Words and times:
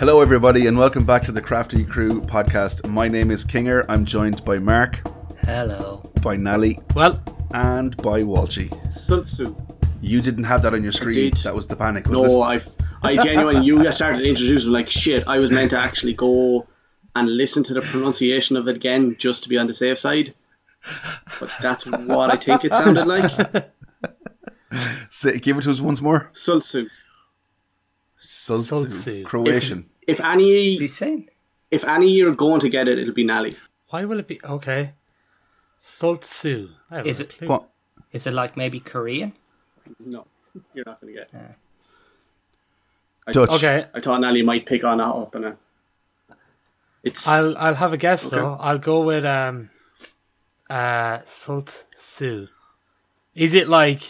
Hello, 0.00 0.20
everybody, 0.22 0.66
and 0.66 0.78
welcome 0.78 1.04
back 1.04 1.22
to 1.24 1.32
the 1.32 1.42
Crafty 1.42 1.84
Crew 1.84 2.22
podcast. 2.22 2.88
My 2.88 3.06
name 3.06 3.30
is 3.30 3.44
Kinger. 3.44 3.84
I'm 3.88 4.04
joined 4.06 4.42
by 4.46 4.58
Mark, 4.58 5.00
Hello. 5.44 6.02
by 6.22 6.36
Nally, 6.36 6.78
Well, 6.94 7.22
and 7.52 7.94
by 7.98 8.22
Walshy. 8.22 8.70
Sun 8.92 9.24
Tzu. 9.24 9.54
You 10.00 10.22
didn't 10.22 10.44
have 10.44 10.62
that 10.62 10.72
on 10.72 10.82
your 10.82 10.92
screen. 10.92 11.14
did. 11.14 11.34
That 11.44 11.54
was 11.54 11.66
the 11.66 11.76
panic, 11.76 12.06
was 12.06 12.12
No, 12.12 12.42
it? 12.50 12.66
I, 13.02 13.10
I 13.10 13.16
genuinely, 13.16 13.66
you 13.66 13.82
guys 13.84 13.96
started 13.96 14.22
introducing 14.26 14.72
like 14.72 14.88
shit. 14.88 15.24
I 15.28 15.38
was 15.38 15.50
meant 15.50 15.70
to 15.70 15.78
actually 15.78 16.14
go 16.14 16.66
and 17.14 17.28
listen 17.28 17.62
to 17.64 17.74
the 17.74 17.82
pronunciation 17.82 18.56
of 18.56 18.68
it 18.68 18.76
again 18.76 19.16
just 19.18 19.42
to 19.42 19.48
be 19.50 19.58
on 19.58 19.66
the 19.66 19.74
safe 19.74 19.98
side. 19.98 20.34
But 21.38 21.52
that's 21.60 21.84
what 21.84 22.30
I 22.30 22.36
think 22.36 22.64
it 22.64 22.72
sounded 22.72 23.06
like. 23.06 23.70
Say, 25.10 25.38
give 25.38 25.58
it 25.58 25.62
to 25.62 25.70
us 25.70 25.80
once 25.80 26.00
more. 26.00 26.30
Sulsu. 26.32 26.88
Sulsu. 28.22 28.86
Sulsu. 28.86 29.24
Croatian. 29.24 29.89
If 30.10 30.18
What's 30.18 30.32
any, 30.34 30.76
he 30.76 30.86
saying? 30.86 31.28
if 31.70 31.84
any 31.84 32.08
you're 32.10 32.34
going 32.34 32.60
to 32.60 32.68
get 32.68 32.88
it, 32.88 32.98
it'll 32.98 33.14
be 33.14 33.24
Nally. 33.24 33.56
why 33.90 34.04
will 34.04 34.18
it 34.18 34.26
be 34.26 34.40
okay? 34.44 34.92
Sultsu. 35.80 36.70
I 36.90 36.96
have 36.96 37.06
Is 37.06 37.20
no 37.20 37.24
it- 37.24 37.36
clue. 37.38 37.48
What? 37.48 37.64
Is 38.12 38.26
it 38.26 38.32
like 38.32 38.56
maybe 38.56 38.80
Korean? 38.80 39.32
No, 40.04 40.26
you're 40.74 40.84
not 40.86 41.00
going 41.00 41.14
to 41.14 41.18
get. 41.20 41.30
it. 41.32 41.56
I, 43.26 43.32
Dutch. 43.32 43.50
Okay, 43.50 43.86
I 43.94 44.00
thought 44.00 44.20
Nally 44.20 44.42
might 44.42 44.66
pick 44.66 44.82
on 44.84 44.98
that 44.98 45.04
up, 45.22 45.34
and 45.36 45.44
uh, 45.44 45.52
it's. 47.04 47.28
I'll 47.28 47.56
I'll 47.56 47.74
have 47.76 47.92
a 47.92 47.96
guess 47.96 48.26
Okay. 48.26 48.36
though. 48.36 48.54
I'll 48.58 48.78
go 48.78 49.02
with 49.02 49.24
um 49.24 49.70
uh 50.68 51.18
Sultsu. 51.18 52.48
Is 53.34 53.54
it 53.54 53.68
like 53.68 54.02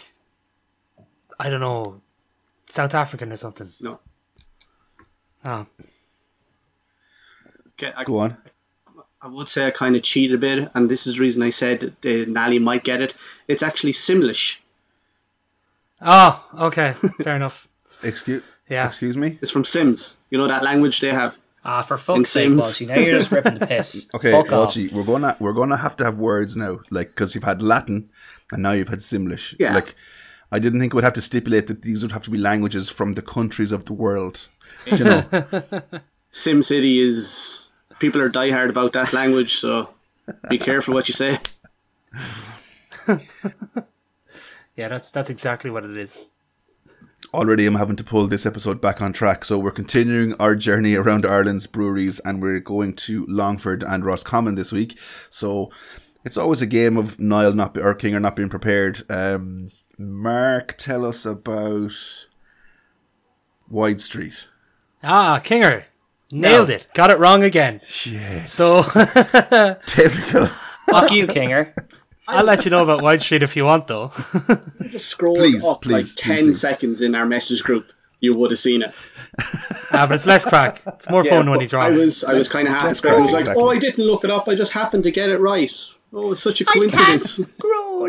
I 1.39 1.49
don't 1.51 1.61
know 1.61 2.01
South 2.65 2.95
African 2.95 3.31
or 3.31 3.37
something? 3.37 3.71
no. 3.79 3.99
Oh, 5.43 5.65
Okay, 7.81 7.93
I, 7.95 8.03
Go 8.03 8.19
on. 8.19 8.37
I 9.21 9.27
would 9.27 9.47
say 9.47 9.65
I 9.65 9.71
kind 9.71 9.95
of 9.95 10.03
cheated 10.03 10.35
a 10.35 10.39
bit, 10.39 10.71
and 10.73 10.89
this 10.89 11.07
is 11.07 11.15
the 11.15 11.21
reason 11.21 11.43
I 11.43 11.51
said 11.51 11.95
that 12.01 12.05
uh, 12.05 12.29
Nally 12.31 12.59
might 12.59 12.83
get 12.83 13.01
it. 13.01 13.15
It's 13.47 13.63
actually 13.63 13.93
Simlish. 13.93 14.57
oh 16.01 16.47
okay, 16.59 16.93
fair 17.23 17.35
enough. 17.35 17.67
Excuse. 18.03 18.43
Yeah. 18.69 18.85
Excuse 18.87 19.17
me. 19.17 19.37
It's 19.41 19.51
from 19.51 19.65
Sims. 19.65 20.17
You 20.29 20.37
know 20.37 20.47
that 20.47 20.63
language 20.63 21.01
they 21.01 21.11
have. 21.11 21.37
Ah, 21.63 21.83
for 21.83 21.95
In 21.95 21.99
fuck's 21.99 22.29
sake, 22.31 22.45
Sims. 22.45 22.63
Walshy. 22.63 22.87
Now 22.87 22.95
you're 22.95 23.19
just 23.19 23.31
ripping 23.31 23.59
the 23.59 23.67
piss. 23.73 24.09
Okay, 24.15 24.31
Fuck 24.31 24.51
off. 24.51 24.75
We're 24.75 25.03
gonna 25.03 25.35
we're 25.39 25.53
gonna 25.53 25.77
have 25.77 25.95
to 25.97 26.03
have 26.03 26.17
words 26.17 26.55
now, 26.57 26.79
like 26.89 27.09
because 27.09 27.35
you've 27.35 27.43
had 27.43 27.61
Latin 27.61 28.09
and 28.51 28.63
now 28.63 28.71
you've 28.71 28.89
had 28.89 28.99
Simlish. 28.99 29.55
Yeah. 29.59 29.75
Like, 29.75 29.95
I 30.51 30.57
didn't 30.59 30.79
think 30.79 30.93
we'd 30.93 31.03
have 31.03 31.13
to 31.13 31.21
stipulate 31.21 31.67
that 31.67 31.83
these 31.83 32.01
would 32.01 32.11
have 32.11 32.23
to 32.23 32.31
be 32.31 32.37
languages 32.37 32.89
from 32.89 33.13
the 33.13 33.21
countries 33.21 33.71
of 33.71 33.85
the 33.85 33.93
world. 33.93 34.47
Do 34.85 34.95
you 34.95 35.03
know? 35.03 35.23
Sim 36.31 36.63
City 36.63 36.99
is 36.99 37.67
people 38.01 38.19
are 38.19 38.29
diehard 38.29 38.69
about 38.69 38.91
that 38.93 39.13
language, 39.13 39.55
so 39.55 39.89
be 40.49 40.57
careful 40.57 40.93
what 40.93 41.07
you 41.07 41.13
say. 41.13 41.39
Yeah, 44.75 44.87
that's 44.87 45.11
that's 45.11 45.29
exactly 45.29 45.69
what 45.69 45.83
it 45.83 45.95
is. 45.95 46.25
already 47.33 47.65
I'm 47.65 47.75
having 47.75 47.97
to 47.97 48.03
pull 48.03 48.27
this 48.27 48.45
episode 48.45 48.81
back 48.81 49.01
on 49.01 49.13
track. 49.13 49.45
So 49.45 49.59
we're 49.59 49.71
continuing 49.71 50.33
our 50.39 50.55
journey 50.55 50.95
around 50.95 51.25
Ireland's 51.25 51.67
breweries 51.67 52.19
and 52.21 52.41
we're 52.41 52.59
going 52.59 52.95
to 53.07 53.25
Longford 53.27 53.83
and 53.83 54.03
Roscommon 54.05 54.55
this 54.55 54.71
week. 54.71 54.97
So 55.29 55.71
it's 56.25 56.37
always 56.37 56.61
a 56.61 56.65
game 56.65 56.97
of 56.97 57.19
Niall 57.19 57.53
not 57.53 57.73
be, 57.73 57.81
or 57.81 57.93
King 57.93 58.15
are 58.15 58.19
not 58.19 58.35
being 58.35 58.49
prepared. 58.49 59.03
Um, 59.09 59.69
Mark, 59.97 60.77
tell 60.77 61.05
us 61.05 61.25
about 61.25 61.91
Wide 63.69 64.01
Street. 64.01 64.47
Ah, 65.03 65.41
Kinger 65.43 65.83
nailed 66.31 66.69
it. 66.69 66.87
Got 66.93 67.09
it 67.11 67.19
wrong 67.19 67.43
again. 67.43 67.81
Shit. 67.87 68.47
So 68.47 68.83
Typical. 69.85 70.47
Fuck 70.89 71.11
you, 71.11 71.27
Kinger. 71.27 71.73
I'll 72.27 72.45
let 72.45 72.63
you 72.65 72.71
know 72.71 72.83
about 72.83 73.01
White 73.01 73.19
Street 73.19 73.43
if 73.43 73.55
you 73.57 73.65
want, 73.65 73.87
though. 73.87 74.11
Just 74.89 75.09
scroll 75.09 75.35
Please, 75.35 75.65
up 75.65 75.81
please, 75.81 76.15
like 76.17 76.25
ten 76.35 76.45
do. 76.45 76.53
seconds 76.53 77.01
in 77.01 77.13
our 77.15 77.25
message 77.25 77.63
group, 77.63 77.87
you 78.21 78.33
would 78.37 78.51
have 78.51 78.59
seen 78.59 78.83
it. 78.83 78.93
ah, 79.91 80.05
but 80.07 80.11
it's 80.13 80.27
less 80.27 80.45
crack. 80.45 80.81
It's 80.87 81.09
more 81.09 81.23
Yeah, 81.25 81.31
fun 81.31 81.49
when 81.49 81.59
he's 81.59 81.73
wrong. 81.73 81.85
I 81.85 81.89
was 81.89 82.23
I 82.23 82.33
was 82.35 82.47
kind 82.47 82.67
of 82.67 82.73
it's 82.73 82.81
half 82.81 83.03
less. 83.03 83.05
I 83.05 83.19
was 83.19 83.33
like, 83.33 83.41
exactly. 83.41 83.63
oh, 83.63 83.69
I 83.69 83.79
didn't 83.79 84.05
look 84.05 84.23
it 84.23 84.29
up. 84.29 84.47
I 84.47 84.55
just 84.55 84.71
happened 84.71 85.03
to 85.05 85.11
get 85.11 85.29
it 85.29 85.39
right. 85.39 85.73
Oh, 86.13 86.31
it's 86.31 86.41
such 86.41 86.61
a 86.61 86.65
coincidence. 86.65 87.39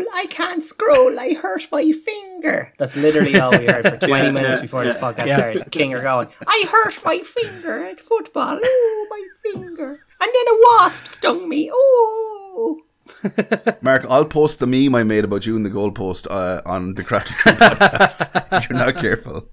Scroll. 0.01 0.05
I 0.13 0.25
can't 0.27 0.63
scroll. 0.63 1.19
I 1.19 1.33
hurt 1.33 1.67
my 1.71 1.91
finger. 1.91 2.73
That's 2.77 2.95
literally 2.95 3.39
all 3.39 3.51
we 3.51 3.65
heard 3.67 3.87
for 3.87 3.97
20 4.07 4.11
Yeah, 4.25 4.31
minutes 4.31 4.57
yeah, 4.57 4.61
before 4.61 4.83
this 4.83 4.95
yeah. 4.95 5.01
podcast 5.01 5.27
Yeah. 5.27 5.35
started. 5.37 5.61
Kinger 5.71 6.01
going, 6.01 6.27
I 6.47 6.65
hurt 6.69 7.03
my 7.05 7.19
finger 7.19 7.83
at 7.85 7.99
football. 7.99 8.59
Oh, 8.63 9.07
my 9.09 9.23
finger. 9.51 10.05
And 10.21 10.31
then 10.33 10.47
a 10.47 10.57
wasp 10.71 11.07
stung 11.07 11.47
me. 11.49 11.69
Oh. 11.73 12.81
Mark, 13.81 14.05
I'll 14.09 14.23
post 14.25 14.59
the 14.59 14.67
meme 14.67 14.95
I 14.95 15.03
made 15.03 15.25
about 15.25 15.45
you 15.45 15.55
in 15.57 15.63
the 15.63 15.69
goalpost 15.69 16.25
uh, 16.31 16.61
on 16.65 16.93
the 16.95 17.03
Crafty 17.03 17.33
Crew 17.33 17.51
podcast. 17.51 18.57
if 18.63 18.69
You're 18.69 18.79
not 18.79 18.95
careful. 18.95 19.49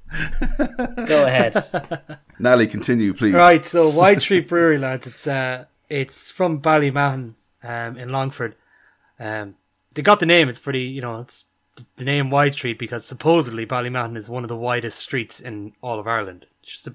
Go 1.07 1.27
ahead. 1.27 1.57
Nally, 2.39 2.69
continue, 2.69 3.13
please. 3.13 3.35
Right, 3.35 3.65
so 3.65 3.89
White 3.89 4.21
Street 4.21 4.49
Brewery, 4.49 4.79
lads. 4.79 5.07
It's 5.09 5.27
uh, 5.27 5.65
it's 5.89 6.31
from 6.31 6.61
Ballymahon, 6.63 7.35
um, 7.65 7.97
in 7.99 8.11
Longford. 8.11 8.55
Um, 9.19 9.57
they 9.95 10.03
got 10.03 10.21
the 10.21 10.27
name. 10.27 10.49
It's 10.49 10.59
pretty, 10.59 10.83
you 10.83 11.01
know, 11.01 11.21
it's 11.21 11.45
the 11.97 12.05
name 12.05 12.31
Wide 12.31 12.53
Street 12.53 12.79
because 12.79 13.05
supposedly 13.05 13.67
Ballymahon 13.67 14.17
is 14.17 14.29
one 14.29 14.45
of 14.45 14.49
the 14.49 14.57
widest 14.57 14.99
streets 14.99 15.41
in 15.41 15.73
all 15.83 15.99
of 15.99 16.07
Ireland. 16.07 16.47
It's 16.63 16.73
just 16.73 16.87
a, 16.87 16.95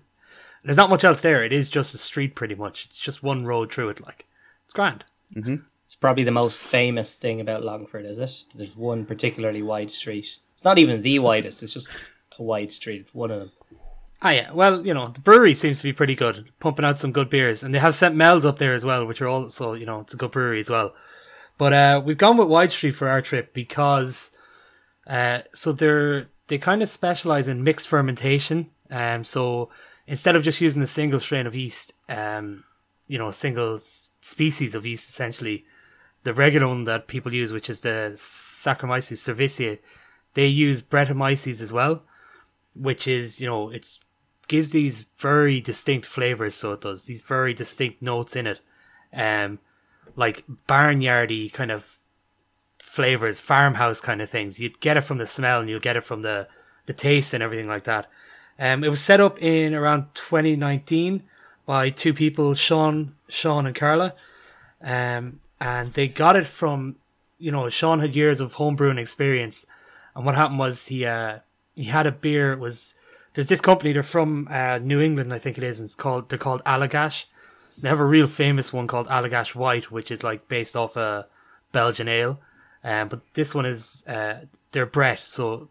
there's 0.63 0.78
not 0.78 0.89
much 0.89 1.03
else 1.03 1.22
there. 1.22 1.44
It 1.44 1.53
is 1.53 1.69
just 1.69 1.94
a 1.94 1.97
street, 1.97 2.35
pretty 2.35 2.55
much. 2.55 2.85
It's 2.85 3.00
just 3.00 3.23
one 3.23 3.45
road 3.45 3.72
through 3.72 3.89
it. 3.89 4.05
Like 4.05 4.25
it's 4.63 4.73
grand. 4.73 5.05
It's 5.85 5.95
probably 5.95 6.23
the 6.23 6.31
most 6.31 6.61
famous 6.61 7.13
thing 7.13 7.39
about 7.39 7.63
Longford, 7.63 8.05
is 8.05 8.17
it? 8.17 8.44
There's 8.53 8.75
one 8.75 9.05
particularly 9.05 9.61
wide 9.61 9.91
street. 9.91 10.38
It's 10.53 10.63
not 10.63 10.78
even 10.78 11.01
the 11.01 11.19
widest, 11.19 11.63
it's 11.63 11.73
just 11.73 11.89
a 12.39 12.44
wide 12.44 12.72
street. 12.72 13.01
It's 13.01 13.13
one 13.13 13.31
of 13.31 13.39
them. 13.39 13.51
Ah, 14.22 14.31
yeah. 14.31 14.51
Well, 14.51 14.85
you 14.85 14.94
know, 14.94 15.09
the 15.09 15.19
brewery 15.19 15.53
seems 15.53 15.79
to 15.79 15.84
be 15.84 15.94
pretty 15.94 16.16
good, 16.16 16.50
pumping 16.59 16.85
out 16.85 16.97
some 17.00 17.11
good 17.11 17.29
beers, 17.29 17.61
and 17.61 17.73
they 17.73 17.79
have 17.79 17.95
St. 17.95 18.16
Mel's 18.16 18.45
up 18.45 18.57
there 18.57 18.73
as 18.73 18.84
well, 18.84 19.05
which 19.05 19.22
are 19.22 19.28
also, 19.28 19.73
you 19.73 19.85
know, 19.85 20.00
it's 20.00 20.13
a 20.13 20.17
good 20.17 20.31
brewery 20.31 20.59
as 20.61 20.69
well. 20.69 20.95
But 21.57 21.73
uh, 21.73 22.01
we've 22.03 22.17
gone 22.17 22.38
with 22.38 22.47
Wide 22.47 22.71
Street 22.71 22.95
for 22.95 23.07
our 23.07 23.21
trip 23.21 23.53
because, 23.53 24.31
uh, 25.07 25.39
so 25.53 25.71
they're 25.71 26.27
they 26.47 26.57
kind 26.57 26.83
of 26.83 26.89
specialize 26.89 27.47
in 27.47 27.63
mixed 27.63 27.88
fermentation. 27.88 28.69
Um, 28.91 29.23
so 29.23 29.69
instead 30.05 30.35
of 30.35 30.43
just 30.43 30.61
using 30.61 30.81
a 30.81 30.88
single 30.88 31.19
strain 31.19 31.47
of 31.47 31.55
yeast, 31.55 31.93
um, 32.07 32.66
you 33.07 33.17
know, 33.17 33.29
a 33.29 33.33
single 33.33 33.79
species 34.21 34.75
of 34.75 34.85
yeast, 34.85 35.09
essentially, 35.09 35.66
the 36.23 36.33
regular 36.33 36.67
one 36.67 36.83
that 36.83 37.07
people 37.07 37.33
use, 37.33 37.51
which 37.51 37.69
is 37.69 37.81
the 37.81 38.11
Saccharomyces 38.13 39.17
cerevisiae, 39.17 39.79
they 40.35 40.47
use 40.47 40.83
Brettanomyces 40.83 41.61
as 41.61 41.73
well 41.73 42.03
which 42.75 43.07
is 43.07 43.39
you 43.39 43.47
know 43.47 43.69
it's 43.69 43.99
gives 44.47 44.72
these 44.72 45.03
very 45.17 45.59
distinct 45.59 46.05
flavors 46.05 46.53
so 46.53 46.73
it 46.73 46.81
does 46.81 47.03
these 47.03 47.22
very 47.22 47.53
distinct 47.53 48.01
notes 48.01 48.35
in 48.35 48.45
it 48.45 48.59
um 49.13 49.59
like 50.15 50.43
barnyardy 50.67 51.51
kind 51.51 51.71
of 51.71 51.97
flavors 52.79 53.39
farmhouse 53.39 53.99
kind 53.99 54.21
of 54.21 54.29
things 54.29 54.59
you'd 54.59 54.79
get 54.79 54.97
it 54.97 55.01
from 55.01 55.17
the 55.17 55.27
smell 55.27 55.59
and 55.59 55.69
you'll 55.69 55.79
get 55.79 55.97
it 55.97 56.03
from 56.03 56.21
the 56.21 56.47
the 56.85 56.93
taste 56.93 57.33
and 57.33 57.43
everything 57.43 57.67
like 57.67 57.83
that 57.83 58.09
um 58.59 58.83
it 58.83 58.89
was 58.89 59.01
set 59.01 59.19
up 59.19 59.41
in 59.41 59.73
around 59.73 60.05
2019 60.13 61.23
by 61.65 61.89
two 61.89 62.13
people 62.13 62.53
sean 62.53 63.13
sean 63.27 63.65
and 63.65 63.75
carla 63.75 64.13
um 64.81 65.39
and 65.59 65.93
they 65.93 66.07
got 66.07 66.35
it 66.35 66.45
from 66.45 66.95
you 67.37 67.51
know 67.51 67.69
sean 67.69 67.99
had 67.99 68.15
years 68.15 68.39
of 68.39 68.55
homebrewing 68.55 68.99
experience 68.99 69.65
and 70.15 70.25
what 70.25 70.35
happened 70.35 70.59
was 70.59 70.87
he 70.87 71.05
uh 71.05 71.39
he 71.75 71.85
had 71.85 72.07
a 72.07 72.11
beer. 72.11 72.53
It 72.53 72.59
was 72.59 72.95
there's 73.34 73.47
this 73.47 73.61
company. 73.61 73.93
They're 73.93 74.03
from 74.03 74.47
uh, 74.49 74.79
New 74.81 75.01
England, 75.01 75.34
I 75.34 75.40
think 75.40 75.57
it 75.57 75.63
is. 75.63 75.79
And 75.79 75.85
it's 75.85 75.95
called 75.95 76.29
they're 76.29 76.40
called 76.40 76.63
Allagash. 76.63 77.25
They 77.77 77.89
have 77.89 77.99
a 77.99 78.05
real 78.05 78.27
famous 78.27 78.72
one 78.72 78.87
called 78.87 79.07
Allagash 79.07 79.55
White, 79.55 79.91
which 79.91 80.11
is 80.11 80.23
like 80.23 80.47
based 80.47 80.75
off 80.75 80.95
a 80.95 81.27
Belgian 81.72 82.07
ale. 82.07 82.39
Um, 82.83 83.09
but 83.09 83.22
this 83.33 83.53
one 83.53 83.66
is 83.66 84.03
uh, 84.07 84.45
they're 84.72 84.85
Brett. 84.85 85.19
So 85.19 85.69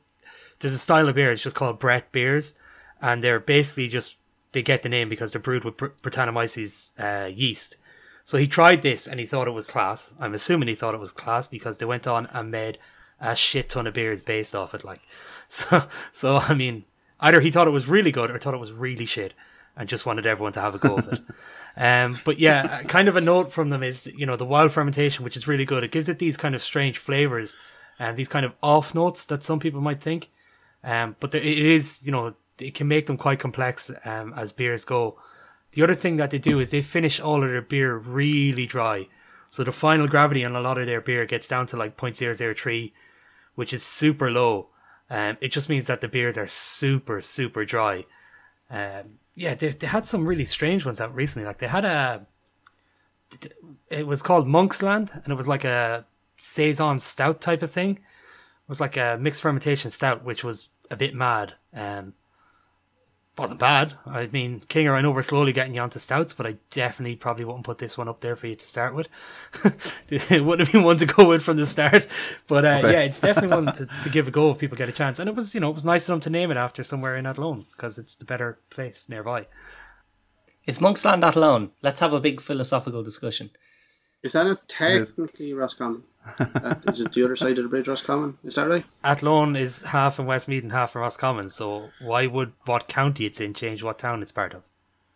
there's 0.59 0.75
a 0.75 0.79
style 0.79 1.09
of 1.09 1.15
beer. 1.15 1.33
It's 1.33 1.43
just 1.43 1.57
called 1.57 1.79
Brett 1.79 2.13
beers, 2.13 2.55
and 3.01 3.23
they're 3.23 3.41
basically 3.41 3.89
just 3.89 4.19
they 4.53 4.63
get 4.63 4.83
the 4.83 4.89
name 4.89 5.09
because 5.09 5.33
they're 5.33 5.41
brewed 5.41 5.65
with 5.65 5.77
Br- 5.77 5.87
Brettanomyces 6.03 6.93
uh, 6.99 7.27
yeast. 7.27 7.77
So 8.25 8.39
he 8.39 8.47
tried 8.47 8.81
this 8.81 9.07
and 9.07 9.21
he 9.21 9.27
thought 9.27 9.49
it 9.49 9.53
was 9.53 9.67
class. 9.67 10.15
I'm 10.19 10.33
assuming 10.33 10.69
he 10.69 10.75
thought 10.75 10.95
it 10.95 11.01
was 11.01 11.13
class 11.13 11.47
because 11.47 11.77
they 11.77 11.85
went 11.85 12.07
on 12.07 12.27
and 12.33 12.51
made 12.51 12.79
a 13.21 13.37
shit 13.37 13.69
ton 13.69 13.87
of 13.87 13.95
beers 13.95 14.23
based 14.23 14.55
off 14.55 14.75
it. 14.75 14.83
Like, 14.83 15.03
so, 15.49 15.85
so 16.11 16.39
I 16.39 16.55
mean, 16.55 16.85
either 17.21 17.41
he 17.41 17.51
thought 17.51 17.69
it 17.69 17.73
was 17.73 17.87
really 17.87 18.13
good 18.13 18.31
or 18.31 18.39
thought 18.39 18.55
it 18.55 18.61
was 18.61 18.73
really 18.73 19.07
shit, 19.07 19.35
and 19.77 19.89
just 19.89 20.07
wanted 20.07 20.27
everyone 20.27 20.53
to 20.53 20.61
have 20.61 20.75
a 20.75 20.79
go 20.79 20.97
of 20.97 21.13
it. 21.13 21.21
Um, 21.77 22.21
but 22.25 22.39
yeah, 22.39 22.85
kind 22.85 23.09
of 23.09 23.17
a 23.17 23.21
note 23.21 23.53
from 23.53 23.71
them 23.71 23.83
is 23.83 24.07
you 24.17 24.27
know 24.27 24.37
the 24.37 24.45
wild 24.45 24.71
fermentation, 24.71 25.25
which 25.25 25.37
is 25.37 25.49
really 25.49 25.65
good. 25.65 25.83
It 25.83 25.91
gives 25.91 26.09
it 26.09 26.21
these 26.21 26.37
kind 26.37 26.55
of 26.55 26.63
strange 26.63 26.99
flavors 26.99 27.57
and 27.99 28.17
these 28.17 28.29
kind 28.29 28.47
of 28.47 28.55
off 28.63 28.95
notes 28.95 29.25
that 29.25 29.43
some 29.43 29.59
people 29.59 29.81
might 29.81 30.01
think. 30.01 30.31
Um, 30.85 31.17
but 31.19 31.33
there, 31.33 31.41
it 31.41 31.59
is 31.59 32.01
you 32.05 32.13
know 32.13 32.35
it 32.61 32.75
can 32.75 32.87
make 32.87 33.07
them 33.07 33.17
quite 33.17 33.41
complex 33.41 33.91
um, 34.05 34.33
as 34.37 34.53
beers 34.53 34.85
go. 34.85 35.19
the 35.73 35.83
other 35.83 35.97
thing 35.97 36.15
that 36.17 36.31
they 36.31 36.39
do 36.39 36.61
is 36.61 36.71
they 36.71 36.81
finish 36.81 37.19
all 37.19 37.43
of 37.43 37.51
their 37.51 37.61
beer 37.61 37.97
really 37.97 38.67
dry. 38.67 39.09
So 39.51 39.65
the 39.65 39.73
final 39.73 40.09
gravity 40.09 40.45
on 40.45 40.57
a 40.57 40.61
lot 40.61 40.79
of 40.79 40.87
their 40.87 41.01
beer 41.01 41.27
gets 41.27 41.49
down 41.49 41.67
to 41.67 41.77
like 41.77 41.97
0.003, 41.97 42.93
which 43.55 43.73
is 43.73 43.83
super 43.83 44.31
low. 44.31 44.69
Um, 45.11 45.37
it 45.41 45.49
just 45.49 45.69
means 45.69 45.87
that 45.87 46.01
the 46.01 46.09
beers 46.09 46.39
are 46.39 46.47
super, 46.47 47.21
super 47.21 47.65
dry. 47.65 48.05
Um, 48.71 49.19
yeah, 49.35 49.55
they, 49.55 49.69
they 49.69 49.87
had 49.87 50.05
some 50.05 50.27
really 50.27 50.45
strange 50.45 50.85
ones 50.85 51.01
out 51.01 51.15
recently. 51.15 51.47
Like 51.47 51.59
they 51.59 51.67
had 51.67 51.85
a, 51.85 52.27
it 53.91 54.07
was 54.07 54.23
called 54.23 54.47
Monksland, 54.47 55.13
and 55.25 55.33
it 55.33 55.37
was 55.37 55.49
like 55.49 55.65
a 55.65 56.07
saison 56.37 56.99
stout 56.99 57.41
type 57.41 57.63
of 57.63 57.71
thing. 57.71 57.97
It 57.97 58.69
was 58.69 58.81
like 58.81 58.97
a 58.97 59.19
mixed 59.21 59.43
fermentation 59.43 59.91
stout, 59.91 60.25
which 60.25 60.45
was 60.45 60.71
a 60.91 60.97
bit 60.97 61.15
mad. 61.15 61.55
Um, 61.73 62.15
wasn't 63.37 63.59
bad. 63.59 63.95
I 64.07 64.27
mean, 64.29 64.61
Kinger, 64.69 64.93
I 64.95 65.01
know 65.01 65.11
we're 65.11 65.23
slowly 65.23 65.53
getting 65.53 65.75
you 65.75 65.81
onto 65.81 65.99
stouts, 65.99 66.33
but 66.33 66.47
I 66.47 66.57
definitely 66.71 67.17
probably 67.17 67.45
wouldn't 67.45 67.65
put 67.65 67.79
this 67.79 67.99
one 67.99 68.09
up 68.09 68.21
there 68.21 68.37
for 68.37 68.47
you 68.47 68.55
to 68.55 68.67
start 68.67 68.95
with. 68.95 69.09
it 70.09 70.45
wouldn't 70.45 70.69
have 70.69 70.73
been 70.73 70.85
one 70.85 70.99
to 70.99 71.07
go 71.07 71.29
with 71.29 71.43
from 71.43 71.57
the 71.57 71.67
start. 71.67 72.07
But 72.47 72.65
uh, 72.65 72.69
Okay. 72.79 72.93
yeah, 72.93 73.01
it's 73.01 73.19
definitely 73.21 73.57
one 73.57 73.75
to, 73.75 73.87
to 74.05 74.09
give 74.09 74.29
a 74.29 74.31
go 74.31 74.51
if 74.53 74.59
people 74.59 74.77
get 74.79 74.89
a 74.89 74.93
chance. 74.93 75.19
And 75.19 75.29
it 75.29 75.35
was, 75.35 75.53
you 75.55 75.61
know, 75.61 75.71
it 75.71 75.75
was 75.75 75.85
nice 75.85 76.05
of 76.09 76.13
them 76.13 76.21
to 76.21 76.31
name 76.31 76.51
it 76.53 76.57
after 76.57 76.85
somewhere 76.85 77.17
in 77.17 77.27
Athlone 77.27 77.67
because 77.73 77.99
it's 77.99 78.15
the 78.15 78.25
better 78.25 78.61
place 78.71 79.09
nearby. 79.09 79.47
Is 80.67 80.79
Monksland 80.79 81.21
that 81.23 81.35
alone? 81.37 81.73
Let's 81.83 82.01
have 82.01 82.13
a 82.13 82.21
big 82.21 82.41
philosophical 82.41 83.03
discussion. 83.03 83.51
Is 84.25 84.33
that 84.33 84.45
not 84.45 84.63
is. 84.81 85.11
technically 85.11 85.53
Roscommon? 85.53 86.03
Is 86.89 87.03
it 87.03 87.13
the 87.13 87.25
other 87.27 87.37
side 87.37 87.59
of 87.59 87.65
the 87.65 87.69
bridge, 87.69 87.87
Roscommon? 87.87 88.39
Is 88.43 88.55
that 88.55 88.67
right? 88.69 88.85
Athlone 89.05 89.55
is 89.55 89.83
half 89.83 90.19
in 90.19 90.25
Westmeath 90.25 90.63
and 90.63 90.73
half 90.73 90.97
in 90.97 91.03
Roscommon, 91.03 91.51
so 91.51 91.91
why 92.01 92.27
would 92.27 92.53
what 92.65 92.89
county 92.89 93.27
it's 93.27 93.39
in 93.39 93.53
change 93.53 93.83
what 93.83 93.99
town 93.99 94.23
it's 94.23 94.33
part 94.33 94.55
of? 94.55 94.63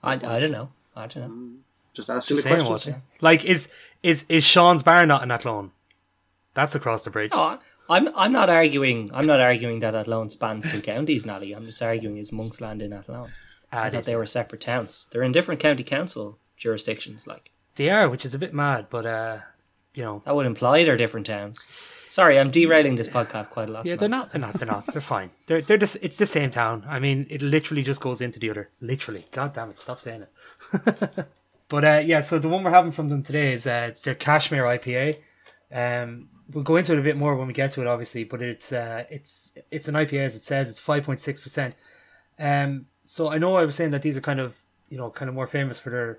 I, 0.03 0.13
I 0.13 0.39
don't 0.39 0.53
know. 0.53 0.69
I 0.95 1.07
don't 1.07 1.23
know. 1.23 1.59
Just 1.95 2.11
asking 2.11 2.37
Just 2.37 2.49
the 2.49 2.55
saying 2.55 2.67
questions. 2.67 2.97
Like, 3.23 3.47
is 3.47 3.73
is 4.03 4.27
is 4.29 4.45
Sean's 4.45 4.83
bar 4.83 5.07
not 5.07 5.23
in 5.23 5.31
Athlone? 5.31 5.73
That's 6.53 6.75
across 6.75 7.03
the 7.03 7.11
bridge. 7.11 7.31
Oh, 7.33 7.59
I'm 7.89 8.11
I'm 8.15 8.33
not 8.33 8.51
arguing. 8.51 9.11
I'm 9.15 9.27
not 9.27 9.41
arguing 9.41 9.81
that 9.81 9.95
Athlone 9.95 10.29
spans 10.29 10.71
two 10.71 10.83
counties, 10.83 11.25
Nally. 11.25 11.53
I'm 11.53 11.65
just 11.65 11.81
arguing 11.81 12.19
is 12.19 12.31
Monksland 12.31 12.83
in 12.83 12.93
Athlone. 12.93 13.33
Ah, 13.73 13.85
I 13.85 13.87
it 13.87 13.93
thought 13.93 14.05
they 14.05 14.17
were 14.17 14.27
separate 14.27 14.61
towns. 14.61 15.09
They're 15.11 15.23
in 15.23 15.33
different 15.33 15.63
county 15.63 15.83
council 15.83 16.39
jurisdictions. 16.59 17.27
Like 17.27 17.53
They 17.79 17.91
are, 17.91 18.09
which 18.09 18.25
is 18.25 18.35
a 18.35 18.41
bit 18.41 18.53
mad, 18.53 18.89
but 18.91 19.07
uh, 19.07 19.39
you 19.95 20.03
know, 20.03 20.21
that 20.25 20.35
would 20.35 20.47
imply 20.47 20.83
they're 20.83 20.97
different 20.97 21.27
towns. 21.27 21.71
Sorry, 22.09 22.37
I'm 22.37 22.51
derailing 22.51 22.97
this 22.97 23.07
podcast 23.07 23.51
quite 23.51 23.69
a 23.69 23.73
lot. 23.73 23.87
yeah, 23.87 23.95
they're 23.95 24.09
not, 24.09 24.33
they're 24.33 24.41
not, 24.41 24.55
they're 24.55 24.67
not, 24.67 24.87
they're 24.89 25.01
fine. 25.01 25.31
They're 25.47 25.61
they're 25.61 25.79
just 25.79 25.97
it's 26.03 26.17
the 26.17 26.27
same 26.27 26.51
town. 26.51 26.85
I 26.89 26.99
mean, 26.99 27.29
it 27.31 27.41
literally 27.41 27.85
just 27.85 28.01
goes 28.01 28.21
into 28.21 28.41
the 28.41 28.51
other. 28.51 28.71
Literally, 28.81 29.27
god 29.31 29.53
damn 29.53 29.71
it, 29.71 29.79
stop 29.79 30.01
saying 30.01 30.23
it. 30.23 31.29
but 31.69 31.85
uh, 31.85 32.03
yeah, 32.05 32.19
so 32.19 32.41
the 32.41 32.49
one 32.49 32.65
we're 32.65 32.73
having 32.73 32.91
from 32.91 33.11
them 33.11 33.23
today 33.23 33.53
is 33.53 33.65
uh, 33.65 33.87
it's 33.91 34.01
their 34.01 34.17
Cashmere 34.17 34.65
IPA. 34.65 35.21
Um, 35.73 36.31
we'll 36.53 36.65
go 36.65 36.75
into 36.75 36.95
it 36.95 36.99
a 36.99 37.03
bit 37.03 37.17
more 37.17 37.37
when 37.37 37.47
we 37.47 37.53
get 37.53 37.71
to 37.73 37.81
it, 37.81 37.87
obviously, 37.87 38.25
but 38.25 38.43
it's 38.43 38.73
uh, 38.73 39.05
it's 39.09 39.57
it's 39.71 39.87
an 39.87 39.95
IPA 39.95 40.27
as 40.27 40.35
it 40.35 40.45
says. 40.45 40.69
It's 40.69 40.81
five 40.81 41.05
point 41.05 41.21
six 41.21 41.41
percent. 41.41 41.77
Um, 42.41 42.87
so 43.05 43.31
I 43.31 43.39
know 43.39 43.55
I 43.55 43.65
was 43.65 43.77
saying 43.77 43.93
that 43.93 44.03
these 44.03 44.17
are 44.17 44.21
kind 44.21 44.41
of 44.41 44.57
you 44.89 44.99
know 44.99 45.11
kind 45.11 45.29
of 45.29 45.37
more 45.37 45.47
famous 45.47 45.79
for 45.79 45.91
their 45.91 46.19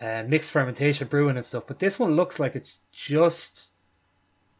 uh, 0.00 0.24
mixed 0.26 0.50
fermentation 0.50 1.08
brewing 1.08 1.36
and 1.36 1.44
stuff, 1.44 1.64
but 1.66 1.78
this 1.78 1.98
one 1.98 2.16
looks 2.16 2.38
like 2.38 2.54
it's 2.54 2.80
just 2.92 3.70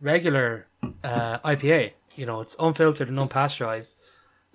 regular 0.00 0.66
uh, 1.04 1.38
IPA. 1.38 1.92
You 2.14 2.26
know, 2.26 2.40
it's 2.40 2.56
unfiltered 2.58 3.08
and 3.08 3.18
unpasteurized, 3.18 3.96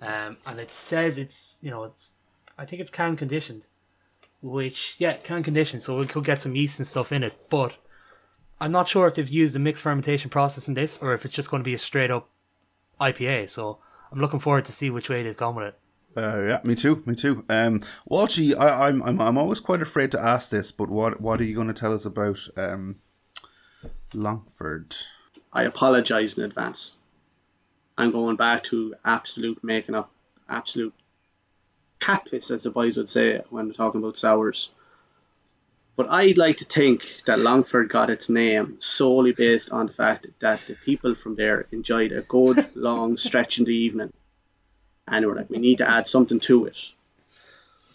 um, 0.00 0.36
and 0.46 0.58
it 0.58 0.70
says 0.70 1.18
it's 1.18 1.58
you 1.62 1.70
know 1.70 1.84
it's 1.84 2.14
I 2.58 2.64
think 2.64 2.82
it's 2.82 2.90
can 2.90 3.16
conditioned, 3.16 3.64
which 4.40 4.96
yeah 4.98 5.14
can 5.14 5.42
conditioned, 5.42 5.82
so 5.82 5.98
we 5.98 6.06
could 6.06 6.24
get 6.24 6.40
some 6.40 6.56
yeast 6.56 6.78
and 6.78 6.86
stuff 6.86 7.12
in 7.12 7.22
it, 7.22 7.48
but. 7.50 7.76
I'm 8.60 8.70
not 8.70 8.88
sure 8.88 9.08
if 9.08 9.16
they've 9.16 9.28
used 9.28 9.56
a 9.56 9.58
mixed 9.58 9.82
fermentation 9.82 10.30
process 10.30 10.68
in 10.68 10.74
this 10.74 10.96
or 10.98 11.14
if 11.14 11.24
it's 11.24 11.34
just 11.34 11.50
going 11.50 11.64
to 11.64 11.68
be 11.68 11.74
a 11.74 11.78
straight 11.78 12.12
up 12.12 12.30
IPA. 13.00 13.50
So 13.50 13.80
I'm 14.12 14.20
looking 14.20 14.38
forward 14.38 14.66
to 14.66 14.72
see 14.72 14.88
which 14.88 15.08
way 15.08 15.24
they've 15.24 15.36
gone 15.36 15.56
with 15.56 15.66
it. 15.66 15.78
Uh, 16.16 16.42
yeah, 16.46 16.60
me 16.64 16.74
too, 16.74 17.02
me 17.06 17.14
too. 17.14 17.44
Um, 17.48 17.80
Walshy, 18.10 18.56
I, 18.58 18.88
I'm, 18.88 19.02
I'm, 19.02 19.20
I'm 19.20 19.38
always 19.38 19.60
quite 19.60 19.80
afraid 19.80 20.10
to 20.12 20.20
ask 20.20 20.50
this, 20.50 20.70
but 20.70 20.88
what, 20.88 21.20
what 21.20 21.40
are 21.40 21.44
you 21.44 21.54
going 21.54 21.68
to 21.68 21.74
tell 21.74 21.94
us 21.94 22.04
about 22.04 22.38
um, 22.56 22.96
Longford? 24.12 24.94
I 25.52 25.62
apologise 25.64 26.36
in 26.36 26.44
advance. 26.44 26.94
I'm 27.96 28.10
going 28.10 28.36
back 28.36 28.64
to 28.64 28.94
absolute 29.04 29.62
making 29.62 29.94
up, 29.94 30.10
absolute 30.48 30.94
cat 32.00 32.26
piss, 32.30 32.50
as 32.50 32.64
the 32.64 32.70
boys 32.70 32.96
would 32.96 33.08
say 33.08 33.40
when 33.50 33.66
they're 33.66 33.74
talking 33.74 34.00
about 34.00 34.18
sours. 34.18 34.70
But 35.94 36.10
I'd 36.10 36.38
like 36.38 36.58
to 36.58 36.64
think 36.64 37.06
that 37.26 37.38
Longford 37.38 37.90
got 37.90 38.10
its 38.10 38.30
name 38.30 38.76
solely 38.80 39.32
based 39.32 39.70
on 39.72 39.86
the 39.86 39.92
fact 39.92 40.26
that 40.40 40.66
the 40.66 40.74
people 40.74 41.14
from 41.14 41.36
there 41.36 41.66
enjoyed 41.70 42.12
a 42.12 42.22
good 42.22 42.66
long 42.74 43.18
stretch 43.18 43.58
in 43.58 43.66
the 43.66 43.74
evening. 43.74 44.12
And 45.12 45.22
they 45.22 45.26
were 45.26 45.36
like, 45.36 45.50
we 45.50 45.58
need 45.58 45.78
to 45.78 45.88
add 45.88 46.08
something 46.08 46.40
to 46.40 46.64
it. 46.66 46.76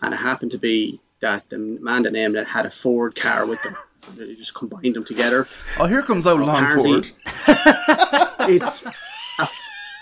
And 0.02 0.14
it 0.14 0.18
happened 0.18 0.52
to 0.52 0.58
be 0.60 1.02
that 1.20 1.50
the 1.50 1.58
man 1.58 2.04
that 2.04 2.14
named 2.14 2.36
it 2.36 2.48
had 2.48 2.66
a 2.66 2.70
Ford 2.70 3.16
car 3.16 3.46
with 3.46 3.62
them. 3.64 3.76
They 4.16 4.36
just 4.36 4.54
combined 4.56 4.96
them 4.96 5.04
together 5.04 5.48
Oh, 5.80 5.86
here 5.86 6.02
comes 6.02 6.26
out 6.26 6.42
Apparently- 6.42 6.92
Longford. 6.92 7.12
it's 8.50 8.86
a 8.86 8.94
f- 9.40 9.60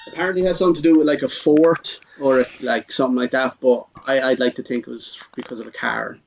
apparently 0.07 0.43
has 0.43 0.59
something 0.59 0.75
to 0.75 0.81
do 0.81 0.99
with 0.99 1.07
like 1.07 1.21
a 1.23 1.27
fort 1.29 1.99
or 2.21 2.41
a, 2.41 2.45
like 2.61 2.91
something 2.91 3.15
like 3.15 3.31
that. 3.31 3.57
But 3.61 3.87
I, 4.05 4.21
I'd 4.21 4.39
like 4.39 4.55
to 4.55 4.63
think 4.63 4.87
it 4.87 4.91
was 4.91 5.19
because 5.35 5.59
of 5.59 5.67
a 5.67 5.71
car, 5.71 6.17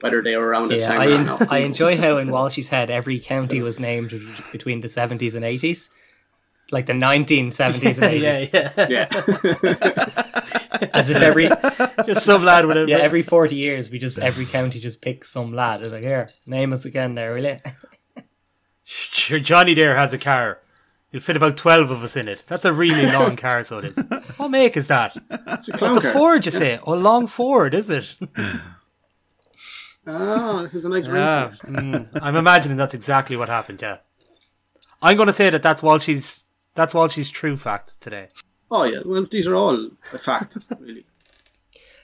whether 0.00 0.22
they 0.22 0.36
were 0.36 0.46
around 0.48 0.72
at 0.72 0.80
the 0.80 0.84
Yeah, 0.86 0.98
I, 0.98 1.06
or 1.06 1.10
en- 1.10 1.26
not. 1.26 1.52
I 1.52 1.58
enjoy 1.58 1.96
how 1.96 2.16
in 2.18 2.30
Walsh's 2.30 2.68
head 2.68 2.90
every 2.90 3.20
county 3.20 3.60
was 3.62 3.78
named 3.78 4.12
between 4.52 4.80
the 4.80 4.88
70s 4.88 5.34
and 5.34 5.44
80s. 5.44 5.90
Like 6.74 6.86
the 6.86 6.92
1970s 6.92 8.02
and 8.02 8.04
80s. 8.20 8.52
yeah. 8.52 8.70
yeah, 8.90 9.06
As 10.92 11.08
if 11.08 11.18
every 11.18 11.46
Just 12.06 12.24
some 12.24 12.44
lad 12.44 12.66
with 12.66 12.76
a 12.76 12.86
yeah, 12.88 12.96
every 12.98 13.22
40 13.22 13.54
years 13.54 13.90
we 13.90 13.98
just 14.00 14.18
every 14.18 14.44
county 14.44 14.80
just 14.80 15.00
picks 15.00 15.30
some 15.30 15.52
lad. 15.54 15.82
It's 15.82 15.92
like, 15.92 16.02
here, 16.02 16.28
name 16.46 16.72
us 16.72 16.84
again 16.84 17.14
there, 17.14 17.32
will 17.34 17.44
you? 17.44 17.58
Sure, 18.82 19.38
Johnny 19.38 19.74
there 19.74 19.94
has 19.96 20.12
a 20.12 20.18
car. 20.18 20.58
You'll 21.12 21.22
fit 21.22 21.36
about 21.36 21.56
12 21.56 21.92
of 21.92 22.02
us 22.02 22.16
in 22.16 22.26
it. 22.26 22.42
That's 22.48 22.64
a 22.64 22.72
really 22.72 23.06
long 23.06 23.36
car, 23.36 23.62
so 23.62 23.78
it 23.78 23.84
is. 23.84 23.96
What 24.36 24.50
make 24.50 24.76
is 24.76 24.88
that? 24.88 25.16
it's 25.30 25.68
a 25.68 25.72
clown 25.72 25.96
It's 25.96 26.04
a. 26.04 26.10
Ford, 26.12 26.44
you 26.44 26.50
say? 26.50 26.80
A 26.84 26.96
long 26.96 27.28
Ford, 27.28 27.72
is 27.72 27.88
it? 27.88 28.16
Oh, 30.06 30.68
there's 30.72 30.84
a 30.84 30.88
nice 30.88 31.06
ring. 31.06 31.22
Yeah. 31.22 31.50
to 31.50 31.54
it. 31.68 31.72
mm, 31.72 32.08
I'm 32.20 32.34
imagining 32.36 32.76
that's 32.76 32.94
exactly 32.94 33.36
what 33.36 33.48
happened, 33.48 33.80
yeah. 33.80 33.98
I'm 35.00 35.16
going 35.16 35.26
to 35.28 35.32
say 35.32 35.50
that 35.50 35.62
that's 35.62 35.80
Walshy's, 35.82 36.43
that's 36.74 36.94
Walshy's 36.94 37.30
true 37.30 37.56
fact 37.56 38.00
today. 38.00 38.28
Oh 38.70 38.84
yeah, 38.84 39.00
well 39.04 39.26
these 39.30 39.46
are 39.46 39.54
all 39.54 39.90
a 40.12 40.18
fact, 40.18 40.58
really. 40.80 41.06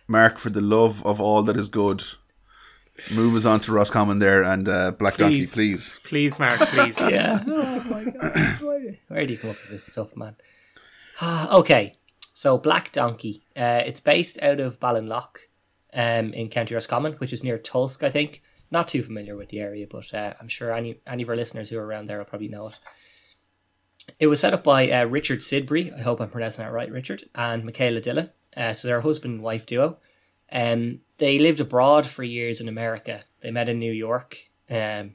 Mark, 0.07 0.39
for 0.39 0.51
the 0.51 0.61
love 0.61 1.05
of 1.07 1.21
all 1.21 1.43
that 1.45 1.57
is 1.57 1.69
good, 1.69 2.03
move 3.15 3.37
us 3.37 3.45
on 3.45 3.61
to 3.61 3.73
Roscommon 3.73 4.19
there 4.19 4.43
and 4.43 4.69
uh, 4.69 4.91
Black 4.93 5.17
Donkey, 5.17 5.41
Please. 5.41 5.55
please. 5.55 5.99
Please, 6.05 6.39
Mark, 6.39 6.61
please. 6.61 7.01
Yeah. 7.11 7.43
Oh 7.47 7.81
my 7.89 8.05
god. 8.05 8.99
Where 9.09 9.27
do 9.27 9.33
you 9.33 9.39
come 9.39 9.51
up 9.51 9.57
with 9.57 9.71
this 9.71 9.93
stuff, 9.93 10.17
man? 10.17 10.37
okay, 11.23 11.97
so 12.35 12.59
Black 12.59 12.93
Donkey. 12.93 13.45
Uh, 13.57 13.83
it's 13.87 14.01
based 14.01 14.41
out 14.43 14.61
of 14.61 14.81
Ballinlough 14.81 15.29
um, 15.95 16.33
in 16.33 16.49
County 16.49 16.75
Roscommon, 16.75 17.13
which 17.15 17.33
is 17.33 17.45
near 17.45 17.59
Tulsk, 17.59 18.03
I 18.03 18.11
think. 18.11 18.43
Not 18.73 18.89
too 18.89 19.03
familiar 19.03 19.37
with 19.37 19.49
the 19.49 19.61
area, 19.61 19.87
but 19.91 20.13
uh, 20.15 20.35
I'm 20.41 20.49
sure 20.49 20.73
any, 20.73 21.01
any 21.07 21.23
of 21.25 21.29
our 21.29 21.37
listeners 21.37 21.71
who 21.71 21.79
are 21.79 21.85
around 21.87 22.07
there 22.07 22.19
will 22.19 22.25
probably 22.25 22.49
know 22.49 22.69
it. 22.69 22.75
It 24.21 24.27
was 24.27 24.39
set 24.39 24.53
up 24.53 24.63
by 24.63 24.91
uh, 24.91 25.07
Richard 25.07 25.39
Sidbury, 25.39 25.99
I 25.99 26.03
hope 26.03 26.21
I'm 26.21 26.29
pronouncing 26.29 26.63
that 26.63 26.73
right, 26.73 26.93
Richard, 26.93 27.25
and 27.35 27.65
Michaela 27.65 28.03
Dillon. 28.03 28.29
Uh, 28.55 28.75
so 28.75 28.87
they're 28.87 28.99
a 28.99 29.03
husband 29.03 29.35
and 29.35 29.43
wife 29.43 29.65
duo. 29.65 29.97
Um, 30.53 31.01
they 31.17 31.39
lived 31.39 31.59
abroad 31.59 32.07
for 32.07 32.23
years 32.23 32.61
in 32.61 32.69
America. 32.69 33.23
They 33.43 33.51
met 33.51 33.71
in 33.71 33.79
New 33.79 33.93
York 33.93 34.37
um, 34.69 35.15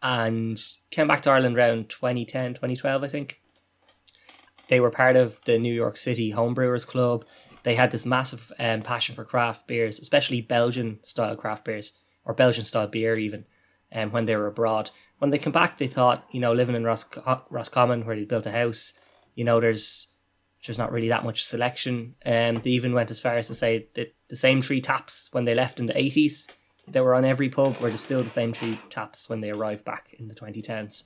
and 0.00 0.62
came 0.92 1.08
back 1.08 1.22
to 1.22 1.30
Ireland 1.30 1.56
around 1.56 1.88
2010, 1.88 2.54
2012, 2.54 3.02
I 3.02 3.08
think. 3.08 3.40
They 4.68 4.78
were 4.78 4.90
part 4.90 5.16
of 5.16 5.40
the 5.46 5.58
New 5.58 5.74
York 5.74 5.96
City 5.96 6.32
Homebrewers 6.32 6.86
Club. 6.86 7.24
They 7.64 7.74
had 7.74 7.90
this 7.90 8.06
massive 8.06 8.52
um, 8.60 8.82
passion 8.82 9.16
for 9.16 9.24
craft 9.24 9.66
beers, 9.66 9.98
especially 9.98 10.42
Belgian 10.42 11.00
style 11.02 11.34
craft 11.34 11.64
beers, 11.64 11.92
or 12.24 12.34
Belgian 12.34 12.66
style 12.66 12.86
beer 12.86 13.14
even, 13.14 13.46
um, 13.92 14.12
when 14.12 14.26
they 14.26 14.36
were 14.36 14.46
abroad. 14.46 14.90
When 15.24 15.30
they 15.30 15.38
came 15.38 15.54
back, 15.54 15.78
they 15.78 15.86
thought, 15.86 16.22
you 16.32 16.40
know, 16.40 16.52
living 16.52 16.76
in 16.76 16.84
Ros- 16.84 17.08
Roscommon, 17.48 18.04
where 18.04 18.14
they 18.14 18.26
built 18.26 18.44
a 18.44 18.50
house, 18.50 18.92
you 19.34 19.42
know, 19.42 19.58
there's 19.58 20.08
there's 20.66 20.76
not 20.76 20.92
really 20.92 21.08
that 21.08 21.24
much 21.24 21.46
selection. 21.46 22.14
Um, 22.26 22.56
they 22.56 22.72
even 22.72 22.92
went 22.92 23.10
as 23.10 23.22
far 23.22 23.38
as 23.38 23.46
to 23.46 23.54
say 23.54 23.88
that 23.94 24.14
the 24.28 24.36
same 24.36 24.60
three 24.60 24.82
taps 24.82 25.30
when 25.32 25.46
they 25.46 25.54
left 25.54 25.80
in 25.80 25.86
the 25.86 25.94
80s 25.94 26.50
that 26.88 27.02
were 27.02 27.14
on 27.14 27.24
every 27.24 27.48
pub 27.48 27.74
were 27.78 27.90
still 27.96 28.22
the 28.22 28.28
same 28.28 28.52
three 28.52 28.78
taps 28.90 29.30
when 29.30 29.40
they 29.40 29.50
arrived 29.50 29.82
back 29.82 30.14
in 30.18 30.28
the 30.28 30.34
2010s. 30.34 31.04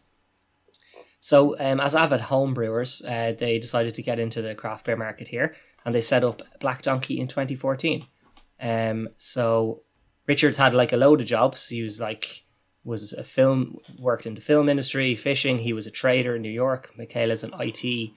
So, 1.20 1.56
um, 1.60 1.78
as 1.78 1.94
avid 1.94 2.22
home 2.22 2.54
brewers, 2.54 3.00
uh, 3.02 3.34
they 3.38 3.60
decided 3.60 3.94
to 3.94 4.02
get 4.02 4.18
into 4.18 4.42
the 4.42 4.56
craft 4.56 4.86
beer 4.86 4.96
market 4.96 5.28
here 5.28 5.54
and 5.84 5.94
they 5.94 6.00
set 6.00 6.24
up 6.24 6.42
Black 6.58 6.82
Donkey 6.82 7.20
in 7.20 7.28
2014. 7.28 8.02
Um, 8.60 9.10
so, 9.16 9.82
Richards 10.26 10.58
had 10.58 10.74
like 10.74 10.92
a 10.92 10.96
load 10.96 11.20
of 11.20 11.28
jobs. 11.28 11.68
He 11.68 11.82
was 11.82 12.00
like 12.00 12.46
was 12.88 13.12
a 13.12 13.22
film 13.22 13.78
worked 14.00 14.26
in 14.26 14.34
the 14.34 14.40
film 14.40 14.68
industry, 14.68 15.14
fishing. 15.14 15.58
He 15.58 15.72
was 15.72 15.86
a 15.86 15.90
trader 15.90 16.34
in 16.34 16.42
New 16.42 16.50
York. 16.50 16.90
Michaela's 16.96 17.44
an 17.44 17.52
IT 17.60 18.10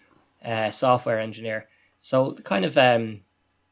uh, 0.43 0.71
software 0.71 1.19
engineer. 1.19 1.67
So 1.99 2.33
kind 2.43 2.65
of 2.65 2.77
um, 2.77 3.21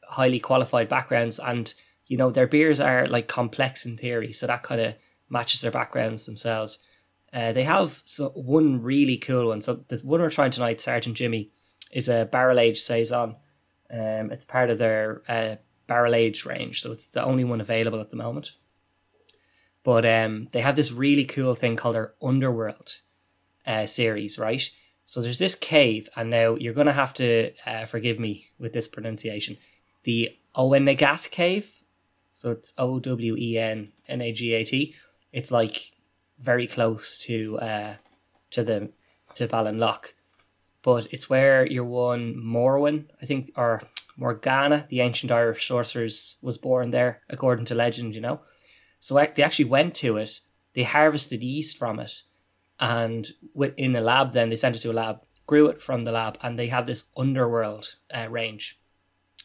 highly 0.03 0.39
qualified 0.39 0.89
backgrounds, 0.89 1.39
and 1.39 1.73
you 2.07 2.17
know 2.17 2.29
their 2.29 2.47
beers 2.47 2.79
are 2.79 3.07
like 3.07 3.27
complex 3.27 3.85
in 3.85 3.97
theory, 3.97 4.33
so 4.33 4.45
that 4.45 4.63
kind 4.63 4.81
of 4.81 4.95
matches 5.29 5.61
their 5.61 5.71
backgrounds 5.71 6.25
themselves. 6.25 6.79
Uh, 7.31 7.53
they 7.53 7.63
have 7.63 8.01
so 8.05 8.29
one 8.29 8.81
really 8.83 9.17
cool 9.17 9.47
one. 9.47 9.61
So 9.61 9.83
the 9.87 9.97
one 10.03 10.21
we're 10.21 10.29
trying 10.29 10.51
tonight, 10.51 10.81
Sergeant 10.81 11.15
Jimmy, 11.15 11.51
is 11.91 12.09
a 12.09 12.27
barrel 12.31 12.59
aged 12.59 12.81
saison. 12.81 13.35
Um, 13.91 14.31
it's 14.31 14.45
part 14.45 14.69
of 14.69 14.77
their 14.77 15.23
uh, 15.27 15.55
barrel 15.87 16.13
aged 16.13 16.45
range, 16.45 16.81
so 16.81 16.91
it's 16.91 17.07
the 17.07 17.23
only 17.23 17.43
one 17.43 17.61
available 17.61 18.01
at 18.01 18.09
the 18.09 18.15
moment. 18.15 18.51
But 19.89 20.05
um, 20.05 20.49
they 20.51 20.61
have 20.61 20.75
this 20.75 20.91
really 20.91 21.25
cool 21.25 21.55
thing 21.55 21.75
called 21.75 21.95
their 21.95 22.13
Underworld 22.21 23.01
uh, 23.65 23.87
series, 23.87 24.37
right? 24.37 24.69
So 25.07 25.19
there's 25.19 25.39
this 25.39 25.55
cave, 25.55 26.07
and 26.15 26.29
now 26.29 26.53
you're 26.53 26.75
going 26.75 26.85
to 26.85 26.93
have 26.93 27.15
to 27.15 27.51
uh, 27.65 27.87
forgive 27.87 28.19
me 28.19 28.51
with 28.59 28.71
this 28.71 28.87
pronunciation. 28.87 29.57
The 30.03 30.37
Owenagat 30.55 31.31
Cave. 31.31 31.71
So 32.35 32.51
it's 32.51 32.71
O 32.77 32.99
W 32.99 33.35
E 33.35 33.57
N 33.57 33.91
N 34.07 34.21
A 34.21 34.31
G 34.31 34.53
A 34.53 34.63
T. 34.63 34.93
It's 35.33 35.49
like 35.49 35.91
very 36.39 36.67
close 36.67 37.17
to 37.25 37.57
uh, 37.57 37.93
to 38.51 38.63
the 38.63 38.91
to 39.33 39.47
Ballinlough, 39.47 40.13
but 40.83 41.07
it's 41.11 41.31
where 41.31 41.65
your 41.65 41.85
one 41.85 42.35
Morwen, 42.35 43.05
I 43.23 43.25
think, 43.25 43.53
or 43.55 43.81
Morgana, 44.15 44.85
the 44.87 45.01
ancient 45.01 45.31
Irish 45.31 45.67
sorceress, 45.67 46.37
was 46.43 46.59
born 46.59 46.91
there, 46.91 47.21
according 47.27 47.65
to 47.65 47.73
legend. 47.73 48.13
You 48.13 48.21
know, 48.21 48.41
so 48.99 49.15
they 49.15 49.43
actually 49.43 49.65
went 49.65 49.95
to 49.95 50.17
it. 50.17 50.41
They 50.73 50.83
harvested 50.83 51.41
yeast 51.41 51.77
from 51.77 51.99
it, 51.99 52.21
and 52.79 53.27
in 53.77 53.95
a 53.95 54.01
lab, 54.01 54.33
then 54.33 54.49
they 54.49 54.55
sent 54.55 54.75
it 54.75 54.79
to 54.79 54.91
a 54.91 54.93
lab, 54.93 55.21
grew 55.47 55.67
it 55.67 55.81
from 55.81 56.03
the 56.03 56.11
lab, 56.11 56.37
and 56.41 56.57
they 56.57 56.67
have 56.67 56.85
this 56.85 57.05
underworld 57.17 57.95
uh, 58.15 58.27
range, 58.29 58.79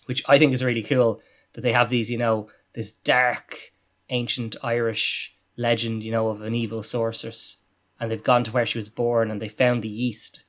which 0.06 0.22
I 0.28 0.38
think 0.38 0.52
is 0.52 0.62
really 0.62 0.82
cool. 0.82 1.20
That 1.54 1.62
they 1.62 1.72
have 1.72 1.88
these, 1.88 2.10
you 2.10 2.18
know, 2.18 2.48
this 2.74 2.92
dark 2.92 3.72
ancient 4.10 4.56
Irish 4.62 5.36
legend, 5.56 6.02
you 6.02 6.10
know, 6.10 6.28
of 6.28 6.42
an 6.42 6.54
evil 6.54 6.82
sorceress, 6.82 7.64
and 7.98 8.10
they've 8.10 8.22
gone 8.22 8.44
to 8.44 8.50
where 8.50 8.66
she 8.66 8.78
was 8.78 8.90
born, 8.90 9.30
and 9.30 9.40
they 9.40 9.48
found 9.48 9.82
the 9.82 9.88
yeast 9.88 10.44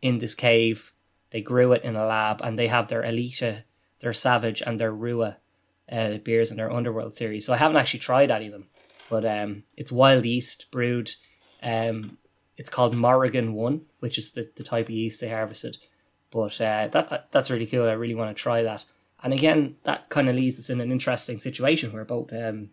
in 0.00 0.18
this 0.18 0.34
cave. 0.34 0.92
They 1.30 1.40
grew 1.40 1.72
it 1.72 1.82
in 1.82 1.96
a 1.96 2.06
lab, 2.06 2.40
and 2.42 2.58
they 2.58 2.68
have 2.68 2.88
their 2.88 3.02
Elita, 3.02 3.64
their 4.00 4.12
Savage, 4.12 4.62
and 4.62 4.80
their 4.80 4.92
Rua 4.92 5.38
uh, 5.90 6.18
beers 6.18 6.50
in 6.50 6.56
their 6.56 6.72
Underworld 6.72 7.14
series. 7.14 7.46
So 7.46 7.52
I 7.52 7.58
haven't 7.58 7.76
actually 7.76 8.00
tried 8.00 8.30
any 8.30 8.46
of 8.46 8.52
them, 8.52 8.66
but 9.10 9.24
um, 9.24 9.64
it's 9.76 9.92
wild 9.92 10.24
yeast 10.24 10.70
brewed. 10.70 11.12
Um, 11.62 12.18
it's 12.56 12.70
called 12.70 12.94
Morrigan 12.94 13.54
One, 13.54 13.82
which 14.00 14.18
is 14.18 14.32
the, 14.32 14.50
the 14.56 14.64
type 14.64 14.86
of 14.86 14.90
yeast 14.90 15.20
they 15.20 15.28
harvested. 15.28 15.78
But 16.30 16.60
uh, 16.60 16.88
that 16.88 17.28
that's 17.30 17.50
really 17.50 17.66
cool. 17.66 17.88
I 17.88 17.92
really 17.92 18.14
want 18.14 18.36
to 18.36 18.42
try 18.42 18.62
that. 18.62 18.84
And 19.22 19.32
again, 19.32 19.76
that 19.84 20.08
kind 20.08 20.28
of 20.28 20.36
leaves 20.36 20.58
us 20.58 20.70
in 20.70 20.80
an 20.80 20.92
interesting 20.92 21.40
situation 21.40 21.92
where 21.92 22.04
both 22.04 22.32
um, 22.32 22.70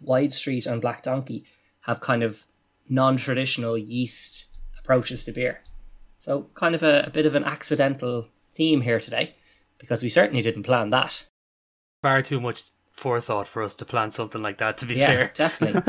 Wide 0.00 0.32
Street 0.32 0.66
and 0.66 0.80
Black 0.80 1.02
Donkey 1.02 1.44
have 1.82 2.00
kind 2.00 2.22
of 2.22 2.44
non-traditional 2.88 3.76
yeast 3.76 4.46
approaches 4.78 5.24
to 5.24 5.32
beer. 5.32 5.60
So 6.16 6.48
kind 6.54 6.74
of 6.74 6.82
a, 6.82 7.04
a 7.06 7.10
bit 7.10 7.26
of 7.26 7.34
an 7.34 7.44
accidental 7.44 8.28
theme 8.54 8.82
here 8.82 9.00
today, 9.00 9.34
because 9.78 10.02
we 10.02 10.08
certainly 10.08 10.42
didn't 10.42 10.62
plan 10.62 10.90
that 10.90 11.24
far 12.02 12.20
too 12.22 12.40
much 12.40 12.62
forethought 12.92 13.48
for 13.48 13.62
us 13.62 13.74
to 13.76 13.84
plan 13.84 14.10
something 14.10 14.42
like 14.42 14.58
that. 14.58 14.78
To 14.78 14.86
be 14.86 14.94
yeah, 14.94 15.06
fair, 15.06 15.32
definitely. 15.34 15.80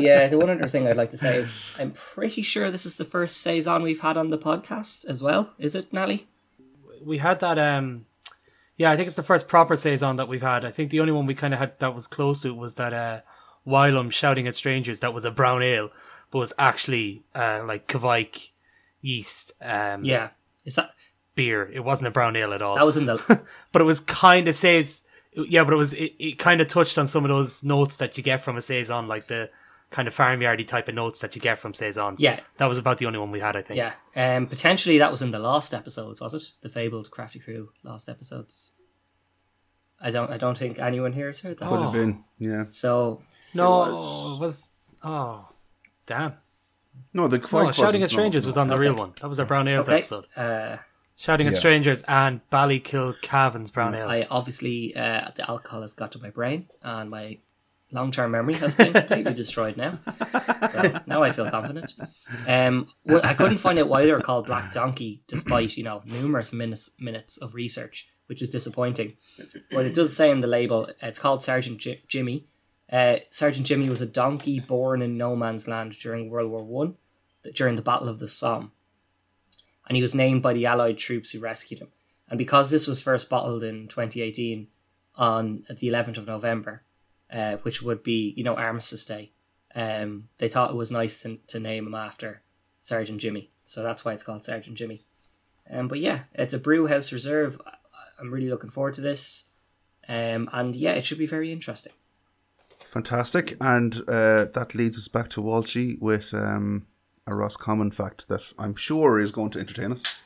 the 0.00 0.24
uh, 0.24 0.28
the 0.28 0.38
one 0.38 0.50
other 0.50 0.68
thing 0.68 0.86
I'd 0.86 0.96
like 0.96 1.10
to 1.12 1.18
say 1.18 1.36
is 1.36 1.52
I'm 1.78 1.92
pretty 1.92 2.42
sure 2.42 2.70
this 2.70 2.86
is 2.86 2.96
the 2.96 3.04
first 3.04 3.38
saison 3.38 3.82
we've 3.82 4.00
had 4.00 4.16
on 4.16 4.30
the 4.30 4.38
podcast 4.38 5.06
as 5.06 5.22
well. 5.22 5.50
Is 5.58 5.74
it, 5.74 5.92
Nally? 5.92 6.26
We 7.04 7.18
had 7.18 7.40
that. 7.40 7.58
Um, 7.58 8.06
yeah, 8.76 8.90
I 8.90 8.96
think 8.96 9.06
it's 9.08 9.16
the 9.16 9.22
first 9.22 9.48
proper 9.48 9.76
saison 9.76 10.16
that 10.16 10.28
we've 10.28 10.42
had. 10.42 10.64
I 10.64 10.70
think 10.70 10.90
the 10.90 11.00
only 11.00 11.12
one 11.12 11.26
we 11.26 11.34
kind 11.34 11.52
of 11.52 11.60
had 11.60 11.78
that 11.80 11.94
was 11.94 12.06
close 12.06 12.42
to 12.42 12.48
it 12.48 12.56
was 12.56 12.74
that 12.76 12.92
uh, 12.92 13.20
Wylam 13.66 14.12
shouting 14.12 14.46
at 14.46 14.54
strangers. 14.54 15.00
That 15.00 15.14
was 15.14 15.24
a 15.24 15.30
brown 15.30 15.62
ale, 15.62 15.90
but 16.30 16.38
was 16.38 16.54
actually 16.58 17.24
uh, 17.34 17.62
like 17.64 17.88
Kveik 17.88 18.50
yeast. 19.00 19.52
Um, 19.60 20.04
yeah, 20.04 20.30
is 20.64 20.76
that 20.76 20.90
beer. 21.38 21.70
It 21.72 21.84
wasn't 21.84 22.08
a 22.08 22.10
brown 22.10 22.34
ale 22.34 22.52
at 22.52 22.60
all. 22.60 22.74
That 22.74 22.84
was 22.84 22.96
in 22.96 23.06
the. 23.06 23.42
but 23.72 23.80
it 23.80 23.84
was 23.84 24.00
kind 24.00 24.48
of 24.48 24.56
says, 24.56 25.04
yeah, 25.34 25.62
but 25.62 25.72
it 25.72 25.76
was 25.76 25.92
it, 25.92 26.12
it 26.18 26.38
kind 26.38 26.60
of 26.60 26.66
touched 26.66 26.98
on 26.98 27.06
some 27.06 27.24
of 27.24 27.28
those 27.28 27.62
notes 27.62 27.96
that 27.98 28.18
you 28.18 28.24
get 28.24 28.42
from 28.42 28.56
a 28.56 28.60
saison, 28.60 29.06
like 29.06 29.28
the 29.28 29.48
kind 29.90 30.08
of 30.08 30.14
farmyardy 30.14 30.66
type 30.66 30.88
of 30.88 30.96
notes 30.96 31.20
that 31.20 31.36
you 31.36 31.40
get 31.40 31.60
from 31.60 31.74
saisons. 31.74 32.20
Yeah, 32.20 32.40
that 32.56 32.66
was 32.66 32.76
about 32.76 32.98
the 32.98 33.06
only 33.06 33.20
one 33.20 33.30
we 33.30 33.38
had, 33.38 33.54
I 33.54 33.62
think. 33.62 33.78
Yeah, 33.78 33.92
um, 34.16 34.48
potentially 34.48 34.98
that 34.98 35.12
was 35.12 35.22
in 35.22 35.30
the 35.30 35.38
last 35.38 35.72
episodes, 35.72 36.20
was 36.20 36.34
it? 36.34 36.42
The 36.60 36.68
fabled 36.68 37.08
Crafty 37.12 37.38
Crew 37.38 37.70
last 37.84 38.08
episodes. 38.08 38.72
I 40.00 40.10
don't. 40.10 40.30
I 40.32 40.38
don't 40.38 40.58
think 40.58 40.80
anyone 40.80 41.12
here 41.12 41.26
has 41.26 41.40
heard 41.40 41.60
that. 41.60 41.70
Would 41.70 41.82
have 41.82 41.92
been, 41.92 42.24
yeah. 42.40 42.64
So 42.66 43.22
no, 43.54 43.84
it 43.84 43.92
was. 43.92 44.32
It 44.34 44.40
was 44.40 44.70
oh, 45.04 45.48
damn. 46.04 46.34
No, 47.14 47.28
the 47.28 47.38
no, 47.38 47.70
shouting 47.70 48.02
at 48.02 48.10
strangers 48.10 48.44
no, 48.44 48.48
was 48.48 48.56
on 48.56 48.66
the 48.66 48.74
okay. 48.74 48.80
real 48.80 48.94
one. 48.94 49.12
That 49.20 49.28
was 49.28 49.38
our 49.38 49.46
brown 49.46 49.68
ale 49.68 49.82
okay. 49.82 49.98
episode. 49.98 50.26
Uh, 50.36 50.78
Shouting 51.18 51.48
at 51.48 51.54
yeah. 51.54 51.58
Strangers 51.58 52.02
and 52.06 52.40
Ballykilcavan's 52.48 53.72
Brown 53.72 53.92
Ale. 53.92 54.08
I 54.08 54.26
obviously, 54.30 54.94
uh, 54.94 55.32
the 55.34 55.50
alcohol 55.50 55.82
has 55.82 55.92
got 55.92 56.12
to 56.12 56.20
my 56.20 56.30
brain 56.30 56.68
and 56.84 57.10
my 57.10 57.38
long 57.90 58.12
term 58.12 58.30
memory 58.30 58.54
has 58.54 58.76
been 58.76 58.92
completely 58.92 59.34
destroyed 59.34 59.76
now. 59.76 59.98
So 60.70 61.00
now 61.08 61.24
I 61.24 61.32
feel 61.32 61.50
confident. 61.50 61.94
Um, 62.46 62.86
well, 63.04 63.20
I 63.24 63.34
couldn't 63.34 63.58
find 63.58 63.80
out 63.80 63.88
why 63.88 64.04
they 64.04 64.12
were 64.12 64.20
called 64.20 64.46
Black 64.46 64.72
Donkey 64.72 65.20
despite, 65.26 65.76
you 65.76 65.82
know, 65.82 66.02
numerous 66.06 66.52
minutes, 66.52 66.90
minutes 67.00 67.36
of 67.36 67.52
research, 67.52 68.08
which 68.26 68.40
is 68.40 68.48
disappointing. 68.48 69.16
But 69.72 69.86
it 69.86 69.96
does 69.96 70.16
say 70.16 70.30
in 70.30 70.38
the 70.38 70.46
label, 70.46 70.88
it's 71.02 71.18
called 71.18 71.42
Sergeant 71.42 71.78
J- 71.78 72.00
Jimmy. 72.06 72.46
Uh, 72.92 73.16
Sergeant 73.32 73.66
Jimmy 73.66 73.90
was 73.90 74.00
a 74.00 74.06
donkey 74.06 74.60
born 74.60 75.02
in 75.02 75.18
no 75.18 75.34
man's 75.34 75.66
land 75.66 75.98
during 75.98 76.30
World 76.30 76.52
War 76.52 76.62
One, 76.62 76.94
during 77.56 77.74
the 77.74 77.82
Battle 77.82 78.08
of 78.08 78.20
the 78.20 78.28
Somme 78.28 78.70
and 79.88 79.96
he 79.96 80.02
was 80.02 80.14
named 80.14 80.42
by 80.42 80.52
the 80.52 80.66
Allied 80.66 80.98
troops 80.98 81.32
who 81.32 81.40
rescued 81.40 81.80
him. 81.80 81.88
And 82.28 82.38
because 82.38 82.70
this 82.70 82.86
was 82.86 83.00
first 83.00 83.30
bottled 83.30 83.62
in 83.62 83.88
2018 83.88 84.68
on 85.16 85.64
the 85.68 85.88
11th 85.88 86.18
of 86.18 86.26
November, 86.26 86.82
uh, 87.32 87.56
which 87.62 87.82
would 87.82 88.02
be, 88.02 88.34
you 88.36 88.44
know, 88.44 88.54
Armistice 88.54 89.04
Day, 89.04 89.32
um, 89.74 90.28
they 90.38 90.48
thought 90.48 90.70
it 90.70 90.76
was 90.76 90.90
nice 90.90 91.22
to, 91.22 91.38
to 91.48 91.58
name 91.58 91.86
him 91.86 91.94
after 91.94 92.42
Sergeant 92.80 93.20
Jimmy. 93.20 93.50
So 93.64 93.82
that's 93.82 94.04
why 94.04 94.12
it's 94.12 94.22
called 94.22 94.44
Sergeant 94.44 94.76
Jimmy. 94.76 95.02
Um, 95.70 95.88
but 95.88 96.00
yeah, 96.00 96.20
it's 96.34 96.54
a 96.54 96.58
brew 96.58 96.86
house 96.86 97.12
reserve. 97.12 97.60
I'm 98.18 98.32
really 98.32 98.50
looking 98.50 98.70
forward 98.70 98.94
to 98.94 99.00
this. 99.00 99.44
Um, 100.08 100.48
and 100.52 100.74
yeah, 100.74 100.92
it 100.92 101.04
should 101.04 101.18
be 101.18 101.26
very 101.26 101.52
interesting. 101.52 101.92
Fantastic. 102.90 103.56
And 103.60 103.96
uh, 104.08 104.46
that 104.54 104.74
leads 104.74 104.96
us 104.96 105.08
back 105.08 105.28
to 105.30 105.42
Walshy 105.42 106.00
with 106.00 106.32
um, 106.32 106.86
a 107.28 107.36
Roscommon 107.36 107.90
fact 107.90 108.28
that 108.28 108.42
I'm 108.58 108.74
sure 108.74 109.20
is 109.20 109.32
going 109.32 109.50
to 109.50 109.60
entertain 109.60 109.92
us. 109.92 110.22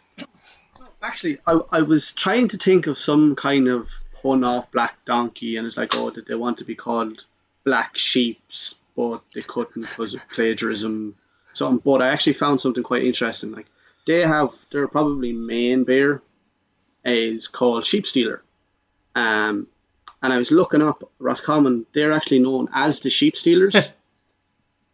Actually, 1.02 1.38
I, 1.47 1.59
I 1.71 1.82
was 1.82 2.12
trying 2.12 2.49
to 2.49 2.56
think 2.56 2.87
of 2.87 2.97
some 2.97 3.35
kind 3.35 3.66
of 3.66 3.90
pun 4.23 4.44
off 4.44 4.71
Black 4.71 5.04
Donkey, 5.04 5.56
and 5.56 5.66
it's 5.66 5.76
like, 5.76 5.97
oh, 5.97 6.11
did 6.11 6.26
they 6.26 6.37
want 6.37 6.59
to 6.59 6.64
be 6.64 6.76
called 6.76 7.25
Black 7.64 7.99
Sheeps, 7.99 8.76
but 8.97 9.21
they 9.35 9.42
couldn't 9.42 9.82
because 9.82 10.14
of 10.14 10.28
plagiarism. 10.28 11.16
Something, 11.54 11.82
but 11.85 12.00
I 12.00 12.09
actually 12.09 12.35
found 12.35 12.61
something 12.61 12.85
quite 12.85 13.02
interesting. 13.02 13.52
Like 13.52 13.66
they 14.06 14.21
have 14.21 14.54
their 14.71 14.87
probably 14.88 15.32
main 15.32 15.85
beer 15.85 16.23
is 17.04 17.49
called 17.49 17.85
Sheep 17.85 18.06
Stealer, 18.06 18.42
um, 19.14 19.66
and 20.23 20.32
I 20.32 20.38
was 20.38 20.52
looking 20.52 20.82
up 20.82 21.11
Roscommon. 21.18 21.85
They're 21.92 22.12
actually 22.12 22.38
known 22.38 22.68
as 22.73 23.00
the 23.00 23.11
Sheep 23.11 23.37
Stealers. 23.37 23.92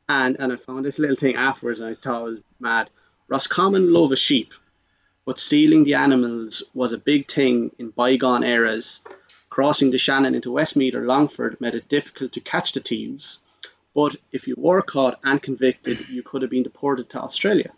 And 0.08 0.36
and 0.40 0.52
I 0.52 0.56
found 0.56 0.84
this 0.84 0.98
little 0.98 1.16
thing 1.16 1.36
afterwards 1.36 1.80
and 1.80 1.90
I 1.90 1.94
thought 1.94 2.22
it 2.22 2.24
was 2.24 2.40
mad. 2.58 2.90
Roscommon 3.28 3.92
love 3.92 4.12
a 4.12 4.16
sheep, 4.16 4.54
but 5.26 5.38
stealing 5.38 5.84
the 5.84 5.94
animals 5.94 6.62
was 6.72 6.92
a 6.92 6.98
big 6.98 7.30
thing 7.30 7.70
in 7.78 7.90
bygone 7.90 8.42
eras. 8.42 9.02
Crossing 9.50 9.90
the 9.90 9.98
Shannon 9.98 10.34
into 10.34 10.52
Westmeath 10.52 10.94
or 10.94 11.04
Longford 11.04 11.60
made 11.60 11.74
it 11.74 11.88
difficult 11.88 12.32
to 12.32 12.40
catch 12.40 12.72
the 12.72 12.80
thieves. 12.80 13.40
But 13.94 14.16
if 14.32 14.46
you 14.46 14.54
were 14.56 14.82
caught 14.82 15.18
and 15.24 15.42
convicted, 15.42 16.08
you 16.08 16.22
could 16.22 16.42
have 16.42 16.50
been 16.50 16.62
deported 16.62 17.10
to 17.10 17.20
Australia. 17.20 17.72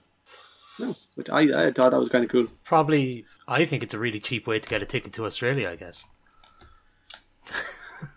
No, 0.78 0.94
which 1.14 1.30
I, 1.30 1.68
I 1.68 1.72
thought 1.72 1.90
that 1.90 2.00
was 2.00 2.10
kind 2.10 2.25
of 2.25 2.30
cool. 2.30 2.46
Probably, 2.64 3.25
I 3.49 3.64
think 3.64 3.82
it's 3.82 3.94
a 3.94 3.99
really 3.99 4.20
cheap 4.20 4.46
way 4.46 4.58
to 4.60 4.68
get 4.68 4.82
a 4.82 4.87
ticket 4.87 5.12
to 5.14 5.25
Australia. 5.25 5.70
I 5.70 5.76
guess. 5.76 6.06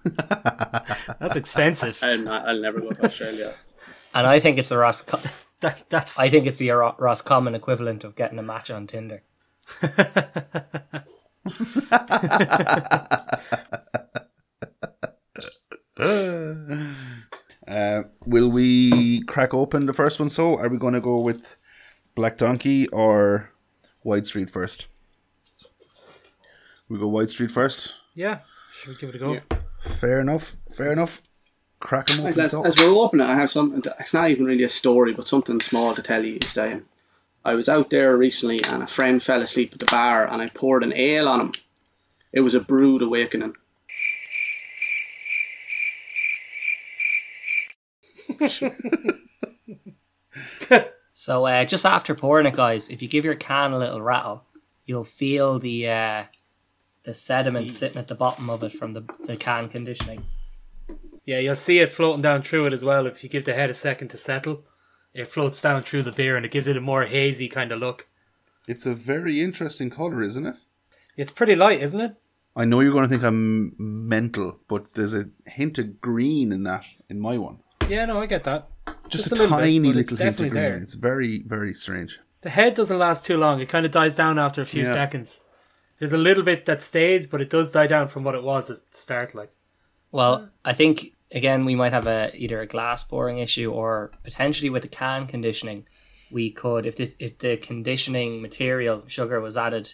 That's 1.19 1.35
expensive. 1.35 1.99
I'll, 2.03 2.29
I'll 2.29 2.61
never 2.61 2.79
go 2.81 2.91
to 2.91 3.05
Australia 3.05 3.55
and 4.13 4.27
I 4.27 4.39
think 4.39 4.57
it's 4.57 4.69
the 4.69 4.77
Ross. 4.77 5.01
that, 5.61 5.89
that's. 5.89 6.19
I 6.19 6.29
think 6.29 6.47
it's 6.47 6.57
the 6.57 6.71
Roscommon 6.71 7.55
equivalent 7.55 8.03
of 8.03 8.15
getting 8.15 8.39
a 8.39 8.43
match 8.43 8.69
on 8.71 8.87
Tinder. 8.87 9.23
uh, 17.67 18.03
will 18.25 18.51
we 18.51 19.21
crack 19.23 19.53
open 19.53 19.85
the 19.85 19.93
first 19.93 20.19
one? 20.19 20.29
So, 20.29 20.57
are 20.57 20.69
we 20.69 20.77
going 20.77 20.93
to 20.93 21.01
go 21.01 21.19
with 21.19 21.55
Black 22.15 22.37
Donkey 22.37 22.87
or 22.89 23.51
White 24.01 24.27
Street 24.27 24.49
first? 24.49 24.87
We 26.89 26.99
go 26.99 27.07
White 27.07 27.29
Street 27.29 27.51
first. 27.51 27.93
Yeah, 28.13 28.39
should 28.73 28.89
we 28.89 28.95
give 28.95 29.09
it 29.09 29.15
a 29.15 29.19
go? 29.19 29.33
Yeah. 29.33 29.41
Fair 29.91 30.19
enough. 30.19 30.55
Fair 30.71 30.91
enough. 30.91 31.21
Crack 31.83 32.11
'em 32.11 32.25
open. 32.25 32.39
As, 32.39 32.53
as 32.53 32.77
we're 32.77 32.95
opening 32.95 33.27
it, 33.27 33.29
I 33.29 33.35
have 33.35 33.51
something. 33.51 33.81
To, 33.81 33.93
it's 33.99 34.13
not 34.13 34.29
even 34.29 34.45
really 34.45 34.63
a 34.63 34.69
story, 34.69 35.13
but 35.13 35.27
something 35.27 35.59
small 35.59 35.93
to 35.93 36.01
tell 36.01 36.23
you. 36.23 36.37
Is, 36.37 36.57
um, 36.57 36.85
I 37.43 37.55
was 37.55 37.67
out 37.67 37.89
there 37.89 38.15
recently, 38.15 38.61
and 38.69 38.83
a 38.83 38.87
friend 38.87 39.21
fell 39.21 39.41
asleep 39.41 39.73
at 39.73 39.79
the 39.79 39.87
bar, 39.91 40.25
and 40.25 40.41
I 40.41 40.47
poured 40.47 40.83
an 40.83 40.93
ale 40.93 41.27
on 41.27 41.41
him. 41.41 41.51
It 42.31 42.39
was 42.39 42.55
a 42.55 42.61
brewed 42.61 43.01
awakening. 43.01 43.57
So 51.23 51.45
uh, 51.45 51.63
just 51.63 51.85
after 51.85 52.15
pouring 52.15 52.47
it, 52.47 52.53
guys, 52.53 52.89
if 52.89 53.01
you 53.01 53.07
give 53.07 53.23
your 53.23 53.35
can 53.35 53.71
a 53.71 53.77
little 53.77 54.01
rattle, 54.01 54.43
you'll 54.85 55.05
feel 55.05 55.57
the 55.57 55.87
uh, 55.87 56.23
the 57.05 57.13
sediment 57.13 57.71
sitting 57.71 57.97
at 57.97 58.09
the 58.09 58.15
bottom 58.15 58.49
of 58.49 58.61
it 58.61 58.73
from 58.73 58.91
the, 58.91 59.05
the 59.25 59.37
can 59.37 59.69
conditioning. 59.69 60.25
Yeah, 61.25 61.39
you'll 61.39 61.55
see 61.55 61.79
it 61.79 61.89
floating 61.89 62.21
down 62.21 62.41
through 62.43 62.65
it 62.67 62.73
as 62.73 62.83
well. 62.83 63.07
If 63.07 63.23
you 63.23 63.29
give 63.29 63.45
the 63.45 63.53
head 63.53 63.69
a 63.69 63.73
second 63.73 64.09
to 64.09 64.17
settle, 64.17 64.63
it 65.13 65.27
floats 65.27 65.61
down 65.61 65.83
through 65.83 66.03
the 66.03 66.11
beer 66.11 66.35
and 66.35 66.45
it 66.45 66.51
gives 66.51 66.67
it 66.67 66.75
a 66.77 66.81
more 66.81 67.05
hazy 67.05 67.47
kind 67.47 67.71
of 67.71 67.79
look. 67.79 68.07
It's 68.67 68.85
a 68.85 68.93
very 68.93 69.41
interesting 69.41 69.89
color, 69.89 70.21
isn't 70.23 70.45
it? 70.45 70.55
It's 71.15 71.31
pretty 71.31 71.55
light, 71.55 71.81
isn't 71.81 71.99
it? 72.01 72.15
I 72.55 72.65
know 72.65 72.81
you're 72.81 72.91
going 72.91 73.03
to 73.03 73.09
think 73.09 73.23
I'm 73.23 73.73
mental, 73.77 74.59
but 74.67 74.93
there's 74.93 75.13
a 75.13 75.29
hint 75.47 75.77
of 75.79 75.99
green 76.01 76.51
in 76.51 76.63
that 76.63 76.85
in 77.09 77.19
my 77.19 77.37
one. 77.37 77.59
Yeah, 77.89 78.05
no, 78.05 78.21
I 78.21 78.25
get 78.25 78.43
that. 78.43 78.67
Just, 79.09 79.29
Just 79.29 79.31
a, 79.31 79.35
a 79.35 79.37
little 79.43 79.57
bit, 79.57 79.63
tiny 79.63 79.91
but 79.93 79.99
it's 79.99 80.11
little 80.11 80.25
hint 80.25 80.39
of 80.41 80.49
green. 80.49 80.53
there. 80.63 80.77
It's 80.77 80.93
very, 80.93 81.39
very 81.43 81.73
strange. 81.73 82.19
The 82.41 82.49
head 82.49 82.73
doesn't 82.73 82.97
last 82.99 83.25
too 83.25 83.37
long. 83.37 83.59
It 83.59 83.69
kind 83.69 83.85
of 83.85 83.91
dies 83.91 84.15
down 84.15 84.37
after 84.39 84.61
a 84.61 84.65
few 84.65 84.83
Yeah. 84.83 84.93
seconds. 84.93 85.41
There's 85.99 86.13
a 86.13 86.17
little 86.17 86.43
bit 86.43 86.65
that 86.65 86.81
stays, 86.81 87.27
but 87.27 87.41
it 87.41 87.49
does 87.49 87.71
die 87.71 87.87
down 87.87 88.07
from 88.07 88.23
what 88.23 88.35
it 88.35 88.43
was 88.43 88.69
at 88.69 88.77
the 88.91 88.97
start. 88.97 89.33
Like, 89.33 89.51
Well, 90.11 90.49
I 90.63 90.73
think 90.73 91.12
again 91.33 91.65
we 91.65 91.75
might 91.75 91.93
have 91.93 92.07
a 92.07 92.31
either 92.35 92.61
a 92.61 92.67
glass 92.67 93.03
boring 93.03 93.39
issue 93.39 93.71
or 93.71 94.11
potentially 94.23 94.69
with 94.69 94.83
the 94.83 94.87
can 94.87 95.27
conditioning, 95.27 95.85
we 96.31 96.51
could 96.51 96.85
if 96.85 96.95
this 96.95 97.15
if 97.19 97.39
the 97.39 97.57
conditioning 97.57 98.41
material 98.41 99.03
sugar 99.07 99.39
was 99.41 99.57
added 99.57 99.93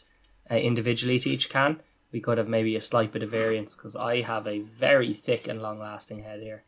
uh, 0.51 0.55
individually 0.55 1.19
to 1.19 1.29
each 1.29 1.49
can, 1.49 1.79
we 2.11 2.19
could 2.19 2.37
have 2.37 2.47
maybe 2.47 2.75
a 2.75 2.81
slight 2.81 3.11
bit 3.11 3.23
of 3.23 3.29
variance 3.29 3.75
because 3.75 3.95
I 3.95 4.21
have 4.21 4.47
a 4.47 4.59
very 4.59 5.13
thick 5.13 5.47
and 5.47 5.61
long 5.61 5.79
lasting 5.79 6.23
head 6.23 6.41
here, 6.41 6.63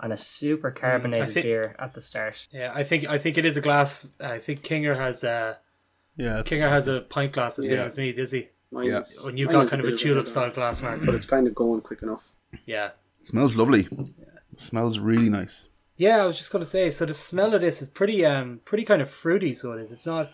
and 0.00 0.12
a 0.12 0.16
super 0.16 0.70
carbonated 0.70 1.30
think- 1.30 1.44
beer 1.44 1.74
at 1.78 1.94
the 1.94 2.00
start. 2.02 2.46
yeah, 2.52 2.70
I 2.74 2.82
think 2.84 3.08
I 3.08 3.18
think 3.18 3.38
it 3.38 3.44
is 3.46 3.56
a 3.56 3.60
glass. 3.60 4.12
I 4.20 4.38
think 4.38 4.62
Kinger 4.62 4.96
has 4.96 5.24
a 5.24 5.58
Yeah. 6.16 6.42
Kinger 6.44 6.68
has 6.68 6.88
a 6.88 7.00
pint 7.00 7.32
glass 7.32 7.56
the 7.56 7.62
same 7.64 7.78
Yeah. 7.78 7.84
as 7.84 7.96
me, 7.98 8.12
does 8.12 8.30
he? 8.32 8.48
Mine 8.70 8.86
Yeah. 8.86 9.02
When 9.22 9.36
you've 9.36 9.48
mine 9.48 9.56
got 9.60 9.64
is 9.64 9.70
kind 9.70 9.84
of 9.84 9.92
a 9.92 9.96
tulip 9.96 10.26
style 10.26 10.50
glass, 10.50 10.82
Mark. 10.82 11.00
but 11.06 11.14
it's 11.14 11.26
kind 11.26 11.46
of 11.46 11.54
going 11.54 11.80
quick 11.80 12.02
enough. 12.02 12.24
Yeah. 12.66 12.90
Smells 13.22 13.56
lovely. 13.56 13.88
smells 14.56 14.98
really 14.98 15.28
nice. 15.28 15.68
Yeah, 15.96 16.22
I 16.22 16.26
was 16.26 16.36
just 16.36 16.50
gonna 16.50 16.64
say. 16.64 16.90
So 16.90 17.06
the 17.06 17.14
smell 17.14 17.54
of 17.54 17.60
this 17.60 17.80
is 17.80 17.88
pretty, 17.88 18.24
um, 18.24 18.60
pretty 18.64 18.84
kind 18.84 19.00
of 19.02 19.10
fruity. 19.10 19.54
So 19.54 19.72
it 19.72 19.80
is. 19.80 19.92
It's 19.92 20.06
not. 20.06 20.30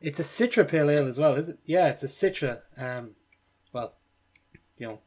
It's 0.00 0.18
a 0.18 0.22
Citra 0.22 0.66
pale 0.66 0.88
ale 0.90 1.06
as 1.06 1.18
well, 1.18 1.34
is 1.34 1.48
it? 1.50 1.58
Yeah, 1.66 1.88
it's 1.88 2.02
a 2.02 2.06
Citra. 2.06 2.60
Um, 2.78 3.10
well, 3.72 3.94
you 4.78 4.86
know, 4.86 5.00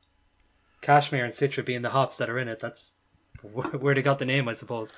Cashmere 0.82 1.24
and 1.26 1.34
Citra 1.34 1.66
being 1.66 1.82
the 1.82 1.90
hops 1.90 2.18
that 2.18 2.30
are 2.30 2.38
in 2.38 2.48
it. 2.48 2.60
That's 2.60 2.96
where 3.42 3.66
where 3.72 3.96
they 3.96 4.02
got 4.02 4.20
the 4.20 4.26
name, 4.26 4.48
I 4.48 4.54
suppose. 4.54 4.94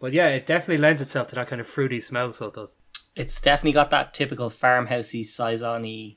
But 0.00 0.12
yeah, 0.12 0.28
it 0.28 0.46
definitely 0.46 0.78
lends 0.78 1.00
itself 1.00 1.28
to 1.28 1.34
that 1.34 1.48
kind 1.48 1.60
of 1.60 1.66
fruity 1.66 2.00
smell. 2.00 2.32
So 2.32 2.46
it 2.46 2.54
does. 2.54 2.76
It's 3.16 3.40
definitely 3.40 3.72
got 3.72 3.90
that 3.90 4.14
typical 4.14 4.50
farmhousey 4.50 5.26
saison 5.26 6.16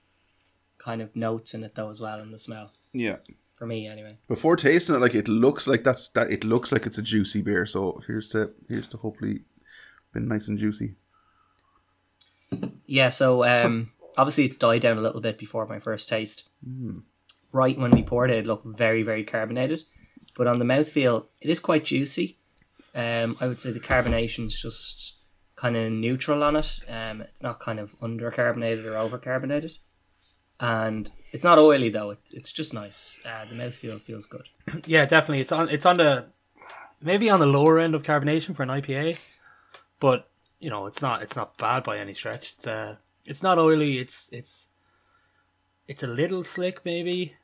kind 0.78 1.02
of 1.02 1.16
notes 1.16 1.54
in 1.54 1.64
it 1.64 1.76
though 1.76 1.90
as 1.90 2.02
well 2.02 2.20
in 2.20 2.32
the 2.32 2.38
smell 2.38 2.70
Yeah. 2.92 3.18
For 3.64 3.68
me 3.68 3.88
anyway. 3.88 4.18
Before 4.28 4.58
tasting 4.58 4.94
it, 4.94 5.00
like 5.00 5.16
it 5.16 5.30
looks 5.30 5.68
like 5.68 5.86
that's 5.86 6.10
that. 6.10 6.30
It 6.30 6.44
looks 6.44 6.74
like 6.74 6.86
it's 6.86 6.98
a 6.98 7.02
juicy 7.02 7.42
beer. 7.42 7.66
So 7.66 8.02
here's 8.06 8.28
to 8.30 8.52
here's 8.68 8.90
to 8.90 8.98
hopefully 8.98 9.44
been 10.14 10.28
nice 10.28 10.50
and 10.50 10.60
juicy. 10.60 10.96
Yeah, 12.86 13.08
so 13.08 13.46
um, 13.46 13.94
obviously 14.18 14.44
it's 14.44 14.58
died 14.58 14.82
down 14.82 14.98
a 14.98 15.02
little 15.02 15.22
bit 15.22 15.38
before 15.38 15.66
my 15.66 15.80
first 15.80 16.10
taste. 16.10 16.50
Right 17.54 17.80
when 17.80 17.92
we 17.92 18.04
poured 18.04 18.32
it, 18.32 18.40
it 18.40 18.46
looked 18.46 18.66
very, 18.66 19.02
very 19.02 19.24
carbonated. 19.24 19.84
But 20.36 20.48
on 20.48 20.60
the 20.60 20.66
mouthfeel, 20.66 21.28
it 21.40 21.50
is 21.50 21.62
quite 21.62 21.86
juicy. 21.86 22.38
Um, 22.94 23.38
I 23.40 23.48
would 23.48 23.62
say 23.62 23.72
the 23.72 23.80
carbonation's 23.80 24.62
just 24.62 25.14
kind 25.56 25.78
of 25.78 25.90
neutral 25.90 26.44
on 26.44 26.58
it. 26.58 26.80
Um, 26.90 27.22
it's 27.22 27.42
not 27.42 27.62
kind 27.62 27.80
of 27.80 27.96
under 28.02 28.30
carbonated 28.30 28.86
or 28.86 28.96
overcarbonated. 28.96 29.78
And 30.60 31.12
it's 31.32 31.44
not 31.44 31.58
oily 31.58 31.90
though. 31.90 32.12
It's 32.12 32.32
it's 32.32 32.52
just 32.52 32.74
nice. 32.74 33.20
Uh, 33.26 33.46
the 33.46 33.56
mouthfeel 33.56 34.00
feels 34.02 34.26
good. 34.26 34.48
Yeah, 34.86 35.06
definitely. 35.06 35.42
It's 35.42 35.52
on. 35.52 35.70
It's 35.70 35.86
on 35.86 35.98
the 35.98 36.26
maybe 37.02 37.30
on 37.30 37.40
the 37.40 37.46
lower 37.46 37.80
end 37.80 37.96
of 37.96 38.04
carbonation 38.04 38.56
for 38.56 38.64
an 38.64 38.70
IPA, 38.70 39.18
but 40.00 40.30
you 40.60 40.70
know, 40.70 40.86
it's 40.86 41.02
not. 41.02 41.22
It's 41.22 41.36
not 41.36 41.58
bad 41.58 41.84
by 41.84 41.98
any 41.98 42.14
stretch. 42.14 42.54
It's 42.56 42.68
uh, 42.68 42.96
it's 43.26 43.44
not 43.44 43.58
oily. 43.58 43.98
It's 43.98 44.30
it's 44.32 44.68
it's 45.88 46.04
a 46.04 46.08
little 46.08 46.44
slick, 46.44 46.86
maybe, 46.86 47.36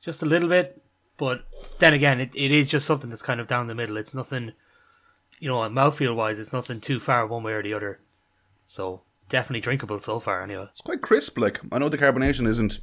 just 0.00 0.22
a 0.22 0.26
little 0.26 0.48
bit. 0.48 0.82
But 1.18 1.44
then 1.78 1.92
again, 1.92 2.20
it, 2.20 2.34
it 2.34 2.50
is 2.50 2.70
just 2.70 2.86
something 2.86 3.10
that's 3.10 3.22
kind 3.22 3.40
of 3.40 3.46
down 3.46 3.66
the 3.66 3.74
middle. 3.74 3.96
It's 3.96 4.14
nothing, 4.14 4.52
you 5.38 5.48
know, 5.48 5.56
mouthfeel 5.68 6.16
wise, 6.16 6.38
it's 6.38 6.52
nothing 6.52 6.80
too 6.80 6.98
far 6.98 7.26
one 7.26 7.42
way 7.42 7.52
or 7.52 7.62
the 7.62 7.74
other. 7.74 8.00
So 8.64 9.02
definitely 9.32 9.62
drinkable 9.62 9.98
so 9.98 10.20
far, 10.20 10.42
anyway. 10.42 10.66
It's 10.70 10.82
quite 10.82 11.00
crisp. 11.00 11.38
Like 11.38 11.60
I 11.72 11.78
know 11.78 11.88
the 11.88 11.98
carbonation 11.98 12.46
isn't 12.46 12.80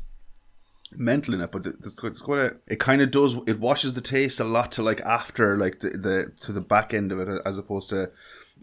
mental 0.91 1.35
in 1.35 1.41
it, 1.41 1.51
but 1.51 1.65
it's 1.65 1.99
quite, 1.99 2.13
it's 2.13 2.21
quite 2.21 2.39
a. 2.39 2.55
It 2.67 2.79
kind 2.79 3.01
of 3.01 3.11
does. 3.11 3.37
It 3.47 3.59
washes 3.59 3.93
the 3.93 4.01
taste 4.01 4.39
a 4.39 4.43
lot 4.43 4.71
to 4.73 4.83
like 4.83 4.99
after 5.01 5.55
like 5.55 5.79
the, 5.79 5.91
the 5.91 6.33
to 6.41 6.51
the 6.51 6.61
back 6.61 6.93
end 6.93 7.11
of 7.11 7.19
it, 7.19 7.41
as 7.45 7.57
opposed 7.57 7.89
to 7.91 8.11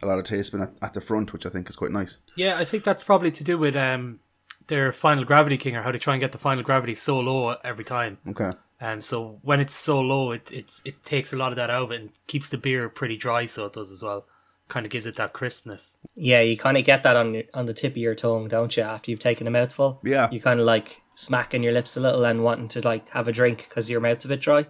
a 0.03 0.07
lot 0.07 0.18
of 0.18 0.25
taste 0.25 0.53
being 0.53 0.64
at, 0.64 0.72
at 0.83 0.92
the 0.92 1.01
front, 1.01 1.33
which 1.33 1.46
I 1.46 1.49
think 1.49 1.70
is 1.70 1.77
quite 1.77 1.92
nice. 1.92 2.18
Yeah, 2.35 2.59
I 2.59 2.64
think 2.64 2.85
that's 2.85 3.05
probably 3.05 3.31
to 3.31 3.44
do 3.44 3.57
with 3.57 3.77
um 3.77 4.18
their 4.66 4.90
final 4.90 5.25
gravity 5.25 5.57
king 5.57 5.77
or 5.77 5.83
how 5.83 5.92
they 5.92 5.99
try 5.99 6.14
and 6.14 6.20
get 6.20 6.33
the 6.33 6.38
final 6.38 6.64
gravity 6.64 6.96
so 6.96 7.20
low 7.20 7.57
every 7.62 7.85
time. 7.85 8.18
Okay. 8.29 8.51
Um, 8.81 9.01
so 9.01 9.38
when 9.42 9.61
it's 9.61 9.72
so 9.72 10.01
low, 10.01 10.33
it, 10.33 10.51
it 10.53 10.70
it 10.85 11.05
takes 11.05 11.33
a 11.33 11.37
lot 11.37 11.53
of 11.53 11.57
that 11.57 11.70
out 11.70 11.85
of 11.85 11.92
it 11.92 12.01
and 12.01 12.11
keeps 12.27 12.49
the 12.49 12.59
beer 12.59 12.88
pretty 12.88 13.16
dry. 13.16 13.46
So 13.46 13.66
it 13.66 13.72
does 13.72 13.92
as 13.92 14.03
well. 14.03 14.27
Kind 14.68 14.85
of 14.85 14.90
gives 14.90 15.07
it 15.07 15.16
that 15.16 15.33
crispness. 15.33 15.96
Yeah, 16.16 16.40
you 16.40 16.57
kind 16.57 16.76
of 16.76 16.85
get 16.85 17.02
that 17.05 17.14
on 17.16 17.35
your, 17.35 17.44
on 17.55 17.66
the 17.66 17.74
tip 17.74 17.92
of 17.92 17.98
your 17.98 18.14
tongue, 18.16 18.48
don't 18.48 18.76
you? 18.76 18.83
After 18.83 19.11
you've 19.11 19.20
taken 19.20 19.46
a 19.46 19.50
mouthful, 19.50 20.00
Yeah. 20.05 20.29
you 20.31 20.40
kind 20.40 20.59
of 20.59 20.66
like 20.66 20.96
smacking 21.14 21.62
your 21.62 21.72
lips 21.72 21.96
a 21.96 22.00
little 22.00 22.24
and 22.24 22.42
wanting 22.42 22.68
to 22.68 22.81
like 22.81 23.09
have 23.11 23.29
a 23.29 23.33
drink 23.33 23.66
because 23.68 23.88
your 23.88 24.00
mouth's 24.00 24.24
a 24.24 24.29
bit 24.29 24.40
dry, 24.40 24.66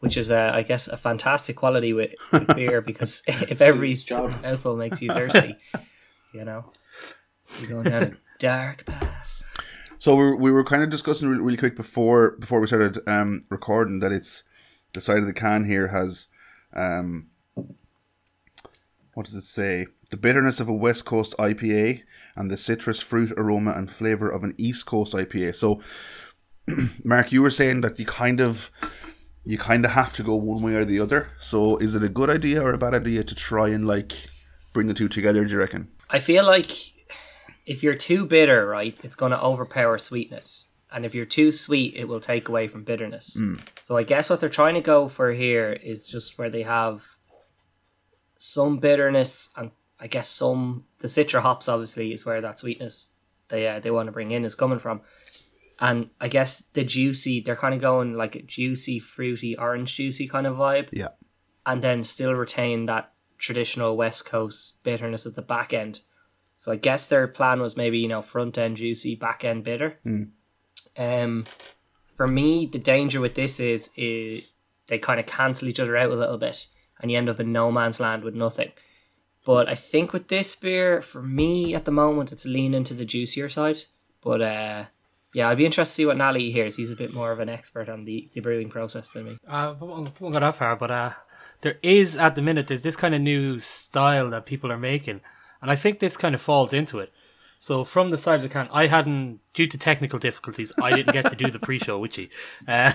which 0.00 0.16
is, 0.18 0.30
uh, 0.30 0.50
I 0.52 0.62
guess, 0.62 0.86
a 0.86 0.96
fantastic 0.98 1.56
quality 1.56 1.92
with, 1.94 2.12
with 2.30 2.46
beer 2.54 2.82
because 2.82 3.22
if 3.26 3.62
every 3.62 3.94
job. 3.94 4.42
mouthful 4.42 4.76
makes 4.76 5.00
you 5.00 5.08
thirsty, 5.12 5.56
you 6.34 6.44
know, 6.44 6.70
you're 7.60 7.70
going 7.70 7.84
down 7.84 8.02
a 8.02 8.12
dark 8.38 8.84
path. 8.84 9.42
So 9.98 10.14
we 10.16 10.24
were, 10.24 10.36
we 10.36 10.52
were 10.52 10.64
kind 10.64 10.82
of 10.82 10.90
discussing 10.90 11.28
really, 11.28 11.42
really 11.42 11.56
quick 11.56 11.76
before 11.76 12.32
before 12.32 12.60
we 12.60 12.66
started 12.66 12.98
um, 13.08 13.40
recording 13.50 14.00
that 14.00 14.12
it's 14.12 14.42
the 14.92 15.00
side 15.00 15.18
of 15.18 15.26
the 15.26 15.32
can 15.32 15.64
here 15.64 15.88
has 15.88 16.28
um, 16.74 17.28
what 19.14 19.26
does 19.26 19.34
it 19.34 19.42
say? 19.42 19.86
The 20.10 20.16
bitterness 20.16 20.60
of 20.60 20.68
a 20.68 20.74
West 20.74 21.04
Coast 21.04 21.34
IPA 21.38 22.02
and 22.34 22.50
the 22.50 22.56
citrus 22.56 23.00
fruit 23.00 23.32
aroma 23.36 23.72
and 23.72 23.90
flavor 23.90 24.28
of 24.28 24.42
an 24.42 24.54
East 24.58 24.86
Coast 24.86 25.14
IPA. 25.14 25.54
So, 25.54 25.80
Mark, 27.04 27.32
you 27.32 27.42
were 27.42 27.50
saying 27.50 27.82
that 27.82 27.98
you 27.98 28.06
kind 28.06 28.40
of 28.40 28.70
you 29.44 29.58
kind 29.58 29.84
of 29.84 29.90
have 29.90 30.12
to 30.14 30.22
go 30.22 30.36
one 30.36 30.62
way 30.62 30.74
or 30.74 30.84
the 30.84 31.00
other. 31.00 31.30
So, 31.40 31.76
is 31.78 31.94
it 31.94 32.04
a 32.04 32.08
good 32.08 32.30
idea 32.30 32.62
or 32.62 32.72
a 32.72 32.78
bad 32.78 32.94
idea 32.94 33.24
to 33.24 33.34
try 33.34 33.68
and 33.68 33.86
like 33.86 34.12
bring 34.72 34.86
the 34.86 34.94
two 34.94 35.08
together? 35.08 35.44
Do 35.44 35.52
you 35.52 35.58
reckon? 35.58 35.90
I 36.10 36.18
feel 36.18 36.46
like 36.46 36.70
if 37.66 37.82
you're 37.82 37.94
too 37.94 38.26
bitter, 38.26 38.66
right, 38.66 38.96
it's 39.02 39.16
going 39.16 39.32
to 39.32 39.42
overpower 39.42 39.98
sweetness. 39.98 40.68
And 40.90 41.06
if 41.06 41.14
you're 41.14 41.24
too 41.24 41.50
sweet, 41.52 41.94
it 41.96 42.06
will 42.06 42.20
take 42.20 42.48
away 42.48 42.68
from 42.68 42.84
bitterness. 42.84 43.34
Hmm. 43.36 43.56
So 43.80 43.96
I 43.96 44.02
guess 44.02 44.28
what 44.28 44.40
they're 44.40 44.50
trying 44.50 44.74
to 44.74 44.82
go 44.82 45.08
for 45.08 45.32
here 45.32 45.72
is 45.72 46.06
just 46.06 46.38
where 46.38 46.50
they 46.50 46.62
have 46.62 47.00
some 48.44 48.78
bitterness 48.78 49.50
and 49.56 49.70
I 50.00 50.08
guess 50.08 50.28
some 50.28 50.84
the 50.98 51.06
citra 51.08 51.40
hops 51.42 51.68
obviously 51.68 52.12
is 52.12 52.26
where 52.26 52.40
that 52.40 52.58
sweetness 52.58 53.10
they 53.48 53.68
uh, 53.68 53.78
they 53.78 53.90
want 53.92 54.08
to 54.08 54.12
bring 54.12 54.32
in 54.32 54.44
is 54.44 54.54
coming 54.56 54.80
from. 54.80 55.00
And 55.80 56.10
I 56.20 56.28
guess 56.28 56.64
the 56.72 56.82
juicy 56.84 57.40
they're 57.40 57.56
kind 57.56 57.74
of 57.74 57.80
going 57.80 58.14
like 58.14 58.34
a 58.36 58.42
juicy, 58.42 58.98
fruity, 58.98 59.56
orange 59.56 59.94
juicy 59.96 60.26
kind 60.28 60.46
of 60.46 60.56
vibe 60.56 60.88
Yeah. 60.92 61.08
and 61.66 61.82
then 61.84 62.02
still 62.04 62.34
retain 62.34 62.86
that 62.86 63.12
traditional 63.38 63.96
West 63.96 64.24
Coast 64.26 64.82
bitterness 64.82 65.24
at 65.26 65.34
the 65.34 65.42
back 65.42 65.72
end. 65.72 66.00
So 66.56 66.70
I 66.72 66.76
guess 66.76 67.06
their 67.06 67.26
plan 67.28 67.60
was 67.60 67.76
maybe 67.76 67.98
you 67.98 68.08
know 68.08 68.22
front 68.22 68.58
end 68.58 68.76
juicy, 68.76 69.14
back 69.14 69.44
end 69.44 69.62
bitter. 69.64 69.98
Um, 70.96 71.44
for 72.16 72.26
me, 72.28 72.66
the 72.66 72.78
danger 72.78 73.20
with 73.20 73.34
this 73.36 73.60
is 73.60 73.90
is 73.96 74.50
they 74.88 74.98
kind 74.98 75.20
of 75.20 75.26
cancel 75.26 75.68
each 75.68 75.80
other 75.80 75.96
out 75.96 76.10
a 76.10 76.14
little 76.14 76.38
bit, 76.38 76.66
and 77.02 77.10
you 77.10 77.18
end 77.18 77.28
up 77.28 77.40
in 77.40 77.52
no 77.52 77.70
man's 77.70 78.00
land 78.00 78.22
with 78.22 78.34
nothing. 78.34 78.72
But 79.44 79.68
I 79.68 79.74
think 79.74 80.12
with 80.12 80.28
this 80.28 80.54
beer, 80.54 81.02
for 81.02 81.20
me 81.20 81.74
at 81.74 81.84
the 81.84 81.90
moment, 81.90 82.30
it's 82.30 82.46
leaning 82.46 82.84
to 82.84 82.94
the 82.94 83.04
juicier 83.04 83.48
side. 83.48 83.78
But 84.22 84.40
uh, 84.40 84.84
yeah, 85.34 85.48
I'd 85.48 85.58
be 85.58 85.66
interested 85.66 85.92
to 85.92 85.96
see 85.96 86.06
what 86.06 86.16
Nally 86.16 86.52
hears. 86.52 86.76
He's 86.76 86.90
a 86.90 86.96
bit 86.96 87.12
more 87.12 87.32
of 87.32 87.40
an 87.40 87.48
expert 87.48 87.88
on 87.88 88.04
the, 88.04 88.30
the 88.34 88.40
brewing 88.40 88.70
process 88.70 89.08
than 89.08 89.24
me. 89.24 89.38
Uh, 89.48 89.74
I 89.80 89.84
won't, 89.84 90.18
go 90.18 90.30
that 90.30 90.54
far, 90.54 90.76
but 90.76 90.90
uh, 90.90 91.10
there 91.62 91.78
is 91.82 92.16
at 92.16 92.36
the 92.36 92.42
minute 92.42 92.68
there's 92.68 92.82
this 92.82 92.96
kind 92.96 93.14
of 93.14 93.20
new 93.20 93.58
style 93.58 94.30
that 94.30 94.46
people 94.46 94.70
are 94.70 94.78
making, 94.78 95.20
and 95.60 95.70
I 95.70 95.76
think 95.76 95.98
this 95.98 96.16
kind 96.16 96.34
of 96.34 96.40
falls 96.40 96.72
into 96.72 97.00
it. 97.00 97.12
So 97.62 97.84
from 97.84 98.10
the 98.10 98.18
side 98.18 98.34
of 98.34 98.42
the 98.42 98.48
can, 98.48 98.68
I 98.72 98.88
hadn't, 98.88 99.38
due 99.54 99.68
to 99.68 99.78
technical 99.78 100.18
difficulties, 100.18 100.72
I 100.82 100.96
didn't 100.96 101.12
get 101.12 101.30
to 101.30 101.36
do 101.36 101.48
the 101.48 101.60
pre-show 101.60 102.04
you. 102.04 102.28
Uh, 102.66 102.92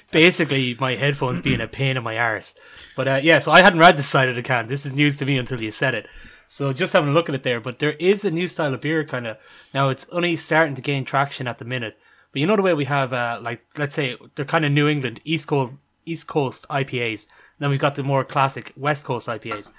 basically, 0.10 0.74
my 0.80 0.94
headphones 0.94 1.40
being 1.40 1.60
a 1.60 1.68
pain 1.68 1.98
in 1.98 2.02
my 2.02 2.16
arse. 2.16 2.54
But 2.96 3.06
uh, 3.06 3.20
yeah, 3.22 3.38
so 3.38 3.52
I 3.52 3.60
hadn't 3.60 3.80
read 3.80 3.98
the 3.98 4.02
side 4.02 4.30
of 4.30 4.34
the 4.34 4.42
can. 4.42 4.68
This 4.68 4.86
is 4.86 4.94
news 4.94 5.18
to 5.18 5.26
me 5.26 5.36
until 5.36 5.60
you 5.60 5.70
said 5.70 5.94
it. 5.94 6.06
So 6.46 6.72
just 6.72 6.94
having 6.94 7.10
a 7.10 7.12
look 7.12 7.28
at 7.28 7.34
it 7.34 7.42
there. 7.42 7.60
But 7.60 7.78
there 7.78 7.92
is 7.92 8.24
a 8.24 8.30
new 8.30 8.46
style 8.46 8.72
of 8.72 8.80
beer, 8.80 9.04
kind 9.04 9.26
of. 9.26 9.36
Now 9.74 9.90
it's 9.90 10.06
only 10.10 10.36
starting 10.36 10.74
to 10.76 10.80
gain 10.80 11.04
traction 11.04 11.46
at 11.46 11.58
the 11.58 11.66
minute. 11.66 11.98
But 12.32 12.40
you 12.40 12.46
know 12.46 12.56
the 12.56 12.62
way 12.62 12.72
we 12.72 12.86
have, 12.86 13.12
uh, 13.12 13.40
like, 13.42 13.60
let's 13.76 13.94
say 13.94 14.16
they're 14.36 14.46
kind 14.46 14.64
of 14.64 14.72
New 14.72 14.88
England 14.88 15.20
East 15.22 15.48
Coast 15.48 15.74
East 16.06 16.26
Coast 16.26 16.64
IPAs. 16.70 17.26
Then 17.58 17.68
we've 17.68 17.78
got 17.78 17.94
the 17.94 18.02
more 18.02 18.24
classic 18.24 18.72
West 18.74 19.04
Coast 19.04 19.28
IPAs. 19.28 19.70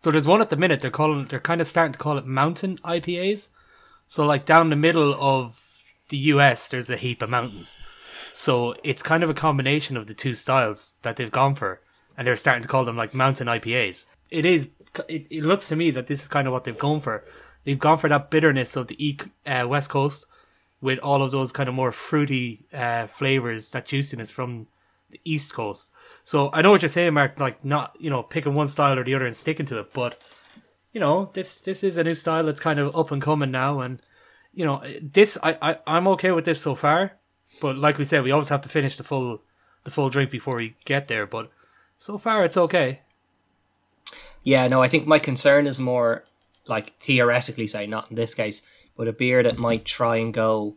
So 0.00 0.10
there's 0.10 0.26
one 0.26 0.40
at 0.40 0.48
the 0.48 0.56
minute 0.56 0.80
they're 0.80 0.90
calling 0.90 1.26
they're 1.26 1.38
kind 1.38 1.60
of 1.60 1.66
starting 1.66 1.92
to 1.92 1.98
call 1.98 2.16
it 2.16 2.24
mountain 2.24 2.78
IPAs. 2.78 3.50
So 4.08 4.24
like 4.24 4.46
down 4.46 4.70
the 4.70 4.76
middle 4.76 5.14
of 5.14 5.62
the 6.08 6.16
US 6.32 6.68
there's 6.68 6.88
a 6.88 6.96
heap 6.96 7.20
of 7.20 7.28
mountains. 7.28 7.76
So 8.32 8.74
it's 8.82 9.02
kind 9.02 9.22
of 9.22 9.28
a 9.28 9.34
combination 9.34 9.98
of 9.98 10.06
the 10.06 10.14
two 10.14 10.32
styles 10.32 10.94
that 11.02 11.16
they've 11.16 11.30
gone 11.30 11.54
for 11.54 11.82
and 12.16 12.26
they're 12.26 12.34
starting 12.34 12.62
to 12.62 12.68
call 12.68 12.86
them 12.86 12.96
like 12.96 13.12
mountain 13.12 13.46
IPAs. 13.46 14.06
It 14.30 14.46
is 14.46 14.70
it, 15.06 15.26
it 15.30 15.42
looks 15.42 15.68
to 15.68 15.76
me 15.76 15.90
that 15.90 16.06
this 16.06 16.22
is 16.22 16.28
kind 16.28 16.46
of 16.46 16.54
what 16.54 16.64
they've 16.64 16.78
gone 16.78 17.00
for. 17.00 17.22
They've 17.64 17.78
gone 17.78 17.98
for 17.98 18.08
that 18.08 18.30
bitterness 18.30 18.76
of 18.76 18.86
the 18.86 19.20
uh, 19.44 19.66
West 19.68 19.90
Coast 19.90 20.24
with 20.80 20.98
all 21.00 21.22
of 21.22 21.30
those 21.30 21.52
kind 21.52 21.68
of 21.68 21.74
more 21.74 21.92
fruity 21.92 22.64
uh, 22.72 23.06
flavors, 23.06 23.70
that 23.72 23.84
juiciness 23.84 24.30
from 24.30 24.66
the 25.10 25.20
East 25.24 25.54
Coast. 25.54 25.90
So 26.24 26.50
I 26.52 26.62
know 26.62 26.70
what 26.70 26.82
you're 26.82 26.88
saying, 26.88 27.14
Mark. 27.14 27.38
Like 27.38 27.64
not 27.64 27.96
you 27.98 28.10
know 28.10 28.22
picking 28.22 28.54
one 28.54 28.68
style 28.68 28.98
or 28.98 29.04
the 29.04 29.14
other 29.14 29.26
and 29.26 29.36
sticking 29.36 29.66
to 29.66 29.78
it, 29.78 29.92
but 29.92 30.22
you 30.92 31.00
know 31.00 31.30
this 31.34 31.58
this 31.58 31.82
is 31.82 31.96
a 31.96 32.04
new 32.04 32.14
style 32.14 32.44
that's 32.44 32.60
kind 32.60 32.78
of 32.78 32.94
up 32.96 33.10
and 33.10 33.22
coming 33.22 33.50
now, 33.50 33.80
and 33.80 34.00
you 34.52 34.64
know 34.64 34.82
this 35.00 35.38
I, 35.42 35.58
I 35.60 35.78
I'm 35.86 36.08
okay 36.08 36.30
with 36.30 36.44
this 36.44 36.60
so 36.60 36.74
far. 36.74 37.12
But 37.60 37.76
like 37.76 37.98
we 37.98 38.04
said, 38.04 38.22
we 38.22 38.30
always 38.30 38.48
have 38.48 38.62
to 38.62 38.68
finish 38.68 38.96
the 38.96 39.04
full 39.04 39.42
the 39.84 39.90
full 39.90 40.08
drink 40.08 40.30
before 40.30 40.56
we 40.56 40.76
get 40.84 41.08
there. 41.08 41.26
But 41.26 41.50
so 41.96 42.18
far, 42.18 42.44
it's 42.44 42.56
okay. 42.56 43.00
Yeah, 44.42 44.66
no, 44.68 44.82
I 44.82 44.88
think 44.88 45.06
my 45.06 45.18
concern 45.18 45.66
is 45.66 45.78
more 45.78 46.24
like 46.66 46.94
theoretically, 47.02 47.66
say, 47.66 47.86
not 47.86 48.10
in 48.10 48.16
this 48.16 48.34
case, 48.34 48.62
but 48.96 49.08
a 49.08 49.12
beer 49.12 49.42
that 49.42 49.58
might 49.58 49.84
try 49.84 50.16
and 50.16 50.32
go 50.32 50.76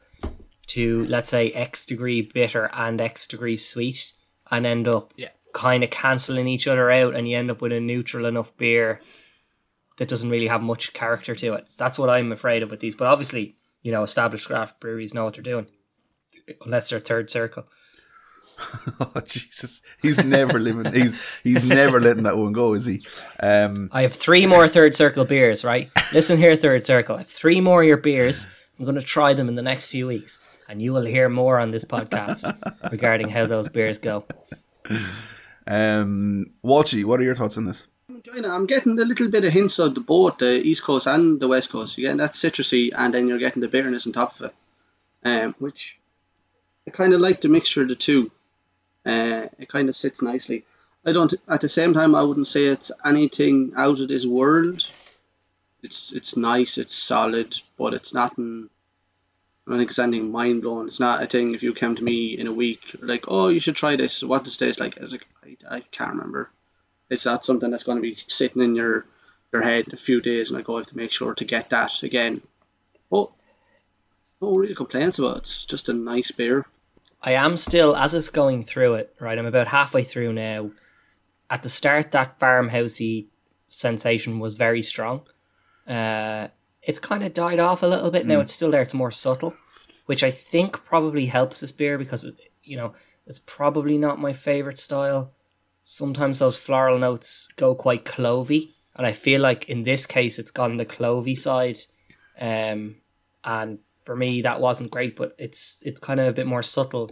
to 0.67 1.06
let's 1.06 1.30
say 1.30 1.52
X 1.52 1.86
degree 1.86 2.22
bitter 2.22 2.69
and 2.74 3.00
X 3.00 3.28
degree 3.28 3.58
sweet 3.58 4.13
and 4.58 4.66
end 4.66 4.88
up 4.88 5.13
Yeah. 5.18 5.30
kind 5.54 5.84
of 5.84 5.89
cancelling 5.89 6.48
each 6.48 6.68
other 6.68 6.89
out 6.92 7.16
and 7.16 7.28
you 7.28 7.38
end 7.38 7.52
up 7.52 7.62
with 7.62 7.72
a 7.72 7.80
neutral 7.80 8.26
enough 8.26 8.56
beer 8.58 9.00
that 9.98 10.08
doesn't 10.10 10.30
really 10.30 10.48
have 10.48 10.62
much 10.63 10.94
character 10.94 11.36
to 11.36 11.54
it. 11.54 11.66
That's 11.78 12.00
what 12.00 12.10
I'm 12.10 12.32
afraid 12.32 12.63
of 12.63 12.72
with 12.72 12.80
these. 12.80 12.96
But 12.96 13.08
obviously, 13.08 13.56
you 13.82 13.92
know, 13.92 14.04
established 14.04 14.48
craft 14.48 14.80
breweries 14.80 15.13
know 15.13 15.26
what 15.26 15.36
they're 15.36 15.44
doing. 15.44 15.68
Unless 16.66 16.89
they're 16.89 17.00
third 17.00 17.30
circle. 17.30 17.66
Oh 19.00 19.22
Jesus, 19.26 19.82
he's 20.02 20.24
never 20.24 20.60
living. 20.60 20.92
He's 20.94 21.20
he's 21.44 21.66
never 21.66 22.00
letting 22.00 22.24
that 22.24 22.38
one 22.38 22.54
go, 22.54 22.74
is 22.74 22.86
he? 22.86 23.02
Um, 23.39 23.89
I 23.92 24.04
have 24.04 24.13
three 24.13 24.46
more 24.46 24.68
third 24.68 24.96
circle 24.96 25.26
beers, 25.26 25.63
right? 25.66 25.89
Listen 26.13 26.38
here, 26.38 26.56
third 26.56 26.86
circle. 26.86 27.16
I 27.16 27.20
have 27.20 27.28
three 27.28 27.60
more 27.62 27.82
of 27.82 27.88
your 27.88 27.98
beers. 27.98 28.48
I'm 28.78 28.86
going 28.86 28.98
to 29.00 29.02
try 29.06 29.34
them 29.34 29.50
in 29.50 29.56
the 29.56 29.62
next 29.62 29.86
few 29.86 30.08
weeks, 30.08 30.39
and 30.74 30.82
you 30.82 30.92
will 30.92 31.06
hear 31.06 31.30
more 31.30 31.60
on 31.60 31.70
this 31.70 31.86
podcast 31.86 32.44
regarding 32.92 33.30
how 33.30 33.46
those 33.46 33.70
beers 33.70 34.00
go. 34.00 34.26
um, 35.68 36.48
Walshy, 36.66 37.06
what 37.06 37.20
are 37.20 37.24
your 37.24 37.36
thoughts 37.36 37.58
on 37.58 37.66
this? 37.66 37.86
I'm 38.10 38.66
getting 38.66 38.98
a 38.98 39.06
little 39.06 39.30
bit 39.30 39.46
of 39.46 39.54
hints 39.54 39.78
of 39.78 39.94
the 39.94 40.02
both 40.02 40.40
the 40.40 40.54
East 40.54 40.82
Coast 40.82 41.06
and 41.06 41.40
the 41.40 41.48
West 41.48 41.70
Coast. 41.70 41.96
You're 41.96 42.08
getting 42.08 42.18
that 42.18 42.34
citrusy, 42.34 42.90
and 42.92 43.14
then 43.14 43.28
you're 43.28 43.38
getting 43.38 43.62
the 43.62 43.68
bitterness 43.68 44.08
on 44.08 44.14
top 44.14 44.40
of 44.40 44.48
it, 44.48 44.56
um, 45.24 45.54
which 45.60 46.00
I 46.88 46.90
kind 46.90 47.14
of 47.14 47.22
like 47.22 47.42
the 47.42 47.50
mixture 47.50 47.84
of 47.84 47.90
the 47.90 47.96
two. 47.96 48.32
Uh, 49.06 49.50
it 49.60 49.70
kind 49.70 49.90
of 49.90 49.96
sits 49.96 50.24
nicely. 50.24 50.66
I 51.06 51.12
don't. 51.12 51.32
At 51.48 51.62
the 51.62 51.70
same 51.70 51.94
time, 51.94 52.16
I 52.16 52.24
wouldn't 52.24 52.48
say 52.48 52.66
it's 52.66 52.92
anything 53.06 53.74
out 53.78 54.00
of 54.00 54.08
this 54.08 54.26
world. 54.26 54.88
It's 55.84 56.14
it's 56.14 56.36
nice. 56.36 56.80
It's 56.80 56.96
solid, 56.96 57.56
but 57.78 57.94
it's 57.94 58.16
nothing. 58.16 58.72
I 59.65 59.71
don't 59.71 59.80
think 59.80 59.91
it's 59.91 59.99
anything 59.99 60.32
mind 60.32 60.62
blowing. 60.62 60.88
It's 60.88 60.99
not 60.99 61.23
a 61.23 61.28
thing. 61.28 61.54
If 61.54 61.63
you 61.63 61.73
came 61.73 61.95
to 61.95 62.04
me 62.04 62.38
in 62.38 62.47
a 62.47 62.54
week, 62.54 62.95
like, 63.02 63.26
oh, 63.28 63.47
you 63.47 63.60
should 63.60 63.76
try 63.76 63.95
this. 63.95 64.21
What 64.23 64.43
does 64.43 64.58
taste 64.58 64.80
like? 64.80 64.99
I 64.99 65.04
was 65.04 65.12
like, 65.13 65.26
I, 65.43 65.78
I 65.78 65.80
can't 65.80 66.12
remember 66.12 66.49
it's 67.13 67.26
not 67.26 67.45
something 67.45 67.69
that's 67.69 67.84
going 67.84 67.97
to 67.97 68.02
be 68.02 68.17
sitting 68.28 68.62
in 68.62 68.76
your 68.76 69.06
your 69.52 69.62
head 69.62 69.93
a 69.93 69.97
few 69.97 70.19
days, 70.19 70.49
and 70.49 70.58
I 70.58 70.63
go 70.63 70.78
have 70.78 70.88
to 70.88 70.97
make 70.97 71.12
sure 71.12 71.36
to 71.36 71.45
get 71.45 71.69
that 71.69 72.02
again. 72.02 72.41
Oh, 73.12 73.32
no 74.41 74.56
real 74.56 74.76
complaints 74.76 75.19
about 75.19 75.38
it. 75.38 75.39
It's 75.39 75.65
just 75.65 75.89
a 75.89 75.93
nice 75.93 76.32
beer. 76.32 76.65
I 77.21 77.34
am 77.34 77.56
still, 77.56 77.95
as 77.95 78.15
it's 78.15 78.30
going 78.30 78.63
through 78.63 78.95
it, 78.95 79.15
right? 79.19 79.38
I'm 79.38 79.45
about 79.45 79.67
halfway 79.67 80.04
through 80.04 80.34
now. 80.34 80.71
At 81.52 81.62
the 81.62 81.69
start, 81.69 82.12
that 82.13 82.39
farmhousey 82.39 83.28
sensation 83.69 84.39
was 84.39 84.56
very 84.56 84.82
strong. 84.82 85.21
Uh, 85.88 86.47
it's 86.86 87.00
kind 87.00 87.24
of 87.24 87.34
died 87.34 87.60
off 87.60 87.82
a 87.82 87.88
little 87.88 88.12
bit 88.12 88.26
now. 88.26 88.39
It's 88.39 88.54
still 88.54 88.72
there. 88.72 88.82
It's 88.82 88.93
more 88.93 89.12
subtle, 89.12 89.56
which 90.06 90.24
I 90.24 90.32
think 90.32 90.84
probably 90.86 91.28
helps 91.28 91.60
this 91.60 91.72
beer 91.72 91.98
because 91.98 92.24
it, 92.24 92.36
you 92.63 92.78
know 92.78 92.93
it's 93.26 93.39
probably 93.39 93.98
not 93.98 94.19
my 94.19 94.34
favorite 94.34 94.80
style. 94.80 95.32
Sometimes 95.84 96.39
those 96.39 96.58
floral 96.58 97.00
notes 97.00 97.48
go 97.56 97.76
quite 97.76 98.06
clovey, 98.06 98.72
and 98.96 99.06
I 99.08 99.13
feel 99.13 99.41
like 99.41 99.69
in 99.69 99.84
this 99.84 100.06
case 100.06 100.39
it's 100.39 100.52
gone 100.52 100.78
the 100.78 100.86
clovey 100.86 101.38
side. 101.38 101.80
Um, 102.39 102.98
and 103.43 103.80
for 104.06 104.15
me 104.15 104.41
that 104.41 104.60
wasn't 104.60 104.91
great, 104.91 105.15
but 105.15 105.36
it's 105.38 105.78
it's 105.82 106.00
kind 106.00 106.19
of 106.19 106.28
a 106.28 106.34
bit 106.34 106.48
more 106.48 106.63
subtle 106.63 107.12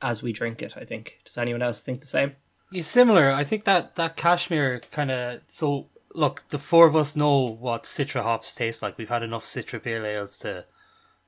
as 0.00 0.22
we 0.22 0.32
drink 0.32 0.62
it. 0.62 0.74
I 0.76 0.84
think. 0.84 1.18
Does 1.24 1.38
anyone 1.38 1.62
else 1.62 1.80
think 1.80 2.00
the 2.00 2.06
same? 2.06 2.36
Yeah, 2.72 2.82
similar. 2.82 3.30
I 3.30 3.44
think 3.44 3.64
that 3.64 3.96
that 3.96 4.16
cashmere 4.16 4.80
kind 4.90 5.10
of. 5.10 5.40
So 5.48 5.88
look, 6.14 6.44
the 6.48 6.58
four 6.58 6.86
of 6.86 6.96
us 6.96 7.16
know 7.16 7.38
what 7.38 7.84
Citra 7.84 8.22
hops 8.22 8.54
taste 8.54 8.82
like. 8.82 8.98
We've 8.98 9.08
had 9.08 9.22
enough 9.22 9.44
Citra 9.44 9.82
beer 9.82 10.04
ales 10.04 10.38
to 10.38 10.66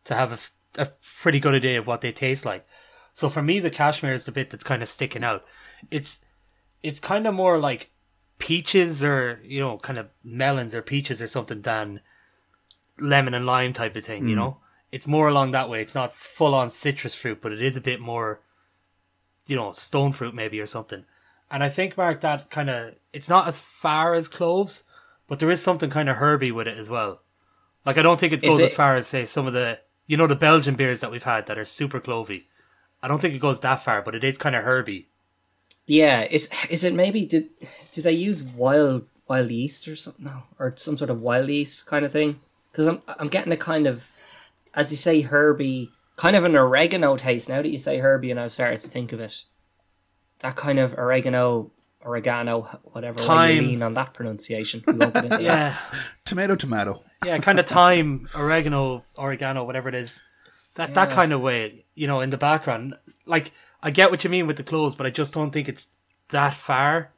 to 0.05 0.14
have 0.14 0.33
a, 0.33 0.83
a 0.83 0.90
pretty 1.21 1.38
good 1.38 1.55
idea 1.55 1.79
of 1.79 1.87
what 1.87 2.01
they 2.01 2.12
taste 2.12 2.45
like. 2.45 2.66
So 3.14 3.29
for 3.29 3.42
me, 3.42 3.61
the 3.61 3.71
cashmere 3.71 4.14
is 4.14 4.25
the 4.25 4.33
bit 4.33 4.51
that's 4.51 4.64
kind 4.64 4.83
of 4.83 4.88
sticking 4.88 5.25
out. 5.25 5.45
It's 5.90 6.23
it's 6.83 7.01
kind 7.01 7.27
of 7.27 7.35
more 7.35 7.59
like 7.59 7.90
peaches 8.38 9.05
or 9.05 9.40
you 9.45 9.61
know, 9.61 9.79
kind 9.79 9.99
of 9.99 10.09
melons 10.25 10.75
or 10.75 10.83
peaches 10.83 11.23
or 11.23 11.27
something 11.27 11.62
than 11.62 12.01
lemon 12.99 13.35
and 13.35 13.47
lime 13.47 13.73
type 13.73 13.97
of 13.97 14.05
thing. 14.05 14.29
You 14.29 14.35
hmm. 14.35 14.40
know, 14.40 14.57
it's 14.90 15.07
more 15.07 15.29
along 15.29 15.53
that 15.53 15.68
way. 15.68 15.81
It's 15.81 15.95
not 15.95 16.14
full 16.14 16.55
on 16.55 16.71
citrus 16.71 17.14
fruit, 17.14 17.40
but 17.40 17.53
it 17.53 17.62
is 17.62 17.77
a 17.77 17.81
bit 17.81 18.01
more, 18.01 18.40
you 19.47 19.57
know, 19.57 19.73
stone 19.73 20.12
fruit 20.12 20.35
maybe 20.35 20.61
or 20.61 20.66
something. 20.66 21.05
And 21.52 21.62
I 21.62 21.68
think 21.68 21.96
Mark 21.96 22.22
that 22.22 22.50
kind 22.50 22.70
of 22.70 22.94
it's 23.12 23.28
not 23.28 23.46
as 23.46 23.58
far 23.58 24.14
as 24.14 24.26
cloves, 24.26 24.84
but 25.28 25.38
there 25.38 25.50
is 25.50 25.62
something 25.62 25.90
kind 25.90 26.08
of 26.08 26.16
herby 26.16 26.50
with 26.50 26.66
it 26.66 26.78
as 26.78 26.88
well. 26.90 27.22
Like 27.86 27.98
I 27.98 28.02
don't 28.02 28.18
think 28.18 28.32
it 28.32 28.42
goes 28.42 28.58
it- 28.58 28.64
as 28.64 28.74
far 28.74 28.96
as 28.96 29.06
say 29.06 29.26
some 29.26 29.46
of 29.46 29.52
the 29.52 29.80
you 30.06 30.16
know 30.16 30.26
the 30.26 30.34
Belgian 30.34 30.74
beers 30.74 31.00
that 31.00 31.10
we've 31.12 31.22
had 31.22 31.46
that 31.46 31.58
are 31.58 31.64
super 31.64 32.00
clovey. 32.00 32.44
I 33.02 33.08
don't 33.08 33.20
think 33.20 33.34
it 33.34 33.38
goes 33.40 33.60
that 33.60 33.82
far, 33.84 34.00
but 34.02 34.14
it 34.14 34.24
is 34.24 34.38
kind 34.38 34.56
of 34.56 34.64
herby. 34.64 35.08
Yeah, 35.86 36.22
is 36.30 36.48
is 36.70 36.84
it 36.84 36.94
maybe 36.94 37.26
did 37.26 37.50
did 37.92 38.04
they 38.04 38.12
use 38.12 38.42
wild 38.42 39.06
wild 39.28 39.50
yeast 39.50 39.86
or 39.88 39.96
something? 39.96 40.24
No, 40.24 40.44
or 40.58 40.74
some 40.76 40.96
sort 40.96 41.10
of 41.10 41.20
wild 41.20 41.48
yeast 41.50 41.86
kind 41.86 42.04
of 42.04 42.12
thing? 42.12 42.40
Because 42.70 42.86
I'm 42.86 43.02
I'm 43.06 43.28
getting 43.28 43.52
a 43.52 43.56
kind 43.56 43.86
of, 43.86 44.02
as 44.74 44.90
you 44.90 44.96
say, 44.96 45.20
herby, 45.20 45.90
kind 46.16 46.36
of 46.36 46.44
an 46.44 46.56
oregano 46.56 47.16
taste. 47.16 47.48
Now 47.48 47.60
that 47.62 47.68
you 47.68 47.78
say 47.78 47.98
herby, 47.98 48.30
and 48.30 48.40
I've 48.40 48.52
started 48.52 48.80
to 48.80 48.88
think 48.88 49.12
of 49.12 49.20
it, 49.20 49.44
that 50.42 50.57
kind 50.57 50.78
of 50.78 50.94
oregano, 50.94 51.70
oregano, 52.05 52.62
whatever 52.85 53.16
way 53.18 53.22
you 53.22 53.26
Thyme. 53.28 53.66
lean 53.68 53.83
on 53.83 53.94
that 53.94 54.12
pronunciation. 54.14 54.83
We 54.87 54.94
won't 54.94 55.14
get 55.14 55.24
into 55.24 55.37
that. 55.38 55.42
Yeah, 55.42 55.76
Tomato, 56.24 56.55
tomato. 56.57 57.02
yeah, 57.24 57.38
kind 57.38 57.59
of 57.59 57.66
thyme, 57.66 58.28
oregano, 58.37 59.05
oregano, 59.16 59.64
whatever 59.64 59.88
it 59.88 59.94
is. 59.94 60.22
That 60.74 60.94
that 60.94 61.11
kind 61.11 61.33
of 61.33 61.40
way, 61.40 61.85
you 61.94 62.07
know, 62.07 62.20
in 62.20 62.31
the 62.31 62.38
background. 62.38 62.94
Like 63.26 63.52
I 63.83 63.90
get 63.90 64.11
what 64.11 64.24
you 64.24 64.31
mean 64.31 64.46
with 64.46 64.57
the 64.57 64.62
clothes, 64.64 64.94
but 64.96 65.07
I 65.07 65.11
just 65.11 65.35
don't 65.35 65.50
think 65.50 65.68
it's 65.68 65.88
that 66.31 66.55
far 66.55 67.12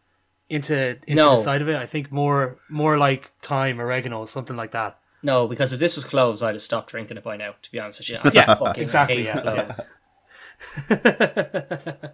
into 0.51 0.91
into 1.07 1.15
No. 1.15 1.31
the 1.37 1.37
side 1.39 1.63
of 1.63 1.69
it. 1.69 1.77
I 1.77 1.87
think 1.87 2.11
more 2.13 2.59
more 2.69 2.99
like 2.99 3.29
thyme, 3.41 3.81
oregano, 3.81 4.25
something 4.27 4.57
like 4.57 4.73
that. 4.73 4.99
No, 5.23 5.47
because 5.49 5.73
if 5.73 5.79
this 5.79 5.97
was 5.97 6.05
cloves, 6.05 6.43
I'd 6.43 6.55
have 6.57 6.63
stopped 6.63 6.91
drinking 6.91 7.17
it 7.17 7.23
by 7.25 7.37
now. 7.39 7.55
To 7.63 7.71
be 7.73 7.79
honest 7.79 8.01
with 8.01 8.09
you, 8.11 8.19
I 8.25 8.31
Yeah, 8.35 8.55
fucking 8.55 8.83
exactly, 8.83 9.25
hate 9.25 9.27
yeah, 9.27 9.41
cloves. 9.41 9.89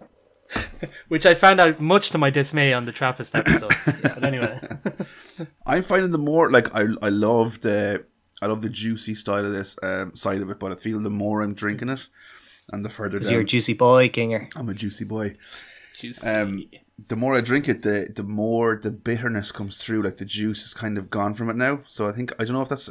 Which 1.11 1.25
I 1.25 1.33
found 1.33 1.59
out 1.59 1.81
much 1.81 2.11
to 2.11 2.17
my 2.17 2.29
dismay 2.29 2.71
on 2.71 2.85
the 2.85 2.93
Trappist 2.93 3.35
episode. 3.35 3.73
but 4.01 4.23
anyway, 4.23 4.61
I'm 5.65 5.83
finding 5.83 6.11
the 6.11 6.17
more 6.17 6.49
like 6.49 6.73
I 6.73 6.87
I 7.01 7.09
love 7.09 7.59
the 7.59 8.05
I 8.41 8.45
love 8.45 8.61
the 8.61 8.69
juicy 8.69 9.13
style 9.15 9.45
of 9.45 9.51
this 9.51 9.75
um, 9.83 10.15
side 10.15 10.39
of 10.39 10.49
it, 10.49 10.57
but 10.57 10.71
I 10.71 10.75
feel 10.75 11.01
the 11.01 11.09
more 11.09 11.41
I'm 11.41 11.53
drinking 11.53 11.89
it, 11.89 12.07
and 12.71 12.85
the 12.85 12.89
further 12.89 13.17
Because 13.17 13.27
down, 13.27 13.33
you're 13.33 13.41
a 13.41 13.45
juicy 13.45 13.73
boy, 13.73 14.07
Kinger. 14.07 14.55
I'm 14.55 14.69
a 14.69 14.73
juicy 14.73 15.03
boy. 15.03 15.33
Juicy. 15.99 16.29
Um, 16.29 16.69
the 17.09 17.17
more 17.17 17.35
I 17.35 17.41
drink 17.41 17.67
it, 17.67 17.81
the 17.81 18.09
the 18.15 18.23
more 18.23 18.79
the 18.81 18.89
bitterness 18.89 19.51
comes 19.51 19.79
through. 19.79 20.03
Like 20.03 20.15
the 20.15 20.23
juice 20.23 20.65
is 20.65 20.73
kind 20.73 20.97
of 20.97 21.09
gone 21.09 21.33
from 21.33 21.49
it 21.49 21.57
now. 21.57 21.81
So 21.87 22.07
I 22.07 22.13
think 22.13 22.31
I 22.39 22.45
don't 22.45 22.53
know 22.53 22.61
if 22.61 22.69
that's. 22.69 22.89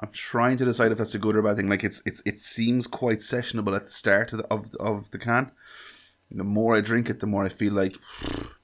I'm 0.00 0.10
trying 0.10 0.56
to 0.56 0.64
decide 0.64 0.90
if 0.90 0.98
that's 0.98 1.14
a 1.14 1.20
good 1.20 1.36
or 1.36 1.42
bad 1.42 1.58
thing. 1.58 1.68
Like 1.68 1.84
it's 1.84 2.02
it's 2.04 2.22
it 2.26 2.40
seems 2.40 2.88
quite 2.88 3.20
sessionable 3.20 3.76
at 3.76 3.86
the 3.86 3.92
start 3.92 4.32
of 4.32 4.38
the, 4.38 4.46
of, 4.48 4.74
of 4.80 5.10
the 5.12 5.18
can. 5.20 5.52
The 6.36 6.44
more 6.44 6.76
I 6.76 6.80
drink 6.80 7.08
it, 7.08 7.20
the 7.20 7.26
more 7.26 7.44
I 7.44 7.48
feel 7.48 7.72
like 7.72 7.96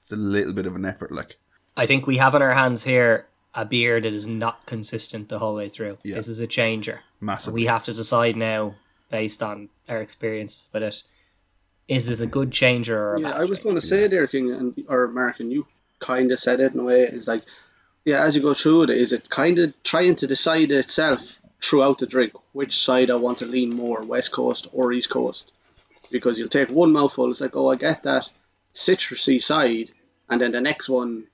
it's 0.01 0.11
a 0.11 0.15
little 0.17 0.53
bit 0.53 0.65
of 0.65 0.75
an 0.75 0.85
effort. 0.85 1.11
Like 1.11 1.37
I 1.77 1.85
think 1.85 2.05
we 2.05 2.17
have 2.17 2.35
on 2.35 2.41
our 2.41 2.53
hands 2.53 2.83
here 2.83 3.27
a 3.55 3.65
beer 3.65 3.99
that 4.01 4.13
is 4.13 4.27
not 4.27 4.65
consistent 4.65 5.29
the 5.29 5.39
whole 5.39 5.55
way 5.55 5.69
through. 5.69 5.97
Yeah. 6.03 6.15
This 6.15 6.27
is 6.27 6.39
a 6.39 6.47
changer. 6.47 7.01
massively. 7.19 7.61
We 7.61 7.67
have 7.67 7.83
to 7.85 7.93
decide 7.93 8.35
now, 8.35 8.75
based 9.09 9.41
on 9.43 9.69
our 9.89 10.01
experience 10.01 10.69
with 10.73 10.83
it, 10.83 11.03
is 11.87 12.07
this 12.07 12.19
a 12.21 12.25
good 12.27 12.51
changer 12.51 12.97
or 12.99 13.15
a 13.15 13.19
Yeah, 13.21 13.31
bad 13.31 13.41
I 13.41 13.45
was 13.45 13.57
changer? 13.59 13.63
going 13.63 13.75
to 13.75 13.81
say 13.87 14.07
there, 14.07 14.27
King 14.27 14.51
and 14.51 14.83
or 14.87 15.07
Mark, 15.07 15.39
and 15.39 15.51
you 15.51 15.65
kind 15.99 16.31
of 16.31 16.39
said 16.39 16.59
it 16.61 16.73
in 16.73 16.79
a 16.79 16.83
way. 16.83 17.03
It's 17.03 17.27
like, 17.27 17.43
yeah, 18.05 18.23
as 18.23 18.35
you 18.35 18.41
go 18.41 18.53
through 18.53 18.83
it, 18.83 18.89
is 18.91 19.11
it 19.13 19.29
kind 19.29 19.59
of 19.59 19.73
trying 19.83 20.15
to 20.17 20.27
decide 20.27 20.71
itself 20.71 21.41
throughout 21.61 21.99
the 21.99 22.07
drink 22.07 22.33
which 22.53 22.81
side 22.83 23.09
I 23.11 23.15
want 23.15 23.37
to 23.39 23.45
lean 23.45 23.75
more, 23.75 24.01
West 24.01 24.31
Coast 24.31 24.67
or 24.73 24.91
East 24.93 25.09
Coast? 25.09 25.51
Because 26.11 26.37
you'll 26.37 26.49
take 26.49 26.69
one 26.69 26.91
mouthful, 26.91 27.31
it's 27.31 27.41
like, 27.41 27.55
oh, 27.55 27.69
I 27.69 27.75
get 27.75 28.03
that 28.03 28.29
citrusy 28.73 29.41
side, 29.41 29.91
and 30.29 30.41
then 30.41 30.51
the 30.51 30.61
next 30.61 30.89
one, 30.89 31.25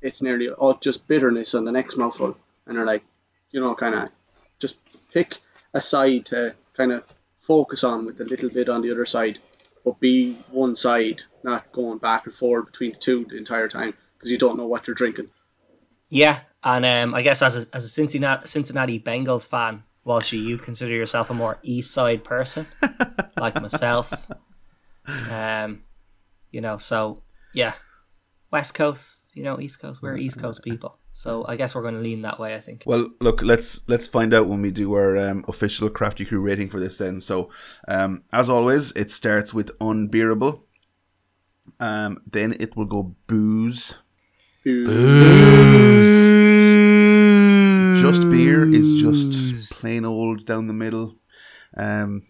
it's 0.00 0.22
nearly 0.22 0.48
all 0.50 0.74
just 0.74 1.06
bitterness 1.06 1.54
on 1.54 1.64
the 1.64 1.72
next 1.72 1.96
mouthful, 1.96 2.36
and 2.66 2.76
they're 2.76 2.86
like, 2.86 3.02
you 3.50 3.60
know, 3.60 3.74
kind 3.74 3.94
of 3.94 4.08
just 4.58 4.76
pick 5.12 5.38
a 5.74 5.80
side 5.80 6.26
to 6.26 6.54
kind 6.76 6.92
of 6.92 7.04
focus 7.40 7.84
on 7.84 8.06
with 8.06 8.20
a 8.20 8.24
little 8.24 8.50
bit 8.50 8.68
on 8.68 8.82
the 8.82 8.90
other 8.90 9.06
side, 9.06 9.38
but 9.84 10.00
be 10.00 10.34
one 10.50 10.76
side, 10.76 11.22
not 11.42 11.72
going 11.72 11.98
back 11.98 12.26
and 12.26 12.34
forth 12.34 12.66
between 12.66 12.92
the 12.92 12.98
two 12.98 13.24
the 13.24 13.36
entire 13.36 13.68
time 13.68 13.94
because 14.16 14.30
you 14.30 14.38
don't 14.38 14.56
know 14.56 14.66
what 14.66 14.86
you're 14.86 14.94
drinking. 14.94 15.28
Yeah, 16.08 16.40
and 16.62 16.84
um, 16.84 17.14
I 17.14 17.22
guess 17.22 17.42
as 17.42 17.56
a 17.56 17.66
as 17.72 17.84
a 17.84 17.88
Cincinnati 17.88 18.48
Cincinnati 18.48 19.00
Bengals 19.00 19.46
fan, 19.46 19.82
Walshy, 20.10 20.42
you 20.42 20.58
consider 20.58 20.92
yourself 20.92 21.30
a 21.30 21.34
more 21.34 21.58
East 21.62 21.92
Side 21.92 22.24
person, 22.24 22.66
like 23.36 23.54
myself. 23.60 24.12
Um, 25.30 25.82
you 26.50 26.60
know, 26.60 26.78
so 26.78 27.22
yeah, 27.54 27.74
West 28.50 28.74
Coast, 28.74 29.36
you 29.36 29.44
know, 29.44 29.60
East 29.60 29.80
Coast, 29.80 30.02
we're 30.02 30.16
East 30.16 30.40
Coast 30.40 30.64
people, 30.64 30.98
so 31.12 31.44
I 31.46 31.54
guess 31.54 31.74
we're 31.74 31.82
going 31.82 31.94
to 31.94 32.00
lean 32.00 32.22
that 32.22 32.40
way. 32.40 32.56
I 32.56 32.60
think. 32.60 32.82
Well, 32.86 33.10
look, 33.20 33.40
let's 33.42 33.88
let's 33.88 34.08
find 34.08 34.34
out 34.34 34.48
when 34.48 34.60
we 34.62 34.72
do 34.72 34.92
our 34.94 35.16
um, 35.16 35.44
official 35.46 35.88
Crafty 35.88 36.24
Crew 36.24 36.40
rating 36.40 36.68
for 36.68 36.80
this. 36.80 36.98
Then, 36.98 37.20
so 37.20 37.50
um, 37.86 38.24
as 38.32 38.50
always, 38.50 38.90
it 38.92 39.10
starts 39.10 39.54
with 39.54 39.70
unbearable. 39.80 40.64
Um, 41.78 42.20
then 42.26 42.56
it 42.58 42.76
will 42.76 42.86
go 42.86 43.14
booze, 43.28 43.94
booze. 44.64 46.29
Just 48.10 48.28
beer 48.28 48.64
is 48.64 49.00
just 49.00 49.80
plain 49.80 50.04
old 50.04 50.44
down 50.44 50.66
the 50.66 50.72
middle. 50.72 51.14
Um, 51.76 52.22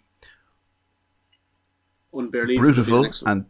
Unbelievable. 2.13 2.63
beautiful 2.63 3.13
and 3.27 3.47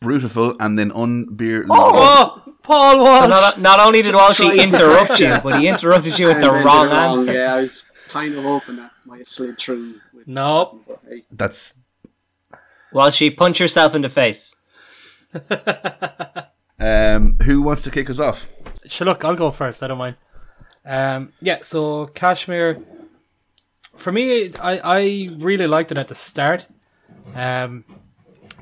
beautiful, 0.00 0.56
and 0.58 0.78
then 0.78 0.90
unbeer. 0.92 1.66
oh, 1.68 2.42
Paul 2.62 3.04
So 3.04 3.26
not, 3.28 3.60
not 3.60 3.80
only 3.80 4.00
did 4.00 4.14
Walshy 4.14 4.46
Trying 4.54 4.60
interrupt 4.60 5.20
you, 5.20 5.34
you. 5.34 5.40
but 5.42 5.60
he 5.60 5.68
interrupted 5.74 6.18
you 6.18 6.28
with 6.28 6.40
the 6.40 6.50
then 6.50 6.64
wrong 6.64 6.88
did 6.88 6.92
it 6.92 6.96
answer. 6.96 7.32
Yeah, 7.34 7.54
I 7.56 7.60
was 7.60 7.90
kind 8.08 8.34
of 8.34 8.44
hoping 8.44 8.76
that 8.76 8.92
might 9.04 9.18
have 9.18 9.28
slid 9.28 9.58
through. 9.58 10.00
With, 10.14 10.26
no. 10.26 10.80
but 10.88 11.00
hey, 11.06 11.24
That's 11.30 11.74
Walshy, 12.94 13.36
punch 13.36 13.60
yourself 13.60 13.94
in 13.94 14.00
the 14.00 14.08
face. 14.08 14.54
um, 16.80 17.36
who 17.44 17.60
wants 17.60 17.82
to 17.82 17.90
kick 17.90 18.08
us 18.08 18.18
off? 18.18 18.48
Sure, 18.86 19.06
look, 19.06 19.22
I'll 19.26 19.34
go 19.34 19.50
first. 19.50 19.82
I 19.82 19.88
don't 19.88 19.98
mind. 19.98 20.16
Um, 20.84 21.32
yeah, 21.40 21.58
so 21.62 22.06
Cashmere. 22.06 22.82
For 23.96 24.10
me, 24.10 24.52
I, 24.56 24.80
I 24.82 25.28
really 25.36 25.66
liked 25.66 25.92
it 25.92 25.98
at 25.98 26.08
the 26.08 26.14
start. 26.14 26.66
Um, 27.34 27.84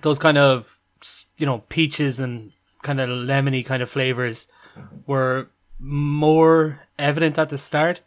those 0.02 0.18
kind 0.18 0.38
of 0.38 0.76
you 1.38 1.46
know 1.46 1.58
peaches 1.68 2.20
and 2.20 2.52
kind 2.82 3.00
of 3.00 3.08
lemony 3.08 3.64
kind 3.64 3.82
of 3.82 3.90
flavors 3.90 4.48
were 5.06 5.48
more 5.78 6.80
evident 6.98 7.38
at 7.38 7.48
the 7.48 7.58
start. 7.58 8.00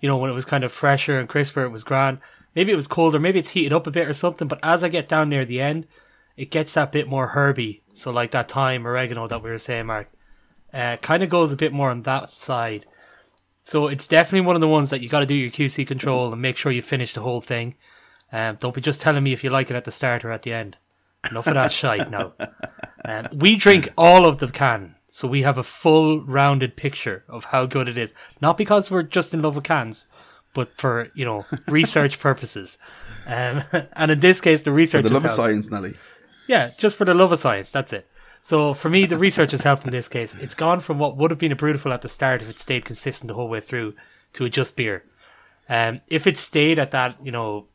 You 0.00 0.08
know 0.08 0.16
when 0.16 0.30
it 0.30 0.34
was 0.34 0.44
kind 0.44 0.64
of 0.64 0.72
fresher 0.72 1.18
and 1.18 1.28
crisper, 1.28 1.62
it 1.62 1.70
was 1.70 1.84
grand. 1.84 2.18
Maybe 2.54 2.72
it 2.72 2.76
was 2.76 2.88
colder, 2.88 3.18
maybe 3.18 3.38
it's 3.38 3.50
heated 3.50 3.72
up 3.72 3.86
a 3.86 3.90
bit 3.90 4.08
or 4.08 4.14
something. 4.14 4.48
But 4.48 4.60
as 4.62 4.82
I 4.82 4.88
get 4.88 5.08
down 5.08 5.28
near 5.28 5.44
the 5.44 5.60
end, 5.60 5.86
it 6.36 6.50
gets 6.50 6.74
that 6.74 6.92
bit 6.92 7.08
more 7.08 7.28
herby. 7.28 7.82
So 7.94 8.10
like 8.10 8.30
that 8.32 8.50
thyme, 8.50 8.86
oregano 8.86 9.26
that 9.26 9.42
we 9.42 9.50
were 9.50 9.58
saying, 9.58 9.86
Mark 9.86 10.10
uh, 10.72 10.96
kind 10.98 11.22
of 11.22 11.28
goes 11.28 11.52
a 11.52 11.56
bit 11.56 11.72
more 11.72 11.90
on 11.90 12.02
that 12.02 12.30
side. 12.30 12.86
So 13.68 13.88
it's 13.88 14.08
definitely 14.08 14.46
one 14.46 14.56
of 14.56 14.62
the 14.62 14.66
ones 14.68 14.88
that 14.88 15.02
you 15.02 15.10
got 15.10 15.20
to 15.20 15.26
do 15.26 15.34
your 15.34 15.50
QC 15.50 15.86
control 15.86 16.32
and 16.32 16.40
make 16.40 16.56
sure 16.56 16.72
you 16.72 16.80
finish 16.80 17.12
the 17.12 17.20
whole 17.20 17.42
thing. 17.42 17.74
Um, 18.32 18.56
don't 18.60 18.74
be 18.74 18.80
just 18.80 19.02
telling 19.02 19.22
me 19.22 19.34
if 19.34 19.44
you 19.44 19.50
like 19.50 19.70
it 19.70 19.76
at 19.76 19.84
the 19.84 19.92
start 19.92 20.24
or 20.24 20.32
at 20.32 20.40
the 20.40 20.54
end. 20.54 20.78
Enough 21.30 21.48
of 21.48 21.52
that 21.52 21.70
shite 21.72 22.10
now. 22.10 22.32
Um, 23.04 23.28
we 23.32 23.54
drink 23.54 23.92
all 23.96 24.26
of 24.26 24.38
the 24.38 24.48
can, 24.48 24.96
so 25.06 25.28
we 25.28 25.42
have 25.42 25.56
a 25.56 25.62
full 25.62 26.20
rounded 26.24 26.76
picture 26.76 27.24
of 27.28 27.44
how 27.46 27.64
good 27.64 27.88
it 27.88 27.96
is. 27.96 28.12
Not 28.42 28.58
because 28.58 28.90
we're 28.90 29.04
just 29.04 29.32
in 29.32 29.40
love 29.40 29.54
with 29.54 29.64
cans, 29.64 30.08
but 30.52 30.76
for 30.76 31.10
you 31.14 31.24
know 31.24 31.46
research 31.68 32.18
purposes. 32.18 32.76
Um, 33.24 33.62
and 33.92 34.10
in 34.10 34.18
this 34.18 34.40
case, 34.40 34.62
the 34.62 34.72
research 34.72 35.04
The 35.04 35.10
is 35.10 35.14
love 35.14 35.24
of 35.24 35.30
science, 35.30 35.70
Nally. 35.70 35.94
Yeah, 36.48 36.70
just 36.76 36.96
for 36.96 37.04
the 37.04 37.14
love 37.14 37.30
of 37.30 37.38
science. 37.38 37.70
That's 37.70 37.92
it. 37.92 38.08
So 38.48 38.72
for 38.72 38.88
me, 38.88 39.04
the 39.04 39.18
research 39.18 39.50
has 39.50 39.60
helped 39.60 39.84
in 39.84 39.90
this 39.90 40.08
case. 40.08 40.34
It's 40.34 40.54
gone 40.54 40.80
from 40.80 40.98
what 40.98 41.18
would 41.18 41.30
have 41.30 41.38
been 41.38 41.52
a 41.52 41.54
brutal 41.54 41.92
at 41.92 42.00
the 42.00 42.08
start 42.08 42.40
if 42.40 42.48
it 42.48 42.58
stayed 42.58 42.86
consistent 42.86 43.28
the 43.28 43.34
whole 43.34 43.50
way 43.50 43.60
through 43.60 43.92
to 44.32 44.46
a 44.46 44.48
just 44.48 44.74
beer. 44.74 45.04
Um, 45.68 46.00
if 46.06 46.26
it 46.26 46.38
stayed 46.38 46.78
at 46.78 46.90
that, 46.92 47.18
you 47.22 47.30
know, 47.30 47.66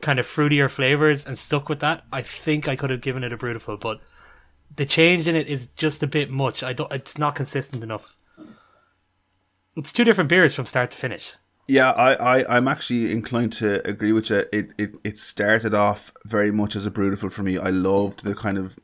kind 0.00 0.20
of 0.20 0.26
fruitier 0.28 0.70
flavors 0.70 1.26
and 1.26 1.36
stuck 1.36 1.68
with 1.68 1.80
that, 1.80 2.04
I 2.12 2.22
think 2.22 2.68
I 2.68 2.76
could 2.76 2.90
have 2.90 3.00
given 3.00 3.24
it 3.24 3.32
a 3.32 3.36
brutal. 3.36 3.76
But 3.76 3.98
the 4.76 4.86
change 4.86 5.26
in 5.26 5.34
it 5.34 5.48
is 5.48 5.66
just 5.66 6.04
a 6.04 6.06
bit 6.06 6.30
much. 6.30 6.62
I 6.62 6.72
don't. 6.72 6.92
It's 6.92 7.18
not 7.18 7.34
consistent 7.34 7.82
enough. 7.82 8.16
It's 9.76 9.92
two 9.92 10.04
different 10.04 10.30
beers 10.30 10.54
from 10.54 10.66
start 10.66 10.92
to 10.92 10.98
finish. 10.98 11.34
Yeah, 11.66 11.90
I, 11.90 12.12
I, 12.38 12.56
I'm 12.56 12.68
actually 12.68 13.10
inclined 13.10 13.54
to 13.54 13.84
agree 13.84 14.12
with 14.12 14.30
you. 14.30 14.44
It, 14.52 14.70
it, 14.78 14.94
it 15.02 15.18
started 15.18 15.74
off 15.74 16.12
very 16.24 16.52
much 16.52 16.76
as 16.76 16.86
a 16.86 16.92
brutal 16.92 17.28
for 17.28 17.42
me. 17.42 17.58
I 17.58 17.70
loved 17.70 18.22
the 18.22 18.36
kind 18.36 18.56
of, 18.56 18.78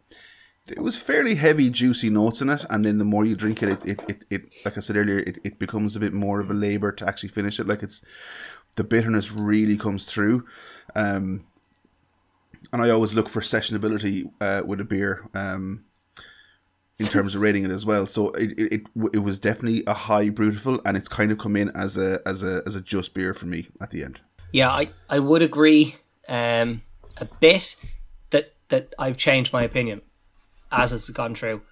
it 0.71 0.83
was 0.83 0.97
fairly 0.97 1.37
heavy, 1.37 1.71
juicy 1.71 2.11
notes 2.11 2.41
in 2.41 2.49
it, 2.49 2.65
and 2.71 2.85
then 2.85 2.99
the 2.99 3.05
more 3.05 3.25
you 3.25 3.37
drink 3.37 3.63
it, 3.63 3.69
it, 3.69 3.89
it, 3.89 4.05
it, 4.09 4.25
it 4.31 4.55
like 4.65 4.77
I 4.77 4.81
said 4.81 4.97
earlier, 4.97 5.19
it, 5.19 5.39
it 5.45 5.59
becomes 5.59 5.97
a 5.97 6.01
bit 6.01 6.13
more 6.13 6.41
of 6.41 6.51
a 6.51 6.55
labor 6.55 6.93
to 6.93 7.07
actually 7.07 7.31
finish 7.31 7.59
it. 7.59 7.67
Like 7.67 7.83
it's, 7.83 8.03
the 8.77 8.85
bitterness 8.85 9.33
really 9.33 9.77
comes 9.77 10.07
through. 10.07 10.47
Um, 10.95 11.45
and 12.73 12.83
I 12.83 12.91
always 12.91 13.15
look 13.15 13.29
for 13.29 13.41
sessionability 13.41 14.31
uh, 14.41 14.63
with 14.65 14.81
a 14.81 14.85
beer. 14.85 15.29
Um, 15.35 15.85
in 16.99 17.07
terms 17.07 17.35
of 17.37 17.41
rating 17.41 17.65
it 17.65 17.71
as 17.71 17.87
well. 17.87 18.07
So 18.07 18.31
it, 18.31 18.59
it, 18.59 18.83
it, 19.13 19.19
was 19.21 19.39
definitely 19.39 19.85
a 19.87 19.95
high 19.95 20.31
brutal, 20.31 20.81
and 20.85 20.97
it's 20.97 21.07
kind 21.07 21.31
of 21.31 21.39
come 21.39 21.55
in 21.55 21.71
as 21.71 21.97
a 21.97 22.21
as 22.27 22.43
a 22.43 22.63
as 22.67 22.75
a 22.75 22.81
just 22.81 23.15
beer 23.15 23.33
for 23.35 23.47
me 23.47 23.69
at 23.81 23.91
the 23.91 24.03
end. 24.03 24.19
Yeah, 24.53 24.69
I, 24.69 24.91
I 25.09 25.21
would 25.21 25.43
agree 25.43 25.95
um, 26.29 26.83
a 27.19 27.25
bit 27.25 27.77
that 28.31 28.53
that 28.71 28.95
I've 28.99 29.17
changed 29.17 29.53
my 29.53 29.63
opinion 29.63 30.03
as 30.71 30.93
it's 30.93 31.09
gone 31.11 31.35
through. 31.35 31.63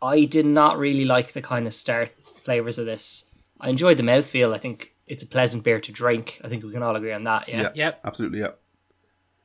I 0.00 0.24
did 0.24 0.46
not 0.46 0.78
really 0.78 1.04
like 1.04 1.32
the 1.32 1.42
kind 1.42 1.66
of 1.66 1.74
start 1.74 2.10
flavors 2.10 2.78
of 2.78 2.86
this. 2.86 3.24
I 3.60 3.68
enjoyed 3.68 3.96
the 3.96 4.02
mouthfeel. 4.04 4.54
I 4.54 4.58
think 4.58 4.94
it's 5.06 5.22
a 5.24 5.26
pleasant 5.26 5.64
beer 5.64 5.80
to 5.80 5.92
drink. 5.92 6.40
I 6.44 6.48
think 6.48 6.62
we 6.64 6.72
can 6.72 6.82
all 6.82 6.94
agree 6.96 7.12
on 7.12 7.24
that. 7.24 7.48
Yeah, 7.48 7.70
Yep. 7.74 8.00
absolutely. 8.04 8.38
Yeah, 8.40 8.50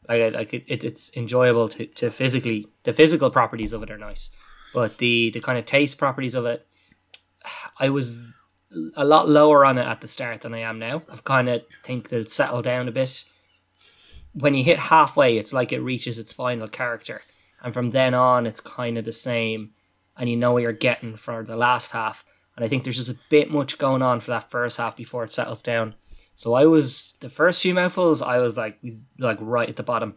like, 0.07 0.33
like 0.33 0.53
it, 0.53 0.63
it, 0.67 0.83
it's 0.83 1.11
enjoyable 1.17 1.69
to, 1.69 1.85
to 1.87 2.11
physically. 2.11 2.67
The 2.83 2.93
physical 2.93 3.31
properties 3.31 3.73
of 3.73 3.81
it 3.81 3.89
are 3.89 3.97
nice, 3.97 4.29
but 4.73 4.97
the 4.99 5.31
the 5.31 5.39
kind 5.41 5.57
of 5.57 5.65
taste 5.65 5.97
properties 5.97 6.35
of 6.35 6.45
it, 6.45 6.67
I 7.79 7.89
was 7.89 8.11
a 8.95 9.05
lot 9.05 9.27
lower 9.29 9.65
on 9.65 9.77
it 9.77 9.85
at 9.87 10.01
the 10.01 10.07
start 10.07 10.41
than 10.41 10.53
I 10.53 10.59
am 10.59 10.77
now. 10.79 11.01
I've 11.09 11.23
kind 11.23 11.49
of 11.49 11.63
think 11.83 12.09
that 12.09 12.19
it's 12.19 12.33
settled 12.35 12.65
down 12.65 12.87
a 12.87 12.91
bit. 12.91 13.23
When 14.33 14.53
you 14.55 14.63
hit 14.63 14.79
halfway, 14.79 15.37
it's 15.37 15.53
like 15.53 15.71
it 15.71 15.79
reaches 15.79 16.17
its 16.19 16.33
final 16.33 16.67
character, 16.67 17.21
and 17.63 17.73
from 17.73 17.91
then 17.91 18.13
on, 18.13 18.45
it's 18.45 18.59
kind 18.59 18.97
of 18.97 19.05
the 19.05 19.13
same, 19.13 19.71
and 20.17 20.29
you 20.29 20.37
know 20.37 20.51
what 20.51 20.63
you're 20.63 20.73
getting 20.73 21.15
for 21.15 21.43
the 21.43 21.55
last 21.55 21.91
half. 21.91 22.25
And 22.55 22.63
I 22.63 22.67
think 22.67 22.83
there's 22.83 22.97
just 22.97 23.09
a 23.09 23.19
bit 23.29 23.49
much 23.49 23.77
going 23.77 24.01
on 24.01 24.19
for 24.19 24.31
that 24.31 24.51
first 24.51 24.77
half 24.77 24.95
before 24.95 25.23
it 25.23 25.33
settles 25.33 25.63
down. 25.63 25.95
So 26.35 26.53
I 26.53 26.65
was 26.65 27.13
the 27.19 27.29
first 27.29 27.61
few 27.61 27.73
mouthfuls, 27.73 28.21
I 28.21 28.39
was 28.39 28.57
like 28.57 28.79
like 29.17 29.37
right 29.41 29.69
at 29.69 29.75
the 29.75 29.83
bottom, 29.83 30.15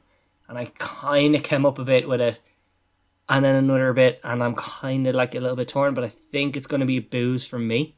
and 0.48 0.58
I 0.58 0.66
kind 0.78 1.34
of 1.34 1.42
came 1.42 1.64
up 1.64 1.78
a 1.78 1.84
bit 1.84 2.08
with 2.08 2.20
it 2.20 2.40
and 3.28 3.44
then 3.44 3.56
another 3.56 3.92
bit, 3.92 4.20
and 4.22 4.42
I'm 4.42 4.54
kind 4.54 5.06
of 5.06 5.14
like 5.14 5.34
a 5.34 5.40
little 5.40 5.56
bit 5.56 5.68
torn, 5.68 5.94
but 5.94 6.04
I 6.04 6.12
think 6.30 6.56
it's 6.56 6.66
going 6.66 6.80
to 6.80 6.86
be 6.86 6.98
a 6.98 7.02
booze 7.02 7.44
for 7.44 7.58
me. 7.58 7.96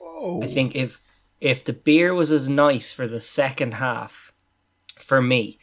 Oh. 0.00 0.42
I 0.42 0.46
think 0.46 0.74
if 0.76 1.00
if 1.40 1.64
the 1.64 1.72
beer 1.72 2.14
was 2.14 2.32
as 2.32 2.48
nice 2.48 2.92
for 2.92 3.06
the 3.06 3.20
second 3.20 3.74
half, 3.74 4.32
for 4.98 5.20
me, 5.20 5.58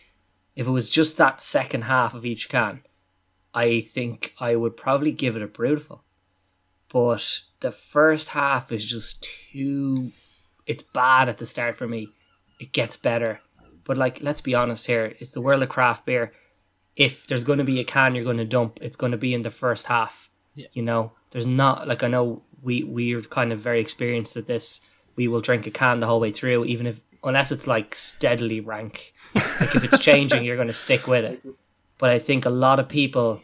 if 0.55 0.67
it 0.67 0.71
was 0.71 0.89
just 0.89 1.17
that 1.17 1.41
second 1.41 1.83
half 1.83 2.13
of 2.13 2.25
each 2.25 2.49
can, 2.49 2.81
I 3.55 3.79
think 3.79 4.33
I 4.37 4.57
would 4.57 4.75
probably 4.75 5.13
give 5.13 5.37
it 5.37 5.41
a 5.41 5.47
Brutal. 5.47 6.03
But 6.91 7.41
the 7.61 7.71
first 7.71 8.29
half 8.29 8.71
is 8.71 8.85
just 8.85 9.27
too. 9.51 10.11
It's 10.67 10.83
bad 10.83 11.29
at 11.29 11.37
the 11.37 11.45
start 11.45 11.77
for 11.77 11.87
me. 11.87 12.09
It 12.59 12.73
gets 12.73 12.97
better. 12.97 13.39
But, 13.85 13.97
like, 13.97 14.19
let's 14.21 14.41
be 14.41 14.55
honest 14.55 14.87
here. 14.87 15.15
It's 15.19 15.31
the 15.31 15.41
world 15.41 15.63
of 15.63 15.69
craft 15.69 16.05
beer. 16.05 16.33
If 16.95 17.27
there's 17.27 17.43
going 17.43 17.59
to 17.59 17.65
be 17.65 17.79
a 17.79 17.83
can 17.83 18.15
you're 18.15 18.23
going 18.23 18.37
to 18.37 18.45
dump, 18.45 18.79
it's 18.81 18.95
going 18.97 19.11
to 19.11 19.17
be 19.17 19.33
in 19.33 19.43
the 19.43 19.51
first 19.51 19.87
half. 19.87 20.29
Yeah. 20.55 20.67
You 20.73 20.81
know, 20.81 21.11
there's 21.31 21.45
not, 21.45 21.87
like, 21.87 22.03
I 22.03 22.07
know 22.07 22.41
we, 22.63 22.83
we're 22.83 23.21
kind 23.21 23.51
of 23.51 23.59
very 23.59 23.79
experienced 23.79 24.37
at 24.37 24.47
this. 24.47 24.81
We 25.15 25.27
will 25.27 25.41
drink 25.41 25.67
a 25.67 25.71
can 25.71 25.99
the 25.99 26.07
whole 26.07 26.19
way 26.19 26.31
through, 26.31 26.65
even 26.65 26.87
if, 26.87 26.99
unless 27.23 27.51
it's 27.51 27.67
like 27.67 27.95
steadily 27.95 28.59
rank. 28.59 29.13
Like, 29.35 29.75
if 29.75 29.83
it's 29.83 29.99
changing, 30.03 30.45
you're 30.45 30.55
going 30.55 30.67
to 30.67 30.73
stick 30.73 31.07
with 31.07 31.25
it. 31.25 31.41
But 31.97 32.09
I 32.09 32.19
think 32.19 32.45
a 32.45 32.49
lot 32.49 32.79
of 32.79 32.87
people 32.89 33.41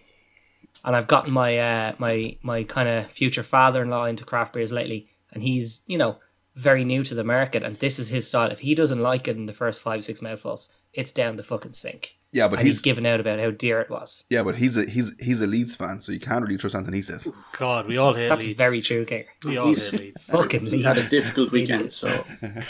and 0.84 0.96
I've 0.96 1.08
gotten 1.08 1.32
my 1.32 1.58
uh, 1.58 1.94
my 2.00 2.38
my 2.42 2.64
kind 2.64 2.90
of 2.90 3.12
future 3.12 3.44
father-in-law 3.44 4.06
into 4.06 4.24
craft 4.26 4.54
beers 4.54 4.72
lately, 4.72 5.10
and 5.32 5.44
he's 5.44 5.84
you 5.88 5.98
know 5.98 6.18
very 6.56 6.84
new 6.84 7.04
to 7.04 7.14
the 7.16 7.24
market, 7.24 7.64
and 7.64 7.78
this 7.78 8.00
is 8.00 8.10
his 8.10 8.28
style. 8.28 8.50
If 8.52 8.60
he 8.60 8.74
doesn't 8.76 9.00
like 9.00 9.28
it 9.28 9.36
in 9.38 9.46
the 9.46 9.54
first 9.54 9.80
five 9.80 10.04
six 10.04 10.22
mouthfuls, 10.22 10.70
it's 10.94 11.12
down 11.12 11.38
the 11.38 11.44
fucking 11.44 11.74
sink. 11.74 12.16
Yeah, 12.34 12.48
but 12.48 12.60
and 12.60 12.68
he's, 12.68 12.78
he's 12.78 12.82
given 12.82 13.06
out 13.06 13.20
about 13.20 13.40
how 13.40 13.52
dear 13.52 13.82
it 13.82 13.90
was. 13.90 14.24
yeah, 14.30 14.42
but 14.42 14.56
he's 14.56 14.76
a 14.78 14.86
he's 14.90 15.12
he's 15.20 15.42
a 15.42 15.48
Leeds 15.48 15.76
fan, 15.76 16.02
so 16.02 16.12
you 16.12 16.20
can't 16.20 16.42
really 16.44 16.58
trust 16.58 16.76
anything 16.76 16.94
he 16.96 17.02
says. 17.02 17.28
God, 17.58 17.88
we 17.88 17.98
all 17.98 18.14
hate 18.14 18.30
That's 18.30 18.44
Leeds. 18.44 18.58
very 18.58 18.82
true, 18.82 19.06
Kinger. 19.06 19.26
We 19.44 19.58
all 19.58 19.68
He's- 19.68 19.90
hate 19.92 20.00
Leeds. 20.00 20.28
Fucking 20.28 20.66
He 20.66 20.82
had 20.82 20.98
a 20.98 21.08
difficult 21.08 21.52
weekend, 21.58 21.92
so 21.94 22.26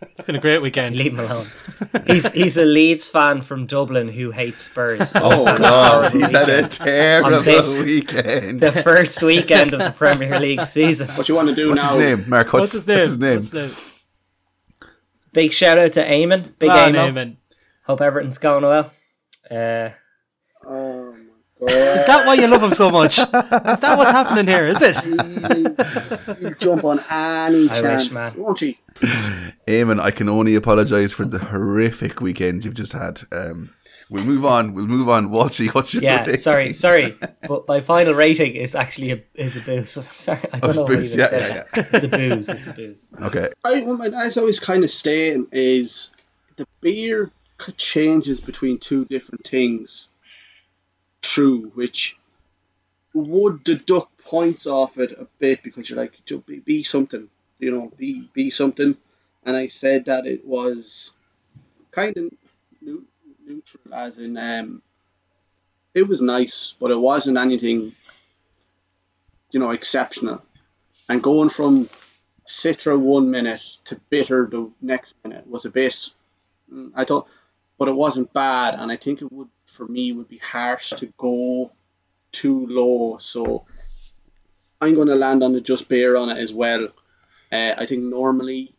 It's 0.00 0.22
been 0.22 0.36
a 0.36 0.40
great 0.40 0.62
weekend. 0.62 0.96
Leave 0.96 1.12
him 1.12 1.20
alone. 1.20 1.46
he's 2.06 2.30
he's 2.32 2.56
a 2.56 2.64
Leeds 2.64 3.10
fan 3.10 3.40
from 3.42 3.66
Dublin 3.66 4.08
who 4.08 4.30
hates 4.30 4.62
Spurs. 4.62 5.12
Oh 5.16 5.44
Horrible 5.44 5.58
god, 5.58 6.12
he's 6.12 6.30
had 6.30 6.48
a 6.48 6.68
terrible 6.68 7.40
this- 7.42 7.82
weekend. 7.82 8.60
the 8.60 8.72
first 8.72 9.22
weekend 9.22 9.72
of 9.72 9.78
the 9.80 9.90
Premier 9.92 10.38
League 10.38 10.62
season. 10.66 11.08
what 11.08 11.28
you 11.28 11.34
want 11.34 11.48
to 11.48 11.54
do 11.54 11.68
What's 11.70 11.82
now? 11.82 11.96
his 11.98 12.18
name? 12.18 12.28
Mark, 12.30 12.52
what's, 12.52 12.74
What's 12.74 12.86
his 12.86 12.86
name? 12.86 12.98
What's 12.98 13.08
his 13.08 13.18
name? 13.18 13.34
What's 13.36 13.50
his 13.52 13.76
name? 13.76 13.84
Big 15.32 15.52
shout 15.52 15.78
out 15.78 15.92
to 15.92 16.04
Eamon. 16.04 16.58
Big 16.58 16.70
Ah, 16.70 16.88
Eamon. 16.88 17.36
Hope 17.84 18.00
everything's 18.00 18.38
going 18.38 18.64
well. 18.64 18.90
Uh, 19.50 19.90
Oh 20.66 21.14
Is 21.66 22.06
that 22.06 22.24
why 22.26 22.34
you 22.34 22.46
love 22.46 22.62
him 22.62 22.72
so 22.72 22.88
much? 22.90 23.18
Is 23.18 23.26
that 23.30 23.94
what's 23.98 24.10
happening 24.10 24.46
here? 24.46 24.66
Is 24.68 24.80
it? 24.80 24.96
He'll 26.38 26.54
jump 26.54 26.84
on 26.84 26.98
any 27.10 27.68
I 27.68 27.72
wish, 27.72 27.80
chance, 27.80 28.14
man. 28.14 28.32
won't 28.36 28.60
he? 28.60 28.78
Eamon, 29.00 30.00
I 30.00 30.10
can 30.10 30.28
only 30.28 30.54
apologise 30.54 31.12
for 31.12 31.24
the 31.24 31.38
horrific 31.38 32.20
weekend 32.20 32.64
you've 32.64 32.74
just 32.74 32.92
had. 32.92 33.22
Um, 33.32 33.70
we'll 34.10 34.24
move 34.24 34.44
on. 34.44 34.74
We'll 34.74 34.86
move 34.86 35.08
on. 35.08 35.28
Walshy, 35.30 35.72
what's 35.74 35.94
your 35.94 36.02
yeah, 36.02 36.20
rating? 36.20 36.38
sorry, 36.38 36.72
sorry, 36.72 37.16
but 37.48 37.68
my 37.68 37.80
final 37.80 38.14
rating 38.14 38.54
is 38.54 38.74
actually 38.74 39.12
a 39.12 39.22
is 39.34 39.56
a 39.56 39.60
booze. 39.60 39.90
sorry, 40.14 40.40
I 40.52 40.58
don't 40.58 40.70
Of 40.70 40.76
know 40.76 40.84
booze, 40.86 41.16
what 41.16 41.32
even 41.32 41.40
yeah, 41.40 41.64
yeah. 41.74 41.82
It's 41.92 42.04
a 42.04 42.08
booze. 42.08 42.48
It's 42.48 42.66
a 42.66 42.72
booze. 42.72 43.10
Okay. 43.20 43.48
I, 43.64 43.80
what 43.82 43.98
my 43.98 44.08
dad's 44.08 44.36
always 44.36 44.60
kind 44.60 44.84
of 44.84 44.90
saying 44.90 45.48
is 45.52 46.14
the 46.56 46.66
beer 46.80 47.30
changes 47.76 48.40
between 48.40 48.78
two 48.78 49.04
different 49.04 49.46
things. 49.46 50.08
True, 51.20 51.72
which 51.74 52.18
would 53.12 53.64
deduct 53.64 54.16
points 54.18 54.66
off 54.66 54.98
it 54.98 55.10
a 55.12 55.26
bit 55.38 55.62
because 55.64 55.90
you're 55.90 55.98
like, 55.98 56.24
"Jo- 56.24 56.38
be, 56.46 56.60
be 56.60 56.84
something, 56.84 57.28
you 57.58 57.70
know, 57.70 57.92
be 57.96 58.28
be 58.32 58.50
something. 58.50 58.96
And 59.44 59.56
I 59.56 59.68
said 59.68 60.06
that 60.06 60.26
it 60.26 60.44
was 60.44 61.12
kind 61.90 62.16
of 62.16 62.32
neu- 62.80 63.06
neutral, 63.46 63.94
as 63.94 64.18
in, 64.18 64.36
um, 64.36 64.82
it 65.94 66.06
was 66.06 66.20
nice, 66.20 66.74
but 66.78 66.90
it 66.90 66.98
wasn't 66.98 67.38
anything, 67.38 67.92
you 69.50 69.60
know, 69.60 69.70
exceptional. 69.70 70.42
And 71.08 71.22
going 71.22 71.48
from 71.48 71.88
Citra 72.46 72.98
one 72.98 73.30
minute 73.30 73.62
to 73.84 74.00
bitter 74.10 74.46
the 74.46 74.70
next 74.82 75.14
minute 75.24 75.46
was 75.46 75.64
a 75.64 75.70
bit. 75.70 76.10
mm, 76.72 76.92
I 76.94 77.04
thought, 77.04 77.28
but 77.78 77.88
it 77.88 77.94
wasn't 77.94 78.32
bad, 78.32 78.74
and 78.74 78.90
I 78.92 78.96
think 78.96 79.22
it 79.22 79.32
would 79.32 79.48
for 79.64 79.86
me 79.86 80.12
would 80.12 80.28
be 80.28 80.38
harsh 80.38 80.90
to 80.90 81.06
go 81.16 81.70
too 82.32 82.66
low. 82.66 83.18
So 83.18 83.64
I'm 84.80 84.94
going 84.94 85.08
to 85.08 85.14
land 85.14 85.42
on 85.42 85.52
the 85.52 85.60
just 85.60 85.88
beer 85.88 86.16
on 86.16 86.30
it 86.30 86.38
as 86.38 86.52
well. 86.52 86.88
Uh, 87.50 87.74
I 87.76 87.86
think 87.86 88.04
normally 88.04 88.74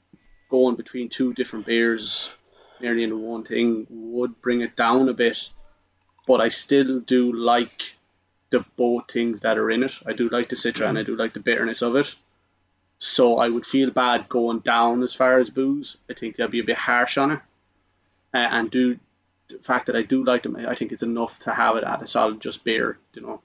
going 0.49 0.75
between 0.75 1.10
two 1.10 1.34
different 1.34 1.65
beers 1.65 2.36
nearly 2.82 3.03
into 3.03 3.17
one 3.17 3.43
thing 3.43 3.88
would 3.89 4.41
bring 4.41 4.62
it 4.62 4.75
down 4.75 5.10
a 5.10 5.13
bit, 5.13 5.49
but 6.27 6.41
I 6.41 6.49
still 6.49 6.99
do 6.99 7.34
like 7.34 7.95
the 8.49 8.65
both 8.77 9.12
things 9.12 9.41
that 9.41 9.58
are 9.58 9.69
in 9.69 9.84
it. 9.84 9.93
I 10.05 10.13
do 10.13 10.29
like 10.29 10.49
the 10.49 10.55
citra 10.55 10.88
and 10.88 10.97
I 10.97 11.03
do 11.03 11.15
like 11.15 11.34
the 11.34 11.39
bitterness 11.39 11.82
of 11.82 11.95
it. 11.95 12.15
So 12.97 13.38
I 13.38 13.49
would 13.49 13.65
feel 13.65 13.91
bad 13.91 14.27
going 14.27 14.60
down 14.60 15.03
as 15.03 15.13
far 15.13 15.39
as 15.39 15.49
booze. 15.49 15.97
I 16.10 16.13
think 16.13 16.36
that'd 16.36 16.51
be 16.51 16.60
a 16.60 16.65
bit 16.65 16.77
harsh 16.77 17.17
on 17.17 17.32
it. 17.32 17.39
Uh, 18.34 18.38
and 18.38 18.69
do 18.69 18.99
the 19.47 19.58
fact 19.60 19.88
that 19.88 19.95
I 19.95 20.03
do 20.03 20.23
like 20.23 20.43
them, 20.43 20.55
I 20.55 20.75
think 20.75 20.91
it's 20.91 21.03
enough 21.03 21.39
to 21.39 21.51
have 21.51 21.75
it 21.77 21.84
at 21.84 22.01
a 22.01 22.08
solid 22.08 22.41
just 22.41 22.63
beer. 22.63 22.99
You 23.13 23.21
know, 23.21 23.41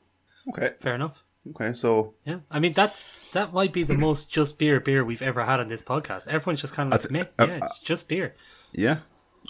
Okay. 0.48 0.72
Fair 0.78 0.94
enough. 0.94 1.23
Okay. 1.50 1.74
So 1.74 2.14
Yeah, 2.24 2.38
I 2.50 2.59
mean 2.59 2.72
that's 2.72 3.11
that 3.33 3.52
might 3.52 3.72
be 3.72 3.83
the 3.83 3.98
most 3.98 4.30
just 4.30 4.59
beer 4.59 4.80
beer 4.80 5.04
we've 5.04 5.20
ever 5.22 5.44
had 5.44 5.61
on 5.61 5.68
this 5.68 5.83
podcast. 5.83 6.26
Everyone's 6.28 6.61
just 6.61 6.74
kind 6.74 6.92
of 6.92 6.92
like, 6.92 7.04
I 7.04 7.07
thi- 7.09 7.12
meh, 7.12 7.24
uh, 7.38 7.46
yeah, 7.48 7.64
it's 7.64 7.78
just 7.80 8.09
beer. 8.09 8.35
yeah, 8.72 8.98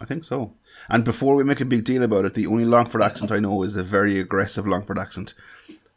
I 0.01 0.05
think 0.05 0.25
so. 0.25 0.53
And 0.89 1.05
before 1.05 1.37
we 1.37 1.45
make 1.45 1.61
a 1.61 1.65
big 1.65 1.85
deal 1.85 2.03
about 2.03 2.25
it, 2.25 2.35
the 2.35 2.47
only 2.49 2.65
Longford 2.65 3.01
accent 3.01 3.31
I 3.31 3.39
know 3.39 3.63
is 3.63 3.77
a 3.77 3.85
very 3.85 4.19
aggressive 4.19 4.67
Longford 4.67 4.99
accent 4.99 5.35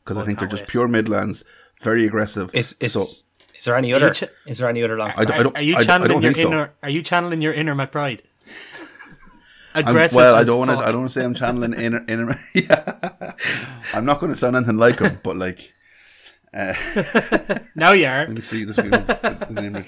because 0.04 0.18
I 0.20 0.24
think 0.26 0.38
they're 0.40 0.48
just 0.48 0.64
wait. 0.64 0.70
pure 0.70 0.88
Midlands, 0.88 1.44
very 1.82 2.06
aggressive. 2.06 2.54
Is 2.54 2.76
is 2.80 2.94
so 2.94 3.02
is 3.02 3.66
there 3.66 3.76
any 3.76 3.92
other? 3.92 4.14
ch- 4.14 4.26
is 4.46 4.60
there 4.60 4.70
any 4.70 4.84
other 4.84 4.98
long? 4.98 5.12
I 5.18 5.26
don't- 5.26 5.48
Are, 5.48 5.52
are 5.58 5.64
you 5.64 5.76
I 5.78 5.84
don't- 5.84 5.90
I 5.90 6.08
channeling 6.08 6.22
your 6.22 6.34
think 6.34 6.38
so. 6.46 6.52
inner? 6.52 6.74
Are 6.84 6.90
you 6.92 7.02
channeling 7.02 7.42
your 7.42 7.54
inner 7.54 7.74
McBride? 7.74 8.20
I'm- 9.74 9.88
Aggressive. 9.88 10.16
well, 10.16 10.36
I 10.36 10.44
don't 10.44 10.60
want 10.60 10.72
to. 10.72 10.78
I 10.78 10.92
don't 10.92 11.00
want 11.02 11.12
to 11.12 11.20
say 11.20 11.26
I'm 11.26 11.34
channeling 11.34 11.74
inner. 11.74 12.04
inner 12.08 12.40
yeah, 12.54 13.34
I'm 13.96 14.06
not 14.06 14.20
going 14.20 14.32
to 14.32 14.38
sound 14.38 14.56
anything 14.56 14.78
like 14.78 15.00
him, 15.00 15.20
but 15.24 15.38
like. 15.38 15.72
Now 17.76 17.92
you 17.94 18.08
are. 18.08 18.26
Let 18.26 18.32
me 18.32 18.42
see 18.42 18.64
this. 18.64 18.78
Uh, 18.80 19.84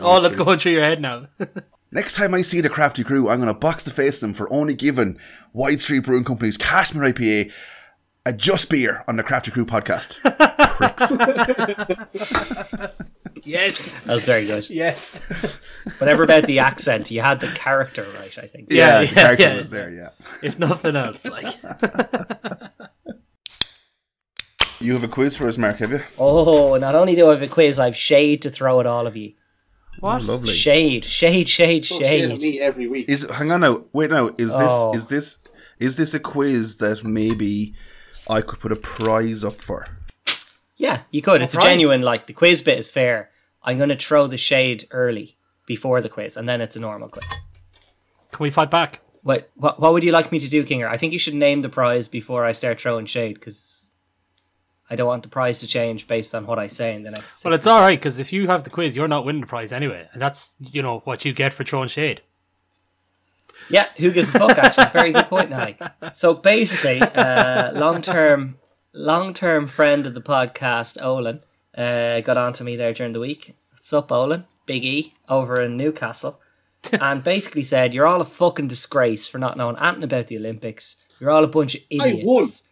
Oh, 0.00 0.18
let's 0.18 0.36
go 0.36 0.56
through 0.56 0.72
your 0.72 0.84
head 0.84 1.00
now. 1.00 1.28
Next 1.90 2.16
time 2.16 2.34
I 2.34 2.42
see 2.42 2.60
the 2.60 2.68
Crafty 2.68 3.02
Crew, 3.04 3.28
I'm 3.28 3.40
going 3.40 3.52
to 3.52 3.58
box 3.58 3.84
the 3.84 3.90
face 3.90 4.20
them 4.20 4.34
for 4.34 4.52
only 4.52 4.74
giving 4.74 5.18
Wide 5.52 5.80
Street 5.80 6.00
Brewing 6.00 6.24
Company's 6.24 6.56
Cashmere 6.58 7.12
IPA 7.12 7.52
a 8.26 8.32
just 8.32 8.68
beer 8.68 9.02
on 9.08 9.16
the 9.16 9.22
Crafty 9.22 9.50
Crew 9.50 9.64
podcast. 9.64 10.18
Pricks. 10.76 11.10
yes, 13.44 13.92
That 14.04 14.14
was 14.14 14.24
very 14.24 14.44
good. 14.46 14.68
yes. 14.68 15.24
Whatever 15.98 16.24
about 16.24 16.44
the 16.44 16.58
accent, 16.58 17.10
you 17.10 17.22
had 17.22 17.40
the 17.40 17.48
character 17.48 18.04
right. 18.18 18.36
I 18.38 18.46
think. 18.46 18.68
Yeah, 18.70 19.00
Yeah, 19.00 19.06
the 19.06 19.14
character 19.14 19.44
yeah. 19.44 19.56
was 19.56 19.70
there. 19.70 19.90
Yeah, 19.90 20.10
If 20.42 20.58
nothing 20.58 20.96
else, 20.96 21.24
like 21.24 21.46
you 24.80 24.92
have 24.92 25.04
a 25.04 25.08
quiz 25.08 25.36
for 25.36 25.48
us, 25.48 25.58
Mark, 25.58 25.76
have 25.78 25.90
you? 25.90 26.02
Oh, 26.18 26.76
not 26.76 26.94
only 26.94 27.14
do 27.14 27.28
I 27.28 27.32
have 27.32 27.42
a 27.42 27.48
quiz, 27.48 27.78
I 27.78 27.86
have 27.86 27.96
shade 27.96 28.42
to 28.42 28.50
throw 28.50 28.80
at 28.80 28.86
all 28.86 29.06
of 29.06 29.16
you. 29.16 29.32
what? 30.00 30.22
Oh, 30.22 30.32
lovely. 30.32 30.52
Shade, 30.52 31.04
shade, 31.04 31.48
shade, 31.48 31.84
Don't 31.88 32.02
say 32.02 32.20
shade. 32.28 32.38
me 32.40 32.60
every 32.60 32.86
week. 32.86 33.08
Is 33.08 33.28
hang 33.30 33.50
on 33.52 33.60
now. 33.60 33.84
Wait 33.92 34.10
now. 34.10 34.28
Is 34.38 34.50
this 34.52 34.70
Oh. 34.72 34.92
is 34.94 35.08
this 35.08 35.38
is 35.78 35.96
this 35.96 36.14
a 36.14 36.20
quiz 36.20 36.76
that 36.78 37.04
maybe 37.04 37.74
I 38.28 38.40
could 38.42 38.60
put 38.60 38.72
a 38.72 38.76
prize 38.76 39.42
up 39.44 39.62
for? 39.62 39.86
Yeah, 40.76 41.00
you 41.10 41.22
could. 41.22 41.40
It's 41.42 41.54
a 41.54 41.60
genuine. 41.60 42.02
Like 42.02 42.26
the 42.26 42.32
quiz 42.34 42.60
bit 42.60 42.78
is 42.78 42.90
fair. 42.90 43.30
I'm 43.62 43.78
going 43.78 43.88
to 43.88 43.96
throw 43.96 44.26
the 44.26 44.36
shade 44.36 44.86
early 44.90 45.36
before 45.66 46.00
the 46.00 46.08
quiz, 46.08 46.36
and 46.36 46.48
then 46.48 46.60
it's 46.60 46.76
a 46.76 46.80
normal 46.80 47.08
quiz. 47.08 47.24
Can 48.32 48.42
we 48.44 48.50
fight 48.50 48.70
back? 48.70 49.00
What 49.22 49.50
what, 49.56 49.80
what 49.80 49.92
would 49.94 50.04
you 50.04 50.12
like 50.12 50.30
me 50.30 50.38
to 50.38 50.48
do, 50.48 50.62
Kinger? 50.64 50.88
I 50.88 50.98
think 50.98 51.12
you 51.14 51.18
should 51.18 51.34
name 51.34 51.62
the 51.62 51.68
prize 51.70 52.06
before 52.08 52.44
I 52.44 52.52
start 52.52 52.80
throwing 52.80 53.06
shade 53.06 53.34
because 53.34 53.85
I 54.88 54.94
don't 54.94 55.08
want 55.08 55.24
the 55.24 55.28
prize 55.28 55.60
to 55.60 55.66
change 55.66 56.06
based 56.06 56.34
on 56.34 56.46
what 56.46 56.58
I 56.58 56.68
say 56.68 56.94
in 56.94 57.02
the 57.02 57.10
next. 57.10 57.44
Well, 57.44 57.54
it's 57.54 57.66
all 57.66 57.80
right 57.80 57.98
because 57.98 58.18
if 58.18 58.32
you 58.32 58.46
have 58.46 58.64
the 58.64 58.70
quiz, 58.70 58.96
you're 58.96 59.08
not 59.08 59.24
winning 59.24 59.40
the 59.40 59.46
prize 59.46 59.72
anyway, 59.72 60.08
and 60.12 60.22
that's 60.22 60.54
you 60.60 60.82
know 60.82 61.00
what 61.00 61.24
you 61.24 61.32
get 61.32 61.52
for 61.52 61.64
throwing 61.64 61.88
shade. 61.88 62.22
Yeah, 63.68 63.88
who 63.96 64.12
gives 64.12 64.32
a 64.32 64.38
fuck? 64.38 64.56
Actually, 64.58 64.90
very 64.92 65.12
good 65.12 65.26
point, 65.26 65.50
Nally. 65.50 65.76
So 66.14 66.34
basically, 66.34 67.00
uh, 67.00 67.72
long 67.72 68.00
term, 68.00 68.58
long 68.92 69.34
term 69.34 69.66
friend 69.66 70.06
of 70.06 70.14
the 70.14 70.20
podcast, 70.20 71.02
Olin, 71.02 71.40
uh, 71.76 72.20
got 72.20 72.36
onto 72.36 72.62
me 72.62 72.76
there 72.76 72.92
during 72.92 73.12
the 73.12 73.20
week. 73.20 73.56
What's 73.72 73.92
up, 73.92 74.12
Olin? 74.12 74.44
Big 74.66 74.84
E 74.84 75.14
over 75.28 75.60
in 75.60 75.76
Newcastle, 75.76 76.40
and 76.92 77.24
basically 77.24 77.64
said, 77.64 77.92
"You're 77.92 78.06
all 78.06 78.20
a 78.20 78.24
fucking 78.24 78.68
disgrace 78.68 79.26
for 79.26 79.38
not 79.38 79.56
knowing 79.56 79.78
anything 79.80 80.04
about 80.04 80.28
the 80.28 80.36
Olympics. 80.36 80.96
You're 81.18 81.30
all 81.32 81.44
a 81.44 81.48
bunch 81.48 81.74
of 81.74 81.82
idiots." 81.90 82.62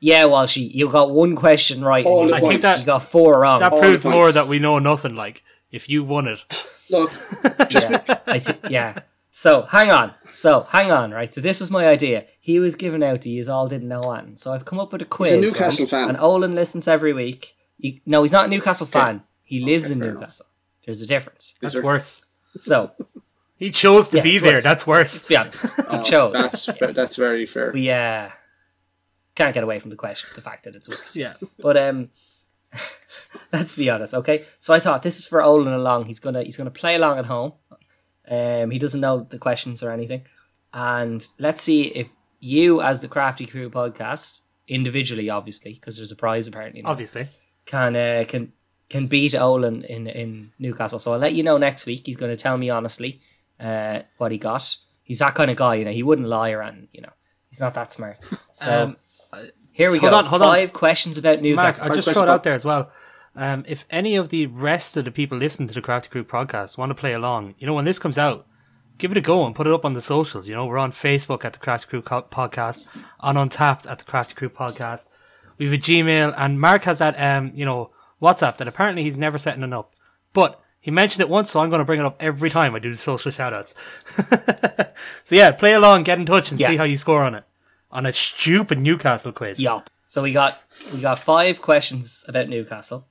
Won. 0.00 0.08
Yeah, 0.08 0.24
well, 0.26 0.46
she 0.46 0.62
you 0.62 0.88
got 0.88 1.10
one 1.10 1.36
question 1.36 1.82
right. 1.82 2.04
All 2.06 2.20
and 2.22 2.30
you, 2.30 2.34
I 2.36 2.40
think 2.40 2.62
that- 2.62 2.80
you 2.80 2.86
got 2.86 3.02
four 3.02 3.40
wrong. 3.40 3.60
That 3.60 3.72
All 3.72 3.80
proves 3.80 4.02
the 4.02 4.10
more 4.10 4.30
that 4.32 4.48
we 4.48 4.58
know 4.58 4.78
nothing. 4.78 5.14
Like 5.14 5.42
if 5.70 5.88
you 5.88 6.04
won 6.04 6.26
it, 6.28 6.44
Look, 6.90 7.10
yeah, 7.70 8.02
I 8.26 8.38
thi- 8.38 8.68
yeah. 8.70 9.00
So 9.30 9.62
hang 9.62 9.90
on. 9.90 10.14
So 10.32 10.62
hang 10.62 10.90
on, 10.90 11.10
right? 11.12 11.32
So 11.32 11.40
this 11.40 11.60
is 11.60 11.70
my 11.70 11.86
idea. 11.86 12.24
He 12.40 12.58
was 12.58 12.74
given 12.74 13.02
out 13.02 13.20
to 13.22 13.28
you 13.28 13.44
all 13.50 13.68
didn't 13.68 13.88
know 13.88 14.00
what. 14.00 14.40
So 14.40 14.52
I've 14.52 14.64
come 14.64 14.80
up 14.80 14.92
with 14.92 15.02
a 15.02 15.04
quiz. 15.04 15.32
A 15.32 15.40
Newcastle 15.40 15.84
right? 15.84 15.90
fan. 15.90 16.08
And 16.08 16.18
Olin 16.18 16.54
listens 16.54 16.88
every 16.88 17.12
week. 17.12 17.54
He, 17.78 18.02
no, 18.06 18.22
he's 18.22 18.32
not 18.32 18.46
a 18.46 18.48
Newcastle 18.48 18.86
fan. 18.86 19.22
He 19.44 19.60
lives 19.60 19.86
Okay, 19.86 19.92
in 19.94 20.00
fair 20.00 20.08
enough. 20.08 20.20
Newcastle. 20.20 20.46
There's 20.84 21.00
a 21.00 21.06
difference. 21.06 21.54
that's 21.60 21.74
there- 21.74 21.82
worse. 21.82 22.24
So 22.56 22.90
He 23.56 23.70
chose 23.70 24.08
to 24.10 24.16
Yeah, 24.18 24.22
be 24.22 24.38
there. 24.38 24.54
worse. 24.54 24.64
That's 24.64 24.86
worse. 24.86 25.14
let's 25.14 25.26
be 25.26 25.36
honest. 25.36 25.66
oh, 25.88 25.98
He 26.02 26.10
chose. 26.10 26.32
that's 26.32 26.68
that's 26.94 27.16
very 27.16 27.46
fair. 27.46 27.70
We 27.72 27.90
uh 27.90 28.30
can't 29.38 29.54
get 29.54 29.64
away 29.64 29.78
from 29.80 29.90
the 29.90 29.96
question, 29.96 30.28
the 30.34 30.40
fact 30.42 30.64
that 30.64 30.74
it's 30.76 30.88
worse. 30.88 31.16
Yeah. 31.16 31.34
But 31.66 31.76
um 31.76 32.10
let's 33.52 33.74
be 33.76 33.88
honest, 33.90 34.14
okay? 34.14 34.44
So 34.58 34.74
I 34.74 34.80
thought 34.80 35.02
this 35.02 35.18
is 35.18 35.26
for 35.26 35.42
Olin 35.42 35.72
along. 35.72 36.06
He's 36.06 36.20
gonna 36.20 36.42
he's 36.42 36.56
gonna 36.56 36.70
play 36.82 36.94
along 36.96 37.18
at 37.18 37.26
home. 37.26 37.52
Um 38.30 38.70
he 38.70 38.78
doesn't 38.78 39.00
know 39.00 39.26
the 39.30 39.38
questions 39.38 39.82
or 39.82 39.90
anything. 39.90 40.22
And 40.72 41.26
let's 41.38 41.62
see 41.62 41.82
if 41.84 42.08
you 42.40 42.82
as 42.82 43.00
the 43.00 43.08
Crafty 43.08 43.46
Crew 43.46 43.70
podcast, 43.70 44.42
individually 44.68 45.30
obviously, 45.30 45.72
because 45.74 45.96
there's 45.96 46.12
a 46.12 46.16
prize 46.16 46.46
apparently 46.46 46.82
now, 46.82 46.90
Obviously. 46.90 47.28
can 47.66 47.96
uh, 47.96 48.24
can 48.28 48.52
can 48.90 49.06
beat 49.06 49.34
Olin 49.34 49.82
in 49.84 50.06
in 50.06 50.50
Newcastle. 50.58 50.98
So 50.98 51.12
I'll 51.12 51.18
let 51.18 51.34
you 51.34 51.42
know 51.42 51.58
next 51.58 51.86
week. 51.86 52.02
He's 52.06 52.16
gonna 52.16 52.36
tell 52.36 52.56
me 52.58 52.68
honestly 52.70 53.20
uh 53.60 54.02
what 54.18 54.30
he 54.32 54.38
got. 54.38 54.76
He's 55.02 55.20
that 55.20 55.34
kind 55.34 55.50
of 55.50 55.56
guy, 55.56 55.76
you 55.76 55.84
know, 55.86 55.92
he 55.92 56.02
wouldn't 56.02 56.28
lie 56.28 56.50
around, 56.50 56.88
you 56.92 57.00
know. 57.00 57.12
He's 57.50 57.60
not 57.60 57.72
that 57.74 57.92
smart. 57.94 58.18
So 58.52 58.84
Um, 58.84 58.96
here 59.72 59.90
we 59.90 59.98
hold 59.98 60.12
go. 60.12 60.18
on, 60.18 60.24
hold 60.26 60.42
on. 60.42 60.48
Five 60.48 60.72
questions 60.72 61.18
about 61.18 61.36
Mark, 61.42 61.42
Newcastle. 61.42 61.84
I 61.84 61.88
just 61.94 62.04
question 62.04 62.12
throw 62.14 62.22
it 62.24 62.28
out 62.28 62.42
there 62.44 62.54
as 62.54 62.64
well. 62.64 62.90
Um, 63.36 63.64
if 63.68 63.84
any 63.90 64.16
of 64.16 64.30
the 64.30 64.46
rest 64.46 64.96
of 64.96 65.04
the 65.04 65.10
people 65.12 65.38
listening 65.38 65.68
to 65.68 65.74
the 65.74 65.80
Crafty 65.82 66.08
Crew 66.08 66.24
podcast 66.24 66.76
want 66.76 66.90
to 66.90 66.94
play 66.94 67.12
along, 67.12 67.54
you 67.58 67.66
know, 67.66 67.74
when 67.74 67.84
this 67.84 67.98
comes 67.98 68.18
out, 68.18 68.46
give 68.98 69.12
it 69.12 69.16
a 69.16 69.20
go 69.20 69.46
and 69.46 69.54
put 69.54 69.66
it 69.66 69.72
up 69.72 69.84
on 69.84 69.92
the 69.92 70.02
socials. 70.02 70.48
You 70.48 70.54
know, 70.56 70.66
we're 70.66 70.78
on 70.78 70.90
Facebook 70.90 71.44
at 71.44 71.52
the 71.52 71.58
Crafty 71.60 71.88
Crew 71.88 72.02
Co- 72.02 72.22
podcast, 72.22 72.88
on 73.20 73.36
Untappd 73.36 73.88
at 73.88 73.98
the 74.00 74.04
Crafty 74.04 74.34
Crew 74.34 74.48
podcast. 74.48 75.08
We 75.56 75.66
have 75.66 75.74
a 75.74 75.78
Gmail, 75.78 76.34
and 76.36 76.60
Mark 76.60 76.84
has 76.84 76.98
that, 76.98 77.14
um, 77.20 77.52
you 77.54 77.64
know, 77.64 77.90
WhatsApp 78.20 78.56
that 78.56 78.66
apparently 78.68 79.02
he's 79.04 79.18
never 79.18 79.38
setting 79.38 79.62
it 79.62 79.72
up. 79.72 79.92
But 80.32 80.60
he 80.80 80.90
mentioned 80.90 81.20
it 81.20 81.28
once, 81.28 81.50
so 81.50 81.60
I'm 81.60 81.70
going 81.70 81.80
to 81.80 81.84
bring 81.84 82.00
it 82.00 82.06
up 82.06 82.16
every 82.20 82.50
time 82.50 82.74
I 82.74 82.78
do 82.80 82.90
the 82.90 82.96
social 82.98 83.30
shoutouts. 83.30 83.74
so 85.24 85.34
yeah, 85.34 85.50
play 85.52 85.74
along, 85.74 86.02
get 86.04 86.18
in 86.18 86.26
touch, 86.26 86.50
and 86.50 86.58
Yeah. 86.58 86.68
see 86.68 86.76
how 86.76 86.84
you 86.84 86.96
score 86.96 87.22
on 87.24 87.34
it. 87.34 87.44
On 87.90 88.04
a 88.06 88.12
stupid 88.12 88.78
Newcastle 88.78 89.32
quiz. 89.32 89.60
Yup. 89.60 89.88
So 90.06 90.22
we 90.22 90.32
got 90.32 90.60
we 90.92 91.00
got 91.00 91.18
five 91.18 91.60
questions 91.62 92.24
about 92.28 92.48
Newcastle. 92.48 93.06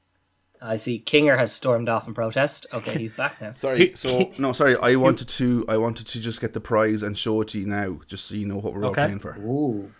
I 0.60 0.78
see 0.78 1.04
Kinger 1.06 1.38
has 1.38 1.52
stormed 1.54 1.88
off 1.90 2.08
in 2.08 2.14
protest. 2.16 2.66
Okay, 2.74 2.98
he's 3.00 3.14
back 3.14 3.40
now. 3.42 3.54
Sorry. 3.58 3.92
So 3.96 4.32
no, 4.40 4.54
sorry. 4.54 4.76
I 4.78 4.96
wanted 4.96 5.28
to. 5.30 5.64
I 5.68 5.78
wanted 5.78 6.08
to 6.08 6.20
just 6.20 6.42
get 6.42 6.54
the 6.54 6.60
prize 6.60 7.04
and 7.04 7.16
show 7.18 7.42
it 7.42 7.50
to 7.50 7.60
you 7.60 7.68
now, 7.68 8.00
just 8.08 8.26
so 8.26 8.34
you 8.36 8.48
know 8.48 8.58
what 8.58 8.74
we're 8.74 8.84
all 8.84 8.90
Okay. 8.92 9.06
playing 9.06 9.20
for. 9.20 9.36
Ooh. 9.40 9.92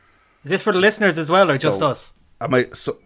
Is 0.44 0.50
this 0.50 0.64
for 0.64 0.74
the 0.74 0.80
listeners 0.80 1.18
as 1.20 1.30
well, 1.30 1.52
or 1.52 1.58
just 1.60 1.80
So- 1.80 1.88
us? 1.88 2.14
Am 2.42 2.54
I 2.54 2.68
so? 2.74 2.98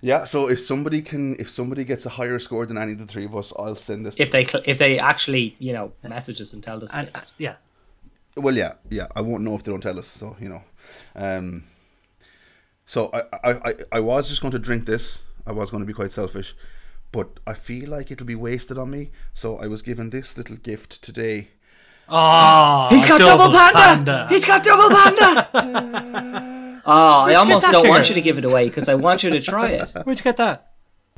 Yeah. 0.00 0.24
So 0.24 0.48
if 0.48 0.60
somebody 0.60 1.02
can, 1.02 1.36
if 1.38 1.48
somebody 1.50 1.84
gets 1.84 2.06
a 2.06 2.10
higher 2.10 2.38
score 2.38 2.64
than 2.66 2.78
any 2.78 2.92
of 2.92 2.98
the 2.98 3.06
three 3.06 3.24
of 3.26 3.36
us, 3.36 3.52
I'll 3.58 3.74
send 3.74 4.06
this. 4.06 4.18
If 4.18 4.30
they 4.30 4.44
cl- 4.46 4.64
if 4.66 4.78
they 4.78 4.98
actually 4.98 5.54
you 5.58 5.72
know 5.74 5.92
message 6.02 6.40
us 6.40 6.52
and 6.54 6.62
tell 6.62 6.82
us. 6.82 6.90
And 6.94 7.10
uh, 7.14 7.20
yeah, 7.38 7.56
Well, 8.36 8.56
yeah, 8.56 8.74
yeah. 8.90 9.08
I 9.14 9.20
won't 9.20 9.42
know 9.42 9.54
if 9.54 9.62
they 9.62 9.70
don't 9.72 9.80
tell 9.82 9.98
us. 9.98 10.06
So 10.06 10.36
you 10.40 10.48
know, 10.48 10.62
um, 11.16 11.64
so 12.86 13.10
I, 13.12 13.22
I, 13.44 13.50
I, 13.70 13.74
I 13.92 14.00
was 14.00 14.28
just 14.28 14.40
going 14.40 14.52
to 14.52 14.58
drink 14.58 14.86
this. 14.86 15.20
I 15.46 15.52
was 15.52 15.70
going 15.70 15.82
to 15.82 15.86
be 15.86 15.92
quite 15.92 16.12
selfish, 16.12 16.54
but 17.10 17.40
I 17.46 17.54
feel 17.54 17.90
like 17.90 18.10
it'll 18.10 18.26
be 18.26 18.34
wasted 18.34 18.78
on 18.78 18.90
me. 18.90 19.10
So 19.34 19.56
I 19.58 19.66
was 19.66 19.82
given 19.82 20.10
this 20.10 20.36
little 20.38 20.56
gift 20.56 21.02
today. 21.02 21.48
oh, 22.08 22.88
He's 22.90 23.04
got 23.06 23.18
double, 23.20 23.50
panda! 23.52 23.78
panda. 23.78 24.26
He's 24.30 24.44
got 24.44 24.64
double 24.64 24.94
panda. 24.94 25.48
oh, 25.54 26.82
I 27.26 27.34
almost 27.34 27.70
don't 27.70 27.88
want 27.88 28.08
you 28.08 28.14
to 28.14 28.20
give 28.20 28.38
it 28.38 28.44
away 28.44 28.68
because 28.68 28.88
I 28.88 28.94
want 28.94 29.22
you 29.22 29.30
to 29.30 29.40
try 29.40 29.70
it. 29.70 29.88
Where'd 30.04 30.18
you 30.18 30.24
get 30.24 30.36
that? 30.38 30.68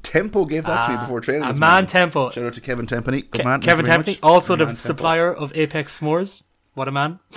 Tempo 0.03 0.45
gave 0.45 0.65
that 0.67 0.85
to 0.87 0.93
me 0.93 0.97
Ah, 0.99 1.01
before 1.03 1.21
training. 1.21 1.45
a 1.45 1.49
this 1.53 1.59
man 1.59 1.71
morning. 1.71 1.87
Tempo. 1.87 2.31
Shout 2.31 2.45
out 2.45 2.53
to 2.55 2.61
Kevin 2.61 2.87
Tempany. 2.87 3.23
Ke- 3.31 3.43
man. 3.45 3.61
Kevin 3.63 3.87
thank 3.87 4.07
you 4.07 4.15
Tempany, 4.15 4.21
very 4.21 4.33
also 4.33 4.55
the 4.57 4.67
Man 4.67 4.75
Tempo. 4.75 4.87
supplier 4.87 5.33
of 5.33 5.57
Apex 5.57 6.01
S'mores. 6.01 6.43
What 6.75 6.89
a 6.89 6.93
man! 6.93 7.21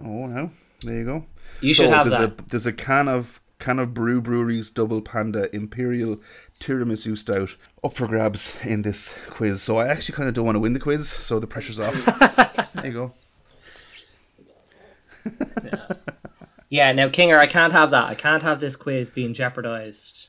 Oh 0.00 0.26
no, 0.26 0.50
there 0.84 0.94
you 0.94 1.04
go. 1.04 1.26
You 1.60 1.74
should 1.74 1.90
have 1.90 2.08
there's 2.08 2.18
that. 2.18 2.40
A, 2.40 2.48
there's 2.48 2.66
a 2.66 2.72
can 2.72 3.08
of 3.08 3.42
can 3.58 3.78
of 3.78 3.92
Brew 3.92 4.22
Brewery's 4.22 4.70
Double 4.70 5.02
Panda 5.02 5.54
Imperial 5.54 6.18
Tiramisu 6.60 7.18
Stout 7.18 7.56
up 7.84 7.92
for 7.92 8.06
grabs 8.06 8.56
in 8.64 8.82
this 8.82 9.14
quiz. 9.28 9.62
So 9.62 9.76
I 9.76 9.88
actually 9.88 10.14
kind 10.14 10.28
of 10.28 10.34
don't 10.34 10.46
want 10.46 10.56
to 10.56 10.60
win 10.60 10.72
the 10.72 10.80
quiz, 10.80 11.08
so 11.10 11.38
the 11.38 11.46
pressure's 11.46 11.78
off. 11.78 12.72
there 12.74 12.86
you 12.86 12.92
go. 12.92 13.12
Yeah, 16.70 16.92
now 16.92 17.08
Kinger, 17.08 17.38
I 17.38 17.46
can't 17.46 17.72
have 17.72 17.92
that. 17.92 18.04
I 18.04 18.14
can't 18.14 18.42
have 18.42 18.60
this 18.60 18.76
quiz 18.76 19.08
being 19.08 19.32
jeopardized 19.32 20.28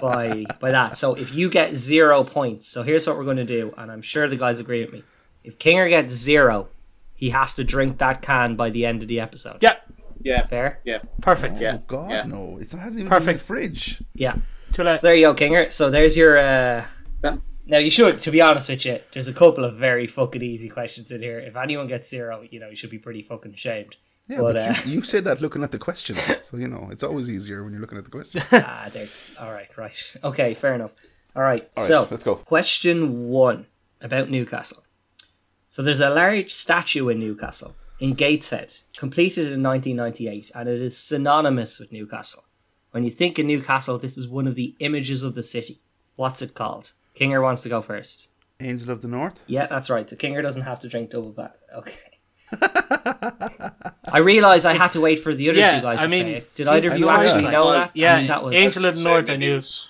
by 0.00 0.46
by 0.58 0.70
that. 0.70 0.96
So 0.96 1.14
if 1.14 1.32
you 1.32 1.48
get 1.48 1.76
zero 1.76 2.24
points, 2.24 2.66
so 2.66 2.82
here's 2.82 3.06
what 3.06 3.16
we're 3.16 3.24
going 3.24 3.36
to 3.36 3.44
do, 3.44 3.72
and 3.78 3.90
I'm 3.92 4.02
sure 4.02 4.26
the 4.26 4.36
guys 4.36 4.58
agree 4.58 4.84
with 4.84 4.92
me. 4.92 5.04
If 5.44 5.60
Kinger 5.60 5.88
gets 5.88 6.12
zero, 6.12 6.68
he 7.14 7.30
has 7.30 7.54
to 7.54 7.64
drink 7.64 7.98
that 7.98 8.22
can 8.22 8.56
by 8.56 8.70
the 8.70 8.84
end 8.86 9.02
of 9.02 9.08
the 9.08 9.20
episode. 9.20 9.58
Yeah, 9.60 9.76
Yeah, 10.22 10.46
Fair? 10.46 10.80
yeah. 10.84 10.98
perfect. 11.20 11.60
Yeah. 11.60 11.76
Oh 11.78 11.82
God, 11.86 12.10
yeah. 12.10 12.22
no! 12.24 12.58
It's, 12.60 12.74
it 12.74 12.78
hasn't 12.78 12.98
even 13.00 13.08
Perfect. 13.08 13.26
been 13.26 13.32
in 13.34 13.38
the 13.38 13.44
fridge. 13.44 14.02
Yeah. 14.14 14.36
Too 14.72 14.82
late. 14.82 15.00
So 15.00 15.06
there 15.06 15.14
you 15.14 15.26
go, 15.26 15.34
Kinger. 15.34 15.70
So 15.70 15.90
there's 15.90 16.16
your. 16.16 16.36
uh 16.38 16.84
That- 17.22 17.38
Now 17.66 17.78
you 17.78 17.90
should, 17.90 18.20
to 18.20 18.30
be 18.30 18.40
honest 18.42 18.68
with 18.68 18.84
you, 18.84 18.98
there's 19.12 19.28
a 19.28 19.32
couple 19.32 19.64
of 19.64 19.76
very 19.76 20.06
fucking 20.06 20.42
easy 20.42 20.68
questions 20.68 21.10
in 21.10 21.22
here. 21.22 21.38
If 21.38 21.56
anyone 21.56 21.86
gets 21.86 22.08
zero, 22.10 22.42
you 22.50 22.60
know, 22.60 22.68
you 22.68 22.76
should 22.76 22.90
be 22.90 22.98
pretty 22.98 23.22
fucking 23.22 23.54
ashamed. 23.54 23.96
Yeah, 24.28 24.40
But, 24.40 24.54
but, 24.54 24.56
uh, 24.56 24.74
you, 24.86 24.92
you 24.96 25.02
said 25.02 25.24
that 25.24 25.40
looking 25.40 25.62
at 25.62 25.70
the 25.70 25.78
questions, 25.78 26.18
so 26.42 26.56
you 26.56 26.66
know 26.68 26.88
it's 26.92 27.02
always 27.02 27.28
easier 27.30 27.62
when 27.64 27.72
you're 27.72 27.80
looking 27.80 27.98
at 27.98 28.04
the 28.04 28.10
questions. 28.10 28.44
ah, 28.52 28.88
there. 28.92 29.06
All 29.40 29.52
right, 29.52 29.68
right. 29.76 30.16
Okay, 30.24 30.54
fair 30.54 30.74
enough. 30.74 30.92
All 31.36 31.42
right. 31.42 31.68
All 31.76 31.82
right, 31.82 31.88
so 31.88 32.08
let's 32.10 32.22
go. 32.24 32.36
Question 32.36 33.28
one 33.28 33.66
about 34.02 34.30
Newcastle. 34.30 34.83
So 35.74 35.82
there's 35.82 36.00
a 36.00 36.08
large 36.08 36.52
statue 36.52 37.08
in 37.08 37.18
Newcastle 37.18 37.74
in 37.98 38.14
Gateshead, 38.14 38.72
completed 38.96 39.50
in 39.52 39.60
1998, 39.60 40.52
and 40.54 40.68
it 40.68 40.80
is 40.80 40.96
synonymous 40.96 41.80
with 41.80 41.90
Newcastle. 41.90 42.44
When 42.92 43.02
you 43.02 43.10
think 43.10 43.40
of 43.40 43.46
Newcastle, 43.46 43.98
this 43.98 44.16
is 44.16 44.28
one 44.28 44.46
of 44.46 44.54
the 44.54 44.76
images 44.78 45.24
of 45.24 45.34
the 45.34 45.42
city. 45.42 45.80
What's 46.14 46.42
it 46.42 46.54
called? 46.54 46.92
Kinger 47.18 47.42
wants 47.42 47.64
to 47.64 47.68
go 47.68 47.82
first. 47.82 48.28
Angel 48.60 48.92
of 48.92 49.02
the 49.02 49.08
North. 49.08 49.40
Yeah, 49.48 49.66
that's 49.66 49.90
right. 49.90 50.08
So 50.08 50.14
Kinger 50.14 50.42
doesn't 50.42 50.62
have 50.62 50.80
to 50.82 50.88
drink 50.88 51.10
double 51.10 51.32
back. 51.32 51.56
Okay. 51.74 51.94
I 54.12 54.18
realised 54.20 54.66
I 54.66 54.74
had 54.74 54.92
to 54.92 55.00
wait 55.00 55.24
for 55.24 55.34
the 55.34 55.50
other 55.50 55.58
Yeah, 55.58 55.80
two 55.80 55.82
guys 55.82 55.98
I 55.98 56.04
to 56.04 56.08
mean, 56.08 56.22
say 56.22 56.34
it. 56.34 56.54
Did 56.54 56.68
either 56.68 56.92
of 56.92 56.98
you 57.00 57.08
actually 57.08 57.42
like, 57.42 57.52
know 57.52 57.64
well, 57.64 57.72
that? 57.72 57.90
yeah, 57.94 58.14
I 58.14 58.18
mean, 58.18 58.28
that 58.28 58.44
was. 58.44 58.54
Angel 58.54 58.84
of 58.84 58.96
the 58.96 59.02
North, 59.02 59.24
I 59.28 59.32
Same 59.32 59.40
knew. 59.40 59.54
news. 59.56 59.88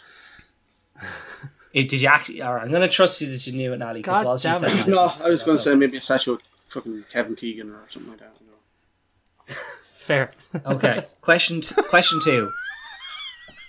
It, 1.75 1.89
did 1.91 2.01
you 2.01 2.09
actually? 2.09 2.41
All 2.41 2.55
right, 2.55 2.63
I'm 2.63 2.71
going 2.71 2.83
to 2.83 2.89
trust 2.89 3.21
you 3.21 3.31
that 3.33 3.47
you 3.47 3.53
knew 3.53 3.73
it, 3.75 3.79
Nally. 3.79 4.01
God 4.01 4.21
Because 4.23 4.43
damn 4.43 4.61
said 4.61 4.71
it. 4.71 4.87
you 4.87 4.95
No, 4.95 5.01
I 5.23 5.29
was 5.29 5.43
going 5.43 5.59
to 5.59 5.65
that's 5.65 5.65
say 5.65 5.75
maybe 5.75 5.97
a 5.97 6.01
statue 6.01 6.35
of 6.35 6.41
fucking 6.69 7.05
Kevin 7.13 7.35
Keegan 7.37 7.71
or 7.71 7.81
something 7.89 8.11
like 8.13 8.21
that. 8.21 8.33
you 8.41 8.47
know. 8.47 9.55
Fair. 9.95 10.31
Okay. 10.65 11.05
Question 11.21 11.61
t- 11.63 11.75
question 11.83 12.21
two. 12.23 12.51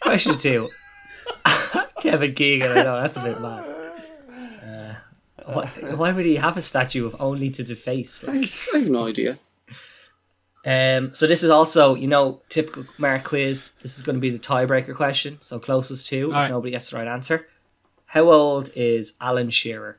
Question 0.02 0.38
two. 0.38 0.70
Kevin 2.02 2.36
Keegan, 2.36 2.72
I 2.72 2.84
know 2.84 3.02
that's 3.02 3.18
a 3.18 3.24
bit 3.24 3.42
mad. 3.42 3.66
Uh, 4.64 5.52
why, 5.52 5.66
why 5.96 6.12
would 6.12 6.26
he 6.26 6.36
have 6.36 6.58
a 6.58 6.62
statue 6.62 7.06
of 7.08 7.16
only 7.20 7.50
to 7.52 7.64
deface? 7.64 8.24
Like, 8.24 8.52
I 8.74 8.78
have 8.80 8.90
no 8.90 9.08
idea. 9.08 9.40
um, 10.66 11.16
so 11.16 11.26
this 11.26 11.44
is 11.44 11.50
also, 11.50 11.96
you 11.96 12.08
know, 12.08 12.42
typical 12.50 12.86
Mark 13.00 13.24
quiz. 13.24 13.72
This 13.82 13.96
is 13.96 14.04
going 14.04 14.16
to 14.16 14.20
be 14.20 14.30
the 14.30 14.38
tiebreaker 14.40 14.96
question. 14.96 15.38
So 15.42 15.58
closest 15.60 16.06
to, 16.08 16.18
if 16.18 16.26
Alright. 16.26 16.52
nobody 16.52 16.72
gets 16.72 16.92
the 16.92 16.98
right 16.98 17.08
answer. 17.08 17.48
How 18.08 18.30
old 18.32 18.72
is 18.76 19.14
Alan 19.20 19.50
Shearer? 19.50 19.98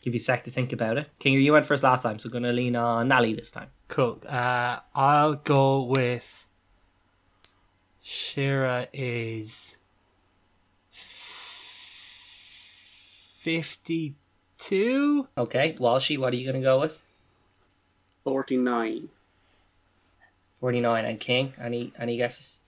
Give 0.00 0.14
you 0.14 0.18
a 0.18 0.22
sec 0.22 0.44
to 0.44 0.50
think 0.50 0.72
about 0.72 0.96
it. 0.96 1.08
King, 1.18 1.40
you 1.40 1.52
went 1.52 1.66
first 1.66 1.82
last 1.82 2.02
time, 2.02 2.18
so 2.18 2.30
going 2.30 2.44
to 2.44 2.52
lean 2.52 2.76
on 2.76 3.08
Nally 3.08 3.34
this 3.34 3.50
time. 3.50 3.68
Cool. 3.88 4.20
Uh, 4.26 4.78
I'll 4.94 5.34
go 5.34 5.82
with 5.82 6.46
Shearer 8.00 8.86
is 8.92 9.76
fifty-two. 13.40 15.28
Okay, 15.36 15.74
Walshy, 15.78 16.18
what 16.18 16.32
are 16.32 16.36
you 16.36 16.44
going 16.44 16.62
to 16.62 16.66
go 16.66 16.80
with? 16.80 17.02
49. 18.24 19.08
49 20.60 21.04
and 21.04 21.20
King. 21.20 21.52
Any 21.60 21.92
any 21.98 22.16
guesses? 22.16 22.60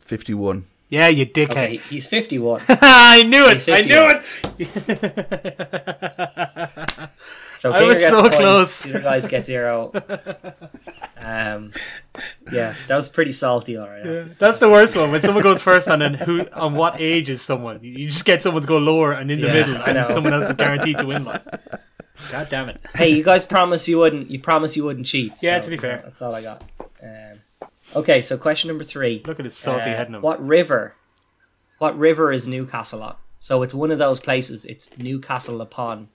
Fifty-one. 0.00 0.66
Yeah, 0.88 1.08
you 1.08 1.24
Okay, 1.24 1.46
dickhead. 1.46 1.80
he's 1.88 2.06
51. 2.06 2.62
I 2.68 3.24
knew 3.24 3.44
it. 3.48 3.68
I 3.68 3.80
knew 3.82 4.06
it. 4.08 4.22
So 7.58 7.72
I 7.72 7.80
Kinger 7.82 7.86
was 7.88 8.06
so 8.06 8.28
close. 8.30 8.82
The 8.82 9.00
guys 9.00 9.26
get 9.26 9.44
zero. 9.46 9.90
Um, 11.18 11.72
Yeah, 12.52 12.74
that 12.86 12.94
was 12.96 13.08
pretty 13.08 13.32
salty, 13.32 13.76
all 13.76 13.88
right. 13.88 14.04
Yeah, 14.04 14.24
that's 14.38 14.60
the 14.60 14.68
worst 14.70 14.96
one 14.96 15.10
when 15.10 15.20
someone 15.22 15.42
goes 15.42 15.60
first 15.60 15.88
on 15.90 16.02
and 16.02 16.14
who 16.14 16.46
on 16.52 16.74
what 16.74 17.00
age 17.00 17.28
is 17.30 17.42
someone. 17.42 17.80
You 17.82 18.06
just 18.06 18.24
get 18.24 18.42
someone 18.42 18.62
to 18.62 18.68
go 18.68 18.78
lower 18.78 19.12
and 19.12 19.28
in 19.30 19.40
the 19.40 19.48
Yeah, 19.48 19.52
middle, 19.54 19.78
I 19.78 19.84
and 19.86 19.94
know. 19.94 20.08
someone 20.10 20.32
else 20.34 20.48
is 20.48 20.54
guaranteed 20.54 20.98
to 20.98 21.06
win. 21.06 21.24
Like, 21.24 21.42
god 22.30 22.48
damn 22.48 22.68
it! 22.68 22.80
Hey, 22.94 23.08
you 23.10 23.24
guys 23.24 23.44
promise 23.44 23.88
you 23.88 23.98
wouldn't. 23.98 24.30
You 24.30 24.38
promise 24.38 24.76
you 24.76 24.84
wouldn't 24.84 25.06
cheat. 25.06 25.32
Yeah, 25.42 25.58
so, 25.60 25.64
to 25.64 25.70
be 25.70 25.76
fair. 25.78 26.02
that's 26.04 26.22
all 26.22 26.32
I 26.34 26.42
got. 26.42 26.62
Okay, 27.96 28.20
so 28.20 28.36
question 28.36 28.68
number 28.68 28.84
three. 28.84 29.22
Look 29.26 29.38
at 29.40 29.44
his 29.44 29.56
salty 29.56 29.90
Uh, 29.90 29.96
head. 29.96 30.10
Number. 30.10 30.24
What 30.24 30.46
river? 30.46 30.94
What 31.78 31.98
river 31.98 32.32
is 32.32 32.46
Newcastle 32.46 33.02
on? 33.02 33.16
So 33.40 33.62
it's 33.62 33.74
one 33.74 33.90
of 33.90 33.98
those 33.98 34.20
places. 34.20 34.64
It's 34.64 34.90
Newcastle 34.98 35.60
upon, 35.60 36.08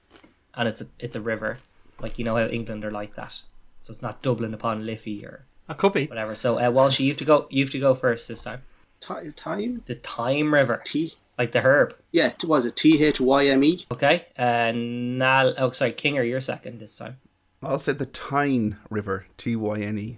and 0.55 0.67
it's 0.67 0.81
a 0.81 0.87
it's 0.99 1.15
a 1.15 1.21
river. 1.21 1.57
Like 1.99 2.17
you 2.19 2.25
know 2.25 2.35
how 2.35 2.45
England 2.47 2.85
are 2.85 2.91
like 2.91 3.15
that. 3.15 3.41
So 3.81 3.91
it's 3.91 4.01
not 4.01 4.21
Dublin 4.21 4.53
upon 4.53 4.85
Liffey 4.85 5.25
or 5.25 5.45
A 5.69 5.75
could 5.75 5.93
be. 5.93 6.05
whatever. 6.05 6.35
So 6.35 6.57
uh, 6.59 6.69
Walshy, 6.71 7.01
you 7.05 7.09
have 7.11 7.17
to 7.17 7.25
go. 7.25 7.47
You 7.49 7.63
have 7.63 7.71
to 7.71 7.79
go 7.79 7.93
first 7.95 8.27
this 8.27 8.43
time. 8.43 8.61
Ti- 9.01 9.31
Time? 9.35 9.81
The 9.87 9.95
Time 9.95 10.53
River, 10.53 10.81
T. 10.85 11.13
like 11.37 11.51
the 11.51 11.61
herb. 11.61 11.95
Yeah, 12.11 12.29
t- 12.29 12.45
was 12.45 12.65
it 12.67 12.75
T 12.75 13.03
H 13.03 13.19
Y 13.19 13.45
M 13.47 13.63
E? 13.63 13.85
Okay. 13.91 14.27
Uh, 14.37 14.71
now, 14.75 15.53
Oh, 15.57 15.71
sorry, 15.71 15.93
Kinger, 15.93 16.27
you're 16.27 16.41
second 16.41 16.79
this 16.79 16.95
time. 16.95 17.17
I'll 17.63 17.79
say 17.79 17.93
the 17.93 18.05
Tyne 18.07 18.77
River, 18.91 19.25
T 19.37 19.55
Y 19.55 19.79
N 19.79 19.97
E. 19.97 20.17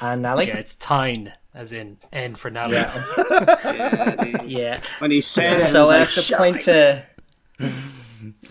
And 0.00 0.22
Nally. 0.22 0.48
Yeah, 0.48 0.56
it's 0.56 0.74
Tyne, 0.74 1.32
as 1.54 1.72
in 1.72 1.98
N 2.12 2.34
for 2.34 2.50
Nally. 2.50 2.74
Yeah. 2.74 4.42
yeah. 4.44 4.80
When 4.98 5.10
he 5.10 5.20
said 5.20 5.60
it, 5.60 5.64
I 5.64 5.66
So 5.66 5.80
was 5.82 5.90
like, 5.90 6.02
it's 6.02 6.30
a 6.30 6.36
point 6.36 6.60
to 6.62 7.02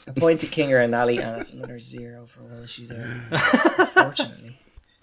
a 0.08 0.14
point 0.14 0.42
to 0.42 0.48
Kinger 0.48 0.82
and 0.82 0.92
Nally, 0.92 1.18
and 1.18 1.38
that's 1.38 1.54
another 1.54 1.80
zero 1.80 2.26
for 2.28 2.42
Walshy 2.42 2.88
there. 2.88 3.22
Unfortunately. 3.32 4.58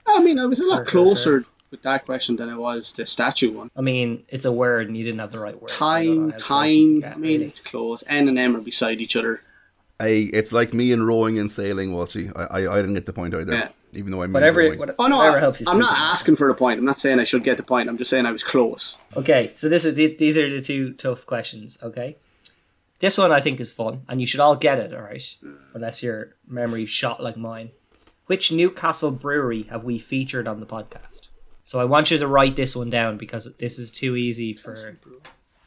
I 0.06 0.22
mean, 0.22 0.38
I 0.38 0.46
was 0.46 0.60
a 0.60 0.66
lot 0.66 0.76
Fair, 0.76 0.84
fair, 0.84 0.90
closer 0.90 1.44
with 1.70 1.82
that 1.82 2.04
question 2.04 2.36
than 2.36 2.48
I 2.48 2.56
was 2.56 2.92
the 2.94 3.06
statue 3.06 3.52
one. 3.52 3.70
I 3.76 3.80
mean, 3.80 4.24
it's 4.28 4.44
a 4.44 4.52
word, 4.52 4.88
and 4.88 4.96
you 4.96 5.04
didn't 5.04 5.20
have 5.20 5.30
the 5.32 5.38
right 5.38 5.60
word. 5.60 5.70
so 5.70 5.86
I 5.86 6.06
Time, 6.06 6.30
how 6.30 6.38
close 6.38 6.70
you 6.72 7.00
time. 7.02 7.12
I 7.12 7.16
mean, 7.16 7.22
really. 7.22 7.44
it's 7.44 7.60
close. 7.60 8.02
N 8.06 8.28
and 8.28 8.38
M 8.38 8.56
are 8.56 8.60
beside 8.60 9.00
each 9.00 9.14
other. 9.16 9.40
I, 10.00 10.30
it's 10.32 10.52
like 10.52 10.72
me 10.74 10.92
and 10.92 11.06
rowing 11.06 11.38
and 11.38 11.50
sailing, 11.52 11.90
Walshy. 11.92 12.32
I, 12.34 12.60
I, 12.62 12.72
I 12.72 12.76
didn't 12.80 12.94
get 12.94 13.06
the 13.06 13.12
point 13.12 13.34
either, 13.34 13.52
Yeah. 13.52 13.68
even 13.92 14.10
though 14.12 14.22
I'm 14.22 14.32
whatever. 14.32 14.60
rowing. 14.60 14.78
What, 14.78 14.94
Oh 14.98 15.06
no, 15.06 15.18
whatever 15.18 15.36
I, 15.36 15.40
helps 15.40 15.60
you. 15.60 15.66
I'm 15.68 15.78
not 15.78 15.96
asking 15.98 16.36
for 16.36 16.48
the 16.48 16.54
point. 16.54 16.78
I'm 16.78 16.84
not 16.86 16.98
saying 16.98 17.20
I 17.20 17.24
should 17.24 17.44
get 17.44 17.56
the 17.56 17.62
point. 17.62 17.88
I'm 17.88 17.98
just 17.98 18.10
saying 18.10 18.26
I 18.26 18.32
was 18.32 18.42
close. 18.42 18.96
Okay, 19.16 19.52
so 19.56 19.68
this 19.68 19.84
is 19.84 19.94
the- 19.94 20.16
these 20.16 20.36
are 20.38 20.48
the 20.50 20.60
two 20.60 20.94
tough 20.94 21.26
questions. 21.26 21.78
Okay, 21.82 22.16
this 22.98 23.18
one 23.18 23.32
I 23.32 23.40
think 23.40 23.60
is 23.60 23.70
fun, 23.72 24.02
and 24.08 24.20
you 24.20 24.26
should 24.26 24.40
all 24.40 24.56
get 24.56 24.78
it. 24.78 24.94
All 24.94 25.02
right, 25.02 25.36
unless 25.74 26.02
your 26.02 26.34
memory 26.48 26.86
shot 26.86 27.22
like 27.22 27.36
mine. 27.36 27.70
Which 28.26 28.52
Newcastle 28.52 29.10
brewery 29.10 29.64
have 29.70 29.82
we 29.84 29.98
featured 29.98 30.46
on 30.46 30.60
the 30.60 30.66
podcast? 30.66 31.28
So 31.64 31.80
I 31.80 31.84
want 31.84 32.10
you 32.10 32.18
to 32.18 32.26
write 32.28 32.54
this 32.56 32.74
one 32.76 32.88
down 32.90 33.16
because 33.18 33.52
this 33.58 33.78
is 33.78 33.90
too 33.90 34.16
easy 34.16 34.54
for 34.54 34.96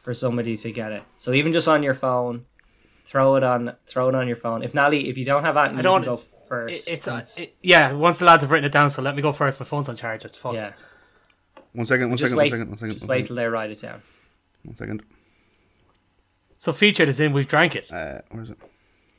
for 0.02 0.14
somebody 0.14 0.58
to 0.58 0.72
get 0.72 0.92
it. 0.92 1.04
So 1.18 1.34
even 1.34 1.54
just 1.54 1.68
on 1.68 1.84
your 1.84 1.94
phone, 1.94 2.46
throw 3.14 3.36
it 3.36 3.44
on 3.44 3.74
throw 3.86 4.10
it 4.10 4.16
on 4.16 4.28
your 4.28 4.36
phone. 4.38 4.64
If 4.64 4.74
Nally, 4.74 5.08
if 5.08 5.18
you 5.20 5.24
don't 5.24 5.44
have 5.44 5.54
that, 5.54 5.76
I 5.76 5.82
don't. 5.84 6.02
you 6.02 6.08
can 6.08 6.16
go 6.16 6.22
It's, 6.22 6.28
first. 6.50 6.88
it- 6.90 6.92
it's 6.94 7.08
uh, 7.08 7.24
it- 7.44 7.56
yeah. 7.62 7.94
Once 7.94 8.18
the 8.20 8.26
lads 8.26 8.42
have 8.42 8.50
written 8.52 8.66
it 8.66 8.72
down, 8.72 8.90
so 8.90 9.04
let 9.04 9.16
me 9.16 9.22
go 9.22 9.32
first. 9.32 9.60
My 9.60 9.66
phone's 9.68 9.88
on 9.88 9.96
charge. 9.96 10.26
It's 10.26 10.38
fucked. 10.38 10.56
Yeah. 10.56 10.74
One 11.74 11.86
second. 11.86 12.10
One 12.10 12.18
second. 12.18 12.36
Wait, 12.38 12.52
one 12.52 12.60
second. 12.60 12.70
One 12.70 12.78
second. 12.80 12.94
Just 12.94 13.06
one 13.06 13.10
wait 13.10 13.16
second, 13.18 13.28
till 13.28 13.36
they 13.36 13.46
write 13.46 13.70
it 13.72 13.82
down. 13.82 14.02
One 14.64 14.76
second. 14.76 15.04
So 16.58 16.74
featured 16.74 17.08
is 17.10 17.20
in. 17.20 17.34
We've 17.34 17.48
drank 17.48 17.76
it. 17.76 17.92
Uh, 17.92 18.20
where 18.32 18.44
is 18.44 18.50
it? 18.50 18.58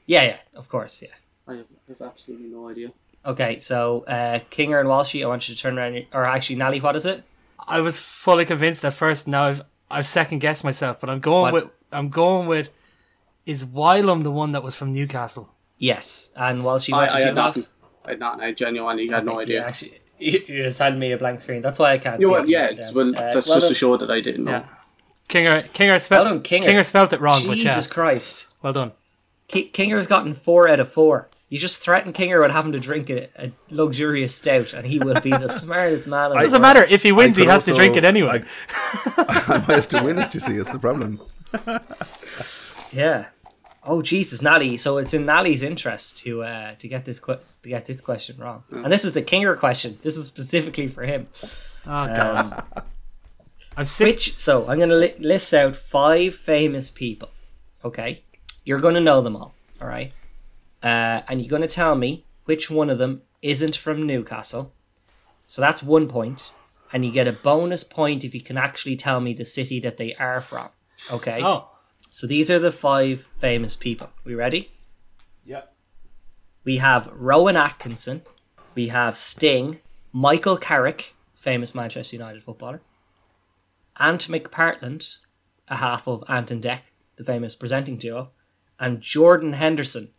Yeah, 0.06 0.22
yeah, 0.24 0.36
of 0.54 0.68
course, 0.68 1.00
yeah. 1.00 1.08
I 1.48 1.52
have, 1.54 1.66
I 1.88 1.92
have 1.92 2.02
absolutely 2.02 2.48
no 2.48 2.68
idea. 2.68 2.90
Okay, 3.24 3.58
so 3.58 4.04
uh, 4.06 4.40
Kinger 4.50 4.80
and 4.80 4.88
Walshy, 4.88 5.22
I 5.22 5.28
want 5.28 5.48
you 5.48 5.54
to 5.54 5.60
turn 5.60 5.78
around. 5.78 5.94
Your, 5.94 6.04
or 6.12 6.24
actually, 6.26 6.56
Nally, 6.56 6.80
what 6.80 6.94
is 6.96 7.06
it? 7.06 7.22
I 7.66 7.80
was 7.80 7.98
fully 7.98 8.44
convinced 8.44 8.84
at 8.84 8.92
first. 8.92 9.26
Now 9.28 9.44
I've 9.44 9.62
I've 9.90 10.06
second 10.06 10.40
guessed 10.40 10.64
myself, 10.64 11.00
but 11.00 11.08
I'm 11.08 11.20
going 11.20 11.52
What? 11.52 11.54
with 11.54 11.70
I'm 11.92 12.08
going 12.10 12.48
with. 12.48 12.70
Is 13.46 13.64
Wylam 13.64 14.22
the 14.22 14.30
one 14.30 14.52
that 14.52 14.62
was 14.62 14.74
from 14.74 14.92
Newcastle? 14.92 15.50
Yes, 15.78 16.30
and 16.36 16.62
Walshy 16.62 16.92
what 16.92 17.10
I 17.10 17.12
did 17.12 17.12
you 17.12 17.18
had 17.18 17.26
have? 17.26 17.34
nothing. 17.36 17.66
I 18.04 18.10
had 18.10 18.20
nothing. 18.20 18.40
I 18.40 18.52
genuinely 18.52 19.08
had 19.08 19.24
no 19.26 19.40
idea. 19.40 19.60
Yeah, 19.60 19.66
actually, 19.66 20.00
you 20.18 20.40
you 20.46 20.62
just 20.64 20.78
had 20.78 20.96
me 20.98 21.12
a 21.12 21.18
blank 21.18 21.40
screen. 21.40 21.60
That's 21.62 21.78
why 21.78 21.92
I 21.92 21.98
can't. 21.98 22.20
You 22.20 22.26
see 22.28 22.30
what? 22.30 22.48
Yeah, 22.48 22.68
down. 22.68 22.78
it's, 22.78 22.92
well, 22.92 23.08
Uh, 23.10 23.12
that's 23.32 23.46
well 23.46 23.56
just 23.56 23.60
done. 23.60 23.68
to 23.68 23.74
show 23.74 23.96
that 23.96 24.10
I 24.10 24.20
didn't 24.20 24.44
know. 24.44 24.50
Yeah. 24.52 24.66
Kinger 25.28 25.68
Kinger 25.70 26.00
spelled 26.00 26.24
Well 26.26 26.34
done, 26.34 26.42
Kinger. 26.42 26.64
Kinger 26.64 26.84
spelled 26.86 27.12
it 27.12 27.20
wrong, 27.20 27.42
but 27.46 27.54
Jesus 27.56 27.86
yeah, 27.86 27.92
Christ, 27.94 28.46
well 28.62 28.72
done. 28.72 28.92
Ki- 29.48 29.70
Kinger's 29.72 30.06
gotten 30.06 30.32
four 30.34 30.68
out 30.68 30.80
of 30.80 30.90
four. 30.92 31.28
You 31.50 31.58
just 31.58 31.80
threaten 31.80 32.12
Kinger 32.12 32.40
with 32.42 32.50
having 32.50 32.72
to 32.72 32.80
drink 32.80 33.10
a, 33.10 33.28
a 33.38 33.52
luxurious 33.70 34.34
stout, 34.34 34.72
and 34.72 34.86
he 34.86 34.98
will 34.98 35.20
be 35.20 35.30
the 35.30 35.48
smartest 35.62 36.06
man. 36.06 36.30
In 36.30 36.36
It 36.38 36.40
the 36.40 36.44
doesn't 36.46 36.62
matter 36.62 36.84
if 36.84 37.02
he 37.02 37.12
wins, 37.12 37.36
he 37.36 37.44
could 37.44 37.50
has 37.52 37.64
to 37.66 37.74
drink 37.74 37.96
it 37.96 38.04
anyway. 38.04 38.42
I, 39.16 39.44
I 39.48 39.58
might 39.58 39.74
have 39.76 39.88
to 39.90 40.02
win 40.02 40.18
it, 40.18 40.34
you 40.34 40.40
see, 40.40 40.54
it's 40.56 40.72
the 40.72 40.78
problem. 40.78 41.20
Yeah. 42.94 43.26
Oh 43.86 44.00
Jesus, 44.00 44.40
Nally. 44.40 44.76
So 44.78 44.96
it's 44.98 45.12
in 45.12 45.26
Nally's 45.26 45.62
interest 45.62 46.18
to 46.18 46.42
uh, 46.42 46.74
to 46.76 46.88
get 46.88 47.04
this 47.04 47.18
que- 47.20 47.38
to 47.62 47.68
get 47.68 47.84
this 47.86 48.00
question 48.00 48.36
wrong. 48.38 48.62
And 48.70 48.90
this 48.90 49.04
is 49.04 49.12
the 49.12 49.22
Kinger 49.22 49.58
question. 49.58 49.98
This 50.02 50.16
is 50.16 50.26
specifically 50.26 50.88
for 50.88 51.02
him. 51.02 51.28
Oh 51.86 52.06
god, 52.06 52.64
Um, 52.76 52.82
I'm 53.76 53.84
sick. 53.86 54.06
which 54.06 54.40
so 54.40 54.66
I'm 54.68 54.78
going 54.78 54.88
to 54.88 54.96
li- 54.96 55.14
list 55.18 55.52
out 55.52 55.76
five 55.76 56.34
famous 56.34 56.90
people. 56.90 57.28
Okay, 57.84 58.22
you're 58.64 58.80
going 58.80 58.94
to 58.94 59.00
know 59.02 59.20
them 59.20 59.36
all. 59.36 59.54
All 59.82 59.88
right, 59.88 60.12
uh, 60.82 61.20
and 61.28 61.42
you're 61.42 61.50
going 61.50 61.60
to 61.68 61.68
tell 61.68 61.94
me 61.94 62.24
which 62.46 62.70
one 62.70 62.88
of 62.88 62.96
them 62.98 63.20
isn't 63.42 63.76
from 63.76 64.06
Newcastle. 64.06 64.72
So 65.46 65.60
that's 65.60 65.82
one 65.82 66.08
point, 66.08 66.52
and 66.90 67.04
you 67.04 67.12
get 67.12 67.28
a 67.28 67.32
bonus 67.32 67.84
point 67.84 68.24
if 68.24 68.34
you 68.34 68.40
can 68.40 68.56
actually 68.56 68.96
tell 68.96 69.20
me 69.20 69.34
the 69.34 69.44
city 69.44 69.78
that 69.80 69.98
they 69.98 70.14
are 70.14 70.40
from. 70.40 70.70
Okay. 71.10 71.42
Oh, 71.42 71.68
So 72.14 72.28
these 72.28 72.48
are 72.48 72.60
the 72.60 72.70
five 72.70 73.26
famous 73.40 73.74
people. 73.74 74.08
We 74.22 74.36
ready? 74.36 74.70
Yep. 75.46 75.74
We 76.62 76.76
have 76.76 77.08
Rowan 77.12 77.56
Atkinson. 77.56 78.22
We 78.76 78.86
have 78.86 79.18
Sting. 79.18 79.80
Michael 80.12 80.56
Carrick, 80.56 81.12
famous 81.34 81.74
Manchester 81.74 82.14
United 82.14 82.44
footballer. 82.44 82.80
Ant 83.98 84.28
McPartlin, 84.28 85.16
a 85.66 85.74
half 85.74 86.06
of 86.06 86.22
Ant 86.28 86.52
and 86.52 86.62
Dec, 86.62 86.82
the 87.16 87.24
famous 87.24 87.56
presenting 87.56 87.96
duo. 87.96 88.30
And 88.78 89.00
Jordan 89.00 89.54
Henderson, 89.54 90.10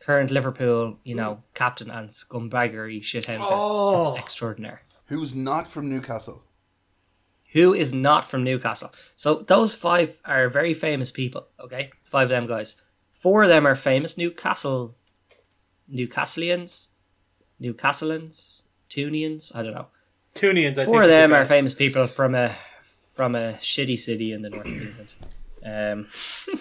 current 0.00 0.32
Liverpool, 0.32 0.98
you 1.04 1.14
know, 1.14 1.44
captain 1.54 1.92
and 1.92 2.08
scumbaggery 2.08 3.00
shithouse 3.02 3.46
Oh. 3.48 4.16
extraordinaire. 4.16 4.82
Who's 5.06 5.32
not 5.32 5.68
from 5.68 5.88
Newcastle? 5.88 6.42
Who 7.52 7.74
is 7.74 7.92
not 7.92 8.30
from 8.30 8.44
Newcastle. 8.44 8.92
So 9.16 9.36
those 9.36 9.74
five 9.74 10.18
are 10.24 10.48
very 10.48 10.74
famous 10.74 11.10
people, 11.10 11.46
okay? 11.58 11.90
Five 12.04 12.24
of 12.24 12.30
them 12.30 12.46
guys. 12.46 12.76
Four 13.12 13.42
of 13.42 13.48
them 13.48 13.66
are 13.66 13.74
famous 13.74 14.16
Newcastle 14.16 14.94
Newcastleians, 15.92 16.88
Newcastleans, 17.60 18.62
Tunians, 18.88 19.54
I 19.54 19.62
don't 19.62 19.74
know. 19.74 19.86
Tunians. 20.34 20.78
I 20.78 20.84
Four 20.84 21.02
think 21.02 21.04
of 21.04 21.10
is 21.10 21.16
the 21.16 21.20
them 21.20 21.34
are 21.34 21.46
famous 21.46 21.74
people 21.74 22.06
from 22.06 22.34
a 22.34 22.54
from 23.14 23.34
a 23.34 23.54
shitty 23.60 23.98
city 23.98 24.32
in 24.32 24.42
the 24.42 24.50
north 24.50 24.66
of 24.66 24.72
England. 24.72 25.14
Um 25.64 26.08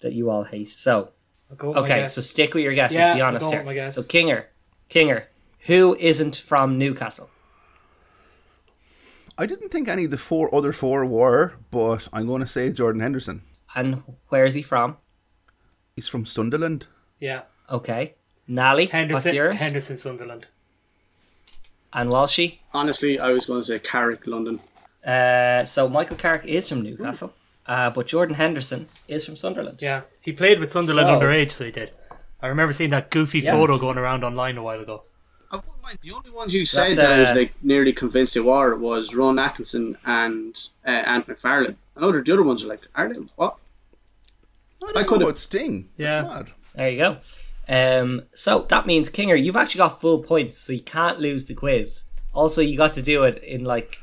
that 0.00 0.12
you 0.12 0.30
all 0.30 0.42
hate. 0.42 0.68
So 0.68 1.10
I'll 1.50 1.56
go 1.56 1.68
with 1.68 1.76
my 1.76 1.82
okay, 1.82 2.08
so 2.08 2.20
stick 2.20 2.54
with 2.54 2.64
your 2.64 2.74
guesses, 2.74 2.96
Yeah, 2.96 3.14
be 3.14 3.20
honest 3.20 3.50
here. 3.50 3.90
So 3.90 4.02
Kinger, 4.02 4.46
Kinger, 4.90 5.24
who 5.60 5.96
isn't 5.96 6.36
from 6.36 6.78
Newcastle? 6.78 7.30
I 9.38 9.46
didn't 9.46 9.70
think 9.70 9.88
any 9.88 10.04
of 10.04 10.10
the 10.10 10.18
four 10.18 10.54
other 10.54 10.72
four 10.72 11.04
were, 11.06 11.54
but 11.70 12.08
I'm 12.12 12.26
going 12.26 12.40
to 12.42 12.46
say 12.46 12.70
Jordan 12.70 13.00
Henderson. 13.00 13.42
And 13.74 14.02
where 14.28 14.44
is 14.44 14.54
he 14.54 14.62
from? 14.62 14.96
He's 15.96 16.08
from 16.08 16.26
Sunderland. 16.26 16.86
yeah, 17.20 17.42
Okay. 17.70 18.14
Nally, 18.48 18.86
Henderson. 18.86 19.28
what's 19.28 19.34
yours? 19.36 19.54
Henderson, 19.56 19.96
Sunderland. 19.96 20.48
And 21.92 22.10
Walshy. 22.10 22.58
Honestly, 22.74 23.18
I 23.18 23.32
was 23.32 23.46
going 23.46 23.60
to 23.60 23.64
say 23.64 23.78
Carrick, 23.78 24.26
London. 24.26 24.60
Uh, 25.06 25.64
so 25.64 25.88
Michael 25.88 26.16
Carrick 26.16 26.44
is 26.44 26.68
from 26.68 26.82
Newcastle, 26.82 27.32
uh, 27.66 27.90
but 27.90 28.06
Jordan 28.06 28.34
Henderson 28.34 28.86
is 29.08 29.24
from 29.24 29.36
Sunderland. 29.36 29.78
Yeah, 29.80 30.02
he 30.20 30.32
played 30.32 30.58
with 30.60 30.70
Sunderland 30.70 31.08
So- 31.08 31.20
underage, 31.20 31.50
so 31.52 31.64
he 31.64 31.70
did. 31.70 31.92
I 32.40 32.48
remember 32.48 32.72
seeing 32.72 32.90
that 32.90 33.10
goofy 33.10 33.40
Yeah. 33.40 33.52
photo 33.52 33.78
going 33.78 33.96
around 33.98 34.24
online 34.24 34.56
a 34.58 34.62
while 34.62 34.80
ago. 34.80 35.04
I 35.52 35.56
wouldn't 35.56 35.82
mind. 35.82 35.98
The 36.02 36.12
only 36.12 36.30
ones 36.30 36.54
you 36.54 36.64
said 36.66 36.96
That's, 36.96 36.96
that 36.96 37.12
I 37.12 37.20
was 37.20 37.30
uh, 37.30 37.34
like 37.34 37.52
nearly 37.62 37.92
convinced 37.92 38.34
they 38.34 38.40
were 38.40 38.74
was 38.76 39.14
Ron 39.14 39.38
Atkinson 39.38 39.96
and 40.06 40.58
uh, 40.86 40.90
Ant 40.90 41.26
McFarlane. 41.26 41.76
I 41.96 42.00
know 42.00 42.12
the 42.12 42.32
other 42.32 42.42
ones 42.42 42.64
are 42.64 42.68
like, 42.68 42.80
are 42.94 43.12
they? 43.12 43.20
What? 43.36 43.56
I, 44.82 44.86
I 44.86 44.92
don't 44.92 45.06
could've- 45.06 45.20
know 45.20 45.26
about 45.26 45.38
Sting. 45.38 45.88
Yeah. 45.96 46.22
That's 46.22 46.34
mad. 46.34 46.50
There 46.74 46.88
you 46.90 46.98
go. 46.98 47.16
Um, 47.68 48.22
so 48.34 48.66
that 48.70 48.86
means 48.86 49.08
Kinger, 49.10 49.40
you've 49.42 49.56
actually 49.56 49.78
got 49.80 50.00
full 50.00 50.18
points, 50.22 50.56
so 50.58 50.72
you 50.72 50.80
can't 50.80 51.20
lose 51.20 51.44
the 51.44 51.54
quiz. 51.54 52.04
Also, 52.32 52.60
you 52.62 52.76
got 52.76 52.94
to 52.94 53.02
do 53.02 53.24
it 53.24 53.42
in 53.44 53.64
like 53.64 53.98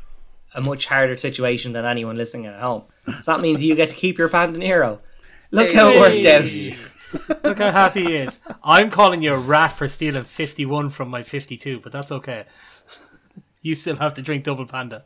a 0.53 0.61
much 0.61 0.85
harder 0.85 1.17
situation 1.17 1.73
than 1.73 1.83
anyone 1.85 2.15
listening 2.15 2.45
at 2.45 2.59
home. 2.59 2.83
So 3.21 3.31
that 3.31 3.41
means 3.41 3.61
you 3.61 3.75
get 3.75 3.89
to 3.89 3.95
keep 3.95 4.17
your 4.17 4.29
Pandanero. 4.29 4.99
Look 5.51 5.73
how 5.73 5.89
it 5.89 5.99
worked 5.99 6.25
out. 6.25 6.77
Look 7.43 7.57
how 7.57 7.71
happy 7.71 8.05
he 8.05 8.15
is. 8.15 8.39
I'm 8.63 8.89
calling 8.89 9.21
you 9.21 9.33
a 9.33 9.37
rat 9.37 9.71
for 9.73 9.87
stealing 9.87 10.23
51 10.23 10.91
from 10.91 11.09
my 11.09 11.23
52, 11.23 11.79
but 11.79 11.91
that's 11.91 12.11
okay. 12.11 12.45
You 13.61 13.75
still 13.75 13.97
have 13.97 14.13
to 14.13 14.21
drink 14.21 14.45
double 14.45 14.65
panda. 14.65 15.03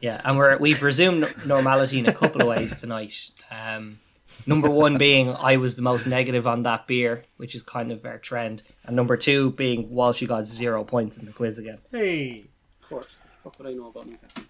Yeah, 0.00 0.20
and 0.24 0.38
we're 0.38 0.56
we've 0.58 0.80
resumed 0.80 1.26
normality 1.44 1.98
in 1.98 2.06
a 2.06 2.14
couple 2.14 2.40
of 2.40 2.46
ways 2.46 2.80
tonight. 2.80 3.30
Um, 3.50 3.98
number 4.46 4.70
one 4.70 4.96
being 4.96 5.30
I 5.30 5.56
was 5.56 5.74
the 5.74 5.82
most 5.82 6.06
negative 6.06 6.46
on 6.46 6.62
that 6.62 6.86
beer, 6.86 7.24
which 7.36 7.56
is 7.56 7.64
kind 7.64 7.90
of 7.90 8.04
our 8.04 8.18
trend, 8.18 8.62
and 8.84 8.94
number 8.94 9.16
two 9.16 9.50
being 9.50 9.90
Walsh, 9.90 10.22
you 10.22 10.28
got 10.28 10.46
zero 10.46 10.84
points 10.84 11.16
in 11.18 11.26
the 11.26 11.32
quiz 11.32 11.58
again. 11.58 11.78
Hey, 11.90 12.44
Of 12.82 12.88
course. 12.88 13.06
What 13.42 13.58
would 13.58 13.68
I 13.68 13.74
know 13.74 13.88
about 13.88 14.06
Newcastle? 14.06 14.44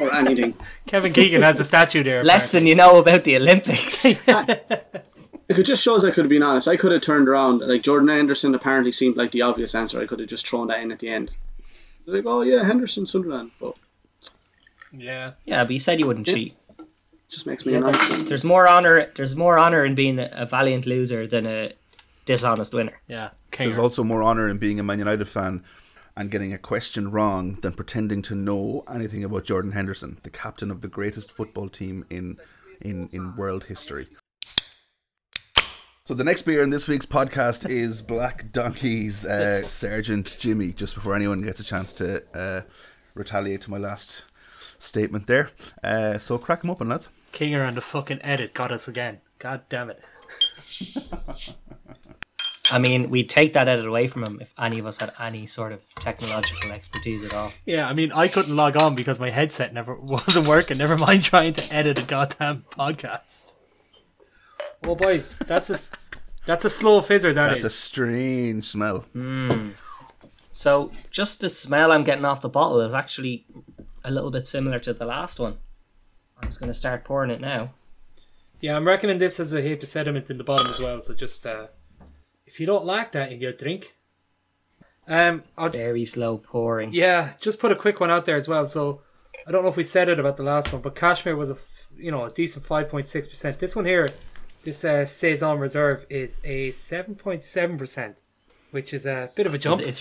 Or 0.00 0.12
anything. 0.14 0.54
Kevin 0.86 1.12
Keegan 1.12 1.42
has 1.42 1.58
a 1.60 1.64
statue 1.64 2.02
there. 2.02 2.24
Less 2.24 2.50
than 2.50 2.66
you 2.66 2.74
know 2.74 2.98
about 2.98 3.24
the 3.24 3.36
Olympics. 3.36 4.04
It 5.46 5.64
just 5.64 5.82
shows 5.82 6.04
I 6.06 6.10
could 6.10 6.24
have 6.24 6.30
been 6.30 6.42
honest. 6.42 6.68
I 6.68 6.78
could 6.78 6.90
have 6.92 7.02
turned 7.02 7.28
around. 7.28 7.58
Like 7.58 7.82
Jordan 7.82 8.08
Henderson 8.08 8.54
apparently 8.54 8.92
seemed 8.92 9.16
like 9.18 9.30
the 9.30 9.42
obvious 9.42 9.74
answer. 9.74 10.00
I 10.00 10.06
could 10.06 10.18
have 10.20 10.28
just 10.28 10.48
thrown 10.48 10.68
that 10.68 10.80
in 10.80 10.90
at 10.90 11.00
the 11.00 11.10
end. 11.10 11.30
Like, 12.06 12.24
oh 12.26 12.40
yeah, 12.40 12.64
Henderson, 12.64 13.04
Sunderland. 13.06 13.50
But 13.60 13.76
yeah. 14.90 15.32
yeah, 15.44 15.64
but 15.64 15.72
you 15.74 15.80
said 15.80 16.00
you 16.00 16.06
wouldn't 16.06 16.26
Yeah. 16.28 16.34
cheat. 16.34 16.56
just 17.28 17.46
makes 17.46 17.66
me 17.66 17.72
Yeah, 17.72 17.78
an 17.78 17.84
honest 17.84 18.08
there- 18.08 18.18
man. 18.18 18.26
there's 18.26 18.44
more 18.44 18.66
honor. 18.66 19.10
There's 19.16 19.34
more 19.36 19.58
honor 19.58 19.84
in 19.84 19.94
being 19.94 20.18
a, 20.18 20.30
a 20.32 20.46
valiant 20.46 20.86
loser 20.86 21.26
than 21.26 21.46
a 21.46 21.72
dishonest 22.24 22.72
winner. 22.72 22.98
Yeah. 23.06 23.30
There's 23.56 23.76
also 23.78 24.02
more 24.02 24.22
honour 24.24 24.48
in 24.48 24.56
being 24.56 24.80
a 24.80 24.82
Man 24.82 24.98
United 24.98 25.28
fan 25.28 25.62
and 26.16 26.30
getting 26.30 26.52
a 26.52 26.58
question 26.58 27.10
wrong 27.10 27.58
than 27.62 27.72
pretending 27.72 28.22
to 28.22 28.34
know 28.34 28.84
anything 28.92 29.24
about 29.24 29.44
Jordan 29.44 29.72
Henderson, 29.72 30.18
the 30.22 30.30
captain 30.30 30.70
of 30.70 30.80
the 30.80 30.88
greatest 30.88 31.32
football 31.32 31.68
team 31.68 32.04
in 32.10 32.38
in, 32.80 33.08
in 33.12 33.36
world 33.36 33.64
history. 33.64 34.08
So 36.06 36.12
the 36.12 36.24
next 36.24 36.42
beer 36.42 36.62
in 36.62 36.68
this 36.68 36.86
week's 36.86 37.06
podcast 37.06 37.68
is 37.68 38.02
Black 38.02 38.52
Donkey's 38.52 39.24
uh, 39.24 39.66
Sergeant 39.66 40.36
Jimmy. 40.38 40.72
Just 40.72 40.94
before 40.94 41.14
anyone 41.14 41.40
gets 41.40 41.60
a 41.60 41.64
chance 41.64 41.94
to 41.94 42.22
uh, 42.36 42.62
retaliate 43.14 43.62
to 43.62 43.70
my 43.70 43.78
last 43.78 44.24
statement 44.78 45.26
there, 45.26 45.48
uh, 45.82 46.18
so 46.18 46.36
crack 46.36 46.60
them 46.60 46.70
open, 46.70 46.90
lads. 46.90 47.08
Kinger 47.32 47.66
and 47.66 47.76
the 47.76 47.80
fucking 47.80 48.20
edit 48.22 48.52
got 48.52 48.70
us 48.70 48.86
again. 48.86 49.20
God 49.38 49.62
damn 49.70 49.90
it. 49.90 50.02
I 52.74 52.78
mean, 52.78 53.08
we'd 53.08 53.30
take 53.30 53.52
that 53.52 53.68
edit 53.68 53.86
away 53.86 54.08
from 54.08 54.24
him 54.24 54.38
if 54.40 54.52
any 54.58 54.80
of 54.80 54.86
us 54.86 55.00
had 55.00 55.12
any 55.20 55.46
sort 55.46 55.70
of 55.70 55.80
technological 55.94 56.72
expertise 56.72 57.24
at 57.24 57.32
all. 57.32 57.52
Yeah, 57.64 57.88
I 57.88 57.92
mean, 57.92 58.10
I 58.10 58.26
couldn't 58.26 58.56
log 58.56 58.76
on 58.76 58.96
because 58.96 59.20
my 59.20 59.30
headset 59.30 59.72
never 59.72 59.94
wasn't 60.00 60.48
working. 60.48 60.78
Never 60.78 60.98
mind 60.98 61.22
trying 61.22 61.52
to 61.52 61.72
edit 61.72 62.00
a 62.00 62.02
goddamn 62.02 62.64
podcast. 62.72 63.54
Well, 64.82 64.96
boys, 64.96 65.38
that's 65.38 65.70
a 65.70 65.78
that's 66.46 66.64
a 66.64 66.70
slow 66.70 67.00
fizzer. 67.00 67.32
That 67.32 67.50
That's 67.50 67.62
a 67.62 67.70
strange 67.70 68.64
smell. 68.64 69.04
So, 70.50 70.90
just 71.12 71.42
the 71.42 71.50
smell 71.50 71.92
I'm 71.92 72.02
getting 72.02 72.24
off 72.24 72.40
the 72.40 72.48
bottle 72.48 72.80
is 72.80 72.92
actually 72.92 73.46
a 74.02 74.10
little 74.10 74.32
bit 74.32 74.48
similar 74.48 74.80
to 74.80 74.92
the 74.92 75.06
last 75.06 75.38
one. 75.38 75.58
I'm 76.42 76.48
just 76.48 76.58
going 76.58 76.72
to 76.72 76.74
start 76.74 77.04
pouring 77.04 77.30
it 77.30 77.40
now. 77.40 77.70
Yeah, 78.60 78.76
I'm 78.76 78.84
reckoning 78.84 79.18
this 79.18 79.36
has 79.36 79.52
a 79.52 79.62
heap 79.62 79.80
of 79.80 79.88
sediment 79.88 80.28
in 80.28 80.38
the 80.38 80.44
bottom 80.44 80.72
as 80.72 80.80
well. 80.80 81.00
So 81.02 81.14
just 81.14 81.46
uh, 81.46 81.68
if 82.54 82.60
you 82.60 82.66
don't 82.66 82.84
like 82.84 83.10
that 83.10 83.32
in 83.32 83.40
your 83.40 83.52
drink, 83.52 83.96
um, 85.08 85.42
I'll, 85.58 85.70
Very 85.70 86.06
slow 86.06 86.38
pouring. 86.38 86.90
yeah, 86.92 87.32
just 87.40 87.58
put 87.58 87.72
a 87.72 87.76
quick 87.76 87.98
one 87.98 88.10
out 88.12 88.24
there 88.26 88.36
as 88.36 88.46
well. 88.46 88.64
So 88.64 89.00
I 89.44 89.50
don't 89.50 89.64
know 89.64 89.68
if 89.68 89.76
we 89.76 89.82
said 89.82 90.08
it 90.08 90.20
about 90.20 90.36
the 90.36 90.44
last 90.44 90.72
one, 90.72 90.80
but 90.80 90.94
Cashmere 90.94 91.34
was 91.34 91.50
a 91.50 91.54
f- 91.54 91.86
you 91.96 92.12
know 92.12 92.24
a 92.24 92.30
decent 92.30 92.64
five 92.64 92.88
point 92.88 93.08
six 93.08 93.26
percent. 93.26 93.58
This 93.58 93.74
one 93.74 93.86
here, 93.86 94.08
this 94.64 94.84
uh, 94.84 95.04
saison 95.04 95.58
reserve 95.58 96.06
is 96.08 96.40
a 96.44 96.70
seven 96.70 97.16
point 97.16 97.42
seven 97.42 97.76
percent, 97.76 98.22
which 98.70 98.94
is 98.94 99.04
a 99.04 99.30
bit 99.34 99.46
of 99.46 99.52
a 99.54 99.58
jump. 99.58 99.82
It's 99.82 100.00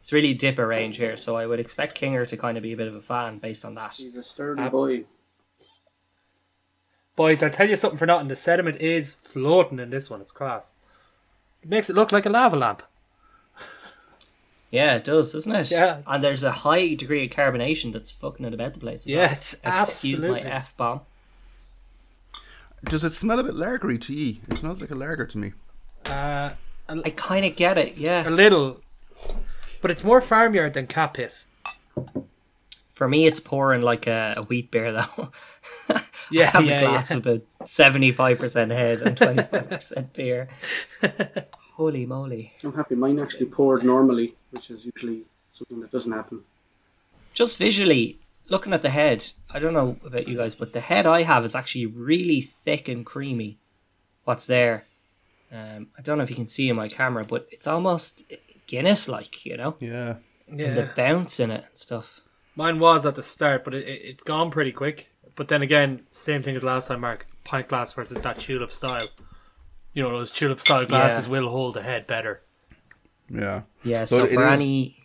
it's 0.00 0.12
really 0.12 0.34
DIPA 0.36 0.66
range 0.66 0.96
here, 0.96 1.16
so 1.16 1.36
I 1.36 1.46
would 1.46 1.60
expect 1.60 1.98
Kinger 2.00 2.26
to 2.26 2.36
kind 2.36 2.56
of 2.56 2.64
be 2.64 2.72
a 2.72 2.76
bit 2.76 2.88
of 2.88 2.96
a 2.96 3.00
fan 3.00 3.38
based 3.38 3.64
on 3.64 3.76
that. 3.76 3.92
He's 3.94 4.16
a 4.16 4.22
sturdy 4.24 4.60
Uh, 4.60 4.68
boy. 4.70 5.04
Boys, 7.14 7.42
I'll 7.42 7.50
tell 7.50 7.68
you 7.68 7.76
something 7.76 7.98
for 7.98 8.06
nothing. 8.06 8.26
The 8.28 8.34
sediment 8.36 8.80
is 8.80 9.12
floating 9.14 9.78
in 9.78 9.90
this 9.90 10.10
one. 10.10 10.20
It's 10.20 10.32
class. 10.32 10.74
It 11.62 11.68
makes 11.68 11.88
it 11.90 11.96
look 11.96 12.12
like 12.12 12.26
a 12.26 12.30
lava 12.30 12.56
lamp. 12.56 12.82
Yeah, 14.70 14.94
it 14.96 15.04
does, 15.04 15.32
doesn't 15.32 15.54
it? 15.54 15.70
Yeah, 15.70 15.84
it's- 15.98 16.04
And 16.06 16.24
there's 16.24 16.42
a 16.44 16.50
high 16.52 16.94
degree 16.94 17.24
of 17.26 17.30
carbonation 17.30 17.92
that's 17.92 18.10
fucking 18.12 18.46
it 18.46 18.54
about 18.54 18.72
the 18.72 18.80
place. 18.80 19.02
as 19.02 19.06
Yeah, 19.06 19.22
well. 19.24 19.32
it's 19.32 19.52
Excuse 19.54 20.14
absolutely. 20.24 20.44
my 20.44 20.50
f 20.50 20.74
bomb. 20.78 21.00
Does 22.84 23.04
it 23.04 23.12
smell 23.12 23.38
a 23.38 23.44
bit 23.44 23.54
lagery 23.54 24.00
to 24.00 24.12
ye? 24.14 24.40
It 24.48 24.58
smells 24.58 24.80
like 24.80 24.90
a 24.90 24.94
lager 24.94 25.26
to 25.26 25.38
me. 25.38 25.52
Uh, 26.06 26.50
I 26.88 27.10
kind 27.10 27.44
of 27.44 27.54
get 27.54 27.76
it. 27.78 27.96
Yeah. 27.96 28.22
A 28.22 28.24
Yeah. 28.24 28.30
little, 28.30 28.80
but 29.82 29.90
it's 29.90 30.02
more 30.02 30.20
farmyard 30.20 30.72
than 30.74 30.86
cat 30.86 31.14
piss. 31.14 31.48
For 32.92 33.06
me, 33.08 33.26
it's 33.26 33.40
pouring 33.40 33.82
like 33.82 34.06
a, 34.06 34.34
a 34.38 34.42
wheat 34.42 34.70
beer 34.70 34.92
though. 34.92 35.30
Yeah, 36.30 36.44
I 36.54 36.56
have 36.58 36.64
yeah, 36.64 36.80
a 36.80 36.88
glass 36.88 37.10
yeah. 37.10 37.16
of 37.16 37.26
about 37.26 37.42
seventy-five 37.68 38.38
percent 38.38 38.70
head 38.70 39.00
and 39.02 39.16
twenty-five 39.16 39.70
percent 39.70 40.12
beer. 40.14 40.48
Holy 41.74 42.06
moly! 42.06 42.52
I'm 42.64 42.72
happy. 42.74 42.94
Mine 42.94 43.18
actually 43.18 43.46
poured 43.46 43.82
normally, 43.84 44.34
which 44.50 44.70
is 44.70 44.84
usually 44.86 45.22
something 45.52 45.80
that 45.80 45.90
doesn't 45.90 46.12
happen. 46.12 46.42
Just 47.34 47.56
visually 47.58 48.18
looking 48.48 48.72
at 48.74 48.82
the 48.82 48.90
head, 48.90 49.30
I 49.50 49.58
don't 49.58 49.72
know 49.72 49.96
about 50.04 50.28
you 50.28 50.36
guys, 50.36 50.54
but 50.54 50.72
the 50.72 50.80
head 50.80 51.06
I 51.06 51.22
have 51.22 51.44
is 51.44 51.54
actually 51.54 51.86
really 51.86 52.42
thick 52.64 52.88
and 52.88 53.06
creamy. 53.06 53.58
What's 54.24 54.46
there? 54.46 54.84
Um, 55.50 55.88
I 55.98 56.02
don't 56.02 56.18
know 56.18 56.24
if 56.24 56.30
you 56.30 56.36
can 56.36 56.48
see 56.48 56.68
in 56.68 56.76
my 56.76 56.88
camera, 56.88 57.24
but 57.24 57.46
it's 57.50 57.66
almost 57.66 58.22
Guinness-like, 58.66 59.44
you 59.46 59.56
know, 59.56 59.76
Yeah. 59.80 60.16
and 60.48 60.58
the 60.58 60.90
bounce 60.96 61.40
in 61.40 61.50
it 61.50 61.64
and 61.68 61.78
stuff. 61.78 62.20
mine 62.56 62.78
was 62.78 63.04
at 63.06 63.14
the 63.14 63.22
start, 63.22 63.64
but 63.64 63.74
it, 63.74 63.86
it, 63.86 64.02
it's 64.04 64.24
gone 64.24 64.50
pretty 64.50 64.72
quick. 64.72 65.11
But 65.36 65.48
then 65.48 65.62
again, 65.62 66.02
same 66.10 66.42
thing 66.42 66.56
as 66.56 66.62
last 66.64 66.88
time, 66.88 67.00
Mark. 67.00 67.26
Pint 67.44 67.68
glass 67.68 67.92
versus 67.92 68.20
that 68.22 68.38
tulip 68.38 68.72
style. 68.72 69.08
You 69.94 70.02
know, 70.02 70.10
those 70.10 70.30
tulip 70.30 70.60
style 70.60 70.86
glasses 70.86 71.26
Yeah. 71.26 71.32
will 71.32 71.48
hold 71.48 71.74
the 71.74 71.82
head 71.82 72.06
better. 72.06 72.42
Yeah. 73.28 73.62
Yeah, 73.82 74.00
But 74.02 74.08
so 74.08 74.24
it 74.24 74.32
for 74.34 74.46
is- 74.46 74.60
any 74.60 74.96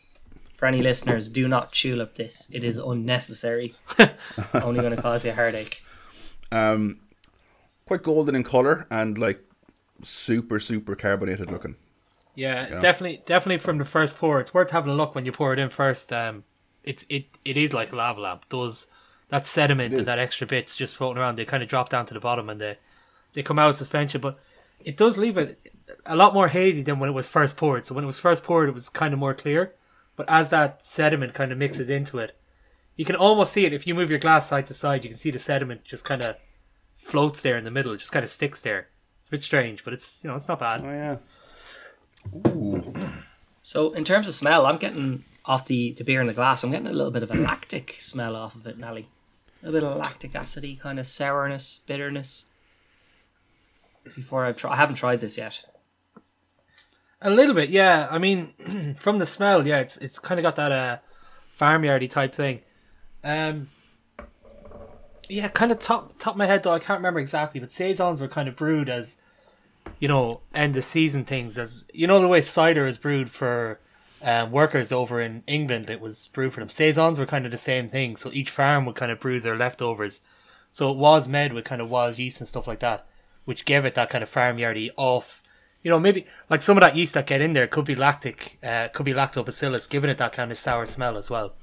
for 0.58 0.66
any 0.66 0.82
listeners, 0.82 1.30
do 1.30 1.48
not 1.48 1.72
tulip 1.72 2.16
this. 2.16 2.50
It 2.52 2.64
is 2.64 2.78
unnecessary. 2.78 3.76
Only 4.56 4.82
going 4.82 4.96
to 4.96 5.02
cause 5.02 5.24
you 5.24 5.30
a 5.32 5.36
heartache. 5.36 5.84
Um, 6.52 7.00
quite 7.86 8.02
golden 8.02 8.34
in 8.36 8.44
color 8.44 8.88
and 8.90 9.18
like 9.18 9.40
super 10.04 10.60
super 10.60 10.96
carbonated 10.96 11.52
looking. 11.52 11.76
Yeah, 12.36 12.68
Yeah. 12.70 12.80
definitely, 12.80 13.22
definitely 13.26 13.58
from 13.60 13.78
the 13.78 13.86
first 13.86 14.18
pour. 14.18 14.40
It's 14.40 14.54
worth 14.54 14.72
having 14.72 14.92
a 14.92 14.96
look 14.96 15.16
when 15.16 15.26
you 15.26 15.32
pour 15.32 15.54
it 15.54 15.60
in 15.60 15.70
first. 15.70 16.12
Um, 16.14 16.44
it's 16.84 17.06
it 17.10 17.38
it 17.46 17.58
is 17.58 17.74
like 17.74 17.92
a 17.92 17.96
lava 17.96 18.20
lamp. 18.22 18.46
Those 18.50 18.88
that 19.30 19.46
sediment 19.46 19.98
and 19.98 20.06
that 20.06 20.20
extra 20.20 20.48
bits 20.48 20.76
just 20.76 20.96
floating 20.96 21.22
around, 21.22 21.36
they 21.36 21.46
kind 21.46 21.64
of 21.64 21.70
drop 21.70 21.90
down 21.90 22.06
to 22.06 22.14
the 22.14 22.20
bottom 22.20 22.50
and 22.50 22.62
they 22.62 22.78
they 23.34 23.44
come 23.44 23.60
out 23.60 23.70
of 23.70 23.76
suspension. 23.76 24.22
But 24.22 24.40
it 24.84 24.98
does 24.98 25.18
leave 25.18 25.38
it 25.38 25.60
a 26.06 26.16
lot 26.16 26.34
more 26.34 26.48
hazy 26.48 26.82
than 26.82 27.00
when 27.00 27.10
it 27.10 27.14
was 27.14 27.28
first 27.28 27.58
poured. 27.58 27.86
So 27.86 27.94
when 27.94 28.04
it 28.04 28.08
was 28.08 28.20
first 28.20 28.44
poured, 28.44 28.70
it 28.70 28.74
was 28.74 28.90
kind 28.90 29.14
of 29.14 29.20
more 29.20 29.34
clear. 29.34 29.74
But 30.16 30.30
as 30.30 30.50
that 30.50 30.84
sediment 30.84 31.34
kind 31.34 31.52
of 31.52 31.58
mixes 31.58 31.90
into 31.90 32.18
it, 32.20 32.36
you 32.96 33.06
can 33.06 33.16
almost 33.16 33.54
see 33.54 33.66
it 33.66 33.74
if 33.74 33.86
you 33.86 33.94
move 33.94 34.10
your 34.10 34.20
glass 34.20 34.48
side 34.48 34.66
to 34.68 34.74
side. 34.74 35.04
You 35.04 35.10
can 35.10 35.20
see 35.20 35.30
the 35.30 35.40
sediment 35.40 35.84
just 35.84 36.06
kind 36.06 36.24
of 36.24 36.36
floats 36.98 37.42
there 37.42 37.58
in 37.58 37.64
the 37.64 37.72
middle. 37.72 37.94
It 37.94 37.98
just 37.98 38.12
kind 38.12 38.24
of 38.24 38.30
sticks 38.30 38.62
there. 38.62 38.88
It's 39.20 39.30
a 39.30 39.32
bit 39.32 39.42
strange, 39.42 39.84
but 39.84 39.94
it's 39.94 40.20
you 40.24 40.30
know 40.30 40.36
it's 40.36 40.48
not 40.48 40.60
bad. 40.60 40.82
Oh 40.84 40.90
yeah. 40.90 41.18
Ooh. 42.48 42.94
So 43.62 43.92
in 43.92 44.06
terms 44.06 44.28
of 44.28 44.34
smell, 44.34 44.66
I'm 44.66 44.78
getting 44.78 45.24
off 45.46 45.66
the, 45.66 45.92
the 45.92 46.04
beer 46.04 46.22
in 46.22 46.28
the 46.28 46.34
glass. 46.34 46.64
I'm 46.64 46.72
getting 46.72 46.88
a 46.88 46.94
little 46.94 47.12
bit 47.12 47.24
of 47.24 47.32
a 47.32 47.36
lactic 47.36 47.98
smell 48.00 48.36
off 48.36 48.56
of 48.56 48.66
it, 48.66 48.78
Nally. 48.78 49.10
A 49.64 49.76
of 49.76 49.98
lactic 49.98 50.34
acidy, 50.34 50.80
kind 50.80 51.00
of 51.00 51.08
sourness, 51.08 51.80
bitterness. 51.86 52.46
Before 54.04 54.46
I've 54.46 54.58
tried, 54.58 54.74
I 54.74 54.76
haven't 54.78 54.96
tried 54.96 55.20
this 55.20 55.38
yet. 55.38 55.64
A 57.22 57.30
little 57.30 57.56
bit, 57.56 57.70
yeah. 57.70 58.08
I 58.12 58.20
mean, 58.20 58.96
from 59.00 59.18
the 59.18 59.26
smell, 59.26 59.66
yeah, 59.66 59.80
it's 59.80 59.98
it's 59.98 60.20
kind 60.20 60.40
of 60.40 60.44
got 60.44 60.56
that 60.56 60.72
uh, 60.72 60.98
farmyardy 61.60 62.10
type 62.10 62.34
thing. 62.34 62.62
Um, 63.24 63.70
yeah, 65.28 65.48
kind 65.50 65.72
of 65.72 65.80
top 65.80 66.18
top 66.20 66.36
of 66.36 66.38
my 66.38 66.46
head 66.46 66.64
though. 66.64 66.74
I 66.74 66.80
can't 66.80 67.00
remember 67.00 67.20
exactly, 67.20 67.60
but 67.60 67.72
saisons 67.72 68.22
were 68.22 68.28
kind 68.28 68.48
of 68.48 68.56
brewed 68.56 68.90
as, 68.90 69.18
you 70.00 70.08
know, 70.08 70.42
end 70.54 70.78
of 70.78 70.86
season 70.86 71.26
things. 71.26 71.58
As 71.58 71.86
you 71.94 72.08
know, 72.08 72.22
the 72.22 72.28
way 72.28 72.42
cider 72.42 72.86
is 72.86 72.98
brewed 72.98 73.30
for 73.30 73.80
um, 74.22 74.52
workers 74.52 74.92
over 74.92 75.22
in 75.22 75.44
England, 75.48 75.90
it 75.90 76.02
was 76.02 76.28
brewed 76.28 76.54
for 76.54 76.60
them. 76.60 76.70
Saisons 76.70 77.20
were 77.20 77.26
kind 77.26 77.46
of 77.46 77.52
the 77.52 77.58
same 77.58 77.90
thing. 77.90 78.16
So 78.16 78.32
each 78.34 78.50
farm 78.50 78.86
would 78.86 78.96
kind 78.96 79.12
of 79.12 79.20
brew 79.20 79.40
their 79.40 79.58
leftovers. 79.58 80.22
So 80.72 80.92
it 80.92 80.98
was 80.98 81.30
made 81.30 81.54
with 81.54 81.66
kind 81.66 81.82
of 81.82 81.90
wild 81.90 82.18
yeast 82.18 82.40
and 82.40 82.48
stuff 82.48 82.68
like 82.68 82.80
that, 82.80 83.08
which 83.46 83.66
gave 83.66 83.86
it 83.86 83.96
that 83.96 84.10
kind 84.10 84.24
of 84.24 84.32
farmyardy 84.32 84.90
off 84.98 85.44
you 85.84 85.92
know, 85.92 86.00
maybe 86.00 86.26
like 86.50 86.62
some 86.62 86.76
of 86.76 86.82
that 86.82 86.98
yeast 86.98 87.14
that 87.14 87.28
get 87.28 87.40
in 87.40 87.54
there 87.54 87.66
could 87.66 87.86
be 87.86 87.96
lactic, 87.96 88.58
uh, 88.62 88.90
could 88.90 89.06
be 89.06 89.14
lactobacillus, 89.14 89.90
giving 89.90 90.10
it 90.10 90.18
that 90.18 90.34
kind 90.34 90.52
of 90.52 90.58
sour 90.58 90.86
smell 90.86 91.18
as 91.18 91.30
well. 91.30 91.56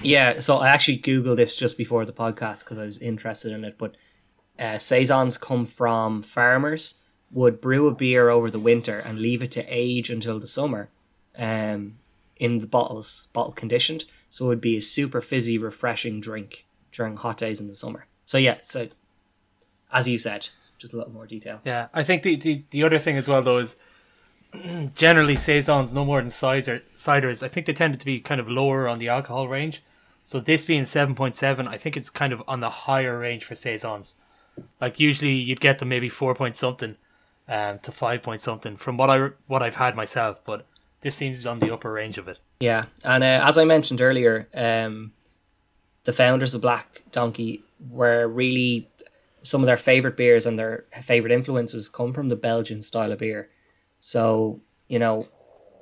Yeah, 0.00 0.38
so 0.38 0.58
I 0.58 0.68
actually 0.68 0.98
googled 0.98 1.36
this 1.36 1.56
just 1.56 1.76
before 1.76 2.04
the 2.04 2.12
podcast 2.12 2.60
because 2.60 2.78
I 2.78 2.84
was 2.84 2.98
interested 2.98 3.52
in 3.52 3.64
it. 3.64 3.76
But 3.78 3.96
uh, 4.58 4.78
saisons 4.78 5.38
come 5.38 5.66
from 5.66 6.22
farmers 6.22 7.00
would 7.30 7.60
brew 7.60 7.88
a 7.88 7.94
beer 7.94 8.30
over 8.30 8.50
the 8.50 8.58
winter 8.58 9.00
and 9.00 9.18
leave 9.18 9.42
it 9.42 9.50
to 9.52 9.66
age 9.66 10.08
until 10.08 10.38
the 10.38 10.46
summer, 10.46 10.88
um, 11.38 11.98
in 12.36 12.58
the 12.58 12.66
bottles, 12.66 13.28
bottle 13.32 13.52
conditioned. 13.52 14.04
So 14.28 14.46
it 14.46 14.48
would 14.48 14.60
be 14.60 14.76
a 14.76 14.82
super 14.82 15.20
fizzy, 15.20 15.56
refreshing 15.56 16.20
drink 16.20 16.66
during 16.92 17.16
hot 17.16 17.38
days 17.38 17.60
in 17.60 17.68
the 17.68 17.74
summer. 17.74 18.06
So 18.26 18.36
yeah, 18.38 18.58
so 18.62 18.88
as 19.92 20.08
you 20.08 20.18
said, 20.18 20.48
just 20.78 20.92
a 20.92 20.96
little 20.96 21.12
more 21.12 21.26
detail. 21.26 21.60
Yeah, 21.64 21.88
I 21.94 22.02
think 22.02 22.22
the, 22.22 22.36
the, 22.36 22.62
the 22.70 22.82
other 22.82 22.98
thing 22.98 23.16
as 23.16 23.28
well 23.28 23.42
though 23.42 23.58
is 23.58 23.76
generally 24.94 25.36
saisons 25.36 25.94
no 25.94 26.04
more 26.04 26.20
than 26.20 26.30
cider 26.30 26.82
ciders. 26.94 27.42
I 27.42 27.48
think 27.48 27.66
they 27.66 27.72
tended 27.72 28.00
to 28.00 28.06
be 28.06 28.20
kind 28.20 28.40
of 28.40 28.48
lower 28.48 28.88
on 28.88 28.98
the 28.98 29.08
alcohol 29.08 29.48
range. 29.48 29.82
So 30.24 30.40
this 30.40 30.66
being 30.66 30.84
seven 30.84 31.14
point 31.14 31.34
seven, 31.34 31.66
I 31.66 31.78
think 31.78 31.96
it's 31.96 32.10
kind 32.10 32.32
of 32.32 32.42
on 32.46 32.60
the 32.60 32.70
higher 32.70 33.18
range 33.18 33.44
for 33.44 33.54
saisons. 33.54 34.14
Like 34.80 35.00
usually 35.00 35.32
you'd 35.34 35.60
get 35.60 35.78
them 35.78 35.88
maybe 35.88 36.08
four 36.08 36.34
point 36.34 36.56
something, 36.56 36.96
um, 37.48 37.78
to 37.80 37.92
five 37.92 38.22
point 38.22 38.40
something 38.40 38.76
from 38.76 38.96
what 38.96 39.08
I 39.08 39.30
what 39.46 39.62
I've 39.62 39.76
had 39.76 39.96
myself, 39.96 40.40
but 40.44 40.66
this 41.00 41.16
seems 41.16 41.46
on 41.46 41.58
the 41.58 41.72
upper 41.72 41.92
range 41.92 42.18
of 42.18 42.28
it. 42.28 42.38
Yeah, 42.60 42.86
and 43.04 43.22
uh, 43.22 43.44
as 43.46 43.56
I 43.58 43.64
mentioned 43.64 44.00
earlier, 44.00 44.48
um, 44.54 45.12
the 46.04 46.12
founders 46.12 46.54
of 46.54 46.60
Black 46.60 47.02
Donkey 47.12 47.62
were 47.90 48.26
really 48.26 48.88
some 49.42 49.62
of 49.62 49.66
their 49.66 49.76
favorite 49.76 50.16
beers 50.16 50.46
and 50.46 50.58
their 50.58 50.84
favorite 51.02 51.32
influences 51.32 51.88
come 51.88 52.12
from 52.12 52.28
the 52.28 52.36
Belgian 52.36 52.82
style 52.82 53.12
of 53.12 53.20
beer. 53.20 53.48
So 54.00 54.60
you 54.88 54.98
know, 54.98 55.28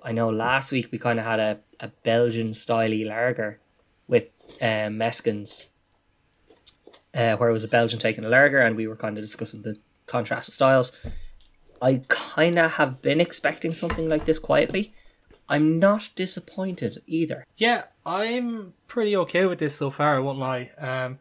I 0.02 0.12
know 0.12 0.30
last 0.30 0.72
week 0.72 0.88
we 0.90 0.98
kind 0.98 1.18
of 1.18 1.24
had 1.24 1.40
a, 1.40 1.58
a 1.80 1.88
Belgian 1.88 2.50
styley 2.50 3.06
lager 3.06 3.60
with 4.08 4.24
uh, 4.60 4.88
Mescans, 4.90 5.68
uh, 7.14 7.36
where 7.36 7.48
it 7.48 7.52
was 7.52 7.64
a 7.64 7.68
Belgian 7.68 7.98
taking 7.98 8.24
a 8.24 8.28
lager, 8.28 8.60
and 8.60 8.76
we 8.76 8.86
were 8.86 8.96
kind 8.96 9.16
of 9.16 9.24
discussing 9.24 9.62
the 9.62 9.76
contrast 10.06 10.48
of 10.48 10.54
styles. 10.54 10.92
I 11.80 12.02
kind 12.08 12.58
of 12.58 12.72
have 12.72 13.02
been 13.02 13.20
expecting 13.20 13.72
something 13.72 14.08
like 14.08 14.26
this 14.26 14.38
quietly. 14.38 14.94
I'm 15.48 15.78
not 15.78 16.10
disappointed 16.14 17.02
either. 17.06 17.44
Yeah, 17.56 17.84
I'm 18.04 18.74
pretty 18.88 19.16
okay 19.16 19.46
with 19.46 19.58
this 19.58 19.76
so 19.76 19.90
far. 19.90 20.16
I 20.16 20.20
won't 20.20 20.38
lie. 20.38 20.70
Um, 20.78 21.18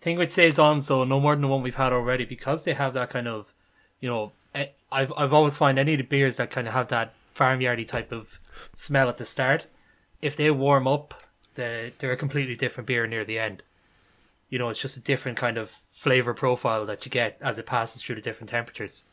thing 0.00 0.18
with 0.18 0.32
saisons 0.32 0.86
though, 0.86 1.04
no 1.04 1.20
more 1.20 1.34
than 1.34 1.42
the 1.42 1.48
one 1.48 1.62
we've 1.62 1.74
had 1.74 1.92
already, 1.92 2.24
because 2.24 2.64
they 2.64 2.74
have 2.74 2.94
that 2.94 3.10
kind 3.10 3.28
of, 3.28 3.52
you 4.00 4.08
know, 4.08 4.32
eh, 4.54 4.68
I've 4.90 5.12
I've 5.16 5.32
always 5.32 5.56
find 5.56 5.78
any 5.78 5.94
of 5.94 5.98
the 5.98 6.04
beers 6.04 6.36
that 6.36 6.50
kind 6.50 6.66
of 6.66 6.74
have 6.74 6.88
that 6.88 7.14
farmyardy 7.34 7.86
type 7.86 8.12
of 8.12 8.40
smell 8.74 9.08
at 9.08 9.18
the 9.18 9.24
start. 9.24 9.66
If 10.22 10.36
they 10.36 10.50
warm 10.50 10.86
up, 10.86 11.14
they 11.54 11.92
they're 11.98 12.12
a 12.12 12.16
completely 12.16 12.56
different 12.56 12.86
beer 12.86 13.06
near 13.06 13.24
the 13.24 13.38
end. 13.38 13.62
You 14.48 14.58
know, 14.58 14.68
it's 14.68 14.80
just 14.80 14.96
a 14.96 15.00
different 15.00 15.36
kind 15.36 15.58
of 15.58 15.72
flavor 15.92 16.34
profile 16.34 16.86
that 16.86 17.04
you 17.04 17.10
get 17.10 17.38
as 17.40 17.58
it 17.58 17.66
passes 17.66 18.02
through 18.02 18.16
the 18.16 18.20
different 18.22 18.50
temperatures. 18.50 19.04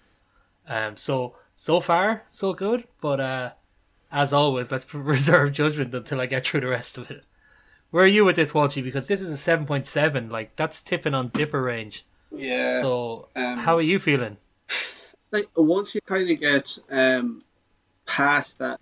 Um, 0.68 0.96
so 0.96 1.36
so 1.56 1.80
far 1.80 2.24
so 2.28 2.54
good, 2.54 2.86
but 3.02 3.20
uh, 3.20 3.52
as 4.14 4.32
always, 4.32 4.72
let's 4.72 4.92
reserve 4.94 5.52
judgment 5.52 5.94
until 5.94 6.22
I 6.22 6.26
get 6.28 6.48
through 6.48 6.62
the 6.62 6.68
rest 6.68 6.98
of 6.98 7.12
it. 7.12 7.24
Where 7.92 8.06
are 8.06 8.08
you 8.08 8.24
with 8.24 8.38
this, 8.38 8.54
Walshy? 8.54 8.84
Because 8.84 9.08
this 9.08 9.22
is 9.22 9.32
a 9.32 9.38
seven 9.38 9.66
point 9.66 9.86
seven. 9.86 10.30
Like 10.30 10.56
that's 10.56 10.82
tipping 10.82 11.14
on 11.14 11.30
DIPA 11.32 11.64
range. 11.64 12.06
Yeah. 12.32 12.80
So 12.82 13.28
um, 13.36 13.58
how 13.58 13.76
are 13.78 13.82
you 13.82 14.00
feeling? 14.00 14.38
like 15.34 15.50
once 15.56 15.96
you 15.96 16.02
kind 16.02 16.30
of 16.30 16.40
get 16.40 16.78
um, 16.90 17.44
past 18.06 18.60
that, 18.60 18.80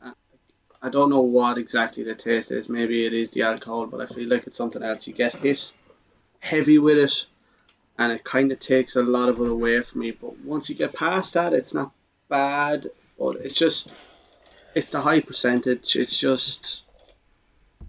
I 0.81 0.89
don't 0.89 1.09
know 1.09 1.21
what 1.21 1.57
exactly 1.57 2.03
the 2.03 2.13
taste 2.13 2.51
is. 2.51 2.69
Maybe 2.69 3.05
it 3.05 3.13
is 3.13 3.31
the 3.31 3.43
alcohol, 3.43 3.87
but 3.87 4.01
I 4.01 4.05
feel 4.05 4.29
like 4.29 4.45
it's 4.45 4.57
something 4.57 4.83
else. 4.83 5.07
You 5.07 5.13
get 5.13 5.33
hit 5.33 5.71
heavy 6.39 6.77
with 6.77 6.97
it, 6.97 7.25
and 7.97 8.11
it 8.11 8.23
kind 8.23 8.51
of 8.51 8.59
takes 8.59 8.97
a 8.97 9.01
lot 9.01 9.29
of 9.29 9.39
it 9.39 9.47
away 9.47 9.81
from 9.81 10.01
me. 10.01 10.11
But 10.11 10.39
once 10.41 10.69
you 10.69 10.75
get 10.75 10.93
past 10.93 11.35
that, 11.35 11.53
it's 11.53 11.73
not 11.73 11.91
bad. 12.27 12.87
But 13.17 13.37
it's 13.37 13.55
just, 13.55 13.91
it's 14.75 14.89
the 14.91 15.01
high 15.01 15.19
percentage. 15.19 15.95
It's 15.95 16.17
just 16.17 16.83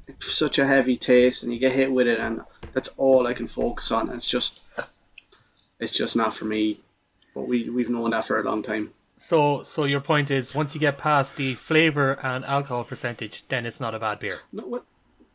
it's 0.09 0.35
such 0.35 0.59
a 0.59 0.66
heavy 0.66 0.97
taste, 0.97 1.43
and 1.45 1.53
you 1.53 1.59
get 1.59 1.72
hit 1.72 1.91
with 1.93 2.07
it, 2.07 2.18
and 2.18 2.43
that's 2.72 2.89
all 2.97 3.26
I 3.26 3.35
can 3.35 3.47
focus 3.47 3.93
on. 3.93 4.09
And 4.09 4.16
it's 4.16 4.26
just, 4.26 4.61
it's 5.78 5.93
just 5.93 6.16
not 6.16 6.35
for 6.35 6.45
me. 6.45 6.80
But 7.35 7.49
we 7.49 7.68
we've 7.70 7.89
known 7.89 8.11
that 8.11 8.26
for 8.26 8.39
a 8.41 8.43
long 8.43 8.62
time. 8.62 8.91
So 9.14 9.62
so 9.62 9.85
your 9.85 10.01
point 10.01 10.30
is 10.30 10.55
once 10.55 10.74
you 10.74 10.80
get 10.80 10.99
past 10.99 11.37
the 11.37 11.55
flavor 11.55 12.12
and 12.22 12.45
alcohol 12.45 12.85
percentage, 12.85 13.45
then 13.49 13.64
it's 13.66 13.80
not 13.80 13.95
a 13.95 13.99
bad 13.99 14.18
beer. 14.18 14.41
No, 14.53 14.64
what, 14.66 14.85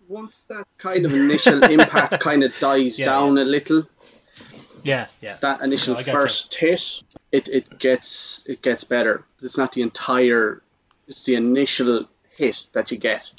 once 0.07 0.35
that 0.47 0.65
kind 0.77 1.05
of 1.05 1.13
initial 1.13 1.63
impact 1.77 2.21
kind 2.21 2.43
of 2.43 2.57
dies 2.59 2.99
Yeah, 2.99 3.05
down 3.07 3.37
a 3.37 3.43
little, 3.45 3.83
Yeah, 4.83 5.07
yeah. 5.21 5.37
that 5.41 5.61
initial 5.61 5.95
No, 5.95 6.01
first 6.01 6.53
hit, 6.55 7.03
it, 7.31 7.49
it 7.49 7.79
gets 7.79 8.43
it 8.47 8.61
gets 8.61 8.83
better. 8.83 9.25
It's 9.41 9.57
not 9.57 9.71
the 9.73 9.81
entire, 9.81 10.61
it's 11.07 11.23
the 11.23 11.35
initial 11.35 12.07
hit 12.35 12.65
that 12.73 12.91
you 12.91 12.97
get, 12.97 13.29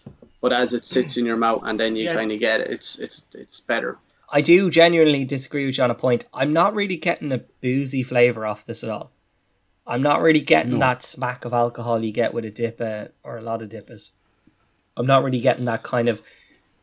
but 0.40 0.52
as 0.52 0.74
it 0.74 0.84
sits 0.84 1.16
in 1.16 1.26
your 1.26 1.36
mouth 1.36 1.62
and 1.64 1.78
then 1.78 1.96
you 1.96 2.04
Yeah. 2.06 2.14
kind 2.14 2.32
of 2.32 2.38
get 2.40 2.60
it, 2.60 2.70
it's 2.70 2.98
it's 2.98 3.26
it's 3.34 3.60
better. 3.60 3.98
I 4.30 4.40
do 4.42 4.70
genuinely 4.70 5.24
disagree 5.24 5.64
with 5.66 5.78
you 5.78 5.84
on 5.84 5.90
a 5.90 5.94
point. 5.94 6.26
I'm 6.34 6.52
not 6.52 6.74
really 6.74 6.96
getting 6.96 7.32
a 7.32 7.38
boozy 7.62 8.02
flavour 8.02 8.44
off 8.46 8.64
this 8.66 8.84
at 8.84 8.90
all. 8.90 9.10
I'm 9.86 10.02
not 10.02 10.20
really 10.20 10.42
getting 10.42 10.78
that 10.80 11.02
smack 11.02 11.46
of 11.46 11.54
alcohol 11.54 12.04
you 12.04 12.12
get 12.12 12.34
with 12.34 12.44
a 12.44 12.50
DIPA 12.50 13.06
uh, 13.06 13.08
or 13.24 13.38
a 13.38 13.42
lot 13.42 13.62
of 13.62 13.70
DIPAs. 13.70 14.12
I'm 14.98 15.06
not 15.06 15.24
really 15.24 15.40
getting 15.40 15.64
that 15.64 15.82
kind 15.82 16.10
of, 16.10 16.20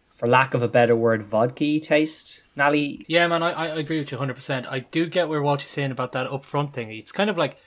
for 0.09 0.27
lack 0.27 0.55
of 0.55 0.63
a 0.63 0.67
better 0.67 0.95
word, 0.95 1.21
vodka 1.21 1.79
taste. 1.79 2.41
Nally, 2.55 3.05
Yeah, 3.07 3.27
man, 3.27 3.43
I, 3.43 3.51
I 3.51 3.67
agree 3.77 3.99
with 3.99 4.11
you 4.11 4.17
100%. 4.17 4.65
I 4.67 4.79
do 4.79 5.05
get 5.05 5.29
where 5.29 5.41
Walshy's 5.41 5.69
saying 5.69 5.91
about 5.91 6.13
that 6.13 6.27
upfront 6.27 6.73
thing. 6.73 6.89
It's 6.91 7.11
kind 7.11 7.29
of 7.29 7.38
like, 7.38 7.57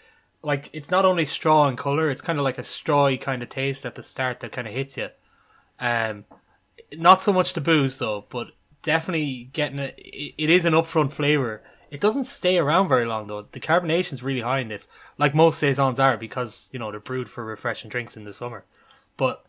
like 0.43 0.71
it's 0.73 0.91
not 0.91 1.05
only 1.05 1.25
straw 1.25 1.69
in 1.69 1.77
color, 1.77 2.11
it's 2.11 2.21
kind 2.21 2.39
of 2.39 2.45
like 2.45 2.59
a 2.59 2.63
strawy 2.63 3.21
kind 3.21 3.43
of 3.43 3.49
taste 3.49 3.85
at 3.85 3.95
the 3.95 4.03
start 4.03 4.41
that 4.41 4.53
kind 4.53 4.69
of 4.69 4.75
hits 4.75 4.97
you. 4.97 5.09
Um, 5.81 6.25
not 6.97 7.23
so 7.23 7.33
much 7.33 7.53
the 7.53 7.61
booze 7.61 7.99
though, 7.99 8.27
but 8.29 8.53
definitely 8.83 9.51
getting 9.53 9.79
a, 9.79 9.93
it, 9.97 10.35
it 10.39 10.51
is 10.51 10.65
an 10.65 10.75
upfront 10.75 11.13
flavor. 11.13 11.63
It 11.91 12.01
doesn't 12.01 12.25
stay 12.25 12.59
around 12.59 12.89
very 12.89 13.07
long 13.07 13.27
though. 13.27 13.47
The 13.51 13.61
carbonation's 13.61 14.23
really 14.23 14.43
high 14.43 14.61
in 14.61 14.69
this, 14.69 14.89
like 15.17 15.35
most 15.35 15.59
saisons 15.59 15.99
are, 15.99 16.17
because 16.17 16.69
you 16.73 16.79
know 16.79 16.91
they're 16.91 17.01
brewed 17.01 17.31
for 17.31 17.45
refreshing 17.45 17.91
drinks 17.91 18.17
in 18.17 18.25
the 18.25 18.33
summer. 18.33 18.65
But 19.17 19.45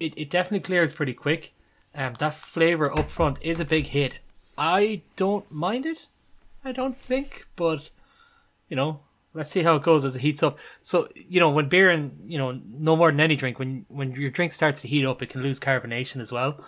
it, 0.00 0.14
it 0.16 0.30
definitely 0.30 0.60
clears 0.60 0.92
pretty 0.92 1.14
quick. 1.14 1.52
Um, 1.94 2.14
that 2.18 2.34
flavor 2.34 2.96
up 2.96 3.10
front 3.10 3.38
is 3.42 3.60
a 3.60 3.64
big 3.64 3.88
hit. 3.88 4.18
I 4.56 5.02
don't 5.16 5.50
mind 5.50 5.86
it. 5.86 6.06
I 6.64 6.72
don't 6.72 6.96
think, 6.96 7.46
but 7.56 7.90
you 8.68 8.76
know, 8.76 9.00
let's 9.34 9.50
see 9.50 9.62
how 9.62 9.76
it 9.76 9.82
goes 9.82 10.04
as 10.04 10.16
it 10.16 10.20
heats 10.20 10.42
up. 10.42 10.58
So 10.80 11.08
you 11.14 11.40
know, 11.40 11.50
when 11.50 11.68
beer 11.68 11.90
and 11.90 12.18
you 12.26 12.38
know, 12.38 12.60
no 12.66 12.96
more 12.96 13.10
than 13.10 13.20
any 13.20 13.36
drink, 13.36 13.58
when 13.58 13.84
when 13.88 14.12
your 14.12 14.30
drink 14.30 14.52
starts 14.52 14.82
to 14.82 14.88
heat 14.88 15.04
up, 15.04 15.22
it 15.22 15.30
can 15.30 15.42
lose 15.42 15.60
carbonation 15.60 16.20
as 16.20 16.32
well. 16.32 16.62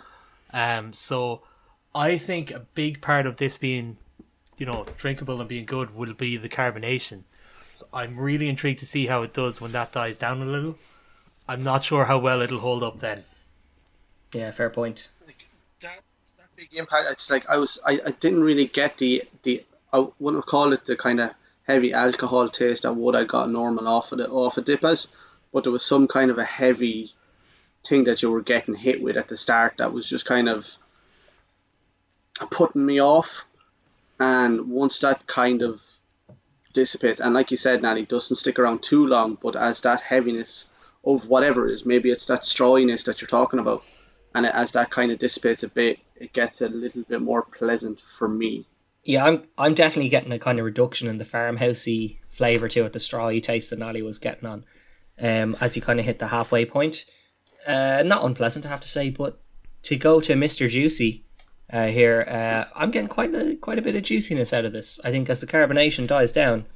Um, 0.52 0.92
so 0.92 1.42
I 1.94 2.18
think 2.18 2.50
a 2.50 2.60
big 2.60 3.00
part 3.00 3.26
of 3.26 3.36
this 3.38 3.58
being, 3.58 3.96
you 4.56 4.66
know, 4.66 4.86
drinkable 4.96 5.40
and 5.40 5.48
being 5.48 5.64
good 5.66 5.94
will 5.94 6.14
be 6.14 6.36
the 6.36 6.48
carbonation. 6.48 7.24
So 7.72 7.86
I'm 7.92 8.16
really 8.18 8.48
intrigued 8.48 8.78
to 8.80 8.86
see 8.86 9.06
how 9.06 9.22
it 9.22 9.34
does 9.34 9.60
when 9.60 9.72
that 9.72 9.92
dies 9.92 10.16
down 10.16 10.40
a 10.40 10.46
little. 10.46 10.78
I'm 11.48 11.62
not 11.62 11.84
sure 11.84 12.04
how 12.06 12.18
well 12.18 12.40
it'll 12.40 12.60
hold 12.60 12.82
up 12.82 13.00
then. 13.00 13.24
yeah, 14.32 14.50
fair 14.50 14.70
point. 14.70 15.08
Like 15.26 15.46
that, 15.80 16.00
that 16.38 16.56
big 16.56 16.68
impact. 16.74 17.10
It's 17.10 17.30
like 17.30 17.48
I 17.48 17.56
was 17.56 17.78
I, 17.84 18.00
I 18.06 18.10
didn't 18.12 18.42
really 18.42 18.66
get 18.66 18.98
the 18.98 19.24
the 19.42 19.64
I 19.92 20.06
wouldn't 20.18 20.46
call 20.46 20.72
it 20.72 20.86
the 20.86 20.96
kind 20.96 21.20
of 21.20 21.30
heavy 21.66 21.92
alcohol 21.92 22.48
taste 22.48 22.82
that 22.82 22.94
would 22.94 23.16
I 23.16 23.24
got 23.24 23.50
normal 23.50 23.88
off 23.88 24.12
of 24.12 24.18
the 24.18 24.28
off 24.28 24.58
of 24.58 24.64
DIPAs, 24.64 25.08
but 25.52 25.64
there 25.64 25.72
was 25.72 25.84
some 25.84 26.06
kind 26.08 26.30
of 26.30 26.38
a 26.38 26.44
heavy 26.44 27.12
thing 27.84 28.04
that 28.04 28.22
you 28.22 28.30
were 28.30 28.42
getting 28.42 28.74
hit 28.74 29.02
with 29.02 29.16
at 29.16 29.28
the 29.28 29.36
start 29.36 29.74
that 29.78 29.92
was 29.92 30.08
just 30.08 30.24
kind 30.26 30.48
of 30.48 30.68
putting 32.50 32.84
me 32.84 33.00
off. 33.00 33.46
And 34.20 34.70
once 34.70 35.00
that 35.00 35.26
kind 35.26 35.62
of 35.62 35.82
dissipates, 36.72 37.20
and 37.20 37.34
like 37.34 37.50
you 37.50 37.56
said, 37.56 37.82
Nally 37.82 38.04
doesn't 38.04 38.36
stick 38.36 38.58
around 38.58 38.82
too 38.82 39.06
long, 39.06 39.36
but 39.40 39.56
as 39.56 39.80
that 39.82 40.00
heaviness 40.00 40.68
of 41.04 41.28
whatever 41.28 41.66
it 41.66 41.72
is, 41.72 41.86
maybe 41.86 42.10
it's 42.10 42.26
that 42.26 42.42
strawiness 42.42 43.04
that 43.04 43.20
you're 43.20 43.28
talking 43.28 43.58
about, 43.58 43.82
and 44.34 44.46
as 44.46 44.72
that 44.72 44.90
kind 44.90 45.12
of 45.12 45.18
dissipates 45.18 45.62
a 45.62 45.68
bit, 45.68 45.98
it 46.16 46.32
gets 46.32 46.60
a 46.60 46.68
little 46.68 47.02
bit 47.02 47.20
more 47.20 47.42
pleasant 47.42 48.00
for 48.00 48.28
me. 48.28 48.66
Yeah, 49.04 49.24
I'm 49.24 49.44
I'm 49.58 49.74
definitely 49.74 50.08
getting 50.08 50.32
a 50.32 50.38
kind 50.38 50.58
of 50.58 50.64
reduction 50.64 51.08
in 51.08 51.18
the 51.18 51.24
farmhousey 51.24 52.18
flavour 52.30 52.68
to 52.68 52.84
it, 52.84 52.92
the 52.92 52.98
strawy 52.98 53.42
taste 53.42 53.70
that 53.70 53.78
Nally 53.78 54.02
was 54.02 54.18
getting 54.18 54.48
on. 54.48 54.64
Um, 55.20 55.56
as 55.60 55.76
you 55.76 55.82
kind 55.82 56.00
of 56.00 56.06
hit 56.06 56.18
the 56.18 56.28
halfway 56.28 56.64
point. 56.64 57.04
Uh, 57.66 58.02
not 58.04 58.24
unpleasant, 58.24 58.66
I 58.66 58.68
have 58.70 58.80
to 58.80 58.88
say, 58.88 59.10
but 59.10 59.40
to 59.84 59.96
go 59.96 60.20
to 60.20 60.34
Mr. 60.34 60.68
Juicy 60.68 61.24
uh, 61.72 61.86
here, 61.86 62.26
uh, 62.28 62.64
I'm 62.78 62.90
getting 62.90 63.08
quite 63.08 63.34
a 63.34 63.56
quite 63.56 63.78
a 63.78 63.82
bit 63.82 63.96
of 63.96 64.02
juiciness 64.02 64.52
out 64.52 64.64
of 64.64 64.72
this. 64.72 65.00
I 65.04 65.10
think 65.10 65.30
as 65.30 65.40
the 65.40 65.46
carbonation 65.46 66.06
dies 66.06 66.32
down, 66.32 66.66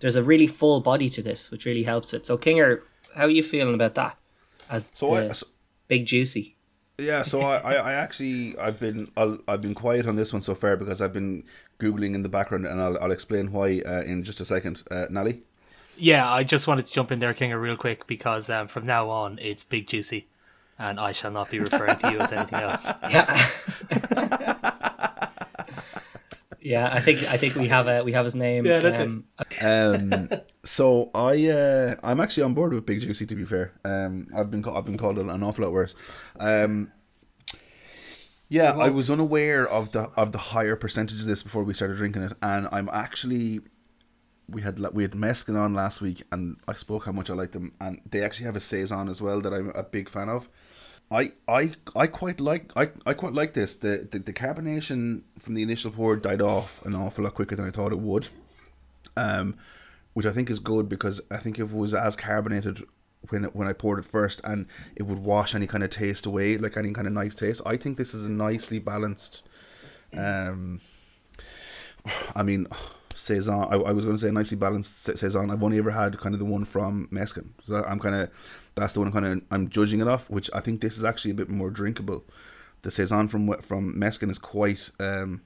there's 0.00 0.16
a 0.16 0.22
really 0.22 0.46
full 0.46 0.80
body 0.80 1.10
to 1.10 1.22
this, 1.22 1.50
which 1.50 1.64
really 1.64 1.82
helps 1.84 2.12
it. 2.14 2.24
So, 2.26 2.38
Kinger, 2.38 2.82
how 3.14 3.24
are 3.24 3.30
you 3.30 3.42
feeling 3.42 3.74
about 3.74 3.94
that? 3.96 4.16
As 4.70 4.86
So 4.94 5.14
I, 5.14 5.32
so- 5.32 5.46
big 5.88 6.06
juicy. 6.06 6.51
Yeah, 6.98 7.22
so 7.22 7.40
I, 7.40 7.56
I, 7.58 7.72
I 7.74 7.92
actually 7.94 8.56
I've 8.58 8.78
been 8.80 9.10
I'll, 9.16 9.38
I've 9.48 9.62
been 9.62 9.74
quiet 9.74 10.06
on 10.06 10.16
this 10.16 10.32
one 10.32 10.42
so 10.42 10.54
far 10.54 10.76
because 10.76 11.00
I've 11.00 11.12
been 11.12 11.44
googling 11.80 12.14
in 12.14 12.22
the 12.22 12.28
background 12.28 12.66
and 12.66 12.80
I'll, 12.80 12.96
I'll 13.02 13.10
explain 13.12 13.50
why 13.52 13.80
uh, 13.86 14.02
in 14.02 14.22
just 14.22 14.40
a 14.40 14.44
second. 14.44 14.82
Uh, 14.90 15.06
Nally, 15.10 15.42
Yeah, 15.96 16.30
I 16.30 16.44
just 16.44 16.66
wanted 16.66 16.86
to 16.86 16.92
jump 16.92 17.10
in 17.12 17.18
there, 17.18 17.34
Kinger, 17.34 17.60
real 17.60 17.76
quick 17.76 18.06
because 18.06 18.48
um, 18.50 18.68
from 18.68 18.86
now 18.86 19.08
on 19.10 19.38
it's 19.42 19.64
big 19.64 19.86
juicy. 19.88 20.26
and 20.78 20.98
I 21.00 21.12
shall 21.12 21.30
not 21.30 21.50
be 21.50 21.60
referring 21.60 21.96
to 21.98 22.12
you 22.12 22.20
as 22.20 22.32
anything 22.32 22.60
else. 22.60 22.90
Yeah. 23.10 24.21
Yeah, 26.62 26.88
I 26.92 27.00
think 27.00 27.18
I 27.28 27.36
think 27.36 27.56
we 27.56 27.68
have 27.68 27.88
a 27.88 28.02
we 28.04 28.12
have 28.12 28.24
his 28.24 28.34
name. 28.34 28.64
Yeah, 28.64 28.78
that's 28.80 28.98
it. 28.98 29.06
um, 29.06 29.24
Um, 29.60 30.28
so 30.64 31.10
I 31.14 31.48
uh, 31.48 31.94
I'm 32.02 32.20
actually 32.20 32.44
on 32.44 32.54
board 32.54 32.72
with 32.72 32.86
Big 32.86 33.00
Juicy. 33.00 33.26
To 33.26 33.34
be 33.34 33.44
fair, 33.44 33.72
um, 33.84 34.28
I've 34.36 34.50
been 34.50 34.64
I've 34.64 34.84
been 34.84 34.98
called 34.98 35.18
an 35.18 35.42
awful 35.42 35.64
lot 35.64 35.72
worse. 35.72 35.94
Um, 36.38 36.92
yeah, 38.48 38.72
I 38.72 38.90
was 38.90 39.08
unaware 39.10 39.66
of 39.66 39.92
the 39.92 40.10
of 40.16 40.32
the 40.32 40.38
higher 40.38 40.76
percentage 40.76 41.20
of 41.20 41.26
this 41.26 41.42
before 41.42 41.64
we 41.64 41.74
started 41.74 41.96
drinking 41.96 42.22
it, 42.22 42.32
and 42.42 42.68
I'm 42.70 42.88
actually 42.92 43.60
we 44.48 44.62
had 44.62 44.78
we 44.92 45.02
had 45.02 45.12
Mescan 45.12 45.58
on 45.58 45.74
last 45.74 46.00
week, 46.00 46.22
and 46.30 46.56
I 46.68 46.74
spoke 46.74 47.06
how 47.06 47.12
much 47.12 47.30
I 47.30 47.34
like 47.34 47.52
them, 47.52 47.72
and 47.80 48.00
they 48.08 48.22
actually 48.22 48.46
have 48.46 48.56
a 48.56 48.60
saison 48.60 49.08
as 49.08 49.22
well 49.22 49.40
that 49.40 49.52
I'm 49.52 49.70
a 49.70 49.82
big 49.82 50.08
fan 50.08 50.28
of. 50.28 50.48
I 51.12 51.32
I 51.46 51.72
I 51.94 52.06
quite 52.06 52.40
like 52.40 52.72
I, 52.76 52.90
I 53.04 53.14
quite 53.14 53.34
like 53.34 53.54
this. 53.54 53.76
The, 53.76 54.08
the 54.10 54.18
the 54.18 54.32
carbonation 54.32 55.22
from 55.38 55.54
the 55.54 55.62
initial 55.62 55.90
pour 55.90 56.16
died 56.16 56.40
off 56.40 56.84
an 56.84 56.94
awful 56.94 57.24
lot 57.24 57.34
quicker 57.34 57.54
than 57.56 57.66
I 57.66 57.70
thought 57.70 57.92
it 57.92 58.00
would 58.00 58.28
um, 59.16 59.56
which 60.14 60.26
I 60.26 60.32
think 60.32 60.50
is 60.50 60.58
good 60.58 60.88
because 60.88 61.20
I 61.30 61.38
think 61.38 61.58
if 61.58 61.72
it 61.72 61.76
was 61.76 61.94
as 61.94 62.16
carbonated 62.16 62.82
when 63.28 63.44
it, 63.44 63.54
when 63.54 63.68
I 63.68 63.72
poured 63.72 63.98
it 64.00 64.04
first, 64.04 64.40
and 64.44 64.66
it 64.96 65.04
would 65.04 65.20
wash 65.20 65.54
any 65.54 65.66
kind 65.66 65.84
of 65.84 65.90
taste 65.90 66.26
away, 66.26 66.58
like 66.58 66.76
any 66.76 66.92
kind 66.92 67.06
of 67.06 67.12
nice 67.12 67.34
taste. 67.34 67.60
I 67.64 67.76
think 67.76 67.96
this 67.96 68.14
is 68.14 68.24
a 68.24 68.30
nicely 68.30 68.78
balanced. 68.78 69.46
Um, 70.16 70.80
I 72.34 72.42
mean, 72.42 72.66
saison. 73.14 73.54
I, 73.54 73.76
I 73.76 73.92
was 73.92 74.04
going 74.04 74.16
to 74.16 74.20
say 74.20 74.30
nicely 74.30 74.56
balanced 74.56 75.02
sa- 75.04 75.14
saison. 75.14 75.50
I've 75.50 75.62
only 75.62 75.78
ever 75.78 75.90
had 75.90 76.18
kind 76.18 76.34
of 76.34 76.40
the 76.40 76.44
one 76.44 76.64
from 76.64 77.08
Mescan. 77.12 77.50
So 77.64 77.84
I'm 77.88 78.00
kind 78.00 78.16
of 78.16 78.30
that's 78.74 78.94
the 78.94 79.00
one 79.00 79.12
kind 79.12 79.26
of 79.26 79.42
I'm 79.50 79.68
judging 79.68 80.00
it 80.00 80.08
off. 80.08 80.30
Which 80.30 80.50
I 80.54 80.60
think 80.60 80.80
this 80.80 80.96
is 80.98 81.04
actually 81.04 81.32
a 81.32 81.34
bit 81.34 81.48
more 81.48 81.70
drinkable. 81.70 82.24
The 82.82 82.90
saison 82.90 83.28
from 83.28 83.52
from 83.60 83.94
Mescan 83.94 84.30
is 84.30 84.38
quite. 84.38 84.90
Um, 84.98 85.42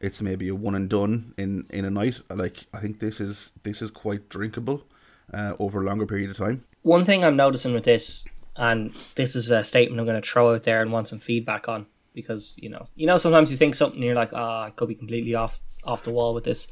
it's 0.00 0.20
maybe 0.20 0.48
a 0.48 0.54
one 0.54 0.74
and 0.74 0.88
done 0.90 1.34
in 1.38 1.66
in 1.70 1.84
a 1.84 1.90
night. 1.90 2.20
Like 2.28 2.66
I 2.74 2.80
think 2.80 3.00
this 3.00 3.20
is 3.20 3.52
this 3.62 3.80
is 3.80 3.90
quite 3.90 4.28
drinkable 4.28 4.84
uh, 5.32 5.54
over 5.58 5.80
a 5.80 5.84
longer 5.84 6.06
period 6.06 6.30
of 6.30 6.36
time. 6.36 6.64
One 6.82 7.04
thing 7.04 7.24
I'm 7.24 7.36
noticing 7.36 7.72
with 7.72 7.84
this, 7.84 8.26
and 8.56 8.92
this 9.14 9.34
is 9.34 9.50
a 9.50 9.64
statement 9.64 10.00
I'm 10.00 10.06
going 10.06 10.20
to 10.20 10.28
throw 10.28 10.54
out 10.54 10.64
there 10.64 10.82
and 10.82 10.92
want 10.92 11.08
some 11.08 11.20
feedback 11.20 11.68
on, 11.68 11.86
because 12.12 12.54
you 12.58 12.68
know, 12.68 12.84
you 12.94 13.06
know, 13.06 13.16
sometimes 13.16 13.50
you 13.50 13.56
think 13.56 13.74
something, 13.74 13.96
and 13.96 14.04
you're 14.04 14.14
like, 14.14 14.32
ah, 14.34 14.64
I 14.64 14.70
could 14.70 14.88
be 14.88 14.94
completely 14.94 15.34
off 15.34 15.60
off 15.84 16.04
the 16.04 16.12
wall 16.12 16.34
with 16.34 16.44
this. 16.44 16.68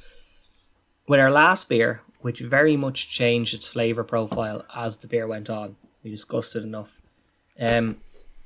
With 1.08 1.20
our 1.20 1.30
last 1.30 1.68
beer, 1.68 2.02
which 2.22 2.40
very 2.40 2.76
much 2.76 3.08
changed 3.08 3.52
its 3.54 3.68
flavor 3.68 4.04
profile 4.04 4.64
as 4.74 4.98
the 4.98 5.06
beer 5.06 5.26
went 5.26 5.50
on, 5.50 5.76
we 6.02 6.10
discussed 6.10 6.56
it 6.56 6.62
enough. 6.62 7.00
Um, 7.60 7.98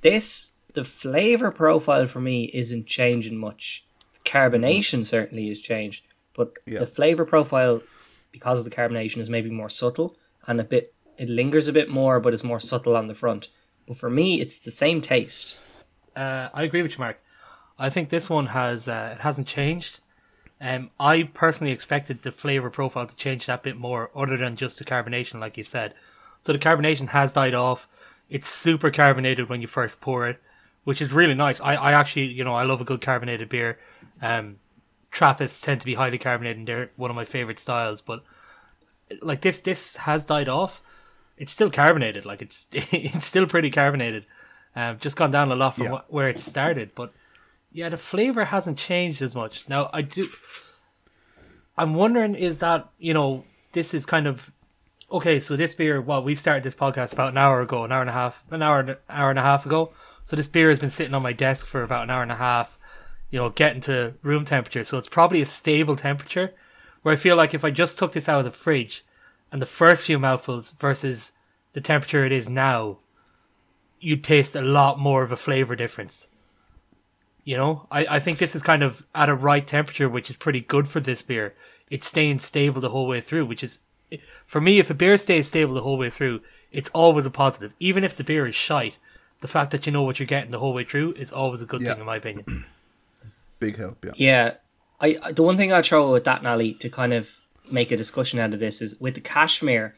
this 0.02 0.52
the 0.74 0.84
flavor 0.84 1.50
profile 1.50 2.06
for 2.06 2.20
me 2.20 2.50
isn't 2.52 2.86
changing 2.86 3.38
much. 3.38 3.84
The 4.12 4.30
carbonation 4.30 5.06
certainly 5.06 5.48
has 5.48 5.60
changed, 5.60 6.04
but 6.34 6.52
Yeah. 6.66 6.80
the 6.80 6.86
flavor 6.86 7.24
profile 7.24 7.82
because 8.32 8.58
of 8.58 8.64
the 8.66 8.70
carbonation 8.70 9.18
is 9.18 9.30
maybe 9.30 9.48
more 9.50 9.70
subtle 9.70 10.16
and 10.46 10.60
a 10.60 10.64
bit 10.64 10.92
it 11.16 11.28
lingers 11.30 11.66
a 11.68 11.72
bit 11.72 11.88
more 11.88 12.20
but 12.20 12.34
is 12.34 12.44
more 12.44 12.60
subtle 12.60 12.94
on 12.94 13.06
the 13.08 13.14
front 13.14 13.48
but 13.88 13.96
for 13.96 14.10
me 14.10 14.40
it's 14.42 14.58
the 14.58 14.70
same 14.70 15.00
taste 15.00 15.56
Uh, 16.14 16.48
I 16.54 16.62
agree 16.62 16.82
with 16.82 16.92
you, 16.92 16.98
Mark. 16.98 17.18
I 17.78 17.88
think 17.90 18.08
this 18.08 18.28
one 18.30 18.46
has 18.46 18.88
uh, 18.88 19.12
it 19.16 19.20
hasn't 19.22 19.46
changed. 19.46 20.00
Um, 20.60 20.90
I 20.98 21.24
personally 21.24 21.72
expected 21.72 22.22
the 22.22 22.32
flavor 22.32 22.70
profile 22.70 23.06
to 23.06 23.16
change 23.16 23.46
that 23.46 23.62
bit 23.62 23.76
more, 23.76 24.10
other 24.16 24.36
than 24.36 24.56
just 24.56 24.78
the 24.78 24.84
carbonation, 24.84 25.38
like 25.40 25.56
you 25.56 25.64
said. 25.64 25.94
So 26.40 26.52
the 26.52 26.58
carbonation 26.58 27.08
has 27.08 27.32
died 27.32 27.54
off. 27.54 27.86
It's 28.30 28.48
super 28.48 28.90
carbonated 28.90 29.48
when 29.48 29.60
you 29.60 29.66
first 29.66 30.00
pour 30.00 30.26
it, 30.26 30.40
which 30.84 31.02
is 31.02 31.12
really 31.12 31.34
nice. 31.34 31.60
I, 31.60 31.74
I 31.74 31.92
actually, 31.92 32.26
you 32.26 32.42
know, 32.44 32.54
I 32.54 32.62
love 32.64 32.80
a 32.80 32.84
good 32.84 33.00
carbonated 33.00 33.48
beer. 33.48 33.78
Um, 34.22 34.56
Trappists 35.10 35.60
tend 35.62 35.80
to 35.80 35.86
be 35.86 35.94
highly 35.94 36.18
carbonated, 36.18 36.58
and 36.58 36.68
they're 36.68 36.90
one 36.96 37.10
of 37.10 37.16
my 37.16 37.24
favorite 37.24 37.58
styles. 37.58 38.00
But 38.02 38.22
like 39.22 39.40
this, 39.40 39.60
this 39.60 39.96
has 39.96 40.24
died 40.24 40.48
off. 40.48 40.82
It's 41.38 41.52
still 41.52 41.70
carbonated, 41.70 42.24
like 42.26 42.42
it's 42.42 42.66
it's 42.72 43.24
still 43.26 43.46
pretty 43.46 43.70
carbonated. 43.70 44.26
Um, 44.74 44.98
just 44.98 45.16
gone 45.16 45.30
down 45.30 45.50
a 45.52 45.56
lot 45.56 45.74
from 45.76 45.84
Yeah. 45.84 45.98
wh- 45.98 46.12
where 46.12 46.28
it 46.28 46.38
started, 46.38 46.90
but 46.94 47.12
yeah, 47.76 47.90
the 47.90 47.98
flavor 47.98 48.46
hasn't 48.46 48.78
changed 48.78 49.20
as 49.20 49.34
much. 49.34 49.68
Now 49.68 49.90
I 49.92 50.00
do. 50.00 50.30
I'm 51.76 51.92
wondering 51.92 52.34
is 52.34 52.60
that 52.60 52.88
you 52.98 53.12
know 53.12 53.44
this 53.72 53.92
is 53.92 54.06
kind 54.06 54.26
of 54.26 54.50
okay. 55.12 55.38
So 55.40 55.56
this 55.56 55.74
beer, 55.74 56.00
well, 56.00 56.22
we 56.22 56.34
started 56.34 56.62
this 56.62 56.74
podcast 56.74 57.12
about 57.12 57.32
an 57.32 57.36
hour 57.36 57.60
ago, 57.60 57.84
an 57.84 57.92
hour 57.92 58.00
and 58.00 58.08
a 58.08 58.14
half, 58.14 58.42
an 58.50 58.62
hour, 58.62 58.98
hour 59.10 59.28
and 59.28 59.38
a 59.38 59.42
half 59.42 59.66
ago. 59.66 59.92
So 60.24 60.36
this 60.36 60.48
beer 60.48 60.70
has 60.70 60.78
been 60.78 60.88
sitting 60.88 61.12
on 61.12 61.20
my 61.20 61.34
desk 61.34 61.66
for 61.66 61.82
about 61.82 62.04
an 62.04 62.10
hour 62.10 62.22
and 62.22 62.32
a 62.32 62.36
half. 62.36 62.78
You 63.30 63.40
know, 63.40 63.50
getting 63.50 63.82
to 63.82 64.14
room 64.22 64.46
temperature, 64.46 64.82
so 64.82 64.96
it's 64.96 65.08
probably 65.08 65.42
a 65.42 65.46
stable 65.46 65.96
temperature. 65.96 66.54
Where 67.02 67.12
I 67.12 67.16
feel 67.16 67.36
like 67.36 67.52
if 67.52 67.64
I 67.64 67.70
just 67.70 67.98
took 67.98 68.14
this 68.14 68.28
out 68.28 68.38
of 68.38 68.46
the 68.46 68.50
fridge, 68.52 69.04
and 69.52 69.60
the 69.60 69.66
first 69.66 70.04
few 70.04 70.18
mouthfuls 70.18 70.70
versus 70.70 71.32
the 71.74 71.82
temperature 71.82 72.24
it 72.24 72.32
is 72.32 72.48
now, 72.48 73.00
you'd 74.00 74.24
taste 74.24 74.56
a 74.56 74.62
lot 74.62 74.98
more 74.98 75.22
of 75.22 75.30
a 75.30 75.36
flavor 75.36 75.76
difference. 75.76 76.28
You 77.46 77.56
know, 77.56 77.86
I, 77.92 78.06
I 78.16 78.18
think 78.18 78.38
this 78.38 78.56
is 78.56 78.62
kind 78.62 78.82
of 78.82 79.06
at 79.14 79.28
a 79.28 79.34
right 79.34 79.64
temperature, 79.64 80.08
which 80.08 80.28
is 80.28 80.36
pretty 80.36 80.60
good 80.60 80.88
for 80.88 80.98
this 80.98 81.22
beer. 81.22 81.54
It's 81.88 82.08
staying 82.08 82.40
stable 82.40 82.80
the 82.80 82.88
whole 82.88 83.06
way 83.06 83.20
through, 83.20 83.46
which 83.46 83.62
is, 83.62 83.80
for 84.46 84.60
me, 84.60 84.80
if 84.80 84.90
a 84.90 84.94
beer 84.94 85.16
stays 85.16 85.46
stable 85.46 85.74
the 85.74 85.82
whole 85.82 85.96
way 85.96 86.10
through, 86.10 86.40
it's 86.72 86.90
always 86.90 87.24
a 87.24 87.30
positive. 87.30 87.72
Even 87.78 88.02
if 88.02 88.16
the 88.16 88.24
beer 88.24 88.48
is 88.48 88.56
shite, 88.56 88.98
the 89.42 89.46
fact 89.48 89.70
that 89.70 89.86
you 89.86 89.92
know 89.92 90.02
what 90.02 90.18
you're 90.18 90.26
getting 90.26 90.50
the 90.50 90.58
whole 90.58 90.74
way 90.74 90.82
through 90.82 91.12
is 91.12 91.30
always 91.32 91.62
a 91.62 91.66
good 91.66 91.82
Yeah. 91.82 91.92
thing, 91.92 92.00
in 92.00 92.06
my 92.06 92.16
opinion. 92.16 92.64
Big 93.60 93.76
help, 93.76 94.04
yeah. 94.04 94.10
yeah 94.16 94.54
I 95.00 95.16
I- 95.22 95.32
the 95.32 95.42
one 95.44 95.56
thing 95.56 95.72
I'll 95.72 95.82
throw 95.82 96.10
with 96.12 96.24
that 96.24 96.42
Nally 96.42 96.74
to 96.74 96.90
kind 96.90 97.12
of 97.12 97.30
make 97.70 97.90
a 97.92 97.96
discussion 97.96 98.38
out 98.40 98.52
of 98.54 98.58
this 98.60 98.82
is 98.82 99.00
with 99.00 99.14
the 99.14 99.20
cashmere 99.20 99.94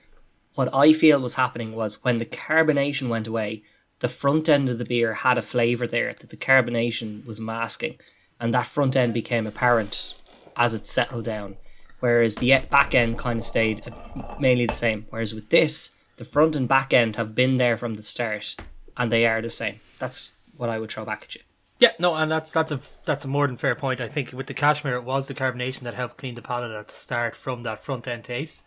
what 0.55 0.73
I 0.75 0.93
feel 0.93 1.19
was 1.21 1.35
happening 1.37 1.75
was 1.75 2.05
when 2.05 2.19
the 2.19 2.25
carbonation 2.27 3.09
went 3.09 3.27
away 3.27 3.63
the 4.01 4.09
front 4.09 4.49
end 4.49 4.69
of 4.69 4.79
the 4.79 4.85
beer 4.85 5.15
had 5.15 5.39
a 5.39 5.43
flavor 5.43 5.87
there 5.87 6.13
that 6.13 6.31
the 6.31 6.37
carbonation 6.37 7.25
was 7.27 7.41
masking 7.41 7.97
and 8.41 8.55
that 8.55 8.67
front 8.67 8.97
end 8.97 9.13
became 9.13 9.47
apparent 9.47 10.15
as 10.57 10.75
it 10.75 10.87
settled 10.87 11.25
down 11.25 11.57
whereas 12.01 12.37
the 12.37 12.57
back 12.71 12.95
end 12.95 13.19
kind 13.19 13.39
of 13.41 13.47
stayed 13.47 13.83
uh, 13.87 14.37
mainly 14.39 14.67
the 14.67 14.75
same 14.75 15.07
whereas 15.11 15.35
with 15.35 15.49
this 15.51 15.93
the 16.17 16.25
front 16.25 16.57
and 16.57 16.69
back 16.69 16.93
end 16.93 17.17
have 17.17 17.35
been 17.35 17.57
there 17.59 17.77
from 17.77 17.95
the 17.95 18.03
start 18.03 18.57
and 18.97 19.13
they 19.13 19.27
are 19.27 19.43
the 19.43 19.51
same 19.51 19.81
that's 19.99 20.33
what 20.57 20.69
I 20.69 20.79
would 20.79 20.91
throw 20.91 21.05
back 21.05 21.23
at 21.23 21.35
you 21.35 21.43
Yeah, 21.79 21.93
no, 22.01 22.15
and 22.17 22.31
that's 22.31 22.51
that's 22.51 22.73
a 22.73 22.81
that's 23.05 23.25
a 23.25 23.29
more 23.29 23.47
than 23.47 23.57
fair 23.57 23.77
point. 23.77 24.01
I 24.01 24.09
think 24.09 24.33
with 24.33 24.49
the 24.49 24.55
cashmere, 24.55 24.97
it 24.97 25.05
was 25.05 25.29
the 25.29 25.35
carbonation 25.35 25.81
that 25.81 25.95
helped 25.95 26.17
clean 26.17 26.35
the 26.35 26.43
palate 26.43 26.73
at 26.73 26.89
the 26.89 26.95
start 26.95 27.37
from 27.37 27.63
that 27.63 27.85
front 27.85 28.09
end 28.09 28.25
taste. 28.25 28.63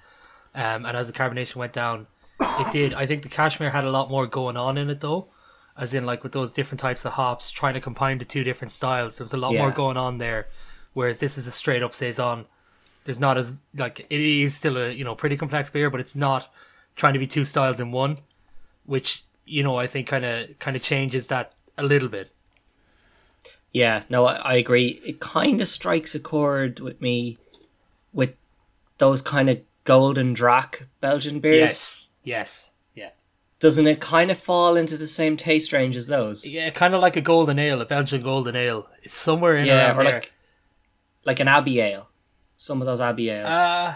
Um, 0.55 0.85
and 0.85 0.95
as 0.95 1.07
the 1.07 1.13
carbonation 1.13 1.57
went 1.57 1.73
down, 1.73 2.07
it 2.41 2.71
did. 2.71 2.93
I 2.93 3.05
think 3.05 3.23
the 3.23 3.29
cashmere 3.29 3.69
had 3.69 3.83
a 3.83 3.91
lot 3.91 4.09
more 4.09 4.27
going 4.27 4.57
on 4.57 4.77
in 4.77 4.89
it 4.89 4.99
though, 4.99 5.27
as 5.77 5.93
in 5.93 6.05
like 6.05 6.23
with 6.23 6.31
those 6.31 6.51
different 6.51 6.79
types 6.79 7.05
of 7.05 7.13
hops, 7.13 7.51
trying 7.51 7.73
to 7.75 7.81
combine 7.81 8.17
the 8.17 8.25
two 8.25 8.43
different 8.43 8.71
styles. 8.71 9.17
There 9.17 9.25
was 9.25 9.33
a 9.33 9.37
lot 9.37 9.53
more 9.53 9.71
going 9.71 9.97
on 9.97 10.17
there, 10.17 10.47
whereas 10.93 11.19
this 11.19 11.37
is 11.37 11.47
a 11.47 11.51
straight 11.51 11.83
up 11.83 11.93
saison. 11.93 12.45
There's 13.05 13.19
not 13.19 13.37
as 13.37 13.55
like 13.75 13.99
it 14.09 14.19
is 14.19 14.55
still 14.55 14.77
a 14.77 14.91
you 14.91 15.03
know 15.03 15.15
pretty 15.15 15.37
complex 15.37 15.69
beer, 15.69 15.89
but 15.89 15.99
it's 15.99 16.15
not 16.15 16.51
trying 16.95 17.13
to 17.13 17.19
be 17.19 17.27
two 17.27 17.45
styles 17.45 17.79
in 17.79 17.91
one, 17.91 18.17
which 18.85 19.23
you 19.45 19.63
know 19.63 19.77
I 19.77 19.87
think 19.87 20.07
kind 20.07 20.25
of 20.25 20.59
kind 20.59 20.75
of 20.75 20.83
changes 20.83 21.27
that 21.27 21.53
a 21.77 21.83
little 21.83 22.09
bit. 22.09 22.31
Yeah, 23.73 24.03
no, 24.09 24.25
I, 24.25 24.35
I 24.35 24.53
agree. 24.55 25.01
It 25.05 25.19
kind 25.19 25.61
of 25.61 25.67
strikes 25.67 26.13
a 26.13 26.19
chord 26.19 26.79
with 26.79 26.99
me 27.01 27.37
with 28.13 28.35
those 28.97 29.21
kind 29.21 29.49
of 29.49 29.61
golden 29.83 30.33
drac 30.33 30.87
Belgian 30.99 31.39
beers. 31.39 31.59
Yes. 31.59 32.09
Yes. 32.23 32.71
Yeah. 32.95 33.09
Doesn't 33.59 33.87
it 33.87 33.99
kind 33.99 34.31
of 34.31 34.37
fall 34.37 34.75
into 34.75 34.97
the 34.97 35.07
same 35.07 35.37
taste 35.37 35.71
range 35.73 35.95
as 35.95 36.07
those? 36.07 36.47
Yeah, 36.47 36.69
kind 36.71 36.93
of 36.93 37.01
like 37.01 37.15
a 37.15 37.21
golden 37.21 37.59
ale, 37.59 37.81
a 37.81 37.85
Belgian 37.85 38.21
golden 38.21 38.55
ale. 38.55 38.87
It's 39.03 39.13
somewhere 39.13 39.55
in 39.57 39.65
Yeah, 39.67 39.87
around 39.89 39.99
or 39.99 40.03
there. 40.03 40.13
like 40.13 40.31
like 41.25 41.39
an 41.39 41.47
Abbey 41.47 41.79
Ale. 41.79 42.09
Some 42.57 42.81
of 42.81 42.85
those 42.85 43.01
Abbey 43.01 43.29
Ales. 43.29 43.47
uh, 43.55 43.95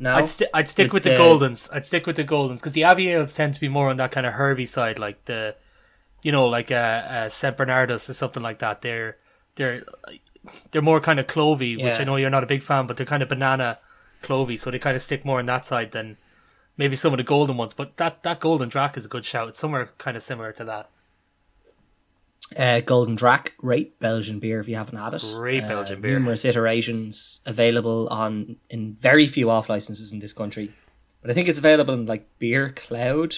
no, 0.00 0.14
I'd, 0.14 0.28
sti- 0.28 0.46
I'd 0.54 0.68
stick 0.68 0.92
with, 0.92 1.04
With 1.04 1.04
the, 1.04 1.10
the- 1.10 1.16
Goldens. 1.16 1.68
I'd 1.72 1.84
stick 1.86 2.06
with 2.06 2.14
the 2.16 2.24
Goldens 2.24 2.56
because 2.58 2.72
the 2.72 2.84
Abbey 2.84 3.08
ales 3.08 3.34
tend 3.34 3.54
to 3.54 3.60
be 3.60 3.68
more 3.68 3.88
on 3.90 3.96
that 3.96 4.12
kind 4.12 4.26
of 4.26 4.34
herby 4.34 4.64
side, 4.66 4.96
like 4.98 5.24
the, 5.24 5.56
you 6.22 6.30
know, 6.30 6.46
like 6.46 6.70
a, 6.70 6.76
uh, 7.10 7.28
Saint 7.28 7.56
Bernardus 7.56 8.08
or 8.08 8.14
something 8.14 8.42
like 8.42 8.60
that. 8.60 8.82
They're 8.82 9.16
they're 9.56 9.82
they're 10.70 10.82
more 10.82 11.00
kind 11.00 11.18
of 11.18 11.26
clovey, 11.26 11.82
which 11.82 11.98
I 11.98 12.04
know 12.04 12.14
you're 12.16 12.30
not 12.30 12.44
a 12.44 12.46
big 12.46 12.62
fan, 12.62 12.86
but 12.86 12.96
they're 12.96 13.06
kind 13.06 13.22
of 13.24 13.28
banana 13.28 13.78
clovey, 14.22 14.56
so 14.58 14.70
they 14.70 14.78
kind 14.78 14.94
of 14.96 15.02
stick 15.02 15.24
more 15.24 15.40
on 15.40 15.46
that 15.46 15.66
side 15.66 15.90
than 15.90 16.16
maybe 16.78 16.96
some 16.96 17.12
of 17.12 17.18
the 17.18 17.24
golden 17.24 17.58
ones. 17.58 17.74
But 17.74 17.98
that 17.98 18.22
that 18.22 18.40
golden 18.40 18.70
drac 18.70 18.96
is 18.96 19.04
a 19.04 19.08
good 19.08 19.26
shout. 19.26 19.48
It's 19.48 19.58
somewhere 19.58 19.90
kind 19.98 20.16
of 20.16 20.22
similar 20.22 20.52
to 20.52 20.64
that. 20.64 20.88
uh, 22.56 22.80
Golden 22.80 23.14
Drac, 23.14 23.52
great 23.58 23.98
Belgian 24.00 24.38
beer 24.38 24.58
if 24.60 24.68
you 24.68 24.76
haven't 24.76 24.96
had 24.96 25.12
it. 25.12 25.22
Great 25.34 25.64
Uh, 25.64 25.68
Belgian 25.68 26.00
beer. 26.00 26.18
Numerous 26.18 26.46
iterations 26.46 27.40
available 27.44 28.08
on 28.08 28.56
in 28.70 28.96
very 29.02 29.26
few 29.26 29.50
off 29.50 29.68
licenses 29.68 30.12
in 30.14 30.20
this 30.20 30.32
country, 30.32 30.72
but 31.20 31.30
I 31.30 31.34
think 31.34 31.46
it's 31.48 31.58
available 31.58 31.92
in 31.92 32.06
like 32.06 32.26
Beer 32.38 32.70
Cloud. 32.74 33.34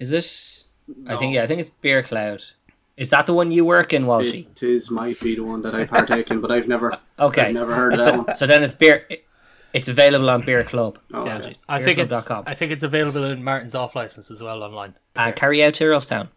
Is 0.00 0.10
it? 0.10 0.64
I 1.06 1.16
think 1.16 1.34
yeah, 1.34 1.42
I 1.44 1.46
think 1.46 1.60
it's 1.60 1.70
Beer 1.70 2.02
Cloud. 2.02 2.42
Is 2.96 3.10
that 3.10 3.26
the 3.26 3.34
one 3.34 3.52
you 3.52 3.64
work 3.64 3.92
in, 3.92 4.06
Walshy? 4.06 4.48
It 4.50 4.62
is 4.64 4.90
might 4.90 5.20
be 5.20 5.36
the 5.36 5.44
one 5.44 5.62
that 5.62 5.72
I 5.76 5.84
partake 5.84 6.32
in, 6.32 6.40
but 6.40 6.50
I've 6.50 6.66
never, 6.66 6.98
Okay. 7.20 7.42
I've 7.42 7.54
never 7.54 7.72
heard 7.76 7.94
of 7.94 8.02
so, 8.02 8.10
that 8.10 8.26
one. 8.26 8.34
so 8.34 8.44
then 8.48 8.64
it's 8.64 8.74
beer. 8.74 9.06
It's 9.72 9.88
available 9.88 10.30
on 10.30 10.42
Beer 10.42 10.64
Club. 10.64 10.98
Oh, 11.12 11.26
Yeah, 11.26 11.38
okay. 11.38 11.54
I 11.68 11.82
think 11.82 11.98
it's 11.98 12.30
I 12.30 12.54
think 12.54 12.72
it's 12.72 12.82
available 12.82 13.24
in 13.24 13.44
Martin's 13.44 13.74
off 13.74 13.94
license 13.94 14.30
as 14.30 14.42
well 14.42 14.62
online. 14.62 14.94
Uh, 15.14 15.32
carry 15.32 15.62
out 15.62 15.74
to 15.74 15.84
Earlstown. 15.84 16.28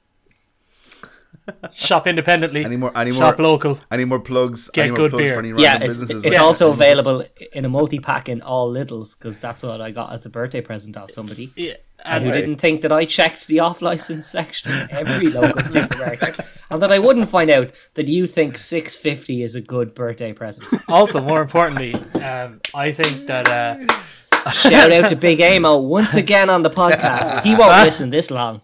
Shop 1.74 2.08
independently. 2.08 2.64
Any 2.64 2.78
more? 2.78 2.96
Any 2.98 3.12
more? 3.12 3.22
shop 3.24 3.40
local. 3.40 3.80
Any 3.92 4.06
more 4.06 4.20
plugs? 4.20 4.70
Get 4.70 4.84
any 4.84 4.92
more 4.92 4.98
good 4.98 5.12
plugs 5.12 5.24
beer. 5.26 5.34
For 5.34 5.40
any 5.40 5.62
Yeah, 5.62 5.76
it's, 5.78 5.88
businesses? 5.88 6.24
it's 6.26 6.36
Yeah. 6.36 6.42
also 6.42 6.72
available 6.72 7.24
in 7.54 7.66
a 7.66 7.70
multi 7.70 8.00
pack 8.00 8.30
in 8.30 8.42
all 8.42 8.72
Lidls 8.72 9.18
because 9.18 9.40
that's 9.40 9.64
what 9.64 9.82
I 9.82 9.92
got 9.92 10.14
as 10.14 10.26
a 10.26 10.30
birthday 10.30 10.62
present 10.62 10.96
off 10.98 11.10
somebody. 11.12 11.52
Yeah, 11.56 11.74
And 12.06 12.24
and 12.24 12.26
who 12.26 12.40
didn't 12.40 12.58
think 12.58 12.82
that 12.82 12.92
I 12.92 13.06
checked 13.06 13.48
the 13.48 13.60
off 13.60 13.82
license 13.82 14.28
section 14.28 14.72
in 14.72 14.88
every 14.92 15.28
local 15.40 15.64
supermarket, 15.64 16.40
and 16.70 16.82
that 16.82 16.92
I 16.92 17.00
wouldn't 17.00 17.30
find 17.30 17.50
out 17.50 17.72
that 17.96 18.08
you 18.08 18.28
think 18.28 18.58
six 18.58 18.98
fifty 18.98 19.42
is 19.44 19.56
a 19.56 19.62
good 19.62 19.94
birthday 19.96 20.34
present. 20.34 20.68
also 20.88 21.22
more 21.22 21.42
importantly, 21.42 21.96
um, 22.22 22.62
I 22.76 22.92
think 22.92 23.28
that 23.28 23.48
uh, 23.48 23.94
Shout 24.52 24.92
out 24.92 25.10
to 25.10 25.16
Big 25.16 25.40
Amo 25.40 25.78
once 25.78 26.16
again 26.16 26.50
on 26.50 26.64
the 26.64 26.70
podcast. 26.72 27.44
He 27.44 27.54
won't 27.56 27.84
listen 27.86 28.10
this 28.10 28.32
long. 28.32 28.62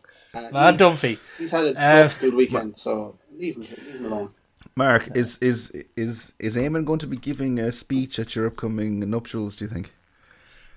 Man 0.52 0.78
Dunphy. 0.78 1.18
He's 1.38 1.52
had 1.52 1.66
a 1.66 1.70
Uh, 1.70 2.02
rough 2.04 2.20
good 2.22 2.34
weekend, 2.34 2.78
so 2.78 3.18
leave 3.38 3.56
him, 3.56 3.64
leave 3.64 3.96
him 3.96 4.06
alone. 4.06 4.30
Mark, 4.76 5.10
is 5.16 5.38
is 5.42 5.72
is 5.96 6.34
is 6.40 6.56
Eamon 6.56 6.86
going 6.86 7.00
to 7.00 7.08
be 7.08 7.18
giving 7.18 7.60
a 7.60 7.72
speech 7.72 8.20
at 8.20 8.36
your 8.36 8.48
upcoming 8.48 9.00
nuptials? 9.10 9.58
Do 9.58 9.66
you 9.66 9.70
think? 9.72 9.92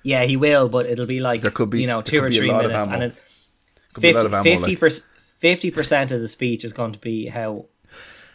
Yeah, 0.03 0.25
he 0.25 0.37
will, 0.37 0.69
but 0.71 0.87
it'll 0.87 1.07
be 1.07 1.21
like 1.21 1.43
There 1.43 1.51
could 1.51 1.71
be- 1.71 1.81
you 1.83 1.87
know 1.87 2.01
two 2.03 2.23
or 2.25 2.31
three 2.31 2.51
lot 2.51 2.65
of 2.65 2.71
minutes, 2.71 2.89
ammo. 2.89 2.95
and 2.95 3.03
it, 3.13 3.15
Could 3.93 4.03
be 4.03 4.11
a 4.11 4.15
lot 4.15 4.27
of 4.27 4.33
ammo, 4.35 4.43
50 4.45 4.71
like. 4.71 4.81
percent 4.81 5.07
fifty 5.39 5.71
percent 5.71 6.13
of 6.13 6.21
the 6.21 6.29
speech 6.29 6.65
is 6.65 6.73
going 6.73 6.93
to 6.93 6.99
be 6.99 7.27
how 7.27 7.67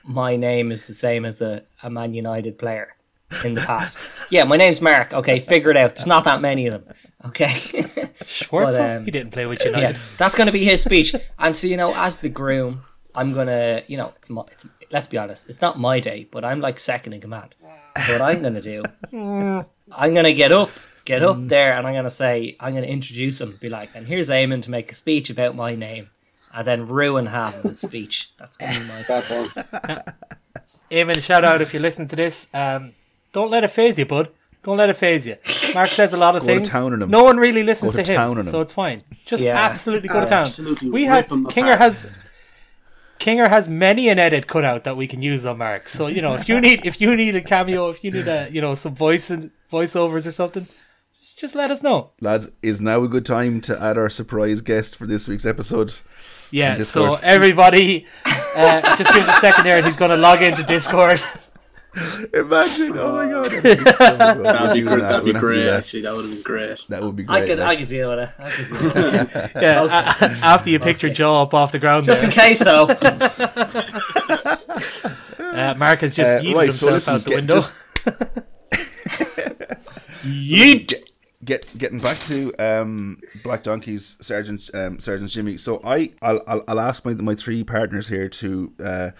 my 0.03 0.35
name 0.35 0.71
is 0.71 0.85
the 0.87 0.93
same 0.93 1.25
as 1.25 1.41
a, 1.41 1.63
a 1.83 1.89
Man 1.89 2.13
United 2.13 2.57
player 2.59 2.95
in 3.43 3.53
the 3.53 3.61
past. 3.61 3.99
yeah, 4.29 4.43
my 4.43 4.57
name's 4.57 4.81
Mark. 4.81 5.13
Okay, 5.13 5.39
figure 5.39 5.71
it 5.71 5.77
out. 5.77 5.95
There's 5.95 6.05
not 6.07 6.23
that 6.25 6.41
many 6.41 6.67
of 6.67 6.73
them. 6.85 6.93
Okay. 7.27 7.53
Schwartz, 8.25 8.77
But, 8.77 8.89
um, 8.97 9.05
he 9.05 9.11
didn't 9.11 9.31
play 9.31 9.45
with 9.45 9.59
yeah, 9.61 9.67
United. 9.71 9.97
that's 10.17 10.35
going 10.35 10.47
to 10.47 10.53
be 10.53 10.63
his 10.63 10.81
speech. 10.81 11.15
And 11.39 11.55
so 11.55 11.67
you 11.67 11.77
know, 11.77 11.93
as 11.95 12.17
the 12.17 12.29
groom, 12.29 12.83
I'm 13.13 13.33
gonna, 13.33 13.83
you 13.87 13.97
know, 13.97 14.13
it's, 14.17 14.29
my, 14.29 14.43
it's 14.51 14.65
let's 14.91 15.07
be 15.07 15.17
honest, 15.17 15.47
it's 15.49 15.61
not 15.61 15.79
my 15.79 15.99
day, 15.99 16.27
but 16.29 16.43
I'm 16.45 16.59
like 16.61 16.79
second 16.79 17.13
in 17.13 17.21
command. 17.21 17.55
So 18.05 18.13
what 18.13 18.21
I'm 18.21 18.41
gonna 18.41 18.61
do, 18.61 18.83
I'm 19.13 20.13
gonna 20.13 20.33
get 20.33 20.51
up, 20.51 20.69
get 21.05 21.23
up 21.23 21.37
there, 21.39 21.73
and 21.77 21.87
I'm 21.87 21.93
gonna 21.93 22.09
say, 22.09 22.57
I'm 22.59 22.73
gonna 22.73 22.87
introduce 22.87 23.39
him, 23.39 23.57
be 23.61 23.69
like, 23.69 23.89
and 23.95 24.05
here's 24.07 24.29
Eamon 24.29 24.63
to 24.63 24.71
make 24.71 24.91
a 24.91 24.95
speech 24.95 25.29
about 25.29 25.55
my 25.55 25.75
name, 25.75 26.09
and 26.53 26.67
then 26.67 26.87
ruin 26.87 27.27
half 27.27 27.55
of 27.63 27.69
his 27.71 27.79
speech. 27.81 28.31
That's 28.37 28.57
gonna 28.57 28.79
be 28.79 28.85
my. 28.85 29.03
Bad 29.07 29.29
one. 29.29 30.03
Eamon, 30.91 31.21
shout 31.21 31.43
out 31.45 31.61
if 31.61 31.73
you 31.73 31.79
listen 31.79 32.07
to 32.09 32.15
this. 32.15 32.47
Um, 32.53 32.93
don't 33.31 33.49
let 33.49 33.63
it 33.63 33.69
phase 33.71 33.97
you, 33.97 34.05
bud. 34.05 34.29
Don't 34.65 34.77
let 34.77 34.89
it 34.89 34.97
phase 34.97 35.25
you. 35.27 35.35
Mark 35.75 35.91
says 35.91 36.11
a 36.11 36.17
lot 36.17 36.35
of 36.35 36.41
Go 36.41 36.47
to 36.47 36.53
things. 36.55 36.69
town 36.69 36.91
on 36.91 37.01
him. 37.01 37.09
No 37.11 37.23
one 37.23 37.37
really 37.37 37.61
listens 37.61 37.91
Go 37.91 37.99
to, 37.99 38.03
to 38.03 38.15
town 38.15 38.31
on 38.31 38.37
him, 38.39 38.45
him. 38.47 38.51
so 38.51 38.61
it's 38.61 38.73
fine. 38.73 38.99
Just 39.25 39.43
Yeah. 39.43 39.55
absolutely 39.57 40.09
go 40.09 40.21
to 40.21 40.25
town. 40.25 40.41
Absolutely 40.45 40.89
we 40.89 41.07
rip 41.07 41.29
had 41.29 41.29
Kinger 41.29 41.77
has 41.77 42.07
Kinger 43.19 43.47
has 43.47 43.69
many 43.69 44.09
an 44.09 44.17
edit 44.19 44.47
cut 44.47 44.65
out 44.65 44.83
that 44.83 44.97
we 44.97 45.05
can 45.07 45.21
use 45.21 45.45
on 45.45 45.59
Mark. 45.59 45.87
So 45.87 46.07
you 46.07 46.21
know, 46.21 46.33
if 46.33 46.49
you 46.49 46.59
need 46.59 46.85
if 46.85 46.99
you 46.99 47.15
need 47.15 47.35
a 47.35 47.41
cameo, 47.41 47.89
if 47.89 48.03
you 48.03 48.09
need 48.11 48.27
a 48.27 48.49
you 48.51 48.59
know 48.59 48.73
some 48.75 48.95
voice 48.95 49.29
and 49.29 49.51
voiceovers 49.71 50.25
or 50.27 50.31
something, 50.31 50.67
just 51.19 51.39
just 51.39 51.55
let 51.55 51.69
us 51.71 51.81
know. 51.83 52.11
Lads, 52.19 52.49
is 52.63 52.81
now 52.81 53.03
a 53.03 53.07
good 53.07 53.25
time 53.25 53.61
to 53.61 53.79
add 53.81 53.97
our 53.99 54.09
surprise 54.09 54.61
guest 54.61 54.95
for 54.95 55.05
this 55.05 55.27
week's 55.27 55.45
episode? 55.45 55.93
Yeah. 56.51 56.79
So 56.81 57.15
everybody, 57.21 58.05
uh, 58.25 58.95
just 58.97 59.13
give 59.13 59.27
us 59.27 59.37
a 59.37 59.39
second 59.39 59.63
there, 59.63 59.77
and 59.77 59.85
he's 59.85 59.95
going 59.97 60.11
to 60.11 60.17
log 60.17 60.41
into 60.41 60.63
Discord. 60.63 61.21
Imagine! 62.33 62.97
Oh 62.97 63.13
my 63.15 63.29
god, 63.31 63.45
that'd 63.45 63.63
be, 63.63 63.91
so. 63.91 64.17
That'd 64.17 64.73
be, 64.75 64.81
great. 64.81 64.83
do 64.83 64.83
that. 64.85 64.99
That'd 64.99 65.25
be 65.25 65.31
have 65.31 65.41
to 65.41 65.47
great. 65.47 65.63
that. 65.63 65.77
Actually, 65.79 66.01
that 66.01 66.13
would 66.15 66.25
have 66.25 66.33
been 66.33 66.41
great. 66.43 66.85
That 66.89 67.03
would 67.03 67.15
be 67.15 67.23
I 67.23 67.25
great. 67.39 67.47
could, 67.47 67.59
I 67.59 67.65
like. 67.67 67.79
could 67.79 67.87
deal 67.87 68.09
with 68.09 68.19
it. 68.19 68.29
I 68.37 68.49
could 68.49 68.67
deal 68.69 68.93
with 68.93 69.35
it. 69.35 69.51
Yeah, 69.61 69.81
a- 69.83 69.85
a- 69.85 70.37
after 70.45 70.69
you 70.69 70.79
picked 70.79 71.01
your 71.03 71.13
jaw 71.13 71.43
up 71.43 71.53
off 71.53 71.71
the 71.71 71.79
ground, 71.79 72.05
Just 72.05 72.21
there. 72.21 72.29
in 72.29 72.35
case, 72.35 72.59
though. 72.59 72.87
Uh, 75.55 75.73
Mark 75.77 75.99
has 76.01 76.15
just 76.15 76.31
Uh, 76.31 76.39
yeeted 76.41 76.55
right, 76.55 76.73
so 76.73 76.91
himself 76.91 76.91
listen, 76.93 77.13
out 77.15 77.23
the 77.23 77.29
get- 77.29 77.35
window. 77.37 77.53
just- 77.55 77.73
Yeet. 80.25 80.93
Get 81.45 81.67
getting 81.77 81.99
back 81.99 82.19
to 82.21 82.53
um, 82.57 83.21
Black 83.43 83.63
Donkey's 83.63 84.17
Sergeant 84.19 84.69
um, 84.73 84.99
Sergeant 84.99 85.29
Jimmy. 85.29 85.57
So 85.57 85.79
I 85.83 86.11
I'll, 86.21 86.41
I'll, 86.47 86.63
I'll 86.67 86.79
ask 86.79 87.05
my 87.05 87.13
my 87.13 87.35
three 87.35 87.63
partners 87.63 88.07
here 88.07 88.27
to 88.29 88.73
uh, 88.83 89.11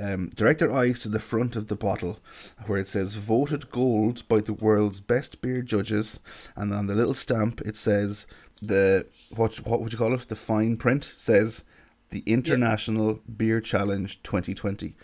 um, 0.00 0.30
direct 0.34 0.60
their 0.60 0.72
eyes 0.72 1.00
to 1.00 1.08
the 1.08 1.20
front 1.20 1.56
of 1.56 1.68
the 1.68 1.76
bottle 1.76 2.18
where 2.66 2.78
it 2.78 2.88
says 2.88 3.14
voted 3.14 3.70
gold 3.70 4.26
by 4.28 4.40
the 4.40 4.54
world's 4.54 5.00
best 5.00 5.42
beer 5.42 5.60
judges, 5.62 6.20
and 6.56 6.72
on 6.72 6.86
the 6.86 6.94
little 6.94 7.14
stamp 7.14 7.60
it 7.60 7.76
says 7.76 8.26
the 8.62 9.06
what 9.34 9.56
what 9.66 9.80
would 9.80 9.92
you 9.92 9.98
call 9.98 10.14
it? 10.14 10.28
The 10.28 10.36
fine 10.36 10.76
print 10.76 11.12
says 11.16 11.64
the 12.10 12.22
International 12.26 13.20
Beer 13.36 13.60
Challenge 13.60 14.22
2020. 14.22 14.94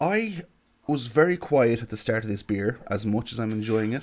I 0.00 0.42
was 0.86 1.06
very 1.06 1.36
quiet 1.36 1.82
at 1.82 1.90
the 1.90 1.96
start 1.96 2.24
of 2.24 2.30
this 2.30 2.42
beer, 2.42 2.78
as 2.90 3.04
much 3.04 3.32
as 3.32 3.38
I'm 3.38 3.52
enjoying 3.52 3.92
it, 3.92 4.02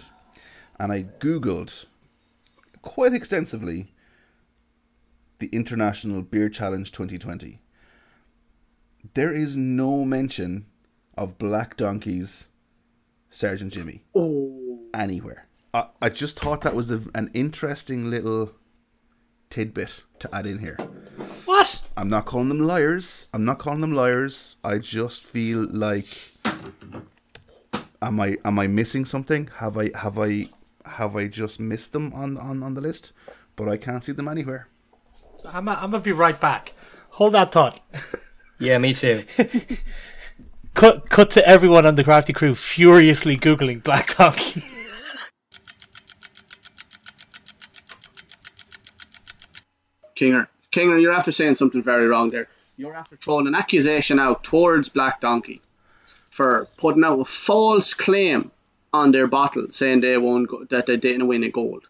and 0.79 0.91
I 0.91 1.03
googled 1.19 1.85
quite 2.81 3.13
extensively 3.13 3.93
the 5.39 5.47
International 5.47 6.21
Beer 6.21 6.49
Challenge 6.49 6.91
2020. 6.91 7.59
There 9.13 9.31
is 9.31 9.55
no 9.55 10.03
mention 10.03 10.65
of 11.17 11.37
Black 11.37 11.77
Donkey's 11.77 12.49
Sergeant 13.29 13.73
Jimmy 13.73 14.03
oh. 14.15 14.79
anywhere. 14.93 15.47
I, 15.73 15.87
I 16.01 16.09
just 16.09 16.39
thought 16.39 16.61
that 16.61 16.75
was 16.75 16.89
a, 16.89 17.01
an 17.13 17.29
interesting 17.33 18.09
little 18.09 18.53
tidbit 19.49 20.03
to 20.19 20.33
add 20.33 20.45
in 20.45 20.59
here. 20.59 20.77
What? 21.45 21.83
I'm 21.97 22.09
not 22.09 22.25
calling 22.25 22.49
them 22.49 22.59
liars. 22.59 23.29
I'm 23.33 23.45
not 23.45 23.59
calling 23.59 23.81
them 23.81 23.93
liars. 23.93 24.57
I 24.63 24.77
just 24.79 25.23
feel 25.23 25.67
like 25.69 26.07
am 28.01 28.19
I 28.19 28.37
am 28.43 28.59
I 28.59 28.67
missing 28.67 29.05
something? 29.05 29.49
Have 29.57 29.77
I 29.77 29.91
have 29.97 30.19
I 30.19 30.47
have 30.85 31.15
I 31.15 31.27
just 31.27 31.59
missed 31.59 31.93
them 31.93 32.13
on 32.13 32.37
on, 32.37 32.63
on 32.63 32.73
the 32.73 32.81
list? 32.81 33.11
But 33.55 33.69
I 33.69 33.77
can't 33.77 34.03
see 34.03 34.11
them 34.11 34.27
anywhere. 34.27 34.67
I'm, 35.47 35.69
I'm 35.69 35.91
gonna 35.91 35.99
be 35.99 36.11
right 36.11 36.39
back. 36.39 36.73
Hold 37.11 37.33
that 37.33 37.51
thought. 37.51 37.79
Yeah, 38.59 38.77
me 38.77 38.93
too. 38.93 39.23
Cut, 40.73 41.09
cut 41.09 41.29
to 41.31 41.47
everyone 41.47 41.85
on 41.85 41.95
the 41.95 42.03
crafty 42.03 42.33
crew 42.33 42.53
furiously 42.53 43.37
googling 43.37 43.81
Black 43.81 44.17
Donkey. 44.17 44.61
Kinger, 50.17 50.47
Kinger, 50.73 51.01
you're 51.01 51.13
after 51.13 51.31
saying 51.31 51.55
something 51.55 51.81
very 51.81 52.07
wrong 52.07 52.29
there. 52.29 52.49
You're 52.75 52.93
after 52.93 53.15
throwing 53.15 53.47
an 53.47 53.55
accusation 53.55 54.19
out 54.19 54.43
towards 54.43 54.89
Black 54.89 55.21
Donkey 55.21 55.61
for 56.29 56.67
putting 56.75 57.05
out 57.05 57.21
a 57.21 57.25
false 57.25 57.93
claim 57.93 58.51
on 58.95 59.11
their 59.11 59.27
bottle, 59.27 59.67
saying 59.71 60.01
they 60.01 60.17
won 60.17 60.45
go- 60.45 60.63
that 60.65 60.85
they 60.85 60.97
didn't 60.97 61.27
win 61.27 61.43
a 61.43 61.49
gold. 61.49 61.87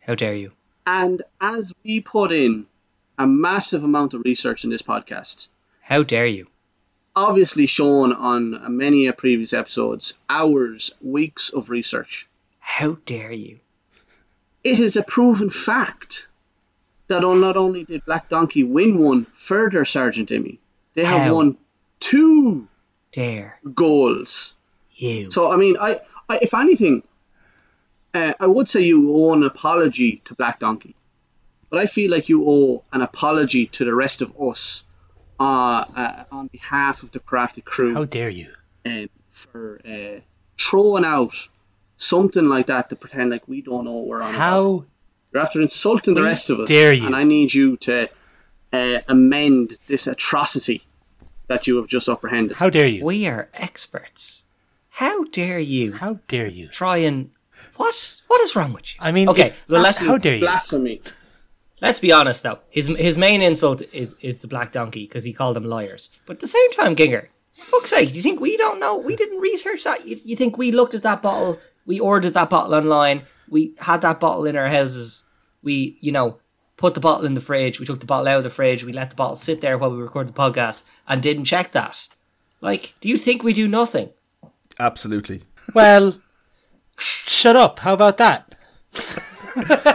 How 0.00 0.14
dare 0.14 0.34
you? 0.34 0.52
And 0.86 1.22
as 1.40 1.72
we 1.84 2.00
put 2.00 2.32
in 2.32 2.66
a 3.18 3.26
massive 3.26 3.84
amount 3.84 4.14
of 4.14 4.22
research 4.24 4.64
in 4.64 4.70
this 4.70 4.82
podcast, 4.82 5.48
How 5.82 6.02
dare 6.02 6.26
you? 6.26 6.46
obviously 7.14 7.66
shown 7.66 8.12
on 8.12 8.76
many 8.76 9.06
a 9.08 9.12
previous 9.12 9.52
episodes, 9.52 10.18
hours, 10.28 10.92
weeks 11.02 11.50
of 11.52 11.68
research, 11.70 12.26
How 12.58 12.98
dare 13.06 13.32
you? 13.32 13.58
it 14.64 14.78
is 14.80 14.96
a 14.96 15.02
proven 15.02 15.50
fact 15.50 16.26
that 17.08 17.24
on- 17.24 17.40
not 17.40 17.56
only 17.56 17.84
did 17.84 18.04
Black 18.04 18.28
Donkey 18.28 18.62
win 18.64 18.98
one 18.98 19.24
further 19.32 19.84
Sergeant 19.84 20.28
Jimmy, 20.28 20.58
they 20.94 21.04
have 21.04 21.22
How? 21.22 21.34
won 21.34 21.56
two 22.00 22.66
Dare 23.12 23.58
goals. 23.74 24.54
You? 25.02 25.30
So 25.30 25.50
I 25.50 25.56
mean, 25.56 25.76
I, 25.80 26.00
I 26.28 26.38
if 26.42 26.54
anything, 26.54 27.02
uh, 28.14 28.34
I 28.38 28.46
would 28.46 28.68
say 28.68 28.80
you 28.82 29.12
owe 29.14 29.32
an 29.32 29.42
apology 29.42 30.20
to 30.26 30.34
Black 30.34 30.58
Donkey, 30.58 30.94
but 31.70 31.78
I 31.80 31.86
feel 31.86 32.10
like 32.10 32.28
you 32.28 32.44
owe 32.48 32.82
an 32.92 33.02
apology 33.02 33.66
to 33.66 33.84
the 33.84 33.94
rest 33.94 34.22
of 34.22 34.32
us, 34.40 34.82
uh, 35.38 35.84
uh, 35.96 36.24
on 36.32 36.48
behalf 36.48 37.02
of 37.02 37.12
the 37.12 37.20
crafty 37.20 37.60
crew 37.62 37.94
How 37.94 38.04
dare 38.04 38.28
you? 38.30 38.48
um, 38.84 39.08
for 39.30 39.80
uh, 39.88 40.20
throwing 40.58 41.04
out 41.04 41.34
something 41.96 42.46
like 42.46 42.66
that 42.66 42.90
to 42.90 42.96
pretend 42.96 43.30
like 43.30 43.46
we 43.48 43.62
don't 43.62 43.84
know 43.84 43.92
what 43.92 44.06
we're 44.06 44.22
on. 44.22 44.30
about. 44.34 44.38
How 44.38 44.84
You're 45.32 45.42
after 45.42 45.62
insulting 45.62 46.14
the 46.14 46.22
rest 46.22 46.50
of 46.50 46.60
us, 46.60 46.68
dare 46.68 46.92
you. 46.92 47.06
and 47.06 47.14
I 47.14 47.24
need 47.24 47.54
you 47.54 47.76
to 47.78 48.08
uh, 48.72 48.98
amend 49.08 49.76
this 49.86 50.06
atrocity 50.06 50.82
that 51.46 51.66
you 51.66 51.76
have 51.76 51.86
just 51.88 52.08
apprehended. 52.08 52.56
how 52.56 52.70
dare 52.70 52.86
you? 52.86 53.04
We 53.04 53.26
are 53.26 53.48
experts. 53.54 54.44
How 55.00 55.24
dare 55.24 55.58
you 55.58 55.94
How 55.94 56.18
dare 56.28 56.46
you? 56.46 56.68
try 56.68 56.98
and 56.98 57.30
what? 57.76 58.20
What 58.26 58.42
is 58.42 58.54
wrong 58.54 58.74
with 58.74 58.92
you? 58.92 58.98
I 59.00 59.12
mean, 59.12 59.30
okay. 59.30 59.46
it- 59.46 59.54
well, 59.66 59.80
let's 59.80 59.96
how 59.96 60.18
dare 60.18 60.34
you? 60.34 60.40
Blasphemy. 60.40 61.00
let's 61.80 62.00
be 62.00 62.12
honest 62.12 62.42
though. 62.42 62.58
His 62.68 62.88
his 62.88 63.16
main 63.16 63.40
insult 63.40 63.80
is 63.94 64.14
is 64.20 64.42
the 64.42 64.46
black 64.46 64.72
donkey 64.72 65.06
because 65.06 65.24
he 65.24 65.32
called 65.32 65.56
them 65.56 65.64
liars. 65.64 66.10
But 66.26 66.36
at 66.36 66.40
the 66.40 66.46
same 66.46 66.70
time, 66.72 66.94
Kinger, 66.94 67.28
fuck's 67.54 67.88
sake, 67.88 68.10
do 68.10 68.16
you 68.16 68.20
think 68.20 68.40
we 68.42 68.58
don't 68.58 68.78
know? 68.78 68.98
We 68.98 69.16
didn't 69.16 69.40
research 69.40 69.84
that. 69.84 70.06
You, 70.06 70.20
you 70.22 70.36
think 70.36 70.58
we 70.58 70.70
looked 70.70 70.94
at 70.94 71.02
that 71.02 71.22
bottle? 71.22 71.58
We 71.86 71.98
ordered 71.98 72.34
that 72.34 72.50
bottle 72.50 72.74
online. 72.74 73.22
We 73.48 73.72
had 73.78 74.02
that 74.02 74.20
bottle 74.20 74.44
in 74.44 74.54
our 74.54 74.68
houses. 74.68 75.24
We, 75.62 75.96
you 76.02 76.12
know, 76.12 76.36
put 76.76 76.92
the 76.92 77.00
bottle 77.00 77.24
in 77.24 77.32
the 77.32 77.40
fridge. 77.40 77.80
We 77.80 77.86
took 77.86 78.00
the 78.00 78.06
bottle 78.12 78.28
out 78.28 78.36
of 78.36 78.44
the 78.44 78.50
fridge. 78.50 78.84
We 78.84 78.92
let 78.92 79.08
the 79.08 79.16
bottle 79.16 79.36
sit 79.36 79.62
there 79.62 79.78
while 79.78 79.90
we 79.90 79.96
recorded 80.02 80.34
the 80.34 80.38
podcast 80.38 80.84
and 81.08 81.22
didn't 81.22 81.46
check 81.46 81.72
that. 81.72 82.06
Like, 82.60 82.94
do 83.00 83.08
you 83.08 83.16
think 83.16 83.42
we 83.42 83.54
do 83.54 83.66
nothing? 83.66 84.10
Absolutely. 84.80 85.42
Well, 85.74 86.16
shut 86.96 87.54
up. 87.54 87.80
How 87.80 87.94
about 87.94 88.16
that? 88.16 88.54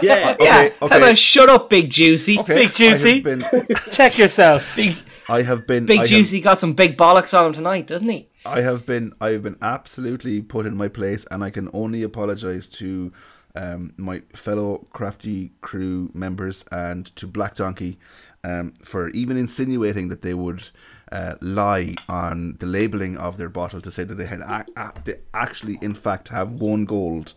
yeah. 0.02 0.36
okay. 0.40 0.74
How 0.80 0.86
about 0.86 1.18
shut 1.18 1.48
up, 1.48 1.68
Big 1.68 1.90
Juicy? 1.90 2.38
Okay. 2.38 2.54
Big 2.54 2.72
Juicy. 2.72 3.20
Been. 3.20 3.42
Check 3.90 4.16
yourself. 4.16 4.76
Big 4.76 4.96
I 5.28 5.42
have 5.42 5.66
been. 5.66 5.86
Big 5.86 5.98
I 5.98 6.02
have- 6.02 6.08
Juicy 6.08 6.40
got 6.40 6.60
some 6.60 6.74
big 6.74 6.96
bollocks 6.96 7.36
on 7.36 7.46
him 7.46 7.52
tonight, 7.52 7.88
doesn't 7.88 8.08
he? 8.08 8.28
I 8.44 8.60
have 8.60 8.86
been 8.86 9.12
I 9.20 9.30
have 9.30 9.42
been 9.42 9.58
absolutely 9.60 10.40
put 10.40 10.66
in 10.66 10.76
my 10.76 10.88
place, 10.88 11.26
and 11.30 11.42
I 11.42 11.50
can 11.50 11.68
only 11.72 12.04
apologize 12.04 12.68
to 12.68 13.12
um, 13.56 13.92
my 13.96 14.22
fellow 14.34 14.86
crafty 14.92 15.52
crew 15.62 16.10
members 16.14 16.64
and 16.70 17.06
to 17.16 17.26
Black 17.26 17.56
Donkey 17.56 17.98
um, 18.44 18.74
for 18.82 19.08
even 19.10 19.36
insinuating 19.36 20.08
that 20.08 20.22
they 20.22 20.34
would 20.34 20.68
uh, 21.12 21.34
lie 21.40 21.94
on 22.08 22.56
the 22.58 22.66
labeling 22.66 23.16
of 23.16 23.36
their 23.36 23.48
bottle 23.48 23.80
to 23.80 23.90
say 23.90 24.04
that 24.04 24.14
they 24.16 24.26
had 24.26 24.40
a- 24.40 24.66
a- 24.76 24.92
they 25.04 25.16
actually 25.34 25.78
in 25.80 25.94
fact 25.94 26.28
have 26.28 26.50
won 26.52 26.84
gold. 26.84 27.34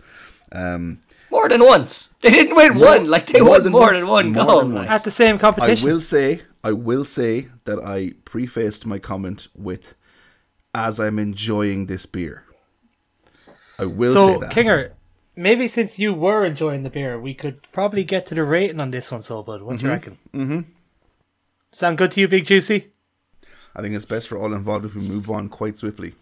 Um, 0.52 1.02
More 1.30 1.48
than 1.48 1.64
once. 1.64 2.10
They 2.22 2.32
didn't 2.32 2.56
win 2.56 2.80
one. 2.80 3.08
Like 3.08 3.28
they 3.28 3.40
more 3.42 3.50
won 3.52 3.64
than 3.64 3.72
more 3.72 3.82
once, 3.82 4.00
than 4.00 4.08
one 4.10 4.32
more 4.34 4.46
goal. 4.46 4.60
than 4.62 4.74
once. 4.74 4.90
At 4.90 5.04
the 5.04 5.12
same 5.12 5.38
competition. 5.38 5.64
I 5.64 5.76
competition. 5.76 5.90
will 5.92 6.02
say 6.02 6.42
I 6.64 6.72
will 6.72 7.06
say 7.06 7.48
that 7.66 7.80
I 7.80 8.14
prefaced 8.26 8.86
my 8.86 8.98
comment 9.00 9.48
with 9.56 9.94
as 10.74 11.00
I'm 11.00 11.20
enjoying 11.20 11.86
this 11.86 12.06
beer. 12.06 12.44
I 13.78 13.86
will 13.86 14.14
say 14.14 14.34
so, 14.34 14.40
that. 14.40 14.52
Kinger, 14.52 14.92
maybe 15.36 15.68
since 15.68 16.00
you 16.00 16.14
were 16.14 16.44
enjoying 16.44 16.84
the 16.84 16.90
beer, 16.90 17.20
we 17.20 17.34
could 17.34 17.62
probably 17.72 18.04
get 18.04 18.26
to 18.28 18.36
the 18.36 18.44
rating 18.44 18.80
on 18.80 18.92
this 18.92 19.12
one, 19.12 19.22
so 19.22 19.42
bud. 19.44 19.62
What 19.62 19.78
do 19.78 19.86
you 19.86 19.92
reckon? 19.92 20.18
Mm-hmm. 20.34 20.60
Sound 21.72 21.98
good 21.98 22.12
to 22.12 22.22
you, 22.22 22.28
Big 22.28 22.46
Juicy? 22.46 22.92
I 23.76 23.82
think 23.82 23.96
it's 23.96 24.06
best 24.06 24.28
for 24.28 24.38
all 24.38 24.54
involved 24.54 24.86
if 24.86 24.96
we 24.96 25.02
move 25.02 25.30
on 25.30 25.50
quite 25.50 25.78
swiftly, 25.78 26.14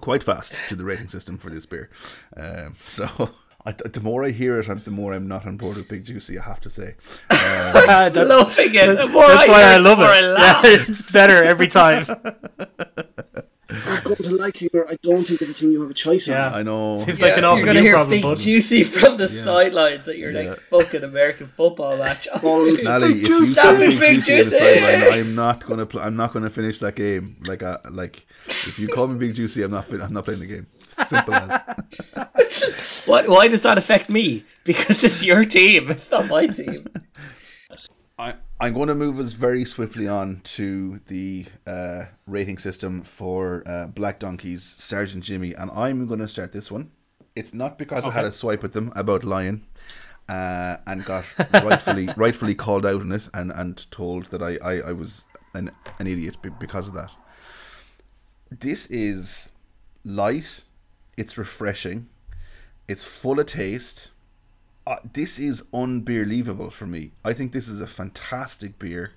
quite 0.00 0.22
fast 0.22 0.54
to 0.68 0.76
the 0.76 0.84
rating 0.84 1.08
system 1.08 1.38
for 1.38 1.50
this 1.50 1.66
beer. 1.66 1.90
Um, 2.36 2.74
so, 2.80 3.30
I, 3.64 3.72
the 3.72 4.00
more 4.00 4.24
I 4.24 4.30
hear 4.30 4.60
it, 4.60 4.84
the 4.84 4.90
more 4.90 5.12
I'm 5.12 5.26
not 5.26 5.46
on 5.46 5.56
board 5.56 5.76
with 5.76 5.88
Big 5.88 6.04
Juicy. 6.04 6.38
I 6.38 6.44
have 6.44 6.60
to 6.60 6.70
say. 6.70 6.94
Uh, 7.88 8.08
that's 8.08 8.28
Loving 8.28 8.74
it. 8.74 8.96
The 8.96 9.06
more 9.06 9.28
that's 9.28 9.48
why 9.48 9.58
hear 9.60 9.66
I 9.68 9.74
it, 9.74 9.78
the 9.78 9.88
love 9.88 9.98
more 9.98 10.08
it. 10.08 10.24
I 10.24 10.32
laugh. 10.32 10.64
Yeah, 10.64 10.70
it's 10.88 11.10
better 11.10 11.44
every 11.44 11.68
time. 11.68 12.04
I'm 14.10 14.14
going 14.14 14.30
to 14.30 14.36
like 14.36 14.60
you, 14.62 14.68
I 14.88 14.96
don't 15.02 15.24
think 15.24 15.42
it's 15.42 15.50
a 15.50 15.54
thing 15.54 15.72
you 15.72 15.80
have 15.82 15.90
a 15.90 15.94
choice 15.94 16.28
Yeah. 16.28 16.46
on. 16.48 16.54
I 16.54 16.62
know. 16.62 16.98
Seems 16.98 17.20
like 17.20 17.32
an 17.36 17.38
you're 17.42 17.50
awful 17.52 17.64
gonna 17.66 17.78
you 17.80 17.84
hear 17.86 17.94
problem, 17.94 18.10
Big 18.10 18.22
bud. 18.22 18.38
Juicy 18.38 18.84
from 18.84 19.16
the 19.16 19.28
sidelines 19.28 20.08
at 20.08 20.18
your 20.18 20.30
Yeah. 20.30 20.50
like 20.50 20.58
fucking 20.60 21.02
American 21.04 21.48
football 21.56 21.96
match. 21.98 22.28
Balls. 22.42 22.84
Nally, 22.84 23.12
if 23.12 23.28
you 23.28 23.46
Stop 23.46 23.76
say 23.76 23.84
it, 23.86 23.88
Big 23.90 23.98
Big 24.00 24.16
Juicy 24.22 24.32
on 24.32 24.38
the 24.38 24.44
Juicy! 24.44 24.58
sideline, 24.80 25.12
I'm 25.20 25.34
not 25.34 25.66
gonna. 25.66 25.86
Pl- 25.86 26.00
I'm 26.00 26.16
not 26.16 26.32
gonna 26.32 26.50
finish 26.50 26.78
that 26.80 26.94
game. 26.94 27.36
Like, 27.46 27.62
uh, 27.62 27.78
like, 27.90 28.26
if 28.48 28.78
you 28.78 28.88
call 28.88 29.06
me 29.08 29.18
Big 29.18 29.34
Juicy, 29.34 29.62
I'm 29.62 29.70
not. 29.70 29.84
Fin- 29.86 30.00
I'm 30.02 30.12
not 30.12 30.24
playing 30.24 30.40
the 30.40 30.46
game. 30.46 30.66
Simple 30.70 31.34
as. 31.34 31.60
What? 33.06 33.28
Why 33.28 33.46
does 33.48 33.62
that 33.62 33.78
affect 33.78 34.10
me? 34.10 34.44
Because 34.64 35.04
it's 35.04 35.24
your 35.24 35.44
team. 35.44 35.90
It's 35.92 36.10
not 36.10 36.26
my 36.28 36.48
team. 36.48 36.86
I'm 38.58 38.72
going 38.72 38.88
to 38.88 38.94
move 38.94 39.20
us 39.20 39.32
very 39.32 39.66
swiftly 39.66 40.08
on 40.08 40.40
to 40.44 41.00
the 41.08 41.44
uh, 41.66 42.06
rating 42.26 42.56
system 42.56 43.02
for 43.02 43.62
uh, 43.66 43.86
Black 43.88 44.18
Donkey's 44.18 44.62
Sergeant 44.78 45.24
Jimmy, 45.24 45.52
and 45.52 45.70
I'm 45.72 46.06
going 46.06 46.20
to 46.20 46.28
start 46.28 46.54
this 46.54 46.70
one. 46.70 46.90
It's 47.34 47.52
not 47.52 47.76
because 47.76 48.04
I 48.04 48.10
had 48.10 48.24
a 48.24 48.32
swipe 48.32 48.64
at 48.64 48.72
them 48.72 48.94
about 48.96 49.24
lying 49.24 49.66
uh, 50.30 50.78
and 50.86 51.04
got 51.04 51.26
rightfully 51.52 52.08
rightfully 52.16 52.54
called 52.54 52.86
out 52.86 53.02
on 53.02 53.12
it 53.12 53.28
and, 53.34 53.52
and 53.52 53.90
told 53.90 54.26
that 54.26 54.42
I, 54.42 54.56
I, 54.64 54.88
I 54.88 54.92
was 54.92 55.26
an, 55.52 55.70
an 55.98 56.06
idiot 56.06 56.38
because 56.58 56.88
of 56.88 56.94
that. 56.94 57.10
This 58.50 58.86
is 58.86 59.50
light, 60.02 60.62
it's 61.18 61.36
refreshing, 61.36 62.08
it's 62.88 63.04
full 63.04 63.38
of 63.38 63.44
taste 63.44 64.12
uh, 64.86 64.96
this 65.12 65.38
is 65.38 65.64
unbelievable 65.74 66.70
for 66.70 66.86
me. 66.86 67.10
I 67.24 67.32
think 67.32 67.52
this 67.52 67.68
is 67.68 67.80
a 67.80 67.86
fantastic 67.86 68.78
beer. 68.78 69.12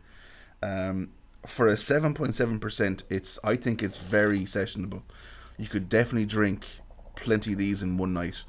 Um, 0.64 1.12
for 1.46 1.68
a 1.68 1.78
seven 1.78 2.14
point 2.14 2.36
seven 2.36 2.60
percent, 2.60 3.04
it's 3.10 3.40
I 3.44 3.56
think 3.56 3.84
it's 3.84 3.98
very 3.98 4.42
sessionable. 4.42 5.04
You 5.58 5.68
could 5.68 5.88
definitely 5.88 6.26
drink 6.26 6.66
plenty 7.16 7.54
of 7.54 7.58
these 7.58 7.82
in 7.84 7.98
one 7.98 8.14
night. 8.14 8.44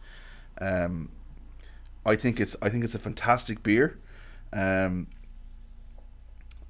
Um, 0.61 1.13
I 2.05 2.17
think 2.17 2.41
it's 2.41 2.57
I 2.63 2.69
think 2.69 2.85
it's 2.85 2.95
a 2.95 2.99
fantastic 2.99 3.63
beer, 3.63 3.99
um, 4.53 5.07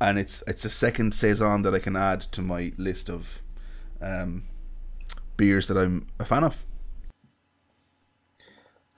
and 0.00 0.18
it's 0.18 0.42
it's 0.46 0.64
a 0.64 0.70
second 0.70 1.14
saison 1.14 1.62
that 1.62 1.74
I 1.74 1.78
can 1.78 1.96
add 1.96 2.20
to 2.32 2.42
my 2.42 2.72
list 2.76 3.08
of 3.08 3.40
um, 4.02 4.44
beers 5.36 5.68
that 5.68 5.78
I'm 5.78 6.08
a 6.18 6.24
fan 6.24 6.44
of. 6.44 6.66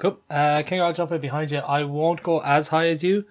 Cool. 0.02 0.18
Uh, 0.28 0.64
King, 0.66 0.80
I'll 0.80 0.92
jump 0.92 1.12
in 1.12 1.20
behind 1.20 1.52
you. 1.52 1.58
I 1.58 1.84
won't 1.84 2.24
go 2.24 2.40
as 2.40 2.68
high 2.68 2.88
as 2.88 3.04
you, 3.04 3.24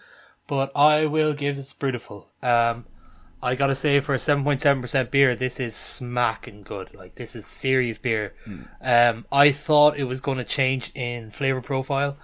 but 0.48 0.72
I 0.74 1.06
will 1.06 1.34
give 1.34 1.58
this 1.58 1.74
Brutiful. 1.74 2.28
Um, 2.42 2.86
I 3.44 3.56
gotta 3.56 3.76
say, 3.76 4.00
for 4.00 4.14
a 4.14 4.18
7.7% 4.18 5.12
beer, 5.12 5.36
this 5.36 5.60
is 5.60 5.76
smacking 5.76 6.64
good. 6.64 6.94
Like, 6.94 7.16
this 7.16 7.36
is 7.36 7.46
serious 7.46 7.98
beer. 7.98 8.34
Um, 8.82 9.26
I 9.34 9.52
thought 9.52 9.98
it 9.98 10.06
was 10.06 10.22
to 10.22 10.46
change 10.46 10.94
in 10.96 11.32
flavor 11.32 11.60
profile 11.60 12.16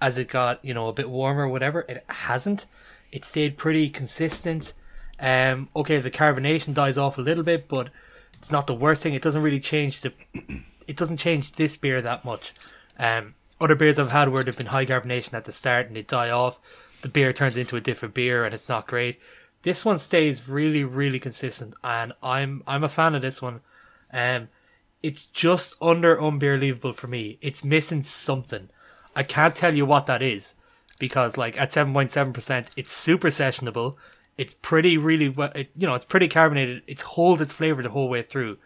as 0.00 0.18
it 0.18 0.26
got, 0.26 0.64
you 0.64 0.74
know, 0.74 0.88
a 0.88 0.92
bit 0.92 1.08
warmer 1.08 1.46
whatever. 1.46 1.86
It 1.88 2.04
hasn't. 2.08 2.66
It 3.12 3.24
stayed 3.24 3.56
pretty 3.56 3.88
consistent. 3.88 4.72
Um, 5.20 5.68
okay, 5.76 6.00
the 6.00 6.10
carbonation 6.10 6.74
dies 6.74 6.98
off 6.98 7.18
a 7.18 7.22
little 7.22 7.44
bit, 7.44 7.68
but 7.68 7.88
it's 8.36 8.50
not 8.50 8.66
the 8.66 8.74
worst 8.74 9.04
thing. 9.04 9.14
It 9.14 9.22
doesn't 9.22 9.42
really 9.42 9.60
change 9.60 10.00
the. 10.00 10.12
It 10.88 10.96
doesn't 10.96 11.18
change 11.18 11.52
this 11.52 11.76
beer 11.76 12.02
that 12.02 12.24
much. 12.24 12.52
Um, 12.98 13.36
other 13.62 13.74
beers 13.74 13.98
I've 13.98 14.12
had 14.12 14.28
where 14.28 14.42
there've 14.42 14.56
been 14.56 14.66
high 14.66 14.86
carbonation 14.86 15.34
at 15.34 15.44
the 15.44 15.52
start 15.52 15.86
and 15.86 15.96
they 15.96 16.02
die 16.02 16.30
off, 16.30 16.60
the 17.02 17.08
beer 17.08 17.32
turns 17.32 17.56
into 17.56 17.76
a 17.76 17.80
different 17.80 18.14
beer 18.14 18.44
and 18.44 18.52
it's 18.52 18.68
not 18.68 18.86
great. 18.86 19.20
This 19.62 19.84
one 19.84 19.98
stays 19.98 20.48
really, 20.48 20.82
really 20.82 21.20
consistent, 21.20 21.74
and 21.84 22.12
I'm 22.20 22.64
I'm 22.66 22.82
a 22.82 22.88
fan 22.88 23.14
of 23.14 23.22
this 23.22 23.40
one. 23.40 23.60
Um, 24.12 24.48
it's 25.02 25.26
just 25.26 25.76
under 25.80 26.20
unbelievable 26.20 26.92
for 26.92 27.06
me. 27.06 27.38
It's 27.40 27.64
missing 27.64 28.02
something. 28.02 28.70
I 29.14 29.22
can't 29.22 29.54
tell 29.54 29.74
you 29.74 29.86
what 29.86 30.06
that 30.06 30.20
is 30.20 30.56
because, 30.98 31.36
like, 31.36 31.56
at 31.60 31.70
seven 31.70 31.92
point 31.92 32.10
seven 32.10 32.32
percent, 32.32 32.70
it's 32.76 32.92
super 32.92 33.28
sessionable. 33.28 33.94
It's 34.36 34.54
pretty, 34.54 34.98
really, 34.98 35.28
well, 35.28 35.52
it, 35.54 35.70
you 35.76 35.86
know, 35.86 35.94
it's 35.94 36.04
pretty 36.06 36.26
carbonated. 36.26 36.82
It's 36.88 37.02
hold 37.02 37.40
its 37.40 37.52
flavor 37.52 37.82
the 37.82 37.90
whole 37.90 38.08
way 38.08 38.22
through, 38.22 38.58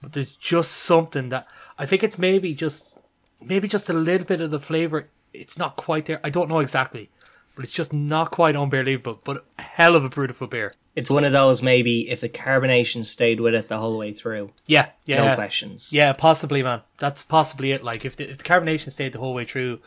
but 0.00 0.14
there's 0.14 0.32
just 0.32 0.72
something 0.72 1.28
that 1.28 1.46
I 1.78 1.84
think 1.84 2.02
it's 2.02 2.18
maybe 2.18 2.54
just 2.54 2.96
maybe 3.40 3.68
just 3.68 3.88
a 3.88 3.92
little 3.92 4.26
bit 4.26 4.40
of 4.40 4.50
the 4.50 4.60
flavor. 4.60 5.08
It's 5.32 5.58
not 5.58 5.76
quite 5.76 6.06
there. 6.06 6.20
I 6.24 6.30
don't 6.30 6.48
know 6.48 6.58
exactly, 6.60 7.10
but 7.54 7.64
it's 7.64 7.72
just 7.72 7.92
not 7.92 8.30
quite 8.30 8.56
unbelievable. 8.56 9.20
But 9.24 9.44
a 9.58 9.62
hell 9.62 9.94
of 9.96 10.04
a 10.04 10.08
beautiful 10.08 10.46
beer. 10.46 10.72
It's 10.96 11.10
one 11.10 11.22
of 11.24 11.30
those 11.32 11.62
maybe 11.62 12.10
if 12.10 12.20
the 12.20 12.28
carbonation 12.28 13.04
stayed 13.04 13.38
with 13.40 13.54
it 13.54 13.68
the 13.68 13.78
whole 13.78 13.96
way 13.98 14.12
through. 14.12 14.50
Yeah, 14.66 14.88
yeah, 15.06 15.24
No 15.24 15.34
questions. 15.36 15.92
yeah, 15.92 16.12
possibly, 16.12 16.62
man. 16.62 16.80
That's 16.98 17.22
possibly 17.22 17.70
it. 17.70 17.84
Like 17.84 18.04
if 18.04 18.16
the, 18.16 18.28
if 18.28 18.38
the 18.38 18.44
carbonation 18.44 18.90
stayed 18.90 19.12
the 19.12 19.20
whole 19.20 19.34
way 19.34 19.44
through, 19.44 19.78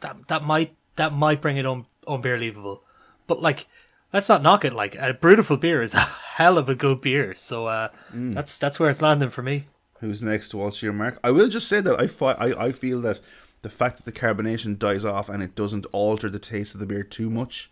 that 0.00 0.28
that 0.28 0.44
might 0.44 0.74
that 0.96 1.12
might 1.12 1.40
bring 1.40 1.56
it 1.56 1.66
un, 1.66 1.86
unbelievable. 2.06 2.84
But 3.26 3.42
like, 3.42 3.66
let's 4.12 4.28
not 4.28 4.42
knock 4.42 4.64
it. 4.64 4.72
Like 4.72 4.94
a 4.96 5.14
beautiful 5.14 5.56
beer 5.56 5.80
is 5.80 5.94
a 5.94 5.98
hell 6.38 6.58
of 6.58 6.68
a 6.68 6.74
good 6.76 7.00
beer. 7.00 7.34
So 7.34 7.66
uh, 7.66 7.88
that's 8.12 8.56
that's 8.56 8.78
where 8.78 8.90
it's 8.90 9.02
landing 9.02 9.30
for 9.30 9.42
me. 9.42 9.66
Who's 10.00 10.22
next? 10.22 10.54
What's 10.54 10.82
your 10.82 10.92
mark? 10.92 11.18
I 11.22 11.30
will 11.30 11.48
just 11.48 11.68
say 11.68 11.80
that 11.80 12.00
I, 12.00 12.06
fi- 12.06 12.32
I 12.32 12.66
I 12.66 12.72
feel 12.72 13.00
that 13.02 13.20
the 13.62 13.70
fact 13.70 13.96
that 13.98 14.06
the 14.06 14.18
carbonation 14.18 14.78
dies 14.78 15.04
off 15.04 15.28
and 15.28 15.42
it 15.42 15.54
doesn't 15.54 15.86
alter 15.92 16.30
the 16.30 16.38
taste 16.38 16.74
of 16.74 16.80
the 16.80 16.86
beer 16.86 17.02
too 17.02 17.28
much, 17.30 17.70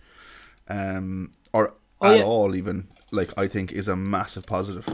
um, 0.69 1.33
or 1.53 1.75
Oh, 2.01 2.13
at 2.13 2.19
yeah. 2.19 2.23
all 2.23 2.55
even, 2.55 2.87
like 3.11 3.37
I 3.37 3.49
think 3.49 3.73
is 3.73 3.89
a 3.89 3.97
massive 3.97 4.47
positive. 4.47 4.87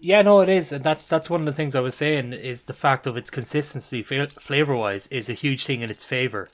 Yeah, 0.00 0.22
no, 0.22 0.40
it 0.40 0.48
is, 0.48 0.72
and 0.72 0.84
that's 0.84 1.08
that's 1.08 1.30
one 1.30 1.40
of 1.40 1.46
the 1.46 1.52
things 1.52 1.74
I 1.74 1.80
was 1.80 1.94
saying 1.94 2.32
is 2.34 2.64
the 2.64 2.72
fact 2.74 3.06
of 3.06 3.16
its 3.16 3.30
consistency, 3.30 4.02
flavor 4.02 4.76
wise, 4.76 5.06
is 5.08 5.28
a 5.28 5.32
huge 5.32 5.64
thing 5.64 5.80
in 5.80 5.90
its 5.90 6.04
favor. 6.04 6.48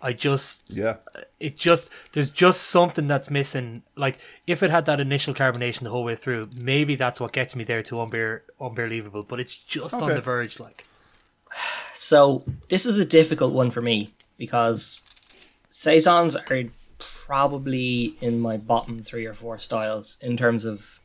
I 0.00 0.12
just 0.12 0.72
Yeah, 0.72 0.96
it 1.40 1.56
just 1.56 1.90
there's 2.12 2.30
just 2.30 2.62
something 2.62 3.06
that's 3.06 3.30
missing. 3.30 3.82
Like 3.96 4.18
if 4.46 4.62
it 4.62 4.70
had 4.70 4.86
that 4.86 5.00
initial 5.00 5.34
carbonation 5.34 5.80
the 5.80 5.90
whole 5.90 6.04
way 6.04 6.14
through, 6.14 6.50
maybe 6.56 6.94
that's 6.94 7.20
what 7.20 7.32
gets 7.32 7.56
me 7.56 7.64
there 7.64 7.82
to 7.84 7.96
unbear 7.96 8.42
unbelievable. 8.60 9.22
But 9.22 9.40
it's 9.40 9.56
just 9.56 9.94
on 9.94 10.08
the 10.08 10.20
verge. 10.20 10.60
Like 10.60 10.86
So 11.94 12.44
this 12.68 12.86
is 12.86 12.98
a 12.98 13.04
difficult 13.04 13.52
one 13.52 13.70
for 13.70 13.82
me 13.82 14.10
because 14.36 15.02
saisons 15.68 16.36
are 16.36 16.64
probably 16.98 18.16
in 18.20 18.40
my 18.40 18.56
bottom 18.56 19.02
three 19.02 19.26
or 19.26 19.34
four 19.34 19.58
styles 19.58 20.18
in 20.22 20.36
terms 20.36 20.64
of, 20.64 21.00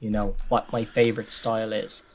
you 0.00 0.10
know, 0.10 0.36
what 0.48 0.72
my 0.72 0.84
favorite 0.84 1.32
style 1.32 1.72
is. 1.72 2.06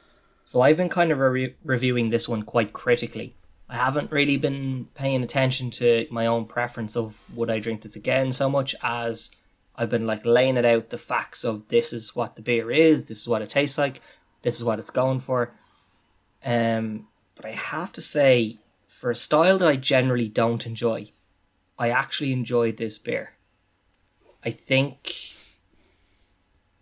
So 0.44 0.62
I've 0.62 0.78
been 0.78 0.90
kind 0.90 1.12
of 1.12 1.20
re- 1.20 1.56
reviewing 1.64 2.10
this 2.10 2.28
one 2.28 2.44
quite 2.44 2.74
critically. 2.74 3.36
I 3.72 3.76
haven't 3.76 4.12
really 4.12 4.36
been 4.36 4.90
paying 4.96 5.24
attention 5.24 5.72
to 5.72 6.06
my 6.12 6.26
own 6.26 6.46
preference 6.46 6.98
of 6.98 7.18
would 7.34 7.50
I 7.50 7.60
drink 7.60 7.84
this 7.84 7.96
again 7.96 8.34
so 8.34 8.50
much 8.50 8.76
as 8.84 9.32
I've 9.78 9.90
been 9.90 10.06
like 10.06 10.26
laying 10.26 10.58
it 10.58 10.66
out 10.66 10.90
the 10.90 10.98
facts 10.98 11.46
of 11.46 11.70
this 11.70 11.94
is 11.94 12.14
what 12.14 12.36
the 12.36 12.42
beer 12.42 12.70
is, 12.70 13.06
this 13.06 13.22
is 13.22 13.30
what 13.30 13.42
it 13.42 13.50
tastes 13.50 13.78
like, 13.78 14.02
this 14.42 14.58
is 14.58 14.66
what 14.66 14.78
it's 14.78 14.90
going 14.90 15.22
for. 15.22 15.54
Um, 16.44 17.08
but 17.34 17.46
I 17.46 17.52
have 17.52 17.94
to 17.94 18.02
say, 18.02 18.60
for 18.88 19.10
a 19.10 19.16
style 19.16 19.58
that 19.60 19.70
I 19.70 19.78
generally 19.78 20.28
don't 20.28 20.66
enjoy, 20.66 21.14
I 21.80 21.92
actually 21.92 22.34
enjoyed 22.34 22.76
this 22.76 22.98
beer. 22.98 23.36
I 24.44 24.52
think 24.52 25.16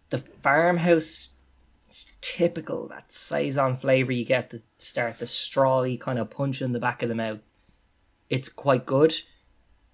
the 0.09 0.17
farmhouse 0.17 1.35
is 1.91 2.11
typical 2.21 2.87
that 2.87 3.11
saison 3.11 3.77
flavor 3.77 4.11
you 4.11 4.25
get 4.25 4.49
to 4.51 4.61
start 4.77 5.19
the 5.19 5.25
strawy 5.25 5.99
kind 5.99 6.19
of 6.19 6.29
punch 6.29 6.61
in 6.61 6.71
the 6.71 6.79
back 6.79 7.01
of 7.01 7.09
the 7.09 7.15
mouth. 7.15 7.39
It's 8.29 8.49
quite 8.49 8.85
good. 8.85 9.15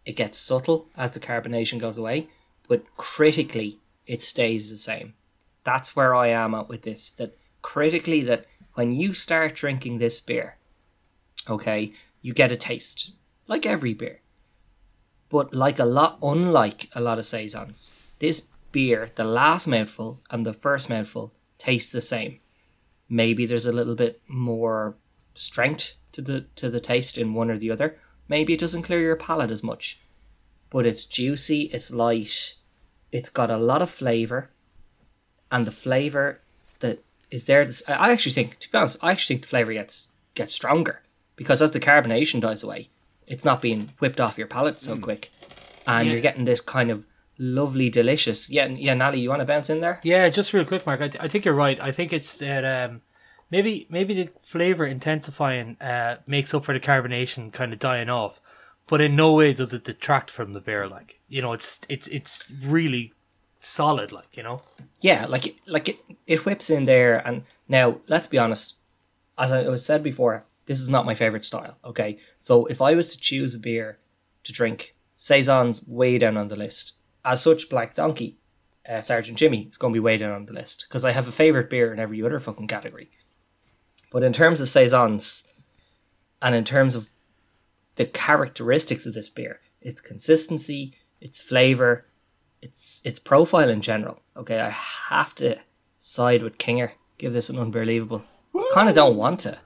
It 0.05 0.15
gets 0.15 0.37
subtle 0.37 0.87
as 0.95 1.11
the 1.11 1.19
carbonation 1.19 1.79
goes 1.79 1.97
away, 1.97 2.29
but 2.67 2.83
critically 2.97 3.79
it 4.05 4.21
stays 4.21 4.69
the 4.69 4.77
same. 4.77 5.13
That's 5.63 5.95
where 5.95 6.13
I 6.13 6.27
am 6.27 6.53
at 6.53 6.69
with 6.69 6.83
this. 6.83 7.11
That 7.11 7.37
critically 7.61 8.21
that 8.23 8.45
when 8.75 8.93
you 8.93 9.13
start 9.13 9.55
drinking 9.55 9.97
this 9.97 10.19
beer, 10.19 10.57
okay, 11.49 11.93
you 12.21 12.33
get 12.33 12.51
a 12.51 12.57
taste 12.57 13.11
like 13.47 13.65
every 13.65 13.93
beer. 13.93 14.21
But 15.29 15.53
like 15.53 15.79
a 15.79 15.85
lot 15.85 16.19
unlike 16.21 16.89
a 16.93 17.01
lot 17.01 17.17
of 17.17 17.25
saisons, 17.25 17.91
this 18.19 18.47
beer, 18.71 19.09
the 19.15 19.23
last 19.23 19.67
mouthful 19.67 20.21
and 20.29 20.45
the 20.45 20.53
first 20.53 20.89
mouthful 20.89 21.33
taste 21.57 21.91
the 21.91 22.01
same. 22.01 22.39
Maybe 23.09 23.45
there's 23.45 23.65
a 23.65 23.71
little 23.71 23.95
bit 23.95 24.21
more 24.27 24.95
strength 25.33 25.93
to 26.13 26.21
the 26.21 26.45
to 26.55 26.69
the 26.69 26.79
taste 26.79 27.17
in 27.17 27.33
one 27.33 27.51
or 27.51 27.57
the 27.57 27.71
other. 27.71 27.97
Maybe 28.27 28.53
it 28.53 28.59
doesn't 28.59 28.83
clear 28.83 29.01
your 29.01 29.15
palate 29.15 29.51
as 29.51 29.63
much. 29.63 30.01
But 30.69 30.85
it's 30.85 31.05
juicy, 31.05 31.63
it's 31.73 31.91
light, 31.91 32.55
it's 33.11 33.29
got 33.29 33.51
a 33.51 33.57
lot 33.57 33.81
of 33.81 33.89
flavour, 33.89 34.49
and 35.51 35.65
the 35.65 35.71
flavour 35.71 36.41
that 36.79 37.03
is 37.31 37.45
there. 37.45 37.67
I 37.87 38.11
actually 38.11 38.33
think, 38.33 38.59
to 38.59 38.71
be 38.71 38.77
honest, 38.77 38.97
I 39.01 39.11
actually 39.11 39.35
think 39.35 39.43
the 39.43 39.49
flavour 39.49 39.73
gets 39.73 40.09
gets 40.33 40.53
stronger 40.53 41.01
because 41.35 41.61
as 41.61 41.71
the 41.71 41.79
carbonation 41.79 42.41
dies 42.41 42.63
away, 42.63 42.89
it's 43.27 43.45
not 43.45 43.61
being 43.61 43.89
whipped 43.99 44.19
off 44.19 44.37
your 44.37 44.47
palate 44.47 44.81
so 44.81 44.95
mm. 44.95 45.01
quick, 45.01 45.29
and 45.87 46.07
yeah. 46.07 46.13
you're 46.13 46.21
getting 46.21 46.45
this 46.45 46.61
kind 46.61 46.91
of 46.91 47.05
lovely, 47.37 47.89
delicious. 47.89 48.49
Yeah, 48.49 48.67
yeah, 48.67 48.93
Nally, 48.93 49.19
you 49.19 49.29
want 49.29 49.41
to 49.41 49.45
bounce 49.45 49.69
in 49.69 49.81
there? 49.81 49.99
Yeah, 50.03 50.29
just 50.29 50.53
real 50.53 50.65
quick, 50.65 50.85
Mark. 50.85 51.01
I, 51.01 51.07
th- 51.07 51.23
I 51.23 51.27
think 51.27 51.45
you're 51.45 51.53
right. 51.53 51.79
I 51.79 51.91
think 51.91 52.13
it's 52.13 52.37
that 52.37 52.63
um, 52.65 53.01
maybe 53.51 53.87
maybe 53.89 54.13
the 54.13 54.29
flavor 54.41 54.85
intensifying 54.85 55.77
uh, 55.81 56.17
makes 56.27 56.53
up 56.53 56.65
for 56.65 56.73
the 56.73 56.79
carbonation 56.79 57.51
kind 57.51 57.73
of 57.73 57.79
dying 57.79 58.09
off, 58.09 58.39
but 58.87 59.01
in 59.01 59.15
no 59.15 59.33
way 59.33 59.53
does 59.53 59.73
it 59.73 59.83
detract 59.83 60.31
from 60.31 60.53
the 60.53 60.61
beer. 60.61 60.87
Like 60.87 61.19
you 61.27 61.41
know, 61.41 61.53
it's 61.53 61.81
it's 61.89 62.07
it's 62.07 62.51
really 62.63 63.13
solid. 63.59 64.11
Like 64.11 64.35
you 64.37 64.43
know. 64.43 64.61
Yeah, 65.01 65.25
like 65.25 65.47
it, 65.47 65.55
like 65.65 65.89
it 65.89 65.97
it 66.27 66.45
whips 66.45 66.69
in 66.69 66.85
there, 66.85 67.25
and 67.27 67.43
now 67.67 67.99
let's 68.07 68.27
be 68.27 68.37
honest. 68.37 68.75
As 69.37 69.51
I 69.51 69.67
was 69.67 69.85
said 69.85 70.01
before, 70.01 70.45
this 70.65 70.79
is 70.79 70.89
not 70.89 71.05
my 71.05 71.13
favorite 71.13 71.43
style. 71.43 71.77
Okay, 71.83 72.19
so 72.39 72.65
if 72.67 72.81
I 72.81 72.93
was 72.93 73.09
to 73.09 73.19
choose 73.19 73.53
a 73.53 73.59
beer 73.59 73.99
to 74.45 74.53
drink, 74.53 74.95
saison's 75.17 75.85
way 75.85 76.17
down 76.17 76.37
on 76.37 76.47
the 76.47 76.55
list 76.55 76.93
as 77.25 77.41
such, 77.41 77.69
Black 77.69 77.95
Donkey, 77.95 78.37
uh, 78.87 79.01
Sergeant 79.01 79.37
Jimmy, 79.37 79.67
is 79.71 79.77
going 79.77 79.91
to 79.93 79.97
be 79.97 80.03
way 80.03 80.17
down 80.17 80.31
on 80.31 80.45
the 80.45 80.53
list 80.53 80.85
because 80.87 81.03
I 81.03 81.11
have 81.11 81.27
a 81.27 81.31
favorite 81.31 81.69
beer 81.69 81.91
in 81.91 81.99
every 81.99 82.23
other 82.23 82.39
fucking 82.39 82.67
category. 82.67 83.09
But 84.11 84.23
in 84.23 84.31
terms 84.31 84.61
of 84.61 84.69
saisons, 84.69 85.43
and 86.41 86.55
in 86.55 86.63
terms 86.63 86.95
of 86.95 87.09
the 87.95 88.05
characteristics 88.05 89.05
of 89.05 89.15
this 89.15 89.29
beer, 89.29 89.59
its 89.81 90.01
consistency, 90.01 90.93
its 91.19 91.41
flavor, 91.41 92.05
its 92.61 93.01
its 93.03 93.19
profile 93.19 93.69
in 93.69 93.81
general. 93.81 94.19
Okay, 94.37 94.59
I 94.59 94.69
have 94.69 95.33
to 95.35 95.57
side 95.99 96.43
with 96.43 96.57
Kinger. 96.57 96.91
Give 97.17 97.33
this 97.33 97.49
an 97.49 97.57
unbelievable. 97.57 98.23
I 98.55 98.69
Kind 98.73 98.89
of 98.89 98.95
don't 98.95 99.17
want 99.17 99.39
to, 99.41 99.57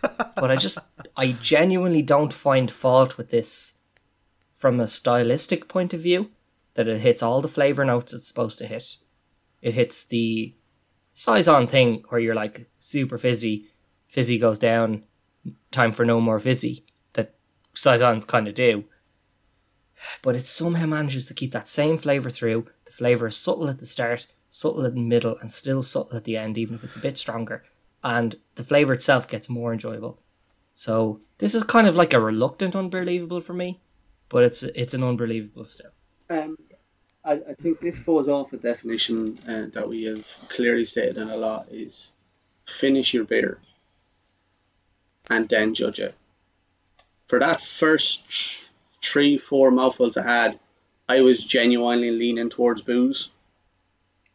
but 0.00 0.50
I 0.50 0.56
just 0.56 0.78
I 1.16 1.32
genuinely 1.32 2.02
don't 2.02 2.32
find 2.32 2.70
fault 2.70 3.18
with 3.18 3.30
this 3.30 3.74
from 4.56 4.80
a 4.80 4.88
stylistic 4.88 5.68
point 5.68 5.92
of 5.92 6.00
view 6.00 6.30
that 6.74 6.88
it 6.88 7.00
hits 7.00 7.22
all 7.22 7.40
the 7.40 7.48
flavor 7.48 7.84
notes 7.84 8.12
it's 8.12 8.28
supposed 8.28 8.58
to 8.58 8.66
hit. 8.66 8.96
It 9.60 9.74
hits 9.74 10.04
the 10.04 10.54
saison 11.14 11.66
thing 11.66 12.04
where 12.08 12.20
you're 12.20 12.34
like 12.34 12.68
super 12.80 13.18
fizzy, 13.18 13.66
fizzy 14.08 14.38
goes 14.38 14.58
down, 14.58 15.04
time 15.70 15.92
for 15.92 16.04
no 16.04 16.20
more 16.20 16.40
fizzy 16.40 16.84
that 17.14 17.34
saisons 17.74 18.24
kind 18.24 18.48
of 18.48 18.54
do. 18.54 18.84
But 20.22 20.34
it 20.34 20.46
somehow 20.46 20.86
manages 20.86 21.26
to 21.26 21.34
keep 21.34 21.52
that 21.52 21.68
same 21.68 21.98
flavor 21.98 22.30
through. 22.30 22.66
The 22.86 22.92
flavor 22.92 23.28
is 23.28 23.36
subtle 23.36 23.68
at 23.68 23.78
the 23.78 23.86
start, 23.86 24.26
subtle 24.50 24.84
in 24.84 24.94
the 24.94 25.00
middle, 25.00 25.36
and 25.38 25.50
still 25.50 25.82
subtle 25.82 26.16
at 26.16 26.24
the 26.24 26.36
end, 26.36 26.58
even 26.58 26.74
if 26.74 26.82
it's 26.82 26.96
a 26.96 27.00
bit 27.00 27.18
stronger. 27.18 27.64
And 28.02 28.36
the 28.56 28.64
flavor 28.64 28.94
itself 28.94 29.28
gets 29.28 29.48
more 29.48 29.72
enjoyable. 29.72 30.20
So 30.74 31.20
this 31.38 31.54
is 31.54 31.62
kind 31.64 31.86
of 31.86 31.94
like 31.94 32.14
a 32.14 32.20
reluctant 32.20 32.74
unbelievable 32.74 33.40
for 33.40 33.52
me, 33.52 33.80
but 34.28 34.42
it's 34.42 34.62
it's 34.62 34.94
an 34.94 35.04
unbelievable 35.04 35.64
still. 35.66 35.90
Um, 36.30 36.56
I, 37.24 37.32
I 37.32 37.54
think 37.54 37.80
this 37.80 37.98
falls 37.98 38.28
off 38.28 38.52
a 38.52 38.56
definition 38.56 39.38
uh, 39.46 39.66
that 39.72 39.88
we 39.88 40.04
have 40.04 40.26
clearly 40.48 40.84
stated 40.84 41.16
in 41.16 41.30
a 41.30 41.36
lot 41.36 41.68
is 41.70 42.12
finish 42.66 43.14
your 43.14 43.24
beer 43.24 43.58
and 45.30 45.48
then 45.48 45.74
judge 45.74 46.00
it. 46.00 46.14
For 47.26 47.38
that 47.38 47.60
first 47.60 48.68
three, 49.02 49.38
four 49.38 49.70
mouthfuls 49.70 50.16
I 50.16 50.26
had, 50.26 50.58
I 51.08 51.22
was 51.22 51.44
genuinely 51.44 52.10
leaning 52.10 52.50
towards 52.50 52.82
booze. 52.82 53.30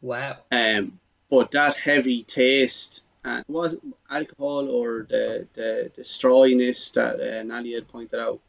Wow. 0.01 0.37
Um, 0.51 0.99
but 1.29 1.51
that 1.51 1.75
heavy 1.75 2.23
taste 2.23 3.03
and 3.23 3.43
was 3.47 3.77
alcohol 4.09 4.69
or 4.69 5.05
the 5.09 5.47
the, 5.53 5.91
the 5.95 6.01
strawiness 6.01 6.93
that 6.93 7.19
uh, 7.19 7.43
Nally 7.43 7.73
had 7.73 7.87
pointed 7.87 8.19
out 8.19 8.39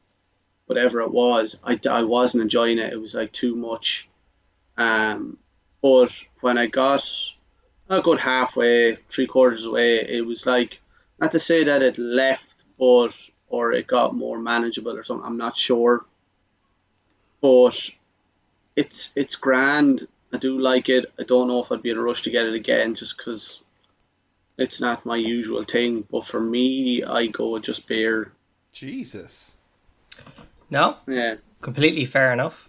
whatever 0.69 1.01
it 1.01 1.11
was, 1.11 1.59
I, 1.65 1.81
I 1.89 2.03
wasn't 2.03 2.43
enjoying 2.43 2.79
it. 2.79 2.93
It 2.93 3.01
was 3.01 3.15
like 3.15 3.33
too 3.33 3.57
much. 3.57 4.09
Um, 4.77 5.39
but 5.83 6.13
when 6.41 6.59
I 6.59 6.67
got 6.67 7.05
a 7.89 8.03
good 8.03 8.21
halfway, 8.21 8.97
three 9.09 9.27
quarters 9.27 9.65
away, 9.65 9.97
it 9.97 10.25
was 10.25 10.47
like 10.47 10.81
not 11.19 11.33
to 11.33 11.41
say 11.41 11.65
that 11.65 11.83
it 11.83 11.99
left, 11.99 12.65
but 12.79 13.15
or 13.49 13.73
it 13.73 13.87
got 13.87 14.15
more 14.15 14.39
manageable 14.39 14.97
or 14.97 15.03
something. 15.03 15.27
I'm 15.27 15.39
not 15.39 15.57
sure, 15.57 16.05
but 17.41 17.91
it's 18.77 19.13
it's 19.17 19.37
grand. 19.37 20.07
I 20.33 20.37
do 20.37 20.59
like 20.59 20.91
it. 20.91 21.07
I 21.19 21.23
don't 21.23 21.49
know 21.49 21.63
if 21.63 21.73
I'd 21.73 21.83
be 21.83 21.91
in 21.91 21.97
a 21.97 22.03
rush 22.03 22.23
to 22.23 22.31
get 22.31 22.47
it 22.47 22.55
again, 22.55 22.95
just 22.95 23.17
because 23.17 23.65
it's 24.59 24.81
not 24.81 25.07
my 25.07 25.17
usual 25.17 25.65
thing. 25.65 26.05
But 26.11 26.27
for 26.27 26.41
me, 26.41 27.03
I 27.03 27.27
go 27.29 27.59
just 27.59 27.89
beer. 27.89 28.33
Jesus. 28.73 29.55
No. 30.71 30.97
Yeah. 31.07 31.37
Completely 31.61 32.05
fair 32.05 32.33
enough. 32.33 32.69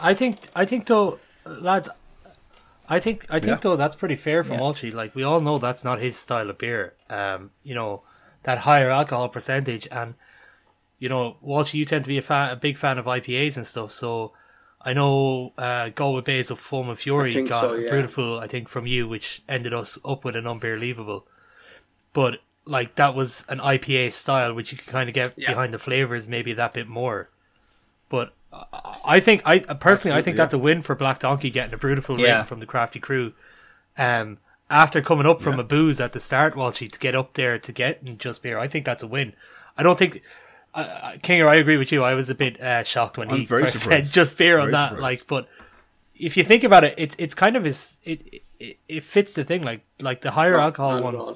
I 0.00 0.14
think. 0.14 0.38
I 0.54 0.64
think 0.64 0.86
though, 0.86 1.18
lads. 1.44 1.88
I 2.88 3.00
think. 3.00 3.26
I 3.30 3.38
think 3.40 3.56
yeah. 3.56 3.60
though 3.62 3.76
that's 3.76 3.96
pretty 3.96 4.16
fair 4.16 4.44
from 4.44 4.54
yeah. 4.54 4.60
Walshy. 4.60 4.92
Like 4.92 5.14
we 5.14 5.22
all 5.22 5.40
know 5.40 5.58
that's 5.58 5.84
not 5.84 6.00
his 6.00 6.16
style 6.16 6.50
of 6.50 6.58
beer. 6.58 6.94
Um, 7.08 7.50
you 7.62 7.74
know, 7.74 8.02
that 8.42 8.58
higher 8.58 8.90
alcohol 8.90 9.28
percentage, 9.28 9.88
and 9.90 10.14
you 10.98 11.08
know, 11.08 11.36
Walshy, 11.44 11.74
you 11.74 11.84
tend 11.84 12.04
to 12.04 12.08
be 12.08 12.18
a 12.18 12.22
fan, 12.22 12.50
a 12.50 12.56
big 12.56 12.76
fan 12.76 12.98
of 12.98 13.06
IPAs 13.06 13.56
and 13.56 13.66
stuff. 13.66 13.92
So 13.92 14.32
I 14.82 14.92
know 14.92 15.52
uh, 15.58 15.90
Galway 15.90 16.22
Bays 16.22 16.50
of 16.50 16.58
Foam 16.58 16.88
and 16.88 16.98
Fury 16.98 17.32
got 17.44 17.60
so, 17.60 17.74
yeah. 17.74 17.90
beautiful, 17.90 18.38
I 18.38 18.46
think, 18.46 18.68
from 18.68 18.86
you, 18.86 19.08
which 19.08 19.42
ended 19.48 19.74
us 19.74 19.98
up 20.04 20.24
with 20.24 20.36
an 20.36 20.46
unbelievable. 20.46 21.26
But 22.12 22.40
like 22.64 22.94
that 22.96 23.14
was 23.14 23.44
an 23.48 23.58
IPA 23.58 24.12
style, 24.12 24.54
which 24.54 24.72
you 24.72 24.78
could 24.78 24.88
kind 24.88 25.08
of 25.08 25.14
get 25.14 25.34
yeah. 25.36 25.50
behind 25.50 25.72
the 25.72 25.78
flavors 25.78 26.28
maybe 26.28 26.52
that 26.52 26.74
bit 26.74 26.88
more. 26.88 27.30
But 28.08 28.32
I 29.04 29.20
think 29.20 29.42
I 29.44 29.58
personally 29.58 29.82
Absolutely, 29.82 30.12
I 30.12 30.22
think 30.22 30.36
that's 30.36 30.54
a 30.54 30.58
win 30.58 30.82
for 30.82 30.94
Black 30.94 31.20
Donkey 31.20 31.50
getting 31.50 31.74
a 31.74 31.78
beautiful 31.78 32.18
yeah. 32.18 32.32
rating 32.32 32.46
from 32.46 32.60
the 32.60 32.66
Crafty 32.66 33.00
Crew. 33.00 33.32
Um, 33.96 34.38
after 34.68 35.00
coming 35.00 35.26
up 35.26 35.40
from 35.40 35.54
yeah. 35.54 35.60
a 35.60 35.64
booze 35.64 36.00
at 36.00 36.12
the 36.12 36.20
start, 36.20 36.54
Walshy 36.54 36.90
to 36.90 36.98
get 36.98 37.14
up 37.14 37.34
there 37.34 37.58
to 37.58 37.72
get 37.72 38.02
and 38.02 38.18
just 38.18 38.42
beer, 38.42 38.58
I 38.58 38.68
think 38.68 38.84
that's 38.84 39.02
a 39.02 39.06
win. 39.06 39.34
I 39.76 39.82
don't 39.82 39.98
think. 39.98 40.22
Uh, 40.72 41.14
Kinger, 41.22 41.48
I 41.48 41.56
agree 41.56 41.76
with 41.76 41.90
you. 41.90 42.04
I 42.04 42.14
was 42.14 42.30
a 42.30 42.34
bit 42.34 42.60
uh, 42.60 42.84
shocked 42.84 43.18
when 43.18 43.28
I'm 43.28 43.38
he 43.38 43.46
first 43.46 43.80
surprised. 43.80 44.06
said 44.06 44.14
just 44.14 44.38
beer 44.38 44.58
on 44.58 44.70
that. 44.70 44.90
Surprised. 44.90 45.02
Like, 45.02 45.26
but 45.26 45.48
if 46.14 46.36
you 46.36 46.44
think 46.44 46.62
about 46.62 46.84
it, 46.84 46.94
it's 46.96 47.16
it's 47.18 47.34
kind 47.34 47.56
of 47.56 47.64
his 47.64 47.98
it, 48.04 48.42
it, 48.60 48.78
it 48.88 49.04
fits 49.04 49.32
the 49.32 49.42
thing. 49.42 49.62
Like 49.62 49.80
like 50.00 50.20
the 50.20 50.30
higher 50.30 50.56
alcohol 50.56 51.02
ones, 51.02 51.32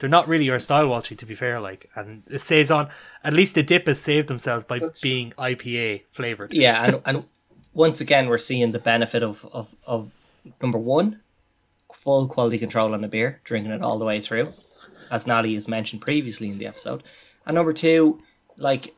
they're 0.00 0.08
not 0.08 0.26
really 0.26 0.46
your 0.46 0.58
style, 0.58 0.86
Walshy. 0.86 1.16
To 1.16 1.26
be 1.26 1.34
fair, 1.34 1.60
like, 1.60 1.88
and 1.94 2.22
it 2.28 2.40
says 2.40 2.70
on. 2.70 2.88
At 3.22 3.34
least 3.34 3.54
the 3.54 3.62
dip 3.62 3.86
has 3.86 4.00
saved 4.00 4.28
themselves 4.28 4.64
by 4.64 4.80
being 5.02 5.32
IPA 5.38 6.04
flavored. 6.10 6.52
Yeah, 6.52 6.82
and 6.82 7.02
and 7.04 7.24
once 7.74 8.00
again 8.00 8.28
we're 8.28 8.38
seeing 8.38 8.72
the 8.72 8.78
benefit 8.78 9.22
of 9.22 9.44
of, 9.52 9.68
of 9.86 10.10
number 10.62 10.78
one, 10.78 11.20
full 11.94 12.26
quality 12.26 12.58
control 12.58 12.94
on 12.94 13.02
the 13.02 13.08
beer, 13.08 13.40
drinking 13.44 13.72
it 13.72 13.82
all 13.82 13.98
the 13.98 14.06
way 14.06 14.20
through, 14.20 14.48
as 15.10 15.26
Nally 15.26 15.54
has 15.54 15.68
mentioned 15.68 16.00
previously 16.00 16.48
in 16.48 16.58
the 16.58 16.66
episode, 16.66 17.02
and 17.44 17.54
number 17.54 17.74
two, 17.74 18.22
like 18.56 18.94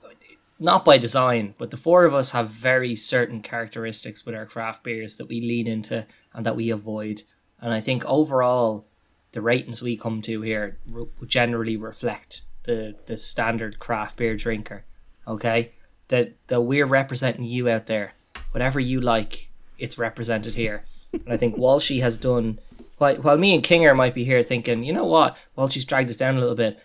not 0.60 0.84
by 0.84 0.98
design, 0.98 1.54
but 1.58 1.72
the 1.72 1.76
four 1.76 2.04
of 2.04 2.14
us 2.14 2.30
have 2.30 2.48
very 2.48 2.94
certain 2.94 3.42
characteristics 3.42 4.24
with 4.24 4.36
our 4.36 4.46
craft 4.46 4.84
beers 4.84 5.16
that 5.16 5.26
we 5.26 5.40
lean 5.40 5.66
into 5.66 6.06
and 6.32 6.46
that 6.46 6.54
we 6.54 6.70
avoid. 6.70 7.22
And 7.60 7.72
I 7.72 7.80
think 7.80 8.04
overall, 8.04 8.86
the 9.32 9.40
ratings 9.40 9.82
we 9.82 9.96
come 9.96 10.22
to 10.22 10.42
here 10.42 10.78
re- 10.88 11.06
generally 11.26 11.76
reflect 11.76 12.42
the, 12.64 12.94
the 13.06 13.18
standard 13.18 13.78
craft 13.78 14.16
beer 14.16 14.36
drinker. 14.36 14.84
Okay? 15.26 15.72
That, 16.08 16.34
that 16.48 16.62
we're 16.62 16.86
representing 16.86 17.44
you 17.44 17.68
out 17.68 17.86
there. 17.86 18.12
Whatever 18.50 18.80
you 18.80 19.00
like, 19.00 19.48
it's 19.78 19.98
represented 19.98 20.54
here. 20.54 20.84
And 21.12 21.32
I 21.32 21.36
think 21.36 21.56
Walshy 21.56 22.00
has 22.02 22.16
done, 22.16 22.58
while, 22.98 23.16
while 23.16 23.38
me 23.38 23.54
and 23.54 23.64
Kinger 23.64 23.96
might 23.96 24.14
be 24.14 24.24
here 24.24 24.42
thinking, 24.42 24.84
you 24.84 24.92
know 24.92 25.04
what, 25.04 25.36
Walshy's 25.56 25.84
dragged 25.84 26.10
us 26.10 26.16
down 26.16 26.36
a 26.36 26.40
little 26.40 26.54
bit 26.54 26.78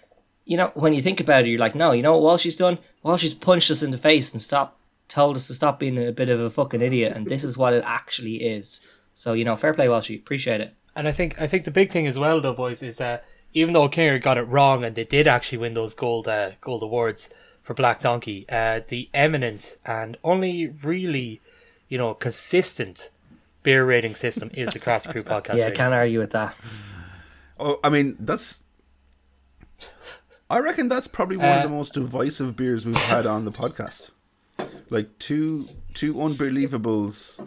you 0.48 0.56
know, 0.56 0.72
when 0.74 0.94
you 0.94 1.02
think 1.02 1.19
about 1.19 1.44
it, 1.44 1.49
you're 1.49 1.60
like, 1.60 1.76
no, 1.76 1.91
you 1.91 2.02
know 2.02 2.18
what 2.18 2.40
Walshy's 2.40 2.56
done? 2.56 2.80
Walshy's 3.03 3.34
punched 3.34 3.69
us 3.69 3.84
in 3.84 3.91
the 3.91 3.98
face 3.98 4.32
and 4.32 4.41
stop, 4.41 4.80
told 5.10 5.36
us 5.36 5.48
to 5.48 5.56
stop 5.56 5.78
being 5.78 5.98
a 5.98 6.14
bit 6.14 6.30
of 6.30 6.40
a 6.40 6.49
fucking 6.49 6.82
idiot, 6.82 7.14
and 7.15 7.26
this 7.28 7.44
is 7.44 7.57
what 7.57 7.74
it 7.74 7.84
actually 7.86 8.36
is. 8.36 8.82
So 9.14 9.34
you 9.34 9.44
know, 9.44 9.57
fair 9.57 9.74
play, 9.74 9.88
Walshy, 9.88 10.18
appreciate 10.18 10.61
it. 10.61 10.74
And 10.98 11.07
I 11.07 11.11
think 11.14 11.40
I 11.40 11.48
think 11.48 11.64
the 11.64 11.72
big 11.72 11.91
thing 11.91 12.07
as 12.07 12.18
well, 12.19 12.41
though, 12.41 12.53
boys, 12.53 12.82
is 12.84 12.98
that 12.98 13.24
even 13.53 13.74
though 13.74 13.88
Kinger 13.88 14.22
got 14.22 14.38
it 14.38 14.44
wrong 14.44 14.84
and 14.84 14.95
they 14.95 15.06
did 15.06 15.28
actually 15.28 15.60
win 15.60 15.74
those 15.76 15.94
gold 15.94 16.28
uh, 16.28 16.52
gold 16.60 16.84
awards 16.84 17.30
for 17.61 17.74
Black 17.74 18.02
Donkey, 18.02 18.45
uh, 18.49 18.82
the 18.88 19.10
eminent 19.14 19.78
and 19.86 20.18
only 20.24 20.68
really, 20.84 21.40
you 21.88 21.98
know, 21.98 22.14
consistent 22.14 23.10
beer 23.64 23.86
rating 23.86 24.15
system 24.15 24.49
is 24.53 24.74
the 24.74 24.80
Craft 24.80 25.10
Crew 25.10 25.24
podcast. 25.34 25.57
Yeah, 25.60 25.68
I 25.68 25.72
can't 25.72 25.90
system. 25.91 25.99
argue 25.99 26.19
with 26.19 26.32
that. 26.32 26.56
Oh, 27.60 27.80
I 27.84 27.90
mean, 27.90 28.15
that's. 28.19 28.64
I 30.49 30.60
reckon 30.60 30.88
that's 30.88 31.07
probably 31.07 31.38
one 31.38 31.45
Uh, 31.45 31.57
of 31.57 31.64
the 31.64 31.69
most 31.69 31.94
divisive 31.94 32.56
beers 32.56 32.86
we've 32.86 32.95
had 32.95 33.26
on 33.26 33.44
the 33.45 33.52
podcast. 33.52 34.10
Like 34.90 35.19
two 35.19 35.68
two 35.94 36.14
unbelievables, 36.15 37.38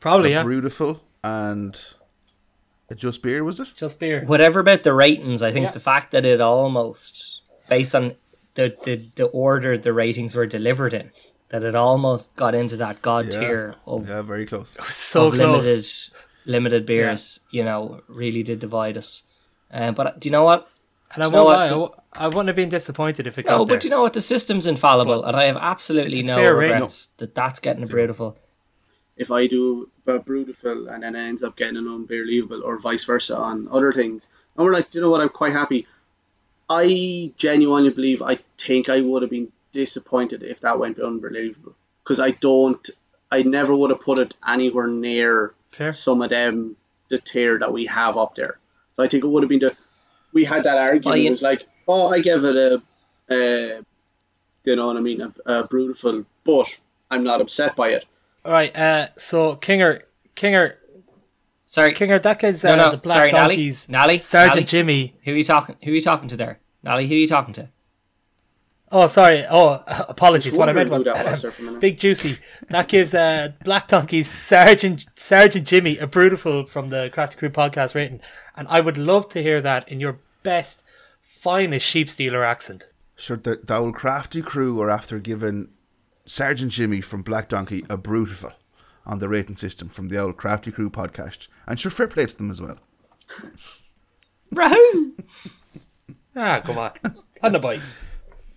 Probably, 0.00 0.32
a 0.32 0.38
yeah. 0.38 0.42
beautiful 0.42 1.00
and 1.22 1.74
a 1.74 2.01
just 2.94 3.22
beer 3.22 3.42
was 3.44 3.60
it? 3.60 3.68
Just 3.76 4.00
beer. 4.00 4.24
Whatever 4.24 4.60
about 4.60 4.82
the 4.82 4.92
ratings, 4.94 5.42
I 5.42 5.52
think 5.52 5.64
Yeah. 5.64 5.70
the 5.72 5.80
fact 5.80 6.12
that 6.12 6.24
it 6.24 6.40
almost, 6.40 7.40
based 7.68 7.94
on 7.94 8.14
the, 8.54 8.74
the, 8.84 8.96
the 9.16 9.24
order 9.26 9.78
the 9.78 9.92
ratings 9.92 10.34
were 10.34 10.46
delivered 10.46 10.94
in, 10.94 11.10
that 11.50 11.64
it 11.64 11.74
almost 11.74 12.34
got 12.36 12.54
into 12.54 12.76
that 12.78 13.02
god 13.02 13.26
Yeah. 13.32 13.40
tier 13.40 13.74
of, 13.86 14.08
Yeah, 14.08 14.22
very 14.22 14.46
close. 14.46 14.76
So 14.90 15.30
close. 15.30 15.38
limited 15.38 15.86
limited 16.44 16.86
beers. 16.86 17.40
You 17.50 17.64
know, 17.64 18.00
really 18.08 18.42
did 18.42 18.58
divide 18.60 18.96
us. 18.96 19.24
Uh, 19.72 19.92
but 19.92 20.18
do 20.20 20.28
you 20.28 20.32
know 20.32 20.44
what? 20.44 20.68
And 21.14 21.22
I 21.22 21.26
Do 21.26 21.30
you 21.30 21.36
know 21.36 21.44
won't 21.44 21.46
what? 21.46 21.56
lie, 21.58 21.64
I, 21.66 21.68
w- 21.68 21.90
I 22.14 22.26
wouldn't 22.26 22.46
have 22.48 22.56
been 22.56 22.68
disappointed 22.70 23.26
if 23.26 23.38
it 23.38 23.44
got 23.44 23.58
No, 23.58 23.64
there. 23.64 23.76
but 23.76 23.84
you 23.84 23.90
know 23.90 24.00
what? 24.02 24.14
The 24.14 24.22
system's 24.22 24.66
infallible, 24.66 25.24
and 25.24 25.36
I 25.36 25.44
have 25.44 25.56
absolutely 25.58 26.20
It's 26.20 26.28
a 26.28 26.36
no 26.36 26.50
regrets 26.52 27.06
that 27.18 27.34
that's 27.34 27.58
getting 27.60 27.82
a 27.82 27.86
beautiful. 27.86 28.38
if 29.16 29.30
I 29.30 29.46
do 29.46 29.90
a 30.06 30.18
Brutiful 30.18 30.92
and 30.92 31.02
then 31.02 31.14
it 31.14 31.20
ends 31.20 31.42
up 31.42 31.56
getting 31.56 31.76
an 31.76 31.86
unbelievable 31.88 32.62
or 32.64 32.78
vice 32.78 33.04
versa 33.04 33.36
on 33.36 33.68
other 33.70 33.92
things. 33.92 34.28
And 34.56 34.64
we're 34.64 34.72
like, 34.72 34.94
you 34.94 35.00
know 35.00 35.10
what, 35.10 35.20
I'm 35.20 35.28
quite 35.28 35.52
happy. 35.52 35.86
I 36.68 37.32
genuinely 37.36 37.90
believe, 37.90 38.22
I 38.22 38.38
think 38.58 38.88
I 38.88 39.00
would 39.00 39.22
have 39.22 39.30
been 39.30 39.52
disappointed 39.72 40.42
if 40.42 40.60
that 40.60 40.78
went 40.78 40.98
unbelievable. 41.00 41.74
Because 42.02 42.18
I 42.20 42.32
don't, 42.32 42.88
I 43.30 43.42
never 43.42 43.74
would 43.74 43.90
have 43.90 44.00
put 44.00 44.18
it 44.18 44.34
anywhere 44.46 44.86
near 44.88 45.54
Fair. 45.70 45.92
some 45.92 46.20
of 46.22 46.30
them, 46.30 46.76
the 47.08 47.18
tier 47.18 47.58
that 47.58 47.72
we 47.72 47.86
have 47.86 48.16
up 48.16 48.34
there. 48.34 48.58
So 48.96 49.04
I 49.04 49.08
think 49.08 49.24
it 49.24 49.28
would 49.28 49.42
have 49.42 49.50
been 49.50 49.60
the, 49.60 49.76
we 50.32 50.44
had 50.44 50.64
that 50.64 50.78
argument. 50.78 51.04
Well, 51.06 51.16
you- 51.16 51.28
It 51.28 51.30
was 51.30 51.42
like, 51.42 51.66
oh, 51.86 52.08
I 52.08 52.20
give 52.20 52.44
it 52.44 52.56
a, 52.56 52.82
uh, 53.30 53.82
you 54.64 54.76
know 54.76 54.86
what 54.86 54.96
I 54.96 55.00
mean, 55.00 55.20
a, 55.20 55.32
a 55.46 55.68
Brutiful, 55.68 56.24
but 56.44 56.66
I'm 57.10 57.22
not 57.24 57.40
upset 57.40 57.76
by 57.76 57.90
it. 57.90 58.04
All 58.44 58.52
right. 58.52 58.76
Uh, 58.76 59.08
so 59.16 59.56
Kinger, 59.56 60.02
Kinger, 60.36 60.74
Sorry, 61.72 61.94
Kinger. 61.94 62.22
That 62.22 62.38
guy's 62.38 62.62
uh, 62.66 62.76
no, 62.76 62.90
the 62.90 62.98
Black 62.98 63.16
sorry, 63.16 63.30
Donkeys. 63.30 63.88
Nally, 63.88 64.20
Sergeant 64.20 64.56
Nally, 64.56 64.64
Jimmy. 64.66 65.14
Who 65.24 65.32
are 65.32 65.36
you 65.36 65.42
talking? 65.42 65.74
Who 65.82 65.90
are 65.90 65.94
you 65.94 66.02
talking 66.02 66.28
to 66.28 66.36
there, 66.36 66.60
Nally? 66.82 67.06
Who 67.06 67.14
are 67.14 67.16
you 67.16 67.26
talking 67.26 67.54
to? 67.54 67.70
Oh, 68.90 69.06
sorry. 69.06 69.46
Oh, 69.50 69.82
apologies. 69.88 70.54
What 70.54 70.68
I 70.68 70.74
meant 70.74 70.90
was 70.90 71.02
wondering 71.02 71.24
was 71.30 71.40
there 71.40 71.50
for 71.52 71.62
a 71.62 71.64
minute. 71.64 71.80
Big 71.80 71.98
Juicy. 71.98 72.38
That 72.68 72.88
gives 72.88 73.14
uh, 73.14 73.52
Black 73.64 73.88
Donkey's 73.88 74.28
Sergeant 74.28 75.06
Sergeant 75.16 75.66
Jimmy 75.66 75.96
a 75.96 76.06
beautiful 76.06 76.66
from 76.66 76.90
the 76.90 77.08
Crafty 77.10 77.38
Crew 77.38 77.48
podcast 77.48 77.94
rating, 77.94 78.20
and 78.54 78.68
I 78.68 78.80
would 78.80 78.98
love 78.98 79.30
to 79.30 79.42
hear 79.42 79.62
that 79.62 79.88
in 79.88 79.98
your 79.98 80.18
best, 80.42 80.84
finest 81.22 81.86
sheep 81.86 82.10
stealer 82.10 82.44
accent. 82.44 82.90
Sure, 83.16 83.38
the, 83.38 83.60
the 83.64 83.74
old 83.74 83.94
crafty 83.94 84.42
crew 84.42 84.78
are 84.82 84.90
after 84.90 85.18
giving 85.18 85.68
Sergeant 86.24 86.72
Jimmy 86.72 87.00
from 87.00 87.22
Black 87.22 87.48
Donkey 87.48 87.84
a 87.90 87.98
brutiful 87.98 88.52
on 89.04 89.18
the 89.18 89.28
rating 89.28 89.56
system 89.56 89.88
from 89.88 90.08
the 90.08 90.18
old 90.18 90.36
crafty 90.36 90.70
crew 90.70 90.90
podcast. 90.90 91.48
And 91.66 91.78
sure, 91.78 91.90
fair 91.90 92.08
play 92.08 92.26
to 92.26 92.36
them 92.36 92.50
as 92.50 92.60
well. 92.60 92.78
Rahoo! 94.54 95.12
Ah, 96.36 96.60
come 96.64 96.78
on. 96.78 96.92
On 97.42 97.52
the 97.52 97.58
bikes. 97.58 97.96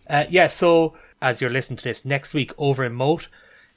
Uh, 0.08 0.26
yeah, 0.30 0.48
so 0.48 0.96
as 1.22 1.42
you're 1.42 1.50
listening 1.50 1.78
to 1.78 1.84
this, 1.84 2.06
next 2.06 2.34
week 2.34 2.52
over 2.58 2.84
in 2.84 2.94
Moate 2.94 3.28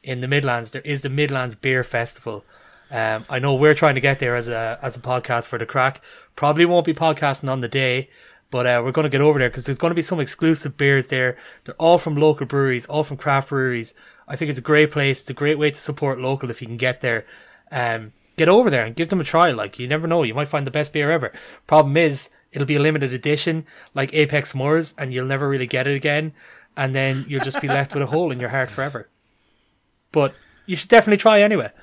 in 0.03 0.21
the 0.21 0.29
Midlands, 0.29 0.71
there 0.73 0.83
is 0.83 1.03
the 1.03 1.09
Midlands 1.09 1.55
Beer 1.55 1.83
Festival. 1.83 2.45
Um, 2.91 3.25
I 3.29 3.39
know 3.39 3.55
we're 3.55 3.75
trying 3.75 3.95
to 3.97 4.01
get 4.01 4.19
there 4.19 4.35
as 4.35 4.49
a 4.49 4.79
as 4.83 4.97
a 4.97 5.01
podcast 5.01 5.49
for 5.49 5.59
the 5.59 5.67
crack. 5.67 6.03
Probably 6.37 6.65
won't 6.65 6.87
be 6.87 6.95
podcasting 6.95 7.51
on 7.51 7.61
the 7.61 7.69
day, 7.69 8.09
but 8.51 8.67
uh, 8.67 8.83
we're 8.85 8.93
going 8.93 9.05
to 9.05 9.11
get 9.11 9.21
over 9.21 9.39
there 9.39 9.51
because 9.51 9.65
there's 9.65 9.79
going 9.79 9.91
to 9.91 9.97
be 9.97 10.03
some 10.03 10.21
exclusive 10.21 10.77
beers 10.77 11.09
there. 11.09 11.37
They're 11.65 11.75
all 11.75 11.99
from 11.99 12.17
local 12.17 12.47
breweries, 12.47 12.87
all 12.87 13.05
from 13.05 13.17
craft 13.17 13.51
breweries. 13.51 13.95
I 14.27 14.37
think 14.37 14.49
it's 14.49 14.59
a 14.59 14.63
great 14.63 14.91
place. 14.91 15.21
It's 15.21 15.31
a 15.31 15.35
great 15.35 15.59
way 15.59 15.71
to 15.71 15.79
support 15.79 16.19
local 16.19 16.51
if 16.51 16.61
you 16.63 16.67
can 16.67 16.77
get 16.77 17.01
there. 17.01 17.27
Um, 17.71 18.13
get 18.37 18.49
over 18.49 18.71
there 18.71 18.87
and 18.87 18.97
give 18.97 19.11
them 19.11 19.21
a 19.21 19.25
try. 19.25 19.51
Like 19.51 19.79
you 19.79 19.87
never 19.87 20.07
know, 20.07 20.23
you 20.23 20.35
might 20.35 20.49
find 20.49 20.67
the 20.67 20.71
best 20.71 20.93
beer 20.93 21.11
ever. 21.11 21.33
Problem 21.67 21.97
is, 21.97 22.31
it'll 22.53 22.67
be 22.67 22.77
a 22.77 22.81
limited 22.81 23.13
edition, 23.13 23.67
like 23.95 24.15
Apex 24.15 24.55
Moors, 24.55 24.95
and 24.97 25.13
you'll 25.13 25.27
never 25.27 25.49
really 25.49 25.67
get 25.67 25.87
it 25.87 25.95
again. 25.95 26.33
And 26.77 26.95
then 26.95 27.25
you'll 27.29 27.45
just 27.45 27.61
be 27.61 27.69
left 27.69 27.93
with 27.93 28.03
a 28.03 28.07
hole 28.07 28.31
in 28.31 28.41
your 28.41 28.51
heart 28.51 28.71
forever. 28.71 29.09
But 30.13 30.35
you 30.65 30.77
should 30.77 30.89
definitely 30.89 31.19
try 31.19 31.43
anyway. 31.43 31.73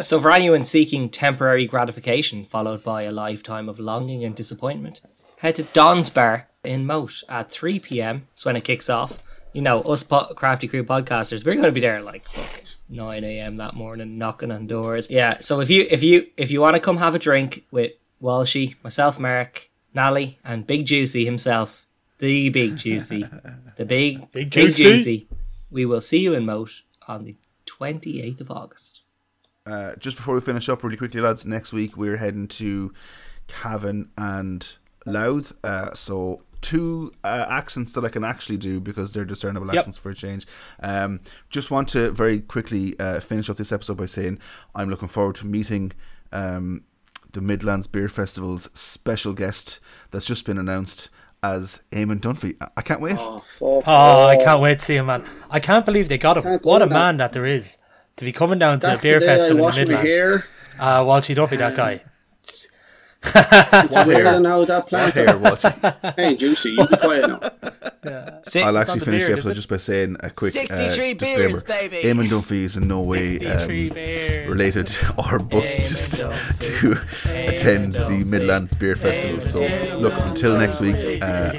So 0.00 0.18
for 0.18 0.30
anyone 0.30 0.64
seeking 0.64 1.10
temporary 1.10 1.66
gratification 1.66 2.44
followed 2.44 2.82
by 2.82 3.02
a 3.02 3.12
lifetime 3.12 3.68
of 3.68 3.78
longing 3.78 4.24
and 4.24 4.34
disappointment, 4.34 5.02
head 5.40 5.56
to 5.56 5.62
Don's 5.62 6.10
Bar 6.10 6.48
in 6.64 6.86
Moate 6.86 7.22
at 7.28 7.50
3 7.50 7.80
p.m. 7.80 8.26
That's 8.30 8.44
when 8.44 8.56
it 8.56 8.64
kicks 8.64 8.88
off. 8.88 9.22
You 9.52 9.62
know, 9.62 9.80
us 9.82 10.02
po- 10.04 10.32
Crafty 10.34 10.68
Crew 10.68 10.84
podcasters, 10.84 11.44
we're 11.44 11.54
going 11.54 11.64
to 11.64 11.72
be 11.72 11.80
there 11.80 12.02
like 12.02 12.28
fuck, 12.28 12.62
9 12.88 13.24
a.m. 13.24 13.56
that 13.56 13.74
morning, 13.74 14.16
knocking 14.16 14.52
on 14.52 14.66
doors. 14.66 15.10
Yeah, 15.10 15.40
so 15.40 15.60
if 15.60 15.68
you 15.70 15.86
if 15.90 16.02
you 16.02 16.26
if 16.36 16.50
you 16.50 16.60
want 16.60 16.74
to 16.74 16.80
come 16.80 16.98
have 16.98 17.14
a 17.14 17.18
drink 17.18 17.64
with 17.72 17.92
Walshy, 18.22 18.76
myself, 18.84 19.18
Mark, 19.18 19.70
Nally, 19.92 20.38
and 20.44 20.66
Big 20.66 20.86
Juicy 20.86 21.24
himself, 21.24 21.86
the 22.18 22.50
Big 22.50 22.76
Juicy, 22.76 23.24
the 23.76 23.84
big 23.84 24.30
Big 24.30 24.50
Big 24.50 24.50
Juicy. 24.50 24.82
Juicy, 24.82 25.28
we 25.72 25.84
will 25.84 26.00
see 26.00 26.18
you 26.18 26.34
in 26.34 26.46
Moate 26.46 26.82
on 27.08 27.24
the 27.24 27.34
28th 27.66 28.40
of 28.40 28.50
August. 28.52 29.00
Uh, 29.66 29.96
just 29.96 30.16
before 30.16 30.34
we 30.34 30.40
finish 30.40 30.68
up 30.68 30.84
really 30.84 30.96
quickly, 30.96 31.20
lads, 31.20 31.44
next 31.44 31.72
week 31.72 31.96
we're 31.96 32.18
heading 32.18 32.46
to 32.46 32.92
Cavan 33.48 34.10
and 34.16 34.74
Louth. 35.06 35.52
Uh, 35.64 35.94
so 35.94 36.42
two 36.60 37.12
uh, 37.24 37.46
accents 37.48 37.92
that 37.92 38.04
I 38.04 38.08
can 38.10 38.22
actually 38.24 38.58
do 38.58 38.80
because 38.80 39.12
they're 39.14 39.24
discernible 39.24 39.66
Yep. 39.68 39.76
accents 39.76 39.96
for 39.96 40.10
a 40.10 40.14
change. 40.14 40.46
Um, 40.82 41.20
just 41.48 41.70
want 41.70 41.88
to 41.90 42.10
very 42.10 42.40
quickly 42.40 42.98
uh, 43.00 43.20
finish 43.20 43.48
up 43.48 43.56
this 43.56 43.72
episode 43.72 43.96
by 43.96 44.06
saying 44.06 44.38
I'm 44.74 44.90
looking 44.90 45.08
forward 45.08 45.36
to 45.36 45.46
meeting 45.46 45.92
um, 46.32 46.84
the 47.32 47.40
Midlands 47.40 47.86
Beer 47.86 48.08
Festival's 48.08 48.68
special 48.74 49.32
guest 49.32 49.80
that's 50.10 50.26
just 50.26 50.44
been 50.44 50.58
announced 50.58 51.08
as 51.42 51.80
Eamon 51.92 52.20
Dunphy. 52.20 52.56
I- 52.60 52.68
I 52.76 52.82
can't 52.82 53.00
wait. 53.00 53.16
Oh, 53.18 53.38
fuck. 53.38 53.82
Oh, 53.86 54.26
I 54.26 54.36
can't 54.36 54.60
wait 54.60 54.78
to 54.80 54.84
see 54.84 54.96
him, 54.96 55.06
man. 55.06 55.24
I 55.50 55.60
can't 55.60 55.86
believe 55.86 56.08
they 56.10 56.18
got 56.18 56.36
him. 56.36 56.44
What 56.44 56.82
a 56.82 56.86
believe 56.86 56.90
that. 56.90 56.90
man 56.90 57.16
that 57.16 57.32
there 57.32 57.46
is 57.46 57.78
to 58.16 58.24
be 58.26 58.32
coming 58.32 58.58
down 58.58 58.80
to 58.80 58.86
That's 58.88 59.02
a 59.02 59.06
beer 59.06 59.20
the 59.20 59.26
day 59.26 59.32
I 59.32 59.36
festival 59.38 59.68
in 59.68 59.72
the 59.74 59.80
Midlands. 59.80 60.10
hair. 60.10 60.44
Uh, 60.78 61.00
Walshy, 61.04 61.34
don't 61.34 61.50
be 61.50 61.56
that 61.56 61.74
guy. 61.76 62.02
It's 63.22 63.94
What 63.94 64.06
weirder 64.06 64.30
hair? 64.30 64.40
now 64.40 64.64
that 64.64 64.90
What 64.90 65.12
plant. 65.12 65.40
what? 65.40 66.14
Hey, 66.16 66.36
Juicy, 66.36 66.70
you 66.70 66.86
be 66.86 66.96
quiet 66.96 67.28
now. 67.28 68.40
Si- 68.44 68.62
I'll 68.62 68.78
actually 68.78 68.94
not 68.96 68.98
the 69.00 69.04
finish 69.04 69.26
the 69.26 69.32
episode 69.32 69.54
just 69.54 69.68
by 69.68 69.76
saying 69.76 70.16
a 70.20 70.30
quick 70.30 70.56
uh, 70.56 70.66
63 70.66 71.14
disclaimer. 71.14 71.48
beers, 71.50 71.62
baby. 71.64 71.96
Eamon 71.98 72.28
Dunphy 72.28 72.62
is 72.64 72.76
in 72.78 72.88
no 72.88 73.02
way 73.02 73.38
um, 73.46 73.68
related 74.48 74.96
or 75.18 75.38
booked 75.38 75.66
Eamon 75.66 75.76
just 75.88 76.14
Dunphy. 76.14 76.80
to 76.80 77.48
attend 77.48 77.92
the 77.92 77.98
Dunphy. 78.00 78.24
Midlands 78.24 78.74
Beer 78.74 78.96
Festival. 78.96 79.40
So, 79.42 79.60
look, 79.98 80.14
until 80.16 80.56
next 80.58 80.80
week, 80.80 80.96
uh, 81.22 81.24
uh, 81.26 81.52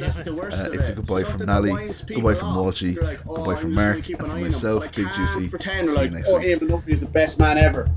it's 0.74 0.88
a 0.90 0.94
goodbye 0.94 1.24
from 1.24 1.46
Nally, 1.46 1.72
goodbye 2.08 2.34
from 2.34 2.56
Walshy, 2.56 2.96
goodbye 3.26 3.56
from 3.56 3.74
Mark, 3.76 4.10
and 4.10 4.18
from 4.18 4.42
myself, 4.42 4.94
Big 4.96 5.08
Juicy. 5.14 5.48
Pretend 5.50 5.90
See 5.90 5.96
we're 5.96 6.04
you 6.06 6.10
like, 6.10 6.12
next 6.12 6.30
oh, 6.30 6.40
week. 6.40 6.48
Eamon 6.60 6.70
Dunphy 6.70 6.90
is 6.90 7.02
the 7.02 7.12
best 7.12 7.40
man 7.40 7.60
ever. 7.60 7.88